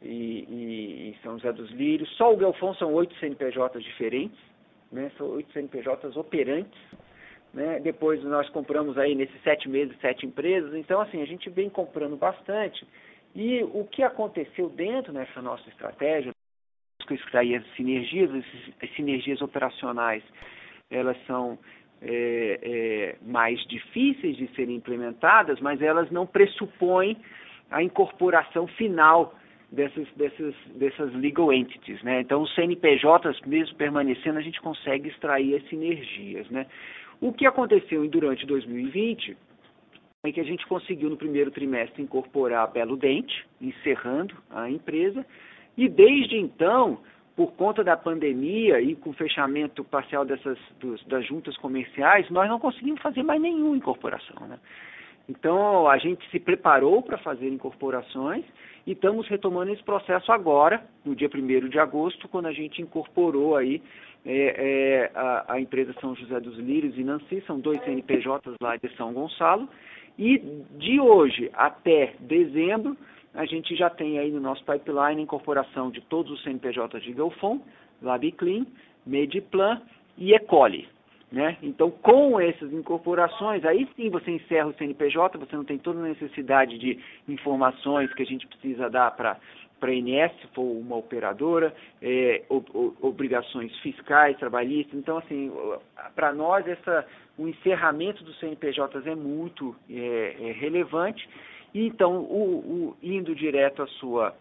e, 0.03 1.13
e, 1.13 1.17
São 1.23 1.39
José 1.39 1.53
dos 1.53 1.71
Lírios. 1.71 2.09
Só 2.17 2.35
o 2.35 2.39
Gelfon 2.39 2.75
são 2.75 2.93
oito 2.95 3.15
CNPJs 3.17 3.83
diferentes, 3.83 4.39
né? 4.91 5.11
São 5.17 5.29
oito 5.31 5.53
CNPJs 5.53 6.17
operantes 6.17 6.81
né? 7.53 7.81
Depois 7.81 8.23
nós 8.25 8.49
compramos 8.51 8.97
aí 8.97 9.15
nesses 9.15 9.41
sete 9.43 9.69
meses 9.69 9.97
sete 10.01 10.27
empresas. 10.27 10.75
Então, 10.75 11.01
assim, 11.01 11.21
a 11.23 11.27
gente 11.27 11.51
vem 11.51 11.69
comprando 11.69 12.17
bastante. 12.17 12.87
E 13.35 13.63
o 13.63 13.85
que 13.85 14.03
aconteceu 14.03 14.69
dentro 14.69 15.13
dessa 15.13 15.41
nossa 15.41 15.69
estratégia, 15.69 16.33
extrair 17.11 17.57
as 17.57 17.67
sinergias, 17.75 18.31
as 18.81 18.91
sinergias 18.95 19.43
operacionais, 19.43 20.23
elas 20.89 21.17
são 21.27 21.59
é, 22.01 22.61
é, 22.63 23.17
mais 23.23 23.61
difíceis 23.67 24.37
de 24.37 24.47
serem 24.55 24.77
implementadas, 24.77 25.61
mas 25.61 25.83
elas 25.83 26.09
não 26.11 26.25
pressupõem 26.25 27.17
a 27.69 27.83
incorporação 27.83 28.67
final 28.69 29.35
dessas, 29.71 30.09
dessas, 30.17 30.55
dessas 30.75 31.15
legal 31.15 31.53
entities. 31.53 32.03
Né? 32.03 32.21
Então, 32.21 32.43
os 32.43 32.55
CNPJs, 32.55 33.41
mesmo 33.47 33.77
permanecendo, 33.77 34.39
a 34.39 34.43
gente 34.43 34.61
consegue 34.61 35.09
extrair 35.09 35.57
as 35.57 35.69
sinergias. 35.69 36.49
Né? 36.51 36.67
O 37.21 37.33
que 37.33 37.47
aconteceu 37.47 38.07
durante 38.09 38.47
2020 38.47 39.37
é 40.25 40.33
que 40.33 40.41
a 40.41 40.45
gente 40.45 40.67
conseguiu 40.67 41.09
no 41.09 41.17
primeiro 41.17 41.51
trimestre 41.51 42.03
incorporar 42.03 42.65
a 42.65 42.67
Belo 42.67 42.97
Dente, 42.97 43.47
encerrando 43.61 44.35
a 44.51 44.69
empresa, 44.71 45.25
e 45.77 45.89
desde 45.89 46.37
então, 46.37 46.99
por 47.35 47.53
conta 47.53 47.83
da 47.83 47.97
pandemia 47.97 48.81
e 48.83 48.95
com 48.95 49.11
o 49.11 49.15
fechamento 49.15 49.83
parcial 49.83 50.27
dessas 50.27 50.59
dos, 50.79 51.03
das 51.07 51.27
juntas 51.27 51.57
comerciais, 51.57 52.29
nós 52.29 52.49
não 52.49 52.59
conseguimos 52.59 53.01
fazer 53.01 53.23
mais 53.23 53.41
nenhuma 53.41 53.77
incorporação. 53.77 54.47
Né? 54.47 54.59
Então, 55.31 55.89
a 55.89 55.97
gente 55.97 56.29
se 56.31 56.41
preparou 56.41 57.01
para 57.03 57.17
fazer 57.19 57.49
incorporações 57.49 58.45
e 58.85 58.93
estamos 58.93 59.29
retomando 59.29 59.73
esse 59.73 59.83
processo 59.85 60.33
agora, 60.33 60.85
no 61.05 61.15
dia 61.15 61.31
1 61.33 61.69
de 61.69 61.79
agosto, 61.79 62.27
quando 62.27 62.47
a 62.47 62.53
gente 62.53 62.83
incorporou 62.83 63.57
aí 63.57 63.81
é, 64.27 64.33
é, 64.35 65.11
a, 65.15 65.55
a, 65.55 65.61
empresa 65.61 65.95
São 66.01 66.17
José 66.17 66.41
dos 66.41 66.59
Lírios 66.59 66.99
e 66.99 67.05
Nancy, 67.05 67.45
são 67.47 67.61
dois 67.61 67.81
CNPJs 67.85 68.57
lá 68.61 68.75
de 68.75 68.89
São 68.97 69.13
Gonçalo, 69.13 69.69
e 70.19 70.37
de 70.77 70.99
hoje 70.99 71.49
até 71.55 72.15
dezembro, 72.19 72.97
a 73.33 73.47
gente 73.47 73.77
já 73.77 73.89
tem 73.89 74.19
aí 74.19 74.33
no 74.33 74.41
nosso 74.41 74.65
pipeline 74.65 75.21
a 75.21 75.23
incorporação 75.23 75.93
de 75.93 76.01
todos 76.01 76.33
os 76.33 76.43
CNPJs 76.43 77.05
de 77.05 77.13
Galfon, 77.13 77.61
LabClean, 78.03 78.67
Mediplan 79.07 79.81
e 80.19 80.35
Ecoli. 80.35 80.89
Né? 81.31 81.57
Então, 81.63 81.93
com 81.93 82.41
essas 82.41 82.73
incorporações, 82.73 83.65
aí 83.65 83.89
sim 83.95 84.11
você 84.11 84.33
encerra 84.33 84.67
o 84.67 84.75
CNPJ, 84.75 85.39
você 85.39 85.55
não 85.55 85.65
tem 85.65 85.79
toda 85.79 86.01
a 86.01 86.09
necessidade 86.09 86.77
de 86.77 86.99
informações 87.29 88.13
que 88.15 88.23
a 88.23 88.27
gente 88.27 88.49
precisa 88.49 88.91
dar 88.91 89.13
para 89.13 89.39
para 89.79 89.91
a 89.91 89.95
INS, 89.95 90.31
se 90.43 90.47
for 90.49 90.63
uma 90.63 90.95
operadora, 90.95 91.75
é, 92.03 92.43
ob, 92.51 92.67
obrigações 93.01 93.75
fiscais, 93.79 94.37
trabalhistas. 94.37 94.95
Então, 94.95 95.17
assim, 95.17 95.51
para 96.15 96.35
nós, 96.35 96.69
essa, 96.69 97.07
o 97.39 97.49
encerramento 97.49 98.23
dos 98.23 98.39
CNPJs 98.39 99.07
é 99.07 99.15
muito 99.15 99.75
é, 99.89 100.37
é 100.39 100.53
relevante. 100.53 101.27
E, 101.73 101.87
então, 101.87 102.19
o, 102.19 102.59
o, 102.91 102.97
indo 103.03 103.35
direto 103.35 103.83
à 103.83 103.87
sua 103.87 104.35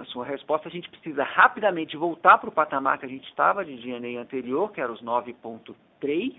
a 0.00 0.04
sua 0.06 0.24
resposta, 0.24 0.68
a 0.68 0.70
gente 0.70 0.88
precisa 0.88 1.22
rapidamente 1.22 1.96
voltar 1.96 2.38
para 2.38 2.48
o 2.48 2.52
patamar 2.52 2.98
que 2.98 3.06
a 3.06 3.08
gente 3.08 3.28
estava 3.28 3.64
de 3.64 3.76
DNA 3.76 4.20
anterior, 4.20 4.72
que 4.72 4.80
era 4.80 4.90
os 4.90 5.02
9.3, 5.02 6.34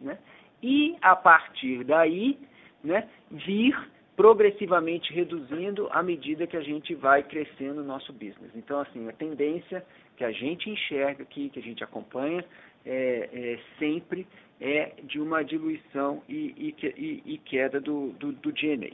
né? 0.00 0.18
e 0.62 0.96
a 1.02 1.16
partir 1.16 1.84
daí 1.84 2.38
né, 2.84 3.08
vir 3.30 3.76
progressivamente 4.16 5.12
reduzindo 5.12 5.88
à 5.90 6.02
medida 6.02 6.46
que 6.46 6.56
a 6.56 6.60
gente 6.60 6.94
vai 6.94 7.22
crescendo 7.22 7.80
o 7.80 7.84
nosso 7.84 8.12
business. 8.12 8.50
Então, 8.54 8.80
assim, 8.80 9.08
a 9.08 9.12
tendência 9.12 9.84
que 10.16 10.24
a 10.24 10.30
gente 10.30 10.68
enxerga 10.68 11.22
aqui, 11.22 11.48
que 11.48 11.58
a 11.58 11.62
gente 11.62 11.82
acompanha, 11.82 12.44
é, 12.84 13.28
é 13.32 13.58
sempre 13.78 14.26
é 14.60 14.92
de 15.04 15.18
uma 15.18 15.42
diluição 15.42 16.22
e, 16.28 16.74
e, 16.78 17.22
e 17.24 17.38
queda 17.38 17.80
do, 17.80 18.10
do, 18.12 18.32
do 18.32 18.52
DNA. 18.52 18.90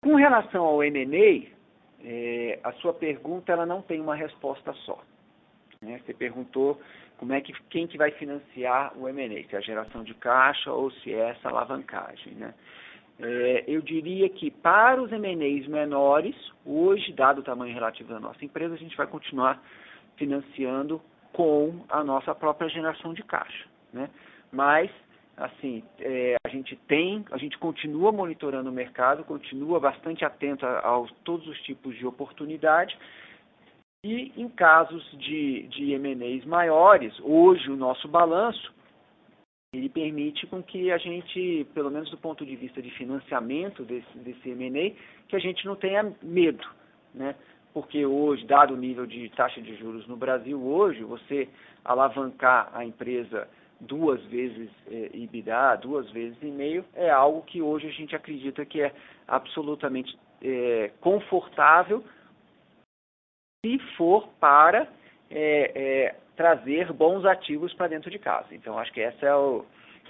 Com 0.00 0.14
relação 0.14 0.64
ao 0.64 0.84
M&A, 0.84 1.55
é, 2.04 2.58
a 2.62 2.72
sua 2.74 2.92
pergunta 2.92 3.52
ela 3.52 3.66
não 3.66 3.82
tem 3.82 4.00
uma 4.00 4.14
resposta 4.14 4.72
só. 4.84 5.02
Né? 5.80 6.00
Você 6.04 6.14
perguntou 6.14 6.80
como 7.18 7.32
é 7.32 7.40
que 7.40 7.52
quem 7.70 7.86
que 7.86 7.96
vai 7.96 8.10
financiar 8.12 8.96
o 8.96 9.08
M&A, 9.08 9.48
se 9.48 9.54
é 9.54 9.58
a 9.58 9.62
geração 9.62 10.02
de 10.02 10.14
caixa 10.14 10.72
ou 10.72 10.90
se 10.90 11.12
é 11.12 11.30
essa 11.30 11.48
alavancagem. 11.48 12.34
Né? 12.34 12.54
É, 13.18 13.64
eu 13.66 13.80
diria 13.80 14.28
que 14.28 14.50
para 14.50 15.02
os 15.02 15.10
M&As 15.10 15.66
menores, 15.66 16.36
hoje, 16.64 17.12
dado 17.12 17.40
o 17.40 17.44
tamanho 17.44 17.72
relativo 17.72 18.12
da 18.12 18.20
nossa 18.20 18.44
empresa, 18.44 18.74
a 18.74 18.78
gente 18.78 18.96
vai 18.96 19.06
continuar 19.06 19.62
financiando 20.16 21.00
com 21.32 21.84
a 21.88 22.02
nossa 22.04 22.34
própria 22.34 22.68
geração 22.68 23.14
de 23.14 23.22
caixa. 23.22 23.66
Né? 23.92 24.10
Mas 24.52 24.90
assim, 25.36 25.82
é, 26.00 26.36
a 26.44 26.48
gente 26.48 26.74
tem, 26.88 27.24
a 27.30 27.36
gente 27.36 27.58
continua 27.58 28.10
monitorando 28.10 28.70
o 28.70 28.72
mercado, 28.72 29.24
continua 29.24 29.78
bastante 29.78 30.24
atento 30.24 30.64
a, 30.64 30.78
a 30.78 31.06
todos 31.24 31.46
os 31.46 31.60
tipos 31.62 31.96
de 31.96 32.06
oportunidade. 32.06 32.96
E 34.04 34.32
em 34.36 34.48
casos 34.48 35.04
de, 35.18 35.64
de 35.68 35.92
M&As 35.92 36.44
maiores, 36.44 37.12
hoje 37.20 37.70
o 37.70 37.76
nosso 37.76 38.08
balanço, 38.08 38.74
ele 39.74 39.88
permite 39.88 40.46
com 40.46 40.62
que 40.62 40.90
a 40.90 40.96
gente, 40.96 41.66
pelo 41.74 41.90
menos 41.90 42.08
do 42.10 42.16
ponto 42.16 42.46
de 42.46 42.56
vista 42.56 42.80
de 42.80 42.90
financiamento 42.92 43.82
desse, 43.84 44.18
desse 44.18 44.96
que 45.28 45.36
a 45.36 45.40
gente 45.40 45.66
não 45.66 45.76
tenha 45.76 46.14
medo, 46.22 46.64
né? 47.12 47.34
Porque 47.74 48.06
hoje, 48.06 48.46
dado 48.46 48.72
o 48.72 48.76
nível 48.76 49.04
de 49.04 49.28
taxa 49.30 49.60
de 49.60 49.76
juros 49.76 50.06
no 50.06 50.16
Brasil, 50.16 50.58
hoje, 50.62 51.02
você 51.02 51.46
alavancar 51.84 52.70
a 52.72 52.86
empresa 52.86 53.46
duas 53.80 54.22
vezes 54.24 54.70
é, 54.88 55.10
EBITDA, 55.14 55.76
duas 55.76 56.10
vezes 56.10 56.36
e 56.42 56.46
meio, 56.46 56.84
é 56.94 57.10
algo 57.10 57.42
que 57.42 57.60
hoje 57.60 57.86
a 57.86 57.92
gente 57.92 58.14
acredita 58.14 58.64
que 58.64 58.80
é 58.80 58.94
absolutamente 59.26 60.18
é, 60.42 60.90
confortável 61.00 62.04
se 63.64 63.78
for 63.96 64.28
para 64.40 64.88
é, 65.30 66.14
trazer 66.36 66.92
bons 66.92 67.24
ativos 67.24 67.72
para 67.74 67.88
dentro 67.88 68.10
de 68.10 68.18
casa. 68.18 68.54
Então, 68.54 68.78
acho 68.78 68.92
que 68.92 69.00
essa 69.00 69.26
é 69.26 69.34
o, 69.34 69.64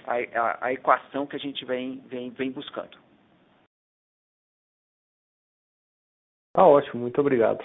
a, 0.05 0.65
a, 0.65 0.73
equação 0.73 1.25
que 1.25 1.35
a 1.35 1.39
gente 1.39 1.65
vem, 1.65 1.99
vem, 2.07 2.29
vem 2.31 2.51
buscando. 2.51 2.97
Tá 6.53 6.65
ótimo, 6.65 7.01
muito 7.01 7.19
obrigado. 7.19 7.63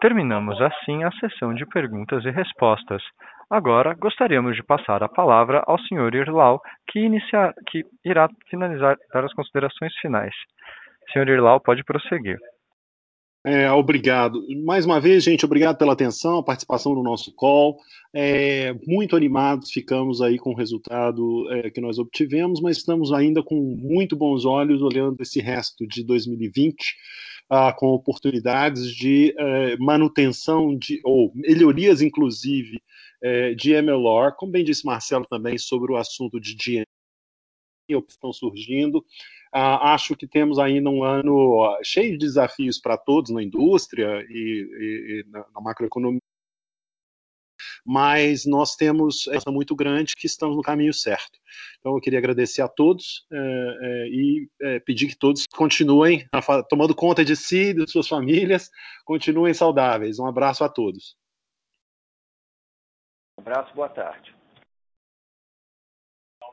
Terminamos 0.00 0.60
assim 0.60 1.04
a 1.04 1.10
sessão 1.12 1.54
de 1.54 1.66
perguntas 1.66 2.24
e 2.24 2.30
respostas. 2.30 3.02
Agora 3.50 3.94
gostaríamos 3.94 4.54
de 4.54 4.62
passar 4.62 5.02
a 5.02 5.08
palavra 5.08 5.62
ao 5.66 5.78
Sr. 5.78 6.14
Irlau, 6.14 6.60
que, 6.88 7.00
inicia, 7.00 7.52
que 7.68 7.84
irá 8.04 8.28
finalizar 8.48 8.96
dar 9.12 9.24
as 9.24 9.34
considerações 9.34 9.92
finais. 10.00 10.34
Sr. 11.12 11.28
Irlau, 11.28 11.60
pode 11.60 11.82
prosseguir. 11.82 12.38
É, 13.44 13.72
obrigado. 13.72 14.38
Mais 14.64 14.84
uma 14.84 15.00
vez, 15.00 15.24
gente, 15.24 15.46
obrigado 15.46 15.78
pela 15.78 15.94
atenção, 15.94 16.38
a 16.38 16.44
participação 16.44 16.94
no 16.94 17.02
nosso 17.02 17.34
call. 17.34 17.78
É, 18.14 18.74
muito 18.86 19.16
animados 19.16 19.70
ficamos 19.72 20.20
aí 20.20 20.38
com 20.38 20.50
o 20.50 20.56
resultado 20.56 21.50
é, 21.50 21.70
que 21.70 21.80
nós 21.80 21.98
obtivemos, 21.98 22.60
mas 22.60 22.76
estamos 22.76 23.12
ainda 23.12 23.42
com 23.42 23.56
muito 23.56 24.14
bons 24.14 24.44
olhos 24.44 24.82
olhando 24.82 25.20
esse 25.22 25.40
resto 25.40 25.86
de 25.86 26.04
2020 26.04 26.94
ah, 27.50 27.72
com 27.72 27.88
oportunidades 27.88 28.94
de 28.94 29.34
eh, 29.36 29.76
manutenção 29.78 30.76
de, 30.76 31.00
ou 31.04 31.32
melhorias, 31.34 32.00
inclusive, 32.00 32.80
eh, 33.22 33.54
de 33.54 33.72
MLR, 33.72 34.36
como 34.36 34.52
bem 34.52 34.64
disse 34.64 34.86
Marcelo 34.86 35.26
também 35.26 35.58
sobre 35.58 35.92
o 35.92 35.96
assunto 35.96 36.40
de 36.40 36.54
DNA 36.54 36.84
que 37.88 38.12
estão 38.12 38.32
surgindo. 38.32 39.04
Ah, 39.52 39.94
acho 39.94 40.14
que 40.16 40.28
temos 40.28 40.60
ainda 40.60 40.88
um 40.88 41.02
ano 41.02 41.76
cheio 41.82 42.12
de 42.12 42.18
desafios 42.18 42.78
para 42.78 42.96
todos 42.96 43.32
na 43.32 43.42
indústria 43.42 44.24
e, 44.28 44.32
e, 44.32 45.24
e 45.26 45.30
na 45.30 45.60
macroeconomia 45.60 46.20
mas 47.84 48.46
nós 48.46 48.76
temos 48.76 49.28
essa 49.28 49.50
muito 49.50 49.74
grande 49.74 50.14
que 50.16 50.26
estamos 50.26 50.56
no 50.56 50.62
caminho 50.62 50.92
certo. 50.92 51.38
Então 51.78 51.94
eu 51.94 52.00
queria 52.00 52.18
agradecer 52.18 52.62
a 52.62 52.68
todos 52.68 53.26
é, 53.32 53.36
é, 53.36 54.08
e 54.08 54.48
é, 54.62 54.80
pedir 54.80 55.08
que 55.08 55.16
todos 55.16 55.46
continuem 55.46 56.28
tomando 56.68 56.94
conta 56.94 57.24
de 57.24 57.36
si, 57.36 57.72
de 57.74 57.90
suas 57.90 58.08
famílias, 58.08 58.70
continuem 59.04 59.54
saudáveis. 59.54 60.18
Um 60.18 60.26
abraço 60.26 60.64
a 60.64 60.68
todos. 60.68 61.16
Um 63.38 63.42
abraço, 63.42 63.74
boa 63.74 63.88
tarde. 63.88 64.34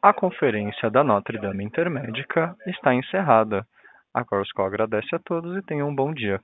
A 0.01 0.13
conferência 0.13 0.89
da 0.89 1.03
Notre 1.03 1.39
Dame 1.39 1.63
Intermédica 1.63 2.55
está 2.67 2.93
encerrada. 2.93 3.67
A 4.13 4.23
Corsco 4.23 4.61
agradece 4.61 5.15
a 5.15 5.19
todos 5.19 5.57
e 5.57 5.61
tenham 5.63 5.89
um 5.89 5.95
bom 5.95 6.13
dia. 6.13 6.41